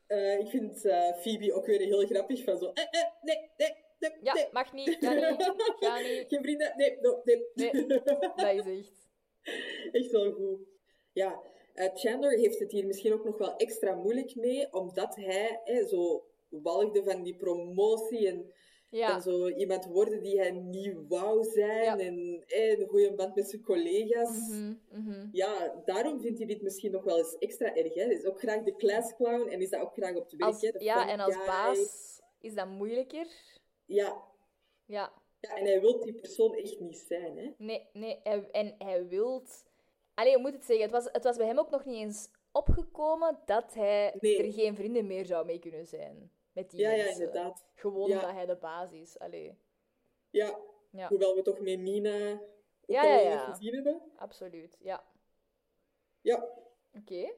Eh, 0.06 0.38
ik 0.38 0.48
vind 0.48 0.84
eh, 0.84 1.12
Phoebe 1.16 1.52
ook 1.54 1.66
weer 1.66 1.80
heel 1.80 2.06
grappig. 2.06 2.44
Van 2.44 2.58
zo, 2.58 2.70
eh, 2.74 2.82
eh, 2.90 3.06
nee, 3.22 3.50
nee, 3.56 3.74
nee, 3.98 4.10
Ja, 4.22 4.32
nee. 4.34 4.48
mag 4.52 4.72
niet, 4.72 4.98
kan 4.98 5.14
niet, 5.16 5.52
ga 5.80 5.98
niet. 6.08 6.24
Geen 6.28 6.42
vrienden, 6.42 6.72
nee, 6.76 6.98
no, 7.00 7.20
nee. 7.24 7.46
Nee, 7.54 7.72
dat 8.56 8.66
is 8.66 8.78
echt. 8.78 9.08
echt 10.02 10.10
wel 10.10 10.32
goed. 10.32 10.58
Ja, 11.12 11.42
eh, 11.74 11.90
Chandler 11.94 12.38
heeft 12.38 12.58
het 12.58 12.72
hier 12.72 12.86
misschien 12.86 13.12
ook 13.12 13.24
nog 13.24 13.38
wel 13.38 13.56
extra 13.56 13.94
moeilijk 13.94 14.34
mee, 14.34 14.72
omdat 14.72 15.16
hij 15.16 15.60
hè, 15.64 15.86
zo 15.86 16.24
walgde 16.48 17.02
van 17.04 17.22
die 17.22 17.36
promotie 17.36 18.28
en, 18.28 18.52
Ja, 18.90 19.14
en 19.14 19.22
zo 19.22 19.48
iemand 19.48 19.86
worden 19.86 20.22
die 20.22 20.38
hij 20.38 20.50
niet 20.50 20.94
wou 21.08 21.44
zijn 21.44 21.82
Ja. 21.84 21.98
en 21.98 22.42
hè, 22.46 22.76
een 22.80 22.86
goede 22.88 23.14
band 23.14 23.34
met 23.34 23.48
zijn 23.48 23.62
collega's. 23.62 24.48
mhm, 24.48 24.74
mhm. 24.90 25.28
Ja, 25.32 25.82
daarom 25.84 26.20
vindt 26.20 26.38
hij 26.38 26.46
dit 26.46 26.62
misschien 26.62 26.92
nog 26.92 27.04
wel 27.04 27.18
eens 27.18 27.36
extra 27.38 27.74
erg. 27.74 27.94
Hè. 27.94 28.02
Hij 28.02 28.14
is 28.14 28.24
ook 28.24 28.38
graag 28.38 28.62
de 28.62 28.76
class 28.76 29.14
clown 29.16 29.48
en 29.48 29.60
is 29.60 29.70
dat 29.70 29.80
ook 29.80 29.92
graag 29.92 30.14
op 30.16 30.22
het 30.30 30.32
werk. 30.36 30.50
Als, 30.52 30.60
de 30.60 30.74
ja, 30.78 31.08
en 31.10 31.20
als 31.20 31.34
guy. 31.34 31.46
baas 31.46 32.20
is 32.40 32.54
dat 32.54 32.68
moeilijker. 32.68 33.26
Ja. 33.84 34.22
Ja, 34.86 35.12
ja, 35.40 35.56
en 35.56 35.64
hij 35.64 35.80
wil 35.80 36.00
die 36.00 36.14
persoon 36.14 36.54
echt 36.54 36.80
niet 36.80 37.04
zijn. 37.08 37.36
Hè. 37.38 37.50
nee, 37.58 37.88
nee. 37.92 38.20
Hij, 38.22 38.48
en 38.50 38.74
hij 38.78 39.06
wilt... 39.08 39.64
Allee, 40.14 40.32
hoe 40.32 40.42
moet 40.42 40.52
het 40.52 40.64
zeggen? 40.64 40.84
Het 40.84 40.92
was, 40.94 41.08
het 41.12 41.24
was 41.24 41.36
bij 41.36 41.46
hem 41.46 41.58
ook 41.58 41.70
nog 41.70 41.84
niet 41.84 41.96
eens 41.96 42.28
opgekomen 42.52 43.38
dat 43.44 43.74
hij 43.74 44.14
Nee. 44.20 44.38
er 44.46 44.52
geen 44.52 44.74
vrienden 44.76 45.06
meer 45.06 45.26
zou 45.26 45.46
mee 45.46 45.58
kunnen 45.58 45.86
zijn. 45.86 46.32
Met 46.52 46.70
die 46.70 46.80
Ja, 46.80 46.90
ja, 46.90 47.04
mensen. 47.04 47.24
inderdaad. 47.24 47.64
Gewoon 47.74 48.08
Ja. 48.08 48.14
omdat 48.14 48.30
hij 48.30 48.46
de 48.46 48.56
baas 48.56 48.92
is. 48.92 49.18
Allee, 49.18 49.58
Ja, 50.30 50.58
ja, 50.90 51.08
hoewel 51.08 51.34
we 51.34 51.42
toch 51.42 51.60
met 51.60 51.78
Nina 51.78 52.32
ook 52.32 52.40
Ja, 52.86 53.02
al 53.02 53.08
ja, 53.08 53.18
ja. 53.30 53.38
gezien 53.52 53.74
hebben. 53.74 54.02
absoluut. 54.16 54.76
Ja. 54.80 55.04
Ja, 56.20 56.48
Oké. 56.98 57.32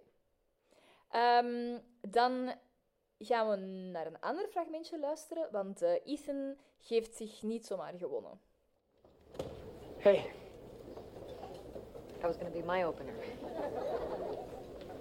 Ehm, 1.10 1.78
dan 2.00 2.54
gaan 3.18 3.48
we 3.50 3.56
naar 3.90 4.06
een 4.06 4.20
ander 4.20 4.48
fragmentje 4.48 4.98
luisteren, 4.98 5.48
want 5.52 5.82
eh, 5.82 5.94
Ethan 6.04 6.56
geeft 6.78 7.14
zich 7.16 7.42
niet 7.42 7.66
zomaar 7.66 7.94
gewonnen. 7.94 8.40
Hey, 9.98 10.32
That 12.26 12.30
was 12.30 12.38
gonna 12.38 12.50
be 12.50 12.62
my 12.62 12.82
opener. 12.82 13.12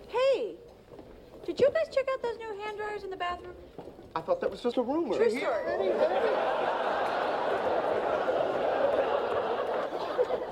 Hey, 0.10 0.54
did 1.44 1.60
you 1.60 1.72
guys 1.74 1.88
check 1.92 2.06
out 2.14 2.22
those 2.22 2.38
new 2.38 2.56
hand 2.62 2.78
dryers 2.78 3.04
in 3.04 3.10
the 3.10 3.18
bathroom? 3.18 3.56
I 4.16 4.22
thought 4.22 4.40
that 4.42 4.52
was 4.52 4.62
just 4.62 4.78
a 4.78 4.84
rumor. 4.84 5.16
True 5.16 5.32
story. 5.32 5.90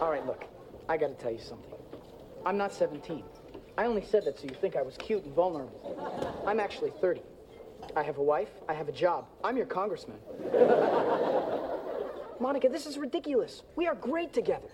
All 0.01 0.09
right, 0.09 0.25
look, 0.25 0.45
I 0.89 0.97
gotta 0.97 1.13
tell 1.13 1.29
you 1.29 1.37
something. 1.37 1.75
I'm 2.43 2.57
not 2.57 2.73
17. 2.73 3.23
I 3.77 3.85
only 3.85 4.03
said 4.03 4.25
that 4.25 4.39
so 4.39 4.45
you 4.45 4.55
think 4.59 4.75
I 4.75 4.81
was 4.81 4.97
cute 4.97 5.23
and 5.25 5.35
vulnerable. 5.35 6.41
I'm 6.47 6.59
actually 6.59 6.91
30. 6.99 7.21
I 7.95 8.01
have 8.01 8.17
a 8.17 8.23
wife, 8.23 8.49
I 8.67 8.73
have 8.73 8.89
a 8.89 8.93
job. 8.93 9.27
I'm 9.43 9.57
your 9.57 9.67
congressman. 9.67 10.17
Monica, 12.39 12.67
this 12.67 12.87
is 12.87 12.97
ridiculous. 12.97 13.61
We 13.75 13.85
are 13.85 13.93
great 13.93 14.33
together. 14.33 14.69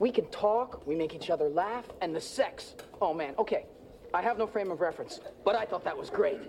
We 0.00 0.10
can 0.10 0.24
talk, 0.30 0.86
we 0.86 0.96
make 0.96 1.14
each 1.14 1.28
other 1.28 1.48
laugh, 1.48 1.84
and 2.00 2.16
the 2.16 2.20
sex. 2.20 2.74
Oh 3.02 3.12
man, 3.12 3.34
okay. 3.38 3.66
I 4.14 4.22
have 4.22 4.38
no 4.38 4.46
frame 4.46 4.72
of 4.72 4.80
reference, 4.80 5.20
but 5.44 5.54
I 5.54 5.66
thought 5.66 5.84
that 5.84 5.96
was 5.96 6.10
great. 6.10 6.40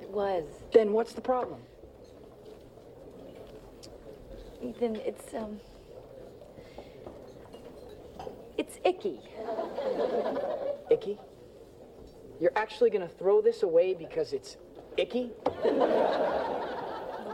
It 0.00 0.10
was. 0.10 0.44
Then 0.72 0.92
what's 0.92 1.12
the 1.12 1.20
problem? 1.20 1.60
Ethan, 4.62 4.96
it's, 4.96 5.34
um. 5.34 5.60
It's 8.56 8.78
icky. 8.82 9.20
Icky? 10.90 11.18
You're 12.40 12.56
actually 12.56 12.88
gonna 12.90 13.08
throw 13.08 13.42
this 13.42 13.62
away 13.62 13.92
because 13.92 14.32
it's 14.32 14.56
icky? 14.96 15.32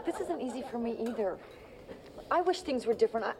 This 0.05 0.19
isn't 0.19 0.41
easy 0.41 0.61
for 0.69 0.77
me 0.77 0.97
either. 1.07 1.37
I 2.29 2.41
wish 2.41 2.61
things 2.61 2.85
were 2.85 2.93
different. 2.93 3.27
I, 3.27 3.33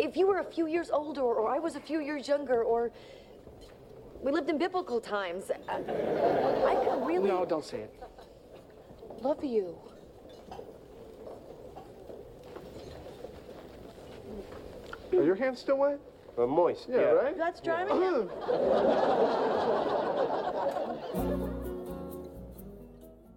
if 0.00 0.16
you 0.16 0.26
were 0.26 0.38
a 0.38 0.44
few 0.44 0.66
years 0.66 0.90
older, 0.90 1.22
or 1.22 1.48
I 1.56 1.58
was 1.58 1.76
a 1.76 1.80
few 1.80 2.00
years 2.00 2.26
younger, 2.28 2.62
or 2.64 2.90
we 4.22 4.32
lived 4.32 4.48
in 4.50 4.58
biblical 4.58 5.00
times, 5.00 5.50
I, 5.68 5.76
I 6.72 6.74
could 6.84 7.06
really 7.06 7.28
No, 7.28 7.44
don't 7.44 7.64
say 7.64 7.80
it. 7.80 7.94
love 9.22 9.44
you. 9.44 9.76
Are 15.12 15.22
your 15.24 15.34
hands 15.34 15.60
still 15.60 15.78
wet? 15.78 15.98
we're 16.36 16.46
moist. 16.46 16.88
Yeah, 16.88 17.00
right? 17.22 17.36
That's 17.36 17.60
driving 17.60 18.00
him. 18.06 18.30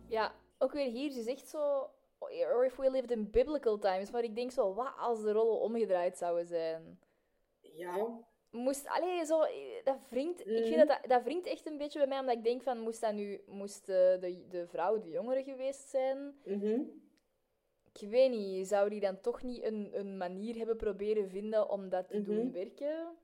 Ja, 0.08 0.32
ook 0.60 0.72
weer 0.74 0.90
hier, 0.92 1.12
ze 1.12 1.22
zegt 1.22 1.48
zo... 1.50 1.90
Or 2.32 2.66
if 2.66 2.76
we 2.76 2.92
lived 2.92 3.12
in 3.12 3.30
biblical 3.32 3.78
times. 3.80 4.12
Maar 4.12 4.24
ik 4.24 4.36
denk 4.36 4.52
zo, 4.52 4.74
wat 4.74 4.94
als 4.98 5.22
de 5.22 5.32
rollen 5.32 5.60
omgedraaid 5.60 6.18
zouden 6.18 6.46
zijn? 6.48 7.00
ja. 7.62 8.20
Moest, 8.50 8.88
allee, 8.88 9.26
zo, 9.26 9.40
dat 9.84 9.98
wringt, 10.10 10.40
ik 10.40 10.46
Mhm. 10.48 10.64
vind 10.64 10.76
dat, 10.78 10.88
dat 10.88 11.00
dat 11.10 11.24
wringt 11.24 11.46
echt 11.46 11.66
een 11.68 11.78
beetje 11.78 12.00
bij 12.00 12.08
mij, 12.08 12.20
omdat 12.20 12.36
ik 12.36 12.44
denk 12.44 12.62
van, 12.62 12.80
moest 12.80 13.02
dat 13.02 13.14
nu, 13.14 13.42
moest 13.48 13.86
de, 13.86 14.18
de, 14.20 14.48
de 14.48 14.68
vrouw 14.68 15.00
de 15.00 15.10
jongere 15.10 15.44
geweest 15.44 15.90
zijn? 15.90 16.38
mhm. 16.46 16.82
Ik 17.94 18.10
weet 18.10 18.30
niet, 18.32 18.68
zou 18.68 18.90
die 18.90 19.00
dan 19.00 19.22
toch 19.22 19.44
niet 19.44 19.64
een, 19.64 19.90
een 19.94 20.18
manier 20.18 20.56
hebben 20.58 20.78
proberen 20.78 21.30
vinden 21.30 21.70
om 21.70 21.90
dat 21.90 22.08
te 22.10 22.22
doen 22.22 22.46
Mhm. 22.46 22.52
werken? 22.52 23.18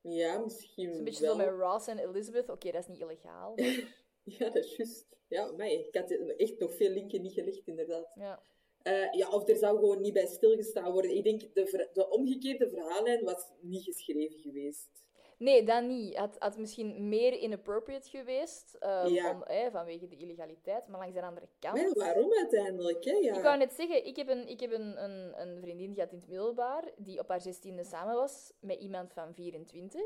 Ja, 0.00 0.38
misschien 0.38 0.84
Het 0.84 0.92
is 0.92 0.98
een 0.98 1.04
beetje 1.04 1.24
wel. 1.26 1.34
zo 1.34 1.38
met 1.50 1.60
Ross 1.60 1.86
en 1.86 1.98
Elizabeth. 1.98 2.48
Oké, 2.50 2.70
dat 2.70 2.80
is 2.80 2.86
niet 2.88 3.00
illegaal. 3.00 3.54
maar- 3.56 4.04
Ja, 4.38 4.44
dat 4.50 4.64
is 4.64 4.76
juist. 4.76 5.06
Ja, 5.28 5.52
maar 5.52 5.66
ik 5.70 5.94
had 5.94 6.10
echt 6.36 6.58
nog 6.58 6.74
veel 6.74 6.90
linken 6.90 7.22
niet 7.22 7.32
gelegd, 7.32 7.66
inderdaad. 7.66 8.10
ja. 8.14 8.42
Eh, 8.82 9.12
ja, 9.12 9.30
of 9.30 9.48
er 9.48 9.56
zou 9.56 9.78
gewoon 9.78 10.00
niet 10.00 10.12
bij 10.12 10.26
stilgestaan 10.26 10.92
worden. 10.92 11.16
Ik 11.16 11.24
denk, 11.24 11.40
de, 11.54 11.88
de 11.92 12.08
omgekeerde 12.10 12.68
verhaallijn 12.68 13.24
was 13.24 13.50
niet 13.60 13.82
geschreven 13.84 14.38
geweest. 14.38 15.04
Nee, 15.38 15.62
dat 15.64 15.82
niet. 15.84 16.16
Het 16.18 16.36
had 16.38 16.58
misschien 16.58 17.08
meer 17.08 17.32
inappropriate 17.38 18.08
geweest, 18.08 18.76
Ja. 19.06 19.42
eh, 19.42 19.70
vanwege 19.72 20.06
de 20.08 20.16
illegaliteit. 20.16 20.88
Maar 20.88 21.00
langs 21.00 21.14
de 21.14 21.22
andere 21.22 21.48
kant... 21.58 21.74
Maar 21.76 21.84
ja, 21.86 21.92
waarom 21.92 22.32
uiteindelijk? 22.32 23.04
Hè? 23.04 23.10
Ja. 23.12 23.36
Ik 23.36 23.42
wou 23.42 23.58
net 23.58 23.72
zeggen, 23.72 24.06
ik 24.06 24.16
heb, 24.16 24.28
een, 24.28 24.48
ik 24.48 24.60
heb 24.60 24.72
een, 24.72 25.04
een, 25.04 25.40
een 25.40 25.60
vriendin 25.60 25.94
gehad 25.94 26.12
in 26.12 26.18
het 26.18 26.28
middelbaar, 26.28 26.92
die 26.96 27.18
op 27.18 27.28
haar 27.28 27.40
zestiende 27.40 27.84
samen 27.84 28.14
was 28.14 28.52
met 28.60 28.80
iemand 28.80 29.12
van 29.12 29.34
24. 29.34 30.00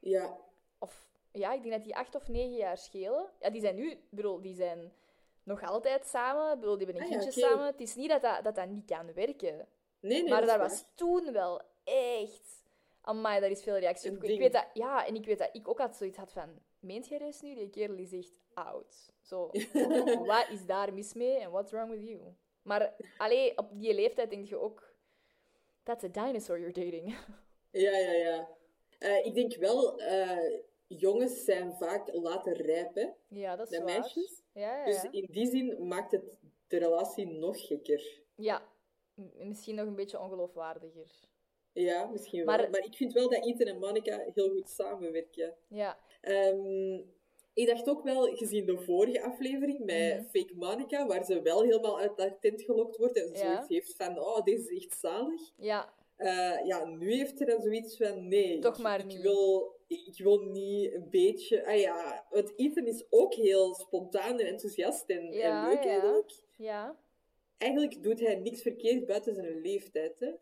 ja. 0.00 0.38
Of 0.78 1.06
ja, 1.34 1.52
ik 1.52 1.62
denk 1.62 1.74
dat 1.74 1.84
die 1.84 1.96
acht 1.96 2.14
of 2.14 2.28
negen 2.28 2.56
jaar 2.56 2.78
schelen. 2.78 3.26
Ja, 3.40 3.50
die 3.50 3.60
zijn 3.60 3.74
nu, 3.74 3.90
ik 3.90 4.10
bedoel, 4.10 4.40
die 4.40 4.54
zijn 4.54 4.92
nog 5.42 5.62
altijd 5.62 6.06
samen. 6.06 6.52
Ik 6.52 6.60
bedoel, 6.60 6.76
die 6.76 6.86
hebben 6.86 7.04
een 7.04 7.08
Ah 7.08 7.14
ja, 7.14 7.20
kindje 7.22 7.40
samen. 7.40 7.66
Het 7.66 7.80
is 7.80 7.94
niet 7.94 8.08
dat 8.08 8.22
dat, 8.22 8.44
dat, 8.44 8.54
dat 8.54 8.68
niet 8.68 8.84
kan 8.86 9.12
werken. 9.12 9.68
Nee, 10.00 10.22
nee, 10.22 10.30
maar 10.30 10.46
dat 10.46 10.58
was 10.58 10.84
toen 10.94 11.32
wel 11.32 11.62
echt... 11.84 12.62
Amai, 13.00 13.40
daar 13.40 13.50
is 13.50 13.62
veel 13.62 13.78
reactie 13.78 14.10
op. 14.10 14.22
Ik 14.22 14.38
weet 14.38 14.52
dat, 14.52 14.66
ja, 14.72 15.06
en 15.06 15.14
ik 15.14 15.24
weet 15.24 15.38
dat 15.38 15.48
ik 15.52 15.68
ook 15.68 15.78
had 15.78 15.96
zoiets 15.96 16.16
had 16.16 16.32
van... 16.32 16.58
Meent 16.80 17.08
jij 17.08 17.18
eens 17.18 17.40
nu? 17.40 17.54
Die 17.54 17.70
kerel 17.70 17.96
is 17.96 18.12
echt 18.12 18.32
oud. 18.54 19.12
Zo, 19.20 19.50
wat 20.26 20.48
is 20.50 20.66
daar 20.66 20.94
mis 20.94 21.12
mee 21.12 21.38
en 21.38 21.50
what's 21.50 21.72
wrong 21.72 21.90
with 21.90 22.08
you? 22.08 22.20
Maar 22.62 22.94
allee, 23.16 23.58
op 23.58 23.68
die 23.72 23.94
leeftijd 23.94 24.30
denk 24.30 24.46
je 24.46 24.56
ook... 24.56 24.92
That's 25.82 26.04
a 26.04 26.08
dinosaur 26.08 26.58
you're 26.58 26.84
dating. 26.84 27.16
Ja, 27.70 27.98
ja, 27.98 28.12
ja. 28.12 28.48
Eh, 28.98 29.26
ik 29.26 29.34
denk 29.34 29.56
wel, 29.56 30.00
eh, 30.00 30.60
jongens 30.86 31.44
zijn 31.44 31.72
vaak 31.72 32.12
later 32.14 32.62
rijp, 32.62 32.94
hè, 32.94 33.06
ja, 33.28 33.56
dat 33.56 33.70
is 33.70 33.76
dan 33.78 33.86
waar. 33.86 33.98
meisjes. 34.00 34.42
Ja, 34.52 34.76
ja, 34.78 34.84
Dus 34.84 35.06
in 35.10 35.26
die 35.30 35.46
zin 35.46 35.86
maakt 35.88 36.12
het 36.12 36.22
de 36.66 36.78
relatie 36.78 37.26
nog 37.26 37.66
gekker. 37.66 38.22
Ja, 38.34 38.62
misschien 39.38 39.74
nog 39.74 39.86
een 39.86 39.94
beetje 39.94 40.20
ongeloofwaardiger. 40.20 41.10
Ja, 41.72 42.06
misschien 42.06 42.44
wel. 42.44 42.56
Maar 42.68 42.84
ik 42.84 42.94
vind 42.96 43.12
wel 43.12 43.28
dat 43.30 43.44
Ethan 43.46 43.66
en 43.66 43.78
Monica 43.78 44.24
heel 44.34 44.48
goed 44.50 44.68
samenwerken. 44.68 45.54
Ja, 45.68 45.98
Ehm, 46.20 46.94
ik 47.54 47.66
dacht 47.66 47.88
ook 47.88 48.02
wel, 48.02 48.36
gezien 48.36 48.66
de 48.66 48.78
vorige 48.78 49.22
aflevering 49.22 49.78
met 49.78 50.14
Mhm. 50.18 50.24
Fake 50.24 50.54
Monica, 50.54 51.06
waar 51.06 51.24
ze 51.24 51.42
wel 51.42 51.62
helemaal 51.62 51.98
uit 51.98 52.18
haar 52.18 52.38
tent 52.40 52.62
gelokt 52.62 52.96
wordt 52.96 53.16
en 53.16 53.36
zoiets 53.36 53.68
heeft 53.68 53.94
van, 53.96 54.18
oh, 54.18 54.44
deze 54.44 54.74
is 54.74 54.84
echt 54.84 54.98
zalig. 55.00 55.40
ja, 55.56 55.92
Eh, 56.16 56.66
ja, 56.66 56.84
nu 56.84 57.12
heeft 57.14 57.38
ze 57.38 57.44
dan 57.44 57.62
zoiets 57.62 57.96
van, 57.96 58.28
nee, 58.28 58.58
Toch 58.58 58.76
ik, 58.76 58.82
maar 58.82 58.98
ik 58.98 59.04
niet. 59.06 59.20
Wil, 59.20 59.73
ik 59.86 60.14
wil 60.16 60.38
niet 60.40 60.92
een 60.92 61.10
beetje... 61.10 61.66
Ah 61.66 61.78
ja, 61.78 62.26
want 62.30 62.52
Ethan 62.56 62.86
is 62.86 63.04
ook 63.10 63.34
heel 63.34 63.74
spontaan 63.74 64.38
en 64.40 64.46
enthousiast 64.46 65.08
en, 65.10 65.32
Ja, 65.32 65.62
en 65.62 65.68
leuk 65.68 65.82
ja. 65.84 65.90
eigenlijk. 65.90 66.32
ja. 66.56 66.96
Eigenlijk 67.58 68.02
doet 68.02 68.20
hij 68.20 68.34
niks 68.34 68.62
verkeerd 68.62 69.06
buiten 69.06 69.34
zijn 69.34 69.60
leeftijd, 69.60 70.20
hè. 70.20 70.32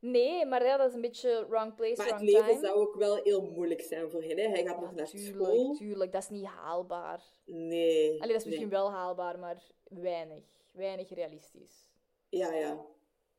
Nee, 0.00 0.46
maar 0.46 0.64
ja, 0.64 0.76
dat 0.76 0.88
is 0.88 0.94
een 0.94 1.00
beetje 1.00 1.46
wrong 1.48 1.74
place, 1.74 1.96
Maar 1.96 2.06
het 2.06 2.14
wrong 2.20 2.30
leven 2.30 2.46
time. 2.54 2.66
zou 2.66 2.78
ook 2.78 2.94
wel 2.94 3.16
heel 3.22 3.50
moeilijk 3.50 3.80
zijn 3.80 4.10
voor 4.10 4.22
hen, 4.22 4.38
hè. 4.38 4.48
Hij 4.48 4.64
gaat 4.64 4.80
nog 4.80 4.94
naar 4.94 5.06
tuurlijk, 5.06 5.34
school. 5.44 5.74
tuurlijk. 5.74 6.12
Dat 6.12 6.22
is 6.22 6.28
niet 6.28 6.44
haalbaar. 6.46 7.22
Nee. 7.44 8.08
Allee, 8.08 8.18
dat 8.18 8.28
is 8.28 8.36
nee. 8.36 8.44
misschien 8.44 8.68
wel 8.68 8.90
haalbaar, 8.90 9.38
maar 9.38 9.62
weinig. 9.88 10.44
Weinig 10.72 11.14
realistisch. 11.14 11.88
Ja, 12.28 12.54
ja. 12.54 12.86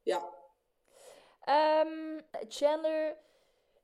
Ja, 0.04 0.34
Ehm, 1.44 2.20
Chandler, 2.48 3.18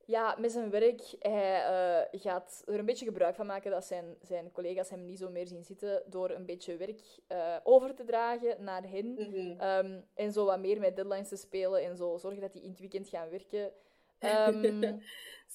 ja, 0.10 0.36
met 0.40 0.52
zijn 0.52 0.70
werk, 0.70 1.02
hij 1.20 1.64
eh, 1.64 2.20
gaat 2.22 2.64
er 2.66 2.80
een 2.80 2.86
beetje 2.86 3.06
gebruik 3.06 3.36
van 3.36 3.46
maken 3.46 3.72
dat 3.72 3.86
zijn, 3.86 4.16
zijn 4.22 4.52
collega's 4.52 4.90
hem 4.90 5.06
niet 5.06 5.20
zo 5.20 5.30
meer 5.30 5.48
zien 5.48 5.64
zitten 5.64 6.04
door 6.06 6.30
een 6.30 6.46
beetje 6.46 6.78
werk 6.78 7.02
eh, 7.28 7.56
over 7.64 7.96
te 7.96 8.04
dragen 8.04 8.64
naar 8.64 8.90
hen. 8.90 9.14
Mhm. 9.14 9.60
Ehm, 9.60 10.02
en 10.14 10.32
zo 10.32 10.46
wat 10.46 10.60
meer 10.60 10.80
met 10.80 10.96
deadlines 10.96 11.30
te 11.30 11.36
spelen 11.36 11.84
en 11.84 11.98
zo 11.98 12.18
zorgen 12.18 12.42
dat 12.42 12.54
die 12.54 12.64
in 12.64 12.70
het 12.70 12.80
weekend 12.80 13.10
gaan 13.10 13.30
werken. 13.30 13.72
Ehm, 14.20 14.64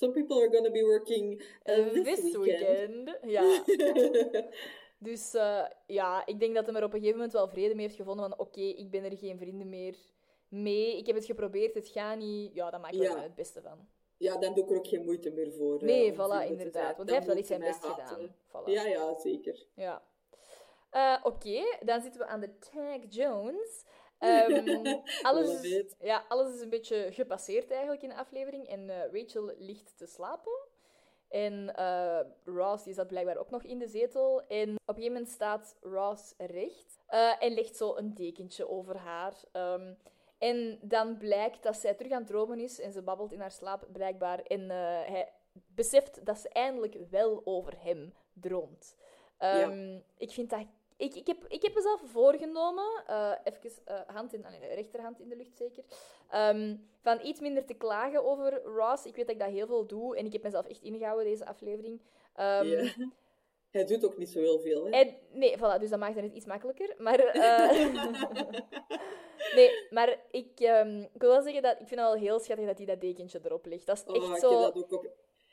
Some 0.01 0.13
people 0.13 0.37
are 0.37 0.51
gonna 0.51 0.71
be 0.71 0.83
working 0.83 1.41
uh, 1.65 1.79
eh, 1.79 1.93
this, 1.93 2.21
this 2.21 2.37
weekend. 2.37 3.05
weekend. 3.05 3.19
Ja. 3.23 3.63
Dus 4.99 5.33
ja, 5.87 6.27
ik 6.27 6.41
denk 6.41 6.55
dat 6.55 6.67
hij 6.67 6.75
er 6.75 6.85
op 6.85 6.93
een 6.93 6.99
gegeven 6.99 7.17
moment 7.17 7.33
wel 7.33 7.49
vrede 7.49 7.75
mee 7.75 7.85
heeft 7.85 7.97
gevonden 7.97 8.29
van 8.29 8.39
oké, 8.39 8.61
ik 8.61 8.91
ben 8.91 9.05
er 9.05 9.17
geen 9.17 9.39
vrienden 9.39 9.69
meer 9.69 9.97
mee. 10.49 10.99
Ik 10.99 11.07
heb 11.07 11.17
het 11.17 11.25
geprobeerd, 11.25 11.75
het 11.75 11.89
gaat 11.89 12.19
niet. 12.19 12.55
Ja, 12.55 12.71
dan 12.71 12.81
maak 12.81 12.93
ik 12.93 13.03
Ja. 13.03 13.17
er 13.17 13.23
het 13.23 13.35
beste 13.35 13.63
van. 13.63 13.89
Ja, 14.25 14.37
dan 14.37 14.55
doe 14.55 14.65
ik 14.65 14.71
er 14.71 14.77
ook 14.77 14.87
geen 14.87 15.05
moeite 15.05 15.31
meer 15.31 15.53
voor. 15.53 15.75
eh, 15.79 15.83
Nee, 15.83 16.13
voilà, 16.13 16.51
inderdaad. 16.51 16.97
Want 16.97 17.09
hij 17.09 17.19
heeft 17.19 17.27
wel 17.29 17.37
echt 17.37 17.47
zijn 17.47 17.61
best 17.61 17.85
gedaan. 17.85 18.35
Voilà. 18.49 18.65
Ja, 18.65 18.87
ja, 18.87 19.19
zeker. 19.19 19.67
Ja. 19.75 20.03
Eh, 20.91 21.17
Oké, 21.23 21.63
dan 21.85 22.01
zitten 22.01 22.21
we 22.21 22.27
aan 22.27 22.41
de 22.41 22.59
Tag 22.59 22.99
Jones. 23.09 23.85
Ehm, 24.19 24.97
alles, 25.23 25.63
is, 25.63 25.95
ja, 26.01 26.25
alles 26.29 26.55
is 26.55 26.61
een 26.61 26.69
beetje 26.71 27.09
gepasseerd 27.13 27.71
eigenlijk 27.71 28.03
in 28.03 28.09
de 28.09 28.17
aflevering. 28.17 28.69
En 28.69 28.91
eh, 28.91 29.21
Rachel 29.23 29.53
ligt 29.59 29.97
te 29.97 30.07
slapen. 30.07 30.53
En 31.29 31.75
eh, 31.77 32.21
Ross 32.45 32.85
die 32.85 32.95
zat 32.95 33.07
blijkbaar 33.07 33.37
ook 33.37 33.51
nog 33.51 33.63
in 33.63 33.79
de 33.79 33.87
zetel. 33.89 34.41
En 34.41 34.71
op 34.71 34.79
een 34.87 34.95
gegeven 34.95 35.13
moment 35.13 35.29
staat 35.29 35.77
Ross 35.81 36.35
recht 36.39 36.99
en 37.39 37.55
legt 37.55 37.77
zo 37.77 37.97
een 37.97 38.15
dekentje 38.15 38.69
over 38.69 38.97
haar. 38.97 39.35
Ehm, 39.53 39.95
en 40.45 40.79
dan 40.83 41.17
blijkt 41.17 41.63
dat 41.63 41.77
zij 41.77 41.95
terug 41.95 42.13
aan 42.13 42.19
het 42.19 42.27
dromen 42.27 42.59
is 42.59 42.81
en 42.81 42.93
ze 42.93 43.03
babbelt 43.03 43.33
in 43.33 43.41
haar 43.41 43.51
slaap 43.51 43.87
blijkbaar. 43.93 44.39
En 44.43 44.61
eh, 44.71 44.77
hij 45.13 45.33
beseft 45.75 46.25
dat 46.27 46.39
ze 46.39 46.49
eindelijk 46.49 46.97
wel 47.11 47.41
over 47.45 47.75
hem 47.83 48.15
droomt. 48.33 48.97
Ehm, 49.39 49.99
Ik 50.17 50.31
vind 50.31 50.51
dat... 50.51 50.67
Ik, 50.97 51.15
ik, 51.15 51.27
heb, 51.27 51.45
ik 51.49 51.63
heb 51.63 51.75
mezelf 51.75 52.01
voorgenomen, 52.05 53.03
eh 53.07 53.33
even 53.45 53.71
eh, 53.85 54.01
hand 54.07 54.33
in, 54.35 54.45
rechterhand 54.75 55.21
in 55.21 55.29
de 55.29 55.37
lucht 55.37 55.57
zeker, 55.57 55.85
ehm, 56.29 56.77
van 57.01 57.21
iets 57.23 57.41
minder 57.41 57.65
te 57.65 57.75
klagen 57.75 58.25
over 58.25 58.63
Ross. 58.63 59.07
Ik 59.07 59.17
weet 59.17 59.27
dat 59.27 59.35
ik 59.35 59.41
dat 59.41 59.51
heel 59.51 59.67
veel 59.67 59.87
doe 59.87 60.17
en 60.17 60.25
ik 60.27 60.33
heb 60.33 60.43
mezelf 60.43 60.67
echt 60.67 60.83
ingehouden 60.83 61.25
deze 61.25 61.47
aflevering. 61.47 62.01
Ehm, 62.35 62.67
Ja. 62.67 62.93
Hij 63.75 63.85
doet 63.85 64.05
ook 64.05 64.17
niet 64.19 64.29
zo 64.29 64.39
heel 64.41 64.59
veel, 64.59 64.85
hè. 64.85 64.91
en, 64.91 65.15
nee, 65.33 65.57
voilà, 65.57 65.79
dus 65.81 65.91
dat 65.91 65.99
maakt 65.99 66.17
het 66.21 66.35
iets 66.35 66.47
makkelijker. 66.47 66.95
Maar, 66.99 67.19
eh, 67.45 67.71
nee, 69.57 69.71
maar 69.91 70.19
ik, 70.31 70.61
ehm, 70.61 71.01
ik 71.01 71.21
wil 71.21 71.31
wel 71.31 71.43
zeggen 71.43 71.63
dat 71.63 71.73
ik 71.73 71.89
vind 71.89 72.01
het 72.01 72.09
wel 72.09 72.15
heel 72.15 72.39
schattig 72.39 72.67
dat 72.67 72.77
hij 72.77 72.87
dat 72.87 73.01
dekentje 73.01 73.41
erop 73.45 73.67
legt. 73.67 73.87
Dat 73.87 73.97
is 73.97 74.05
Oh, 74.23 74.31
echt 74.31 74.41
zo 74.41 74.61
dat 74.61 74.77
ook 74.77 74.93
op... 74.93 75.07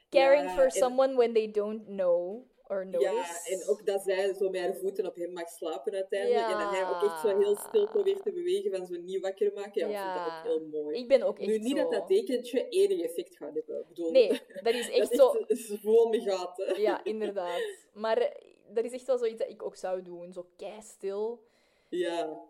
caring 0.10 0.44
Ja, 0.50 0.54
for 0.54 0.64
en- 0.64 0.72
someone 0.72 1.16
when 1.16 1.34
they 1.34 1.52
don't 1.52 1.86
know 1.86 2.46
or 2.72 2.86
notice. 2.86 3.50
Ja, 3.50 3.56
en 3.56 3.68
ook 3.68 3.86
dat 3.86 4.02
zij 4.02 4.34
zo 4.34 4.50
met 4.50 4.62
haar 4.62 4.76
voeten 4.76 5.06
op 5.06 5.16
hem 5.16 5.34
mag 5.34 5.50
slapen 5.50 5.94
uiteindelijk. 5.94 6.52
En 6.52 6.58
dat 6.60 6.70
hij 6.70 6.90
ook 6.90 7.04
echt 7.04 7.20
zo 7.20 7.40
heel 7.40 7.56
stil 7.56 7.88
probeert 7.88 8.24
te 8.24 8.32
bewegen 8.32 8.72
van 8.72 8.86
zo 8.86 8.96
niet 9.02 9.22
wakker 9.22 9.52
maken. 9.54 9.90
Ja, 9.90 10.06
ik 10.06 10.14
vind 10.14 10.26
dat 10.26 10.58
ook 10.58 10.72
heel 10.72 10.82
mooi. 10.82 10.98
Ik 10.98 11.08
ben 11.08 11.22
ook 11.22 11.40
echt 11.40 11.50
Nu, 11.50 11.58
niet 11.58 11.78
zo... 11.78 11.84
dat 11.84 11.92
dat 11.92 12.08
dekentje 12.08 12.70
enig 12.70 13.02
effect 13.02 13.38
gaat 13.38 13.54
hebben. 13.54 13.80
Ik 13.80 13.88
bedoel, 13.88 14.12
Nee, 14.12 14.28
dat 14.64 14.74
is 14.74 14.86
dat 14.90 14.96
echt 14.96 15.12
is 15.48 15.68
zo... 15.68 15.78
vol 15.82 16.10
met 16.10 16.22
gaten. 16.24 16.82
Ja, 16.82 17.04
inderdaad. 17.14 17.62
Maar 17.94 18.18
eh, 18.18 18.32
dat 18.74 18.84
is 18.84 18.92
echt 18.92 19.08
wel 19.08 19.18
zoiets 19.18 19.40
dat 19.40 19.50
ik 19.50 19.64
ook 19.64 19.76
zou 19.76 20.02
doen. 20.02 20.34
Zo 20.34 20.48
kei 20.58 20.82
stil. 20.82 21.44
Ja. 21.90 22.50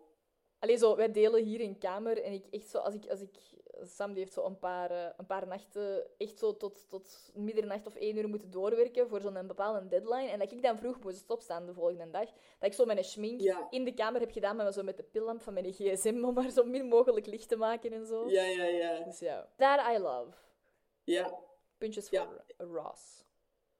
Allee, 0.58 0.76
zo, 0.76 0.96
wij 0.96 1.12
delen 1.12 1.44
hier 1.44 1.60
een 1.60 1.78
kamer 1.78 2.22
en 2.22 2.32
ik 2.32 2.44
echt 2.50 2.68
zo, 2.68 2.78
als 2.78 2.94
ik, 2.94 3.06
als 3.06 3.20
ik, 3.20 3.36
Sam 3.82 4.12
die 4.12 4.18
heeft 4.22 4.32
zo 4.32 4.44
een 4.44 4.58
paar, 4.58 4.90
eh, 4.90 5.06
een 5.16 5.26
paar 5.26 5.46
nachten 5.46 6.06
echt 6.18 6.38
zo 6.38 6.56
tot, 6.56 6.88
tot 6.88 7.30
middernacht 7.34 7.86
of 7.86 7.94
één 7.94 8.16
uur 8.16 8.28
moeten 8.28 8.50
doorwerken 8.50 9.08
voor 9.08 9.20
zo'n 9.20 9.46
bepaalde 9.46 9.88
deadline. 9.88 10.28
En 10.28 10.38
dat 10.38 10.52
ik 10.52 10.62
dan 10.62 10.78
vroeg 10.78 11.00
moest 11.02 11.30
opstaan 11.30 11.66
de 11.66 11.74
volgende 11.74 12.10
dag. 12.10 12.24
Dat 12.24 12.34
ik 12.68 12.72
zo 12.72 12.84
mijn 12.84 13.04
schmink 13.04 13.40
Ja. 13.40 13.66
in 13.70 13.84
de 13.84 13.94
kamer 13.94 14.20
heb 14.20 14.30
gedaan, 14.30 14.56
maar 14.56 14.72
zo 14.72 14.82
met 14.82 14.96
de 14.96 15.02
pillamp 15.02 15.42
van 15.42 15.52
mijn 15.52 15.72
gsm 15.72 16.24
om 16.24 16.34
maar 16.34 16.50
zo 16.50 16.64
min 16.64 16.86
mogelijk 16.86 17.26
licht 17.26 17.48
te 17.48 17.56
maken 17.56 17.92
en 17.92 18.06
zo. 18.06 18.28
Ja, 18.28 18.42
ja, 18.44 18.64
ja. 18.64 19.04
Dus 19.04 19.18
ja. 19.18 19.48
That 19.56 19.80
I 19.96 19.98
love. 19.98 20.30
Ja. 21.04 21.38
Puntjes 21.78 22.08
voor 22.08 22.18
Ja. 22.18 22.44
Ross. 22.56 23.24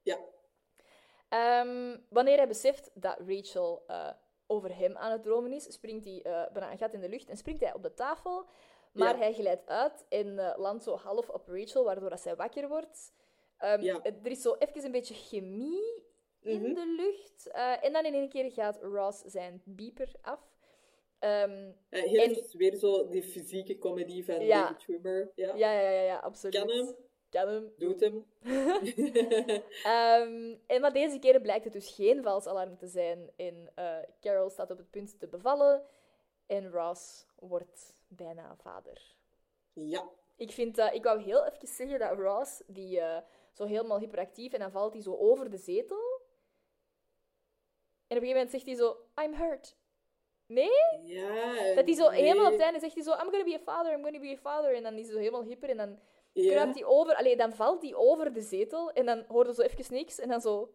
Ja. 0.01 0.17
Ehm, 1.29 1.97
wanneer 2.09 2.37
hij 2.37 2.47
beseft 2.47 2.91
dat 2.93 3.17
Rachel 3.27 3.83
eh, 3.87 4.09
over 4.47 4.77
hem 4.77 4.97
aan 4.97 5.11
het 5.11 5.23
dromen 5.23 5.53
is, 5.53 5.73
springt 5.73 6.05
hij 6.05 6.21
eh, 6.23 6.51
bijna 6.51 6.71
een 6.71 6.77
gat 6.77 6.93
in 6.93 6.99
de 7.01 7.09
lucht 7.09 7.29
en 7.29 7.37
springt 7.37 7.61
hij 7.61 7.73
op 7.73 7.83
de 7.83 7.93
tafel. 7.93 8.45
Maar 8.93 9.13
Ja. 9.13 9.17
hij 9.19 9.33
glijdt 9.33 9.67
uit 9.67 10.05
en 10.09 10.39
eh, 10.39 10.57
landt 10.57 10.83
zo 10.83 10.95
half 10.95 11.29
op 11.29 11.47
Rachel, 11.47 11.83
waardoor 11.83 12.09
dat 12.09 12.21
zij 12.21 12.35
wakker 12.35 12.67
wordt. 12.67 13.13
Ehm, 13.57 13.81
Ja. 13.81 14.03
Er 14.03 14.31
is 14.31 14.41
zo 14.41 14.55
even 14.59 14.85
een 14.85 14.91
beetje 14.91 15.13
chemie 15.13 16.03
in 16.41 16.61
Mhm. 16.61 16.73
de 16.73 16.93
lucht. 16.97 17.47
Eh, 17.47 17.83
en 17.85 17.93
dan 17.93 18.05
in 18.05 18.13
één 18.13 18.29
keer 18.29 18.51
gaat 18.51 18.81
Ross 18.81 19.21
zijn 19.21 19.61
beeper 19.65 20.11
af. 20.21 20.39
Eh, 21.19 21.43
heel 21.89 22.21
En- 22.23 22.57
weer 22.57 22.75
zo 22.75 23.07
die 23.09 23.23
fysieke 23.23 23.77
comedy 23.77 24.23
van 24.23 24.45
Ja. 24.45 24.61
David. 24.87 25.31
Ja. 25.35 25.55
ja, 25.55 25.71
ja, 25.79 25.89
ja, 25.89 26.01
ja, 26.01 26.17
absoluut. 26.17 26.55
Kan 26.55 26.69
hem. 26.69 26.95
Kan 27.29 27.47
hem. 27.47 27.73
Doet 27.77 27.99
hem. 27.99 28.25
Ehm, 29.83 30.55
en 30.67 30.81
maar 30.81 30.93
deze 30.93 31.19
keer 31.19 31.41
blijkt 31.41 31.63
het 31.63 31.73
dus 31.73 31.91
geen 31.95 32.23
vals 32.23 32.45
alarm 32.47 32.77
te 32.77 32.87
zijn. 32.87 33.29
En 33.35 33.69
Carol 34.21 34.49
staat 34.49 34.71
op 34.71 34.77
het 34.77 34.89
punt 34.89 35.19
te 35.19 35.27
bevallen. 35.27 35.83
En 36.47 36.71
Ross 36.71 37.25
wordt 37.39 37.93
bijna 38.15 38.55
vader. 38.55 39.15
ja. 39.73 40.09
Ik, 40.35 40.51
vind, 40.51 40.75
dat 40.75 40.93
ik 40.93 41.03
wou 41.03 41.21
heel 41.21 41.45
even 41.45 41.67
zeggen 41.67 41.99
dat 41.99 42.17
Ross, 42.17 42.63
die 42.67 42.99
eh, 42.99 43.21
zo 43.51 43.65
helemaal 43.65 43.99
hyperactief, 43.99 44.53
en 44.53 44.59
dan 44.59 44.71
valt 44.71 44.93
hij 44.93 45.01
zo 45.01 45.17
over 45.17 45.49
de 45.49 45.57
zetel. 45.57 46.21
En 48.07 48.17
op 48.17 48.23
een 48.23 48.27
gegeven 48.27 48.33
moment 48.33 48.49
zegt 48.51 48.65
hij 48.65 48.75
zo, 48.75 48.97
I'm 49.23 49.33
hurt. 49.33 49.75
Nee? 50.45 50.69
Ja. 51.03 51.73
Dat 51.75 51.85
hij 51.85 51.93
zo 51.93 52.09
nee. 52.09 52.21
helemaal 52.21 52.45
op 52.45 52.51
het 52.51 52.61
einde 52.61 52.79
zegt 52.79 52.93
hij 52.93 53.03
zo, 53.03 53.11
I'm 53.11 53.29
gonna 53.29 53.43
be 53.43 53.53
a 53.53 53.59
father, 53.59 53.93
I'm 53.93 54.03
gonna 54.03 54.19
be 54.19 54.29
a 54.31 54.37
father. 54.37 54.75
En 54.75 54.83
dan 54.83 54.93
is 54.93 55.03
hij 55.03 55.13
zo 55.13 55.19
helemaal 55.19 55.43
hyper 55.43 55.69
en 55.69 55.77
dan 55.77 55.99
Ja. 56.31 56.51
kruipt 56.51 56.73
die 56.73 56.85
over... 56.85 57.15
Allee, 57.15 57.35
dan 57.35 57.53
valt 57.53 57.81
die 57.81 57.95
over 57.95 58.33
de 58.33 58.41
zetel 58.41 58.91
en 58.91 59.05
dan 59.05 59.23
hoorde 59.27 59.53
zo 59.53 59.61
even 59.61 59.93
niks 59.93 60.19
en 60.19 60.29
dan 60.29 60.41
zo... 60.41 60.73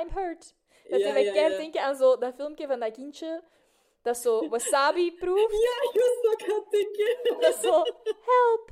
I'm 0.00 0.08
hurt. 0.10 0.54
Dat 0.88 1.00
Ja, 1.00 1.12
mij 1.12 1.24
ja, 1.24 1.32
keihard 1.32 1.56
denken 1.56 1.82
aan 1.82 1.96
zo, 1.96 2.18
dat 2.18 2.34
filmpje 2.34 2.66
van 2.66 2.80
dat 2.80 2.92
kindje 2.92 3.42
dat 4.06 4.16
zo 4.16 4.48
wasabi-proeft. 4.48 5.52
Ja, 5.62 5.90
ik 5.90 6.00
was 6.00 6.32
ook 6.32 6.54
aan 6.54 6.64
denken. 6.70 7.40
Dat 7.40 7.54
is 7.54 7.60
zo... 7.60 7.82
Help! 8.20 8.70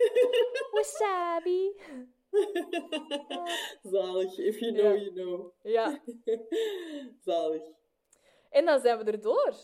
Wasabi! 0.72 1.74
Zalig. 3.82 4.38
If 4.38 4.58
you 4.58 4.72
know, 4.72 4.96
Ja. 4.96 5.02
you 5.02 5.12
know. 5.12 5.52
Ja. 5.62 6.00
Zalig. 7.24 7.62
En 8.50 8.64
dan 8.64 8.80
zijn 8.80 8.98
we 8.98 9.04
erdoor. 9.10 9.54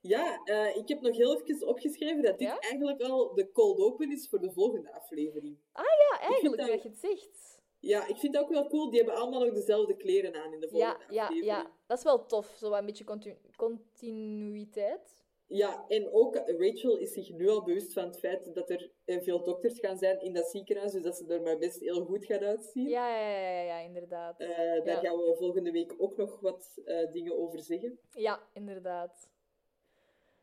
Ja, 0.00 0.40
eh, 0.44 0.76
ik 0.76 0.88
heb 0.88 1.00
nog 1.00 1.16
heel 1.16 1.40
even 1.42 1.66
opgeschreven 1.66 2.22
dat 2.22 2.38
dit 2.38 2.48
Ja? 2.48 2.58
eigenlijk 2.58 3.00
al 3.02 3.34
de 3.34 3.50
cold 3.52 3.78
open 3.80 4.10
is 4.12 4.28
voor 4.28 4.40
de 4.40 4.52
volgende 4.52 4.92
aflevering. 4.92 5.58
Ja, 5.74 6.18
eigenlijk, 6.20 6.56
dat- 6.56 6.68
dat 6.68 6.82
je 6.82 6.88
het 6.88 6.98
zegt. 6.98 7.55
Ja, 7.80 8.06
ik 8.06 8.16
vind 8.16 8.32
dat 8.34 8.42
ook 8.42 8.50
wel 8.50 8.68
cool. 8.68 8.90
Die 8.90 8.98
hebben 9.02 9.18
allemaal 9.20 9.40
nog 9.44 9.54
dezelfde 9.54 9.96
kleren 9.96 10.34
aan 10.34 10.52
in 10.52 10.60
de 10.60 10.66
Ja, 10.66 10.70
volgende 10.72 11.14
ja, 11.14 11.22
aflevering. 11.22 11.44
ja. 11.56 11.70
Dat 11.86 11.98
is 11.98 12.04
wel 12.04 12.26
tof. 12.26 12.46
Zo 12.58 12.72
een 12.72 12.86
beetje 12.86 13.04
continu- 13.04 13.38
continuïteit. 13.56 15.24
Ja, 15.48 15.84
en 15.88 16.12
ook 16.12 16.34
Rachel 16.46 16.96
is 16.96 17.12
zich 17.12 17.30
nu 17.32 17.48
al 17.48 17.62
bewust 17.64 17.92
van 17.92 18.04
het 18.04 18.18
feit 18.18 18.54
dat 18.54 18.70
er 18.70 18.90
eh, 19.04 19.20
veel 19.22 19.42
dokters 19.42 19.78
gaan 19.78 19.98
zijn 19.98 20.20
in 20.20 20.32
dat 20.34 20.46
ziekenhuis, 20.50 20.92
dus 20.92 21.02
dat 21.02 21.16
ze 21.16 21.26
er 21.26 21.42
maar 21.42 21.58
best 21.58 21.80
heel 21.80 22.04
goed 22.04 22.24
gaat 22.24 22.42
uitzien. 22.42 22.88
Ja, 22.88 23.18
ja, 23.18 23.28
ja, 23.30 23.50
ja, 23.50 23.62
ja, 23.62 23.78
inderdaad. 23.78 24.40
Eh, 24.40 24.48
daar 24.58 24.86
Ja. 24.86 25.00
gaan 25.00 25.16
we 25.16 25.34
volgende 25.38 25.70
week 25.70 25.94
ook 25.98 26.16
nog 26.16 26.40
wat 26.40 26.80
eh, 26.84 27.12
dingen 27.12 27.38
over 27.38 27.60
zeggen. 27.60 27.98
Ja, 28.10 28.40
inderdaad. 28.52 29.30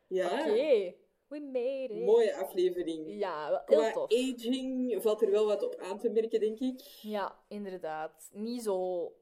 Ja, 0.06 0.40
Oké. 0.40 0.94
We 1.28 1.40
made 1.40 1.94
it. 1.94 2.04
mooie 2.04 2.34
aflevering. 2.36 3.18
Ja, 3.18 3.62
Qua 3.66 3.80
heel 3.80 3.92
tof. 3.92 4.12
aging 4.12 5.02
valt 5.02 5.22
er 5.22 5.30
wel 5.30 5.46
wat 5.46 5.62
op 5.62 5.76
aan 5.76 5.98
te 5.98 6.08
merken, 6.08 6.40
denk 6.40 6.58
ik. 6.58 6.80
Ja, 7.02 7.38
inderdaad. 7.48 8.30
Niet 8.32 8.62
zo 8.62 9.12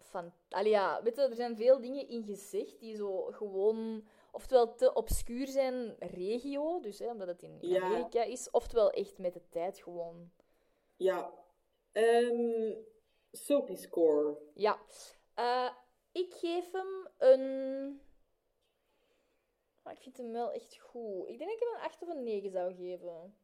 van... 0.00 0.32
Allee, 0.48 0.70
ja, 0.70 1.02
weet 1.02 1.16
je, 1.16 1.22
er 1.22 1.34
zijn 1.34 1.56
veel 1.56 1.80
dingen 1.80 2.08
in 2.08 2.24
gezegd 2.24 2.80
die 2.80 2.96
zo 2.96 3.22
gewoon... 3.24 4.04
Oftewel 4.32 4.74
te 4.74 4.92
obscuur 4.92 5.46
zijn 5.46 5.96
regio, 5.98 6.80
dus 6.80 6.98
hè, 6.98 7.10
omdat 7.10 7.28
het 7.28 7.42
in 7.42 7.56
Ja. 7.60 7.80
Amerika 7.82 8.22
is, 8.22 8.50
oftewel 8.50 8.90
echt 8.90 9.18
met 9.18 9.32
de 9.32 9.48
tijd 9.48 9.78
gewoon. 9.82 10.30
Ja. 10.96 11.32
Ehm 11.92 12.72
Soapy 13.32 13.74
score. 13.74 14.38
Ja. 14.54 14.80
Eh, 15.34 15.70
ik 16.12 16.32
geef 16.34 16.70
hem 16.72 17.08
een... 17.18 18.00
Maar 19.84 19.92
ik 19.92 20.02
vind 20.02 20.16
hem 20.16 20.32
wel 20.32 20.52
echt 20.52 20.78
goed. 20.78 21.28
Ik 21.28 21.38
denk 21.38 21.50
dat 21.50 21.60
ik 21.60 21.66
hem 21.68 21.74
een 21.74 21.84
8 21.88 22.02
of 22.02 22.08
een 22.08 22.22
9 22.22 22.50
zou 22.50 22.74
geven. 22.74 23.36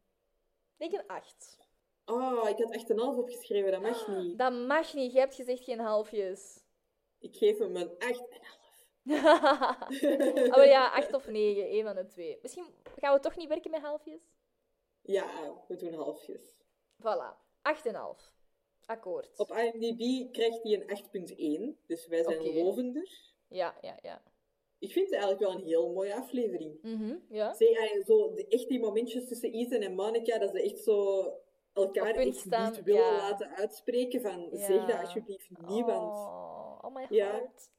Ik 0.77 0.89
denk 0.89 0.93
een 0.93 1.07
8. 1.07 1.57
Oh, 2.05 2.49
ik 2.49 2.57
had 2.57 2.85
8,5 2.89 2.95
opgeschreven, 3.17 3.71
dat 3.71 3.81
mag 3.81 4.07
niet. 4.07 4.37
Dat 4.37 4.53
mag 4.53 4.93
niet. 4.93 5.13
Je 5.13 5.19
hebt 5.19 5.35
gezegd 5.35 5.63
geen 5.63 5.79
halfjes. 5.79 6.63
Ik 7.19 7.35
geef 7.35 7.57
hem 7.57 7.75
een 7.75 7.89
8,5. 7.89 7.95
oh 9.11 10.49
maar 10.49 10.67
ja, 10.67 10.91
8 10.91 11.13
of 11.13 11.27
9. 11.27 11.63
één 11.63 11.83
van 11.83 11.95
de 11.95 12.05
twee. 12.05 12.39
Misschien 12.41 12.65
gaan 12.95 13.13
we 13.13 13.19
toch 13.19 13.35
niet 13.35 13.47
werken 13.47 13.71
met 13.71 13.81
halfjes? 13.81 14.21
Ja, 15.01 15.63
we 15.67 15.75
doen 15.75 15.93
halfjes. 15.93 16.55
Voilà. 17.01 17.35
8,5. 17.61 18.31
Akkoord. 18.85 19.39
Op 19.39 19.51
IMDb 19.51 20.33
krijgt 20.33 20.63
hij 20.63 20.73
een 20.73 21.73
8,1, 21.75 21.85
dus 21.85 22.07
wij 22.07 22.23
zijn 22.23 22.39
Oké. 22.39 22.49
lovender. 22.49 23.33
Ja, 23.47 23.77
ja, 23.81 23.97
ja. 24.01 24.21
Ik 24.81 24.91
vind 24.91 25.05
het 25.05 25.13
eigenlijk 25.19 25.43
wel 25.43 25.51
een 25.61 25.67
heel 25.67 25.91
mooie 25.91 26.15
aflevering. 26.15 26.79
Ja. 27.29 27.53
Zeg, 27.53 27.69
eh, 27.69 28.03
zo, 28.05 28.33
de, 28.33 28.47
echt 28.47 28.67
die 28.67 28.79
momentjes 28.79 29.27
tussen 29.27 29.51
Ethan 29.51 29.79
en 29.81 29.95
Monica, 29.95 30.37
dat 30.37 30.51
ze 30.51 30.61
echt 30.61 30.83
zo 30.83 31.25
elkaar 31.73 32.15
echt 32.15 32.35
staan, 32.35 32.71
niet 32.71 32.83
willen 32.83 33.01
ja. 33.01 33.17
laten 33.17 33.55
uitspreken 33.55 34.21
van 34.21 34.49
Ja. 34.51 34.57
zeg 34.65 34.85
dat 34.85 34.99
alsjeblieft 34.99 35.49
niet, 35.49 35.85
want 35.85 36.17
Oh, 36.17 36.79
oh 36.81 36.93
my 36.95 37.05
Ja. 37.09 37.31
heart. 37.31 37.69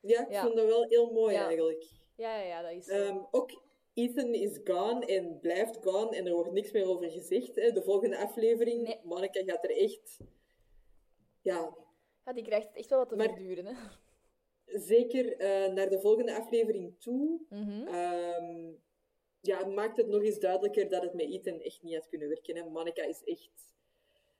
ja, 0.00 0.28
ik 0.28 0.36
vond 0.36 0.56
dat 0.56 0.66
wel 0.66 0.84
heel 0.88 1.12
mooi 1.12 1.34
eigenlijk. 1.36 1.84
Ja, 2.16 2.36
ja, 2.36 2.44
ja, 2.46 2.62
dat 2.62 2.70
is. 2.72 2.88
Ehm, 2.88 3.18
ook 3.30 3.62
Ethan 3.94 4.34
is 4.34 4.60
gone 4.64 5.06
en 5.06 5.38
blijft 5.40 5.78
gone 5.82 6.16
en 6.16 6.26
er 6.26 6.32
wordt 6.34 6.52
niks 6.52 6.70
meer 6.72 6.86
over 6.88 7.10
gezegd. 7.10 7.54
Hè. 7.56 7.70
De 7.72 7.82
volgende 7.82 8.18
aflevering, 8.18 8.82
Nee. 8.82 9.00
Monica 9.02 9.42
gaat 9.44 9.64
er 9.64 9.76
echt... 9.76 10.18
Ja, 11.42 11.74
Ja, 12.24 12.32
die 12.32 12.44
krijgt 12.44 12.74
echt 12.76 12.88
wel 12.90 12.98
wat 12.98 13.08
te 13.08 13.16
Maar- 13.16 13.28
verduren, 13.28 13.66
hè. 13.66 13.72
Zeker 14.74 15.36
eh, 15.36 15.72
naar 15.72 15.88
de 15.90 16.00
volgende 16.00 16.34
aflevering 16.36 16.94
toe 17.00 17.40
Mhm. 17.48 17.86
ehm, 17.86 18.72
ja, 19.40 19.66
maakt 19.66 19.96
het 19.96 20.06
nog 20.06 20.22
eens 20.22 20.38
duidelijker 20.38 20.88
dat 20.88 21.02
het 21.02 21.14
met 21.14 21.30
Ethan 21.30 21.60
echt 21.60 21.82
niet 21.82 21.94
had 21.94 22.08
kunnen 22.08 22.28
werken. 22.28 22.56
Hè. 22.56 22.64
Monica 22.70 23.02
is 23.02 23.22
echt... 23.24 23.50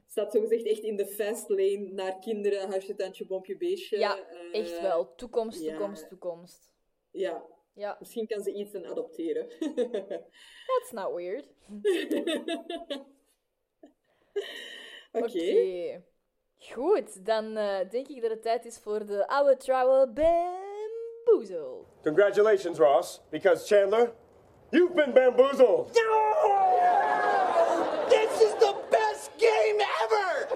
Staat 0.06 0.32
zogezegd 0.32 0.64
echt 0.66 0.82
in 0.82 0.96
de 0.96 1.06
fast 1.06 1.48
lane 1.48 1.88
naar 1.92 2.18
kinderen, 2.18 2.68
huisje, 2.68 2.94
tandje, 2.94 3.26
bompje, 3.26 3.56
beestje. 3.56 3.98
Ja, 3.98 4.18
Eh, 4.28 4.60
echt 4.60 4.80
wel. 4.80 5.14
Toekomst, 5.14 5.62
ja. 5.62 5.70
toekomst, 5.76 6.08
toekomst. 6.08 6.72
Ja, 7.10 7.44
Ja, 7.74 7.96
misschien 7.98 8.26
kan 8.26 8.42
ze 8.42 8.52
Ethan 8.52 8.86
adopteren. 8.86 9.48
that's 10.70 10.90
not 10.92 11.14
weird. 11.14 11.46
Oké. 15.12 15.26
Oké. 15.26 16.04
Goed, 16.58 17.26
dan 17.26 17.56
eh, 17.56 17.90
denk 17.90 18.08
ik 18.08 18.20
dat 18.22 18.30
het 18.30 18.42
tijd 18.42 18.64
is 18.64 18.78
voor 18.78 19.06
de 19.06 19.26
oude 19.28 19.56
trouwe 19.56 20.08
bamboezel. 20.08 21.86
Congratulations, 22.02 22.78
Ross, 22.78 23.20
because 23.30 23.66
Chandler, 23.74 24.12
you've 24.70 24.94
been 24.94 25.12
bamboozled. 25.12 25.92
This 28.08 28.42
is 28.42 28.52
the 28.58 28.74
best 28.90 29.30
game 29.36 29.82
ever! 30.02 30.48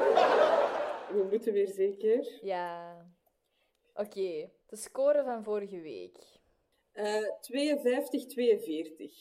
We 1.16 1.26
moeten 1.30 1.52
weer 1.52 1.68
zeker. 1.68 2.38
Ja. 2.42 2.96
Oké, 3.94 4.50
de 4.66 4.76
score 4.76 5.22
van 5.24 5.44
vorige 5.44 5.80
week. 5.80 6.18
Eh 6.92 7.22
52, 7.40 8.26
42 8.26 9.12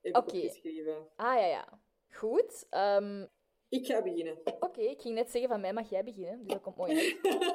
heb 0.00 0.16
Oké. 0.16 0.36
ik 0.36 0.42
opgeschreven. 0.44 1.08
Ah 1.16 1.38
ja, 1.38 1.46
ja. 1.46 1.78
Goed. 2.10 2.66
ehm, 2.70 3.26
Ik 3.72 3.86
ga 3.86 4.02
beginnen. 4.02 4.38
Oké, 4.60 4.80
ik 4.80 5.00
ging 5.00 5.14
net 5.14 5.30
zeggen 5.30 5.50
van 5.50 5.60
mij 5.60 5.72
mag 5.72 5.90
jij 5.90 6.04
beginnen, 6.04 6.38
dus 6.38 6.46
dat 6.46 6.60
komt 6.60 6.76
mooi 6.76 6.96
uit. 6.96 7.16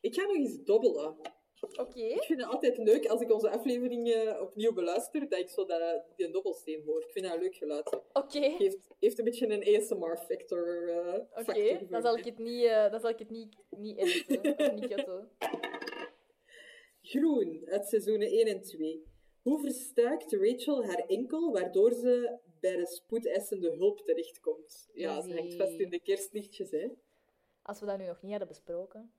Ik 0.00 0.14
ga 0.14 0.22
nog 0.22 0.36
eens 0.36 0.64
dobbelen. 0.64 1.16
Oké. 1.80 2.00
Ik 2.00 2.22
vind 2.22 2.40
het 2.40 2.50
altijd 2.50 2.78
leuk 2.78 3.06
als 3.06 3.20
ik 3.20 3.32
onze 3.32 3.50
afleveringen 3.50 4.40
opnieuw 4.40 4.72
beluister, 4.72 5.28
dat 5.28 5.38
ik 5.38 5.48
zo 5.48 5.64
dat, 5.64 6.04
die 6.16 6.30
dobbelsteen 6.30 6.82
hoor. 6.86 7.02
Ik 7.02 7.10
vind 7.10 7.24
dat 7.24 7.34
een 7.34 7.40
leuk 7.40 7.54
geluid. 7.54 8.00
Oké. 8.12 8.40
Heeft, 8.40 8.78
heeft 8.98 9.18
een 9.18 9.24
beetje 9.24 9.48
een 9.48 9.76
ASMR-factor. 9.76 10.88
eh 10.88 11.40
Oké, 11.40 11.86
dan 11.90 12.02
zal 12.02 12.16
ik 12.16 12.24
het 12.24 12.38
niet, 12.38 12.64
eh, 12.64 12.90
dan 12.90 13.00
zal 13.00 13.10
ik 13.10 13.18
het 13.18 13.30
niet, 13.30 13.56
niet 13.70 13.98
editen, 13.98 14.58
of 14.58 14.72
niet. 14.72 15.04
Groen, 17.02 17.62
uit 17.66 17.86
seizoenen 17.86 18.28
1 18.28 18.46
en 18.46 18.62
2. 18.62 19.04
Hoe 19.42 19.60
verstuikt 19.60 20.32
Rachel 20.32 20.84
haar 20.84 21.04
enkel, 21.06 21.52
waardoor 21.52 21.92
ze 21.92 22.38
bij 22.60 22.76
de 22.76 22.86
spoedeisende 22.86 23.70
hulp 23.70 24.00
terechtkomt? 24.00 24.88
Ja, 24.92 25.20
ze 25.20 25.34
hangt 25.34 25.54
vast 25.54 25.78
in 25.78 25.90
de 25.90 26.00
kerstlichtjes, 26.00 26.70
hè. 26.70 26.88
Als 27.62 27.80
we 27.80 27.86
dat 27.86 27.98
nu 27.98 28.06
nog 28.06 28.22
niet 28.22 28.30
hadden 28.30 28.48
besproken. 28.48 29.12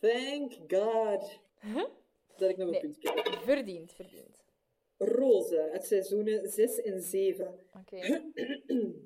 Thank 0.00 0.52
God. 0.52 1.40
Dat 2.36 2.50
ik 2.50 2.56
nog 2.56 2.74
een 2.74 2.80
punt 2.80 2.98
krijg. 2.98 3.42
Verdiend, 3.42 3.92
verdiend. 3.92 4.44
Roze, 4.98 5.70
uit 5.70 5.84
seizoenen 5.84 6.48
6 6.48 6.80
en 6.80 7.02
7. 7.02 7.58
Oké. 7.80 8.30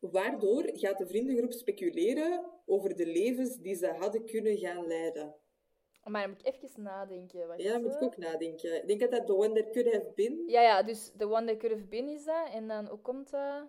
Waardoor 0.00 0.70
gaat 0.72 0.98
de 0.98 1.06
vriendengroep 1.06 1.52
speculeren 1.52 2.50
over 2.66 2.96
de 2.96 3.06
levens 3.06 3.56
die 3.56 3.74
ze 3.74 3.86
hadden 3.86 4.24
kunnen 4.24 4.58
gaan 4.58 4.86
leiden? 4.86 5.34
Maar 6.04 6.22
dan 6.22 6.30
moet 6.30 6.46
ik 6.46 6.62
even 6.62 6.82
nadenken. 6.82 7.46
Wacht, 7.46 7.62
Ja, 7.62 7.78
moet 7.78 7.94
ik 7.94 8.02
ook 8.02 8.16
nadenken. 8.16 8.76
Ik 8.76 8.86
denk 8.86 9.00
dat 9.00 9.10
dat 9.10 9.26
The 9.26 9.36
One 9.36 9.62
That 9.62 9.72
Could 9.72 9.92
Have 9.92 10.12
Been... 10.14 10.42
Ja, 10.46 10.60
ja, 10.60 10.82
dus 10.82 11.12
the 11.16 11.28
one 11.28 11.46
that 11.46 11.56
could 11.56 11.74
have 11.74 11.88
been 11.88 12.08
is 12.08 12.24
dat. 12.24 12.48
En 12.52 12.68
dan, 12.68 12.86
hoe 12.86 12.98
komt 12.98 13.30
dat? 13.30 13.68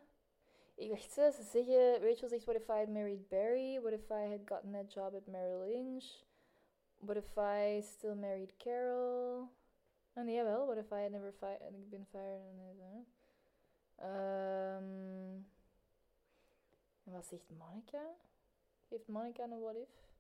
Ik 0.75 0.89
wacht, 0.89 1.15
hè, 1.15 1.31
ze 1.31 1.43
zeggen... 1.43 2.07
Rachel 2.07 2.27
zegt, 2.27 2.43
what 2.43 2.55
if 2.55 2.67
I 2.67 2.71
had 2.77 2.87
married 2.87 3.27
Barry? 3.27 3.79
What 3.81 3.93
if 3.93 4.09
I 4.09 4.29
had 4.29 4.39
gotten 4.45 4.71
that 4.71 4.93
job 4.93 5.15
at 5.15 5.27
Merrill 5.27 5.67
Lynch? 5.67 6.05
What 6.97 7.17
if 7.17 7.37
I 7.37 7.81
still 7.81 8.15
married 8.15 8.57
Carol? 8.57 9.49
Oh 10.15 10.23
nee, 10.23 10.35
jawel. 10.35 10.65
What 10.65 10.77
if 10.77 10.91
I 10.91 11.01
had 11.01 11.11
never 11.11 11.31
fi 11.31 11.57
been 11.89 12.05
fired? 12.05 12.43
Ehm, 14.01 15.43
en 17.03 17.11
wat 17.11 17.25
zegt 17.25 17.49
Monica? 17.49 18.15
Heeft 18.87 19.07
Monica 19.07 19.43
een 19.43 19.59
what 19.59 19.75
if? 19.75 20.10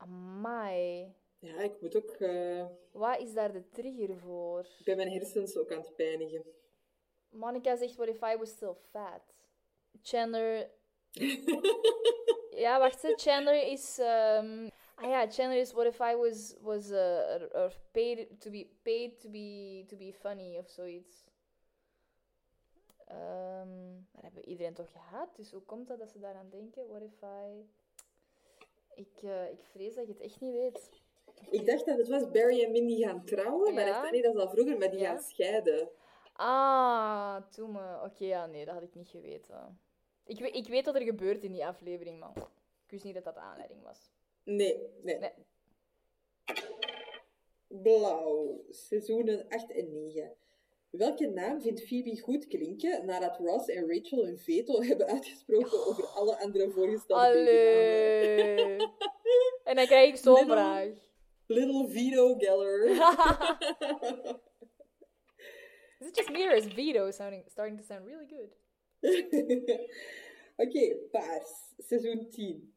Amai. 0.00 1.14
Ja, 1.38 1.60
ik 1.60 1.80
moet 1.80 1.96
ook... 1.96 2.10
eh, 2.10 2.66
Wat 2.92 3.20
is 3.20 3.32
daar 3.32 3.52
de 3.52 3.68
trigger 3.70 4.16
voor? 4.18 4.60
ik 4.78 4.84
ben 4.84 4.96
mijn 4.96 5.10
hersens 5.12 5.56
ook 5.56 5.72
aan 5.72 5.80
het 5.80 5.94
pijnigen. 5.96 6.44
Monica 7.28 7.76
zegt, 7.76 7.94
what 7.96 8.08
if 8.08 8.20
I 8.22 8.36
was 8.36 8.50
still 8.50 8.74
fat? 8.90 9.22
Chandler... 10.02 10.70
ja, 12.64 12.78
wacht, 12.78 13.02
hè. 13.02 13.12
Chandler 13.16 13.66
is... 13.66 13.98
ehm, 13.98 14.68
Ah 15.02 15.08
ja, 15.10 15.30
Chandler 15.30 15.60
is, 15.60 15.72
what 15.72 15.86
if 15.86 15.98
I 16.00 16.14
was, 16.16 16.54
was 16.60 16.90
uh, 16.90 17.48
or 17.52 17.72
paid 17.92 18.40
to 18.40 18.50
be 18.50 18.66
paid 18.82 19.20
to 19.20 19.28
be 19.30 19.84
to 19.88 19.96
be 19.96 20.12
funny 20.12 20.58
of 20.58 20.68
zoiets. 20.68 21.24
Ehm 23.06 23.68
dat 24.12 24.22
hebben 24.22 24.44
iedereen 24.48 24.74
toch 24.74 24.92
gehad, 24.92 25.36
dus 25.36 25.50
hoe 25.50 25.62
komt 25.62 25.88
dat 25.88 25.98
dat 25.98 26.10
ze 26.10 26.18
daaraan 26.18 26.50
denken? 26.50 26.88
What 26.88 27.02
if 27.02 27.22
I... 27.22 27.68
Ik, 29.00 29.22
eh, 29.22 29.50
ik 29.50 29.64
vrees 29.72 29.94
dat 29.94 30.06
je 30.06 30.12
het 30.12 30.22
echt 30.22 30.40
niet 30.40 30.52
weet. 30.52 30.90
Ik 31.50 31.66
dacht 31.66 31.86
dat 31.86 31.98
het 31.98 32.08
was 32.08 32.30
Barry 32.30 32.62
en 32.64 32.70
Mindy 32.70 33.02
gaan 33.02 33.24
trouwen, 33.24 33.74
maar 33.74 33.86
dat 33.86 34.04
is 34.04 34.10
niet, 34.10 34.22
dat 34.24 34.34
is 34.34 34.40
al 34.40 34.48
vroeger, 34.50 34.78
maar 34.78 34.90
die 34.90 35.00
Ja. 35.00 35.06
gaan 35.12 35.22
scheiden. 35.22 35.88
Ah, 36.32 37.36
toen 37.50 37.72
me... 37.72 38.00
Oké, 38.04 38.24
ja, 38.24 38.46
nee, 38.46 38.64
dat 38.64 38.74
had 38.74 38.82
ik 38.82 38.94
niet 38.94 39.08
geweten. 39.08 39.80
Ik, 40.24 40.38
weet- 40.40 40.54
ik 40.54 40.68
weet 40.68 40.84
wat 40.84 40.94
er 40.94 41.02
gebeurt 41.02 41.44
in 41.44 41.52
die 41.52 41.66
aflevering, 41.66 42.18
man. 42.18 42.32
Ik 42.84 42.90
wist 42.90 43.04
niet 43.04 43.14
dat 43.14 43.24
dat 43.24 43.34
de 43.34 43.40
aanleiding 43.40 43.82
was. 43.82 44.10
Nee, 44.44 44.78
nee. 45.02 45.18
Nee. 45.18 45.32
Blauw, 47.68 48.64
seizoenen 48.70 49.48
8 49.48 49.70
en 49.70 49.92
9. 49.92 50.34
Welke 50.90 51.26
naam 51.26 51.60
vindt 51.60 51.86
Phoebe 51.86 52.20
goed 52.20 52.46
klinken 52.46 53.06
nadat 53.06 53.38
Ross 53.38 53.68
en 53.68 53.88
Rachel 53.88 54.24
hun 54.24 54.38
veto 54.38 54.82
hebben 54.88 55.06
uitgesproken 55.06 55.86
over 55.86 56.06
alle 56.06 56.38
andere 56.38 56.70
voorgestelde? 56.70 57.26
Allee. 57.26 58.76
En 59.64 59.76
dan 59.76 59.86
krijg 59.86 60.08
ik 60.08 60.16
zo'n 60.16 60.46
vraag. 60.46 60.88
Little 61.46 61.88
Vito 61.88 62.34
Geller. 62.34 62.88
Is 66.00 66.06
it 66.06 66.16
just 66.16 66.30
me 66.30 66.44
or 66.44 66.54
is 66.54 66.64
Vito 66.64 67.10
sounding, 67.10 67.44
starting 67.50 67.78
to 67.78 67.84
sound 67.84 68.06
really 68.06 68.26
good? 68.26 68.56
Oké, 70.66 70.96
paars, 71.10 71.74
seizoen 71.78 72.30
10. 72.30 72.74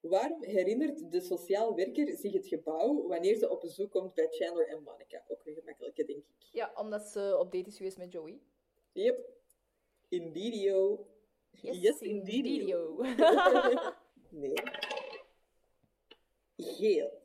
Waarom 0.00 0.44
herinnert 0.44 1.12
de 1.12 1.20
sociaal 1.20 1.74
werker 1.74 2.16
zich 2.16 2.32
het 2.32 2.46
gebouw 2.46 3.06
wanneer 3.06 3.36
ze 3.36 3.50
op 3.50 3.60
bezoek 3.60 3.90
komt 3.90 4.14
bij 4.14 4.26
Chandler 4.30 4.68
en 4.68 4.82
Monica? 4.82 5.24
Ook 5.28 5.46
een 5.46 5.54
gemakkelijke, 5.54 6.04
denk 6.04 6.18
ik. 6.18 6.48
Ja, 6.52 6.72
omdat 6.74 7.02
ze 7.02 7.36
op 7.38 7.52
date 7.52 7.68
is 7.68 7.76
geweest 7.76 7.98
met 7.98 8.12
Joey. 8.12 8.40
Yep. 8.92 9.28
Indeedio. 10.08 11.06
Yes, 11.50 12.00
indeedio. 12.00 13.02
indeedio. 13.02 13.94
nee. 14.42 14.54
Geel. 16.56 17.18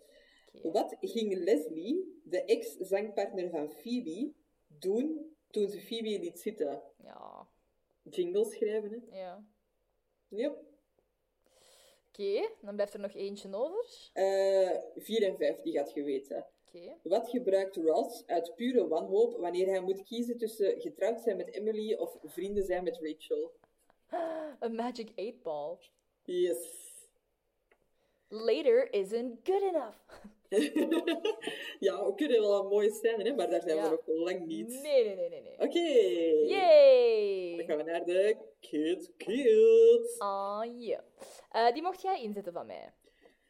Wat 0.61 0.95
ging 0.99 1.33
Leslie, 1.33 2.21
de 2.23 2.43
ex-zangpartner 2.43 3.49
van 3.49 3.69
Phoebe, 3.69 4.33
doen 4.67 5.35
toen 5.51 5.69
ze 5.69 5.79
Phoebe 5.79 6.19
liet 6.19 6.39
zitten? 6.39 6.81
Ja. 7.03 7.47
Jingles 8.03 8.53
schrijven, 8.53 8.91
hè? 8.91 9.17
Ja. 9.17 9.45
Yep. 10.27 10.74
Oké, 12.17 12.49
dan 12.61 12.75
blijft 12.75 12.93
er 12.93 12.99
nog 12.99 13.13
eentje 13.13 13.55
over. 13.55 14.09
Eh 14.13 14.77
4 14.95 15.23
en 15.23 15.37
5, 15.37 15.61
die 15.61 15.73
gaat 15.73 15.93
je 15.93 16.03
weten. 16.03 16.45
Oké. 16.67 16.97
Wat 17.03 17.29
gebruikt 17.29 17.75
Ross 17.75 18.23
uit 18.25 18.55
pure 18.55 18.87
wanhoop 18.87 19.37
wanneer 19.37 19.67
hij 19.67 19.81
moet 19.81 20.03
kiezen 20.03 20.37
tussen 20.37 20.81
getrouwd 20.81 21.21
zijn 21.21 21.37
met 21.37 21.53
Emily 21.53 21.93
of 21.93 22.17
vrienden 22.23 22.63
zijn 22.63 22.83
met 22.83 22.99
Rachel? 23.01 23.51
A 24.63 24.67
magic 24.67 25.11
8 25.15 25.41
ball. 25.43 25.77
Yes. 26.23 26.83
Later 28.27 28.93
isn't 28.93 29.39
good 29.43 29.61
enough. 29.61 29.97
ja, 31.85 32.05
we 32.05 32.13
kunnen 32.15 32.39
wel 32.41 32.59
een 32.59 32.67
mooie 32.67 32.91
scène, 32.91 33.23
hè, 33.23 33.35
maar 33.35 33.49
daar 33.49 33.61
zijn 33.61 33.75
Ja. 33.75 33.83
we 33.83 33.89
nog 33.89 34.01
lang 34.05 34.45
niet. 34.45 34.67
Nee, 34.81 35.03
nee, 35.05 35.15
nee, 35.15 35.29
nee. 35.29 35.41
nee. 35.41 35.59
Oké. 35.59 35.79
Yay! 36.53 37.55
Dan 37.57 37.65
gaan 37.65 37.77
we 37.77 37.83
naar 37.91 38.05
de 38.05 38.37
Kids 38.59 39.11
Kids. 39.17 40.19
Ah, 40.19 40.63
ja. 40.79 41.03
Eh, 41.51 41.73
die 41.73 41.81
mocht 41.81 42.01
jij 42.01 42.21
inzetten 42.21 42.53
van 42.53 42.65
mij. 42.65 42.93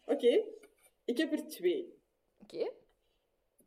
Oké, 0.05 0.43
ik 1.05 1.17
heb 1.17 1.31
er 1.31 1.47
twee. 1.47 1.93
Oké. 2.41 2.71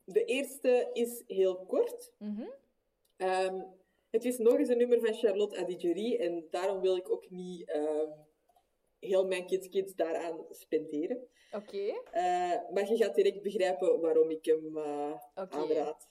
De 0.04 0.24
eerste 0.24 0.90
is 0.92 1.22
heel 1.26 1.56
kort. 1.66 2.12
Mhm. 2.18 2.46
Ehm, 3.16 3.60
het 4.10 4.24
is 4.24 4.38
nog 4.38 4.58
eens 4.58 4.68
een 4.68 4.78
nummer 4.78 5.00
van 5.00 5.14
Charlotte 5.14 5.56
Adigéry 5.58 6.16
en 6.16 6.46
daarom 6.50 6.80
wil 6.80 6.96
ik 6.96 7.10
ook 7.10 7.30
niet 7.30 7.70
ehm, 7.70 8.10
heel 9.00 9.26
mijn 9.26 9.46
Kids 9.46 9.68
Kids 9.68 9.94
daaraan 9.94 10.44
spenderen. 10.50 11.18
Oké. 11.52 12.02
Eh, 12.10 12.52
maar 12.72 12.88
je 12.88 12.96
gaat 12.96 13.14
direct 13.14 13.42
begrijpen 13.42 14.00
waarom 14.00 14.30
ik 14.30 14.44
hem 14.44 14.76
eh, 14.78 15.14
Oké. 15.34 15.56
aanraad. 15.56 16.08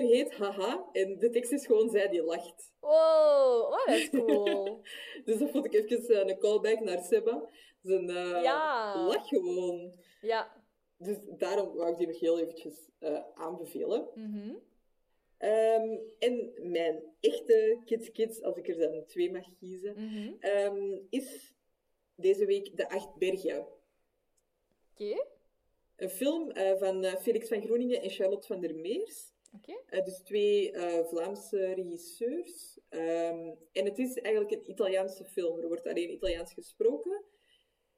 Nummer 0.00 0.16
heet 0.16 0.32
Haha 0.32 0.88
en 0.92 1.18
de 1.18 1.30
tekst 1.30 1.52
is 1.52 1.66
gewoon 1.66 1.90
zij 1.90 2.08
die 2.08 2.22
lacht. 2.22 2.72
Wow, 2.80 3.72
oh, 3.72 3.86
dat 3.86 3.94
is 3.96 4.10
cool. 4.10 4.80
Dus 5.24 5.38
dat 5.38 5.50
vond 5.50 5.64
ik 5.64 5.74
even 5.74 6.20
eh, 6.22 6.28
een 6.28 6.38
callback 6.38 6.80
naar 6.80 7.02
Seba. 7.02 7.48
Zijn 7.82 8.08
eh, 8.10 8.42
Ja. 8.42 9.06
lach 9.06 9.28
gewoon. 9.28 9.92
ja. 10.20 10.64
Dus 10.98 11.16
daarom 11.38 11.74
wou 11.76 11.90
ik 11.90 11.96
die 11.96 12.06
nog 12.06 12.20
heel 12.20 12.38
eventjes 12.40 12.88
eh, 12.98 13.22
aanbevelen. 13.34 14.08
Mhm. 14.14 14.54
Ehm, 15.38 15.98
en 16.18 16.52
mijn 16.62 17.02
echte 17.20 17.80
Kids 17.84 18.10
Kids, 18.12 18.42
als 18.42 18.56
ik 18.56 18.68
er 18.68 18.78
dan 18.78 19.04
twee 19.06 19.32
mag 19.32 19.44
kiezen, 19.58 19.94
Mhm. 19.96 20.32
ehm, 20.40 20.98
is 21.10 21.54
deze 22.14 22.46
week 22.46 22.76
De 22.76 22.88
Acht 22.88 23.14
Bergen. 23.18 23.66
Oké. 24.92 25.24
Een 25.96 26.10
film 26.10 26.52
van 26.78 27.04
Felix 27.04 27.48
van 27.48 27.62
Groeningen 27.62 28.02
en 28.02 28.10
Charlotte 28.10 28.46
van 28.46 28.60
der 28.60 28.74
Meers. 28.74 29.32
Eh, 29.64 30.04
dus 30.04 30.18
twee 30.18 30.72
eh, 30.72 31.04
Vlaamse 31.04 31.74
regisseurs. 31.74 32.78
Ehm, 32.88 33.54
en 33.72 33.84
het 33.84 33.98
is 33.98 34.14
eigenlijk 34.14 34.54
een 34.54 34.70
Italiaanse 34.70 35.24
film. 35.24 35.60
Er 35.60 35.68
wordt 35.68 35.86
alleen 35.86 36.12
Italiaans 36.12 36.52
gesproken. 36.52 37.24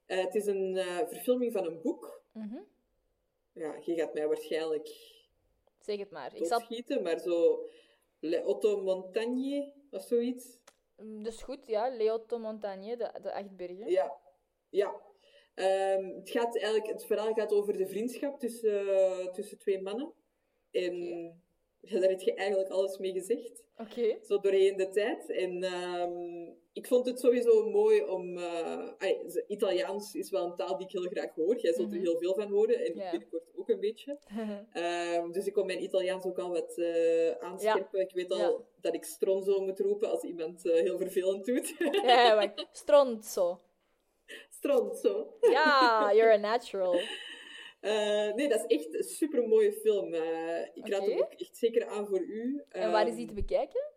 Eh, 0.06 0.24
het 0.24 0.34
is 0.34 0.46
een 0.46 0.76
verfilming 1.08 1.52
van 1.52 1.66
een 1.66 1.80
boek. 1.80 2.22
Mhm. 2.32 2.58
Ja, 3.52 3.76
je 3.84 3.94
gaat 3.94 4.14
mij 4.14 4.26
waarschijnlijk 4.26 4.88
Zeg 5.80 5.98
het 5.98 6.10
maar. 6.10 6.36
Ik 6.36 6.46
zat... 6.46 6.58
doodschieten, 6.58 7.02
maar 7.02 7.18
zo... 7.18 7.66
Le 8.20 8.44
Otto 8.44 8.82
Montagne 8.82 9.72
of 9.90 10.02
zoiets. 10.02 10.58
Dus 11.22 11.42
goed, 11.42 11.66
ja. 11.66 11.88
Leotto 11.88 12.38
Montagne, 12.38 12.96
de, 12.96 13.18
de 13.22 13.32
acht 13.32 13.56
bergen. 13.56 13.90
Ja, 13.90 14.18
ja. 14.68 15.00
Ehm, 15.54 16.04
het, 16.04 16.30
gaat 16.30 16.56
eigenlijk, 16.56 16.86
het 16.86 17.06
verhaal 17.06 17.32
gaat 17.32 17.52
over 17.52 17.76
de 17.76 17.86
vriendschap 17.86 18.38
tussen, 18.40 19.32
tussen 19.32 19.58
twee 19.58 19.82
mannen. 19.82 20.12
En 20.70 21.42
daar 22.00 22.10
heb 22.10 22.20
je 22.20 22.34
eigenlijk 22.34 22.70
alles 22.70 22.98
mee 22.98 23.12
gezegd. 23.12 23.62
Oké. 23.76 24.18
Zo 24.22 24.38
doorheen 24.40 24.76
de 24.76 24.88
tijd. 24.88 25.30
En 25.30 25.62
ehm, 25.62 26.48
ik 26.72 26.86
vond 26.86 27.06
het 27.06 27.20
sowieso 27.20 27.70
mooi 27.70 28.02
om... 28.04 28.38
z- 29.26 29.42
Italiaans 29.46 30.14
is 30.14 30.30
wel 30.30 30.44
een 30.44 30.56
taal 30.56 30.76
die 30.76 30.86
ik 30.86 30.92
heel 30.92 31.10
graag 31.10 31.34
hoor. 31.34 31.56
Jij 31.58 31.72
zult 31.72 31.90
er 31.90 31.96
Mhm. 31.96 32.04
heel 32.06 32.18
veel 32.18 32.34
van 32.34 32.50
horen. 32.50 32.78
En 32.78 32.84
ik 32.86 33.10
binnenkort 33.10 33.42
ook 33.56 33.68
een 33.68 33.80
beetje. 33.80 34.18
Ehm, 34.72 35.30
dus 35.32 35.46
ik 35.46 35.52
kon 35.52 35.66
mijn 35.66 35.82
Italiaans 35.82 36.24
ook 36.24 36.38
al 36.38 36.48
wat 36.50 36.78
eh, 36.78 37.30
aanscherpen. 37.30 38.00
Ik 38.00 38.12
weet 38.14 38.30
al 38.30 38.38
Ja. 38.38 38.56
dat 38.80 38.94
ik 38.94 39.04
stronzo 39.04 39.60
moet 39.60 39.80
roepen 39.80 40.10
als 40.10 40.22
iemand 40.22 40.66
eh, 40.70 40.80
heel 40.80 40.98
vervelend 40.98 41.44
doet. 41.44 41.74
ja, 42.02 42.34
wacht. 42.34 42.66
Stronzo. 42.72 43.60
stronzo. 44.50 45.34
Ja, 45.40 46.10
you're 46.14 46.32
a 46.32 46.36
natural. 46.36 47.00
Eh, 47.80 48.34
nee, 48.34 48.48
dat 48.48 48.64
is 48.64 48.76
echt 48.78 48.94
een 48.94 49.04
super 49.04 49.48
mooie 49.48 49.72
film. 49.72 50.14
Eh, 50.14 50.60
ik 50.74 50.88
raad 50.88 51.06
hem 51.06 51.18
ook 51.18 51.32
echt 51.32 51.56
zeker 51.56 51.86
aan 51.86 52.06
voor 52.06 52.20
u. 52.20 52.62
En 52.68 52.90
waar 52.92 53.02
is 53.02 53.08
Ehm, 53.08 53.16
die 53.16 53.26
te 53.26 53.34
bekijken? 53.34 53.92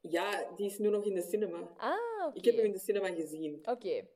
Ja, 0.00 0.52
die 0.56 0.66
is 0.66 0.78
nu 0.78 0.88
nog 0.88 1.04
in 1.04 1.14
de 1.14 1.22
cinema. 1.22 1.74
Ah, 1.76 2.26
oké. 2.26 2.38
Ik 2.38 2.44
heb 2.44 2.56
hem 2.56 2.64
in 2.64 2.72
de 2.72 2.78
cinema 2.78 3.08
gezien. 3.12 3.60
Oké. 3.68 4.06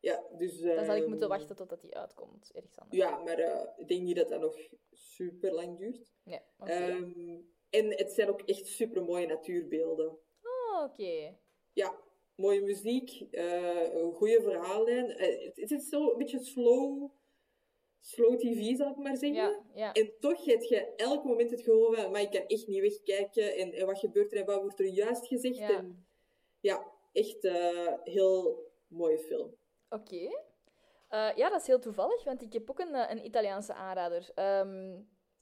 Ja, 0.00 0.24
dus... 0.38 0.60
Dan 0.60 0.84
zal 0.84 0.94
ik 0.94 1.00
ehm, 1.00 1.08
moeten 1.10 1.28
wachten 1.28 1.56
totdat 1.56 1.80
die 1.80 1.96
uitkomt, 1.96 2.50
ergens 2.54 2.78
anders. 2.78 3.02
Ja, 3.02 3.18
maar 3.18 3.38
eh, 3.38 3.68
ik 3.76 3.88
denk 3.88 4.02
niet 4.02 4.16
dat 4.16 4.28
dat 4.28 4.40
nog 4.40 4.56
super 4.92 5.52
lang 5.52 5.78
duurt. 5.78 6.12
Nee, 6.24 6.40
oké. 6.58 6.70
Ehm, 6.72 7.40
en 7.70 7.96
het 7.96 8.12
zijn 8.12 8.28
ook 8.28 8.42
echt 8.42 8.66
super 8.66 9.04
mooie 9.04 9.26
natuurbeelden. 9.26 10.18
Oh, 10.42 10.82
oké. 10.82 11.36
Ja, 11.72 12.00
mooie 12.34 12.62
muziek, 12.62 13.26
een 13.30 14.12
goede 14.12 14.42
verhaallijn. 14.42 15.10
Het, 15.10 15.56
het 15.56 15.70
is 15.70 15.88
zo 15.88 16.10
een 16.10 16.18
beetje 16.18 16.38
slow, 16.44 17.10
slow 18.06 18.38
tv, 18.38 18.76
zal 18.76 18.90
ik 18.90 18.96
maar 18.96 19.16
zeggen. 19.16 19.42
Ja, 19.42 19.60
ja. 19.74 19.92
En 19.92 20.12
toch 20.20 20.44
heb 20.44 20.62
je 20.62 20.94
elk 20.96 21.24
moment 21.24 21.50
het 21.50 21.60
gevoel 21.62 21.92
van, 21.94 22.10
maar 22.10 22.20
ik 22.20 22.30
kan 22.30 22.46
echt 22.46 22.66
niet 22.66 22.80
wegkijken. 22.80 23.56
En, 23.56 23.72
en 23.72 23.86
wat 23.86 23.98
gebeurt 23.98 24.32
er 24.32 24.38
en 24.38 24.44
wat 24.44 24.60
wordt 24.60 24.80
er 24.80 24.86
juist 24.86 25.26
gezegd? 25.26 25.56
Ja. 25.58 25.68
En, 25.78 26.06
ja 26.60 26.86
echt 27.12 27.44
eh 27.44 27.92
heel 28.02 28.62
mooie 28.88 29.18
film. 29.18 29.54
Oké. 29.88 30.42
Eh, 31.08 31.30
ja, 31.36 31.50
dat 31.50 31.60
is 31.60 31.66
heel 31.66 31.78
toevallig, 31.78 32.24
want 32.24 32.42
ik 32.42 32.52
heb 32.52 32.70
ook 32.70 32.78
een, 32.78 32.94
eh, 32.94 33.10
een 33.10 33.24
Italiaanse 33.24 33.74
aanrader. 33.74 34.30
Ehm, 34.34 34.92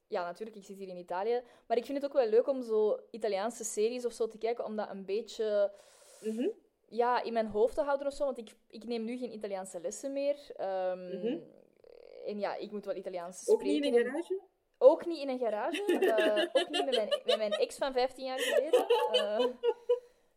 ja, 0.08 0.24
natuurlijk, 0.24 0.56
ik 0.56 0.64
zit 0.64 0.76
hier 0.76 0.88
in 0.88 0.96
Italië. 0.96 1.42
Maar 1.66 1.76
ik 1.76 1.84
vind 1.84 2.02
het 2.02 2.06
ook 2.06 2.16
wel 2.16 2.28
leuk 2.28 2.46
om 2.48 2.62
zo 2.62 2.98
Italiaanse 3.10 3.64
series 3.64 4.04
of 4.06 4.12
zo 4.12 4.26
te 4.26 4.38
kijken, 4.38 4.64
om 4.64 4.76
dat 4.76 4.90
een 4.90 5.04
beetje 5.04 5.72
Mhm. 6.20 6.48
ja, 6.88 7.22
in 7.22 7.32
mijn 7.32 7.46
hoofd 7.46 7.74
te 7.74 7.82
houden 7.82 8.06
of 8.06 8.12
zo. 8.12 8.24
Want 8.24 8.38
ik, 8.38 8.50
ik 8.68 8.84
neem 8.84 9.04
nu 9.04 9.16
geen 9.16 9.32
Italiaanse 9.32 9.80
lessen 9.80 10.12
meer. 10.12 10.36
Ehm, 10.56 11.08
Mhm. 11.08 11.38
En 12.26 12.38
ja, 12.38 12.54
ik 12.54 12.70
moet 12.70 12.84
wel 12.84 12.94
Italiaans 12.96 13.48
Ook 13.48 13.60
spreken. 13.60 13.80
niet 13.80 13.94
in 13.94 13.98
een 14.00 14.04
garage? 14.12 14.40
Ook 14.78 15.06
niet 15.06 15.18
in 15.22 15.28
een 15.28 15.38
garage. 15.38 15.84
eh, 16.16 16.62
ook 16.62 16.68
niet 16.68 16.84
met 16.84 16.94
mijn, 16.96 17.08
met 17.24 17.36
mijn 17.36 17.52
ex 17.52 17.76
van 17.76 17.92
15 17.92 18.24
jaar 18.24 18.38
geleden. 18.38 18.86
Eh, 19.12 19.46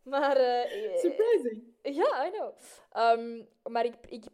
maar... 0.02 0.36
eh, 0.36 0.96
Surprising. 0.98 1.62
ja, 1.82 2.26
I 2.26 2.30
know. 2.30 2.52
Ehm, 2.92 3.44
maar 3.72 3.84
ik, 3.84 3.94
ik, 4.08 4.24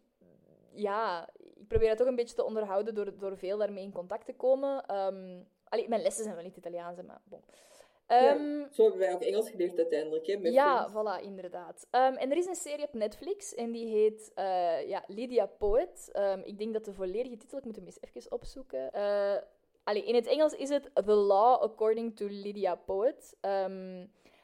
ja, 0.73 1.29
ik 1.55 1.69
probeer 1.69 1.89
dat 1.89 1.99
toch 1.99 2.07
een 2.07 2.16
beetje 2.16 2.35
te 2.35 2.45
onderhouden 2.45 2.95
door, 2.95 3.19
door 3.19 3.37
veel 3.39 3.59
daarmee 3.59 3.85
in 3.85 3.93
contact 3.93 4.27
te 4.27 4.35
komen. 4.35 4.87
Allee, 5.65 5.89
mijn 5.89 6.03
lessen 6.03 6.23
zijn 6.24 6.35
wel 6.37 6.45
niet 6.45 6.57
Italiaans, 6.57 7.03
maar 7.03 7.20
bon. 7.24 7.45
Ehm, 8.13 8.59
ja. 8.59 8.69
Zo 8.71 8.83
hebben 8.83 9.01
wij 9.01 9.15
ook 9.15 9.23
Engels 9.23 9.51
geleerd 9.51 9.79
uiteindelijk, 9.79 10.27
hè, 10.27 10.37
met 10.37 10.53
ja, 10.53 10.91
voilà, 10.91 11.25
inderdaad. 11.25 11.87
Ehm, 11.91 12.15
en 12.15 12.31
er 12.31 12.37
is 12.37 12.47
een 12.47 12.55
serie 12.55 12.85
op 12.85 12.95
Netflix 12.95 13.55
en 13.55 13.73
die 13.73 13.87
heet 13.87 14.31
eh, 14.35 14.89
ja, 14.89 15.05
Lydia 15.07 15.47
Poet. 15.47 16.09
Ehm, 16.13 16.41
ik 16.45 16.59
denk 16.59 16.73
dat 16.73 16.85
de 16.85 16.93
volledige 16.93 17.37
titel, 17.37 17.59
ik 17.59 17.65
moet 17.65 17.77
hem 17.77 17.85
eens 17.85 18.01
even 18.01 18.33
opzoeken. 18.33 18.91
Allee, 19.85 20.05
in 20.05 20.15
het 20.15 20.27
Engels 20.27 20.53
is 20.53 20.69
het 20.69 20.91
The 20.95 21.13
Law 21.13 21.63
According 21.63 22.17
to 22.17 22.27
Lydia 22.29 22.75
Poet. 22.75 23.37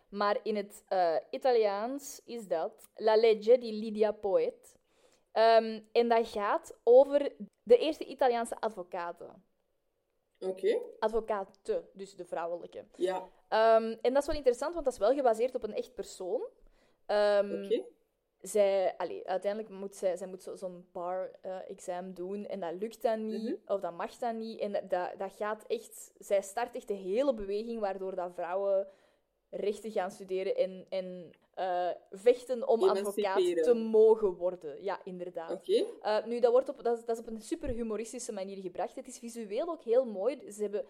Maar 0.09 0.39
in 0.43 0.57
het 0.57 0.85
eh, 0.89 1.17
Italiaans 1.31 2.21
is 2.25 2.47
dat 2.47 2.89
La 2.95 3.17
Legge 3.17 3.59
di 3.59 3.79
Lydia 3.79 4.13
Poet. 4.13 4.77
En 5.93 6.09
dat 6.09 6.29
gaat 6.29 6.79
over 6.83 7.33
de 7.63 7.77
eerste 7.77 8.05
Italiaanse 8.05 8.61
advocaten. 8.61 9.45
Oké. 10.41 10.81
Advocaten, 10.99 11.89
dus 11.93 12.17
de 12.17 12.25
vrouwelijke. 12.25 12.85
Ja. 12.95 13.29
Ehm, 13.49 13.95
en 14.03 14.13
dat 14.13 14.23
is 14.23 14.27
wel 14.27 14.37
interessant, 14.37 14.73
want 14.73 14.85
dat 14.85 14.95
is 14.95 15.01
wel 15.01 15.15
gebaseerd 15.15 15.55
op 15.55 15.63
een 15.63 15.75
echt 15.75 15.95
persoon. 15.95 16.43
Oké. 17.07 17.85
zij, 18.41 18.95
allee, 18.97 19.27
uiteindelijk 19.29 19.73
moet 19.75 19.95
zij, 19.97 20.17
zij 20.17 20.27
moet 20.27 20.43
zo- 20.43 20.55
zo'n 20.57 20.87
bar-examen 20.93 22.15
doen 22.15 22.47
en 22.47 22.61
dat 22.61 22.73
lukt 22.79 23.03
dan 23.03 23.27
niet, 23.27 23.43
Mhm. 23.43 23.55
of 23.75 23.81
dat 23.81 23.93
mag 23.97 24.17
dan 24.19 24.39
niet. 24.39 24.61
En 24.61 24.73
dat, 24.73 24.91
dat, 24.91 25.11
dat 25.19 25.33
gaat 25.37 25.65
echt, 25.67 26.13
zij 26.19 26.43
start 26.43 26.75
echt 26.77 26.89
de 26.89 26.95
hele 26.95 27.35
beweging 27.35 27.81
waardoor 27.81 28.15
dat 28.15 28.33
vrouwen 28.35 28.87
rechten 29.51 29.91
gaan 29.91 30.11
studeren 30.11 30.57
en, 30.57 30.87
en 30.89 31.31
eh, 31.55 31.89
vechten 32.11 32.69
om 32.69 32.81
advocaat 32.89 33.37
te 33.65 33.75
mogen 33.75 34.35
worden. 34.35 34.83
Ja, 34.83 35.01
inderdaad. 35.05 35.51
Oké. 35.53 35.85
Eh, 36.03 36.25
nu, 36.25 36.41
dat, 36.41 36.53
wordt 36.53 36.69
op, 36.69 36.83
dat, 36.83 36.99
is, 36.99 37.05
dat 37.05 37.17
is 37.19 37.23
op 37.23 37.31
een 37.31 37.41
super 37.43 37.69
humoristische 37.69 38.33
manier 38.33 38.57
gebracht. 38.63 38.95
Het 38.95 39.07
is 39.07 39.19
visueel 39.19 39.69
ook 39.69 39.83
heel 39.83 40.05
mooi. 40.05 40.53
Ze 40.53 40.63
hebben 40.63 40.85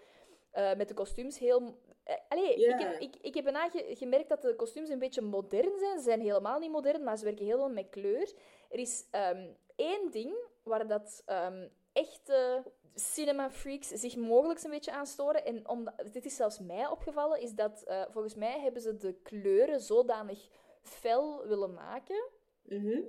eh, 0.59 0.77
met 0.77 0.89
de 0.89 0.95
kostuums 0.95 1.39
heel... 1.39 1.79
eh, 2.05 2.17
allee, 2.29 2.55
ik, 2.55 2.79
heb, 2.81 2.99
ik, 3.01 3.17
ik 3.21 3.35
heb 3.35 3.45
bijna 3.45 3.69
ge- 3.69 3.95
gemerkt 3.97 4.29
dat 4.29 4.43
de 4.43 4.55
kostuums 4.55 4.89
een 4.89 4.99
beetje 4.99 5.21
modern 5.21 5.79
zijn. 5.79 5.99
Ze 5.99 6.05
zijn 6.05 6.21
helemaal 6.21 6.59
niet 6.59 6.71
modern, 6.71 7.05
maar 7.05 7.17
ze 7.19 7.25
werken 7.25 7.45
heel 7.45 7.57
veel 7.59 7.69
met 7.71 7.89
kleur. 7.89 8.33
Er 8.71 8.79
is 8.79 9.07
ehm, 9.11 9.49
één 9.77 10.11
ding 10.11 10.35
waar 10.63 10.87
dat 10.87 11.23
ehm, 11.27 11.69
echte 11.93 12.63
cinema 12.95 13.51
freaks 13.51 13.89
zich 13.89 14.17
mogelijk 14.17 14.63
een 14.63 14.71
beetje 14.71 14.93
aan 14.93 15.07
storen. 15.07 15.45
En 15.45 15.69
omdat, 15.69 15.95
dit 16.13 16.25
is 16.25 16.37
zelfs 16.37 16.59
mij 16.59 16.87
opgevallen, 16.87 17.41
is 17.41 17.53
dat 17.55 17.83
eh, 17.83 18.03
volgens 18.11 18.35
mij 18.35 18.61
hebben 18.61 18.83
ze 18.83 18.97
de 18.97 19.13
kleuren 19.23 19.81
zodanig 19.81 20.49
fel 20.83 21.47
willen 21.47 21.73
maken 21.75 22.31
Mhm. 22.63 23.01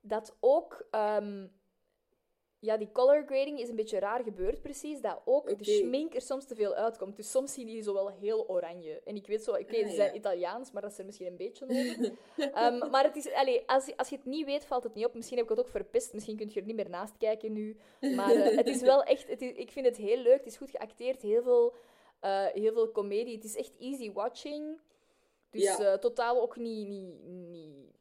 dat 0.00 0.36
ook... 0.40 0.86
ehm, 0.90 1.46
ja, 2.58 2.76
die 2.76 2.92
color 2.92 3.22
grading 3.26 3.60
is 3.60 3.68
een 3.68 3.76
beetje 3.76 3.98
raar 3.98 4.22
gebeurd 4.22 4.62
precies, 4.62 5.00
dat 5.00 5.20
ook 5.24 5.58
de 5.58 5.64
schmink 5.64 6.14
er 6.14 6.20
soms 6.20 6.46
te 6.46 6.54
veel 6.54 6.74
uitkomt. 6.74 7.16
Dus 7.16 7.30
soms 7.30 7.52
zien 7.52 7.66
die 7.66 7.82
zo 7.82 7.92
wel 7.92 8.08
heel 8.08 8.48
oranje. 8.48 9.00
En 9.04 9.16
ik 9.16 9.26
weet 9.26 9.44
zo, 9.44 9.50
oké, 9.50 9.76
Ah, 9.82 9.88
ze 9.88 9.94
zijn 9.94 10.08
ja. 10.10 10.14
Italiaans, 10.14 10.70
maar 10.72 10.82
dat 10.82 10.90
is 10.90 10.98
er 10.98 11.04
misschien 11.04 11.26
een 11.26 11.36
beetje 11.36 11.64
over. 11.68 12.12
Ehm, 12.54 12.90
maar 12.90 13.04
het 13.04 13.16
is, 13.16 13.32
allee, 13.32 13.62
als, 13.68 13.86
je- 13.86 13.96
als 13.96 14.08
je 14.08 14.16
het 14.16 14.24
niet 14.24 14.44
weet, 14.46 14.64
valt 14.64 14.82
het 14.82 14.94
niet 14.94 15.04
op. 15.04 15.14
Misschien 15.14 15.36
heb 15.36 15.44
ik 15.50 15.56
het 15.56 15.60
ook 15.66 15.70
verpest, 15.72 16.12
misschien 16.12 16.36
kun 16.36 16.50
je 16.52 16.60
er 16.60 16.66
niet 16.66 16.76
meer 16.76 16.90
naast 16.90 17.16
kijken 17.18 17.52
nu. 17.52 17.76
Maar 18.14 18.34
eh, 18.34 18.56
het 18.56 18.66
is 18.66 18.80
wel 18.80 19.02
echt, 19.02 19.28
het 19.28 19.42
is, 19.42 19.52
ik 19.52 19.70
vind 19.70 19.86
het 19.86 19.96
heel 19.96 20.16
leuk, 20.18 20.38
het 20.38 20.46
is 20.46 20.56
goed 20.56 20.70
geacteerd, 20.70 21.22
heel 21.22 21.42
veel, 21.42 21.74
eh, 22.20 22.46
heel 22.46 22.72
veel 22.72 22.90
comedie. 22.92 23.34
Het 23.34 23.44
is 23.44 23.56
echt 23.56 23.76
easy 23.78 24.12
watching. 24.12 24.80
Dus 25.50 25.62
Ja. 25.62 25.78
eh, 25.92 25.98
totaal 25.98 26.40
ook 26.42 26.56
niet, 26.56 26.88
niet, 26.88 27.22
niet 27.24 27.94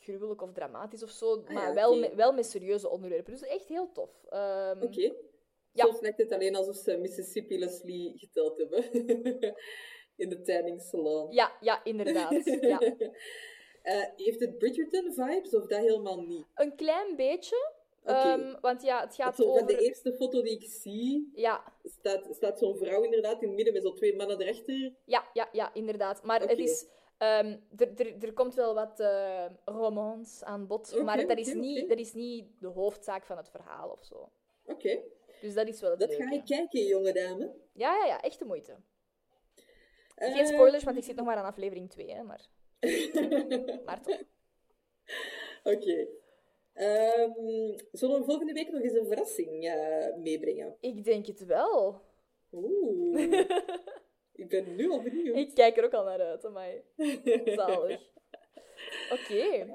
gruwelijk 0.00 0.42
of 0.42 0.52
dramatisch 0.52 1.02
of 1.02 1.10
zo, 1.10 1.42
ja, 1.46 1.52
maar 1.52 1.74
wel, 1.74 1.98
met, 1.98 2.14
wel 2.14 2.32
met 2.32 2.46
serieuze 2.46 2.88
onderwerpen. 2.88 3.32
Dus 3.32 3.42
echt 3.42 3.68
heel 3.68 3.92
tof. 3.92 4.10
Ehm, 4.28 4.82
Oké. 4.82 5.12
Ja. 5.72 5.84
Soms 5.84 6.00
lijkt 6.00 6.18
het 6.18 6.32
alleen 6.32 6.56
alsof 6.56 6.76
ze 6.76 6.96
Mississippi 6.96 7.58
Leslie 7.58 8.18
geteld 8.18 8.58
hebben. 8.58 8.84
In 10.16 10.28
de 10.28 10.40
tanning 10.40 10.80
salon. 10.82 11.32
Ja, 11.32 11.52
ja, 11.60 11.84
inderdaad. 11.84 12.44
ja. 12.60 12.80
Eh, 13.82 14.02
heeft 14.16 14.40
het 14.40 14.58
Bridgerton-vibes 14.58 15.54
of 15.54 15.66
dat 15.66 15.78
helemaal 15.78 16.20
niet? 16.20 16.46
Een 16.54 16.74
klein 16.76 17.16
beetje. 17.16 17.72
Oké. 18.02 18.12
ehm, 18.12 18.60
want 18.60 18.82
ja, 18.82 19.00
het 19.00 19.14
gaat 19.14 19.36
Zo 19.36 19.42
over... 19.44 19.66
De 19.66 19.78
eerste 19.78 20.12
foto 20.12 20.42
die 20.42 20.52
ik 20.52 20.70
zie, 20.70 21.30
Ja, 21.34 21.72
staat, 21.84 22.26
staat 22.30 22.58
zo'n 22.58 22.76
vrouw 22.76 23.02
inderdaad 23.02 23.42
in 23.42 23.46
het 23.48 23.56
midden 23.56 23.74
met 23.74 23.82
zo 23.82 23.92
twee 23.92 24.16
mannen 24.16 24.40
erachter. 24.40 24.94
ja, 25.04 25.30
ja, 25.32 25.48
ja, 25.52 25.74
inderdaad. 25.74 26.22
Maar 26.22 26.40
het 26.40 26.58
is... 26.58 26.86
ehm, 27.20 27.56
er, 28.20 28.32
komt 28.32 28.54
wel 28.54 28.74
wat 28.74 29.00
eh 29.00 29.44
romance 29.64 30.44
aan 30.44 30.66
bod, 30.66 31.02
maar 31.02 31.26
dat 31.26 31.38
is, 31.38 31.54
niet, 31.54 31.88
dat 31.88 31.98
is 31.98 32.12
niet 32.12 32.46
de 32.60 32.66
hoofdzaak 32.66 33.26
van 33.26 33.36
het 33.36 33.50
verhaal 33.50 33.88
of 33.90 34.04
zo. 34.04 34.30
Oké. 34.64 35.00
Dus 35.40 35.54
dat 35.54 35.68
is 35.68 35.80
wel 35.80 35.90
het 35.90 36.00
Dat 36.00 36.08
leuke. 36.08 36.22
ga 36.24 36.32
ik 36.32 36.44
kijken, 36.44 36.86
jonge 36.86 37.12
dame. 37.12 37.54
Ja, 37.72 37.96
ja, 37.96 38.06
ja, 38.06 38.20
echt 38.20 38.38
de 38.38 38.44
moeite. 38.44 38.76
Geen 40.16 40.46
spoilers, 40.46 40.84
want 40.84 40.96
ik 40.96 41.04
zit 41.04 41.16
nog 41.16 41.26
maar 41.26 41.36
aan 41.36 41.44
aflevering 41.44 41.90
2, 41.90 42.10
hè, 42.12 42.22
maar... 42.22 42.48
maar 43.86 44.02
toch. 44.02 44.22
Oké. 45.64 46.06
Ehm, 46.72 47.78
zullen 47.92 48.18
we 48.18 48.24
volgende 48.24 48.52
week 48.52 48.70
nog 48.70 48.82
eens 48.82 48.92
een 48.92 49.06
verrassing 49.06 49.68
eh, 49.68 50.16
meebrengen? 50.16 50.76
Ik 50.80 51.04
denk 51.04 51.26
het 51.26 51.44
wel. 51.44 52.00
Oeh. 52.52 53.40
ik 54.40 54.48
ben 54.48 54.76
nu 54.76 54.90
al 54.90 55.02
benieuwd. 55.02 55.36
Ik 55.36 55.54
kijk 55.54 55.76
er 55.76 55.84
ook 55.84 55.92
al 55.92 56.04
naar 56.04 56.20
uit, 56.20 56.44
amai. 56.44 56.82
Zalig. 57.56 58.08
Oké. 59.12 59.74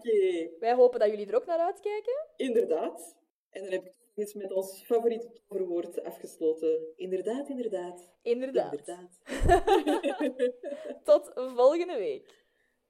Wij 0.60 0.74
hopen 0.74 1.00
dat 1.00 1.10
jullie 1.10 1.28
er 1.28 1.36
ook 1.36 1.46
naar 1.46 1.60
uitkijken. 1.60 2.28
inderdaad. 2.36 3.16
En 3.50 3.62
dan 3.64 3.72
heb 3.72 3.86
ik 3.86 3.94
eens 4.16 4.34
met 4.34 4.52
ons 4.52 4.84
favoriete 4.86 5.32
toverwoord 5.34 6.04
afgesloten. 6.04 6.94
Inderdaad, 6.96 7.50
inderdaad. 7.50 8.10
Inderdaad. 8.22 8.72
Inderdaad. 8.72 9.22
Tot 11.04 11.32
volgende 11.34 11.98
week. 11.98 12.46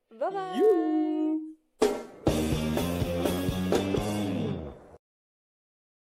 Bye 0.07 0.29
bye. 0.29 0.57
Joe. 0.57 1.44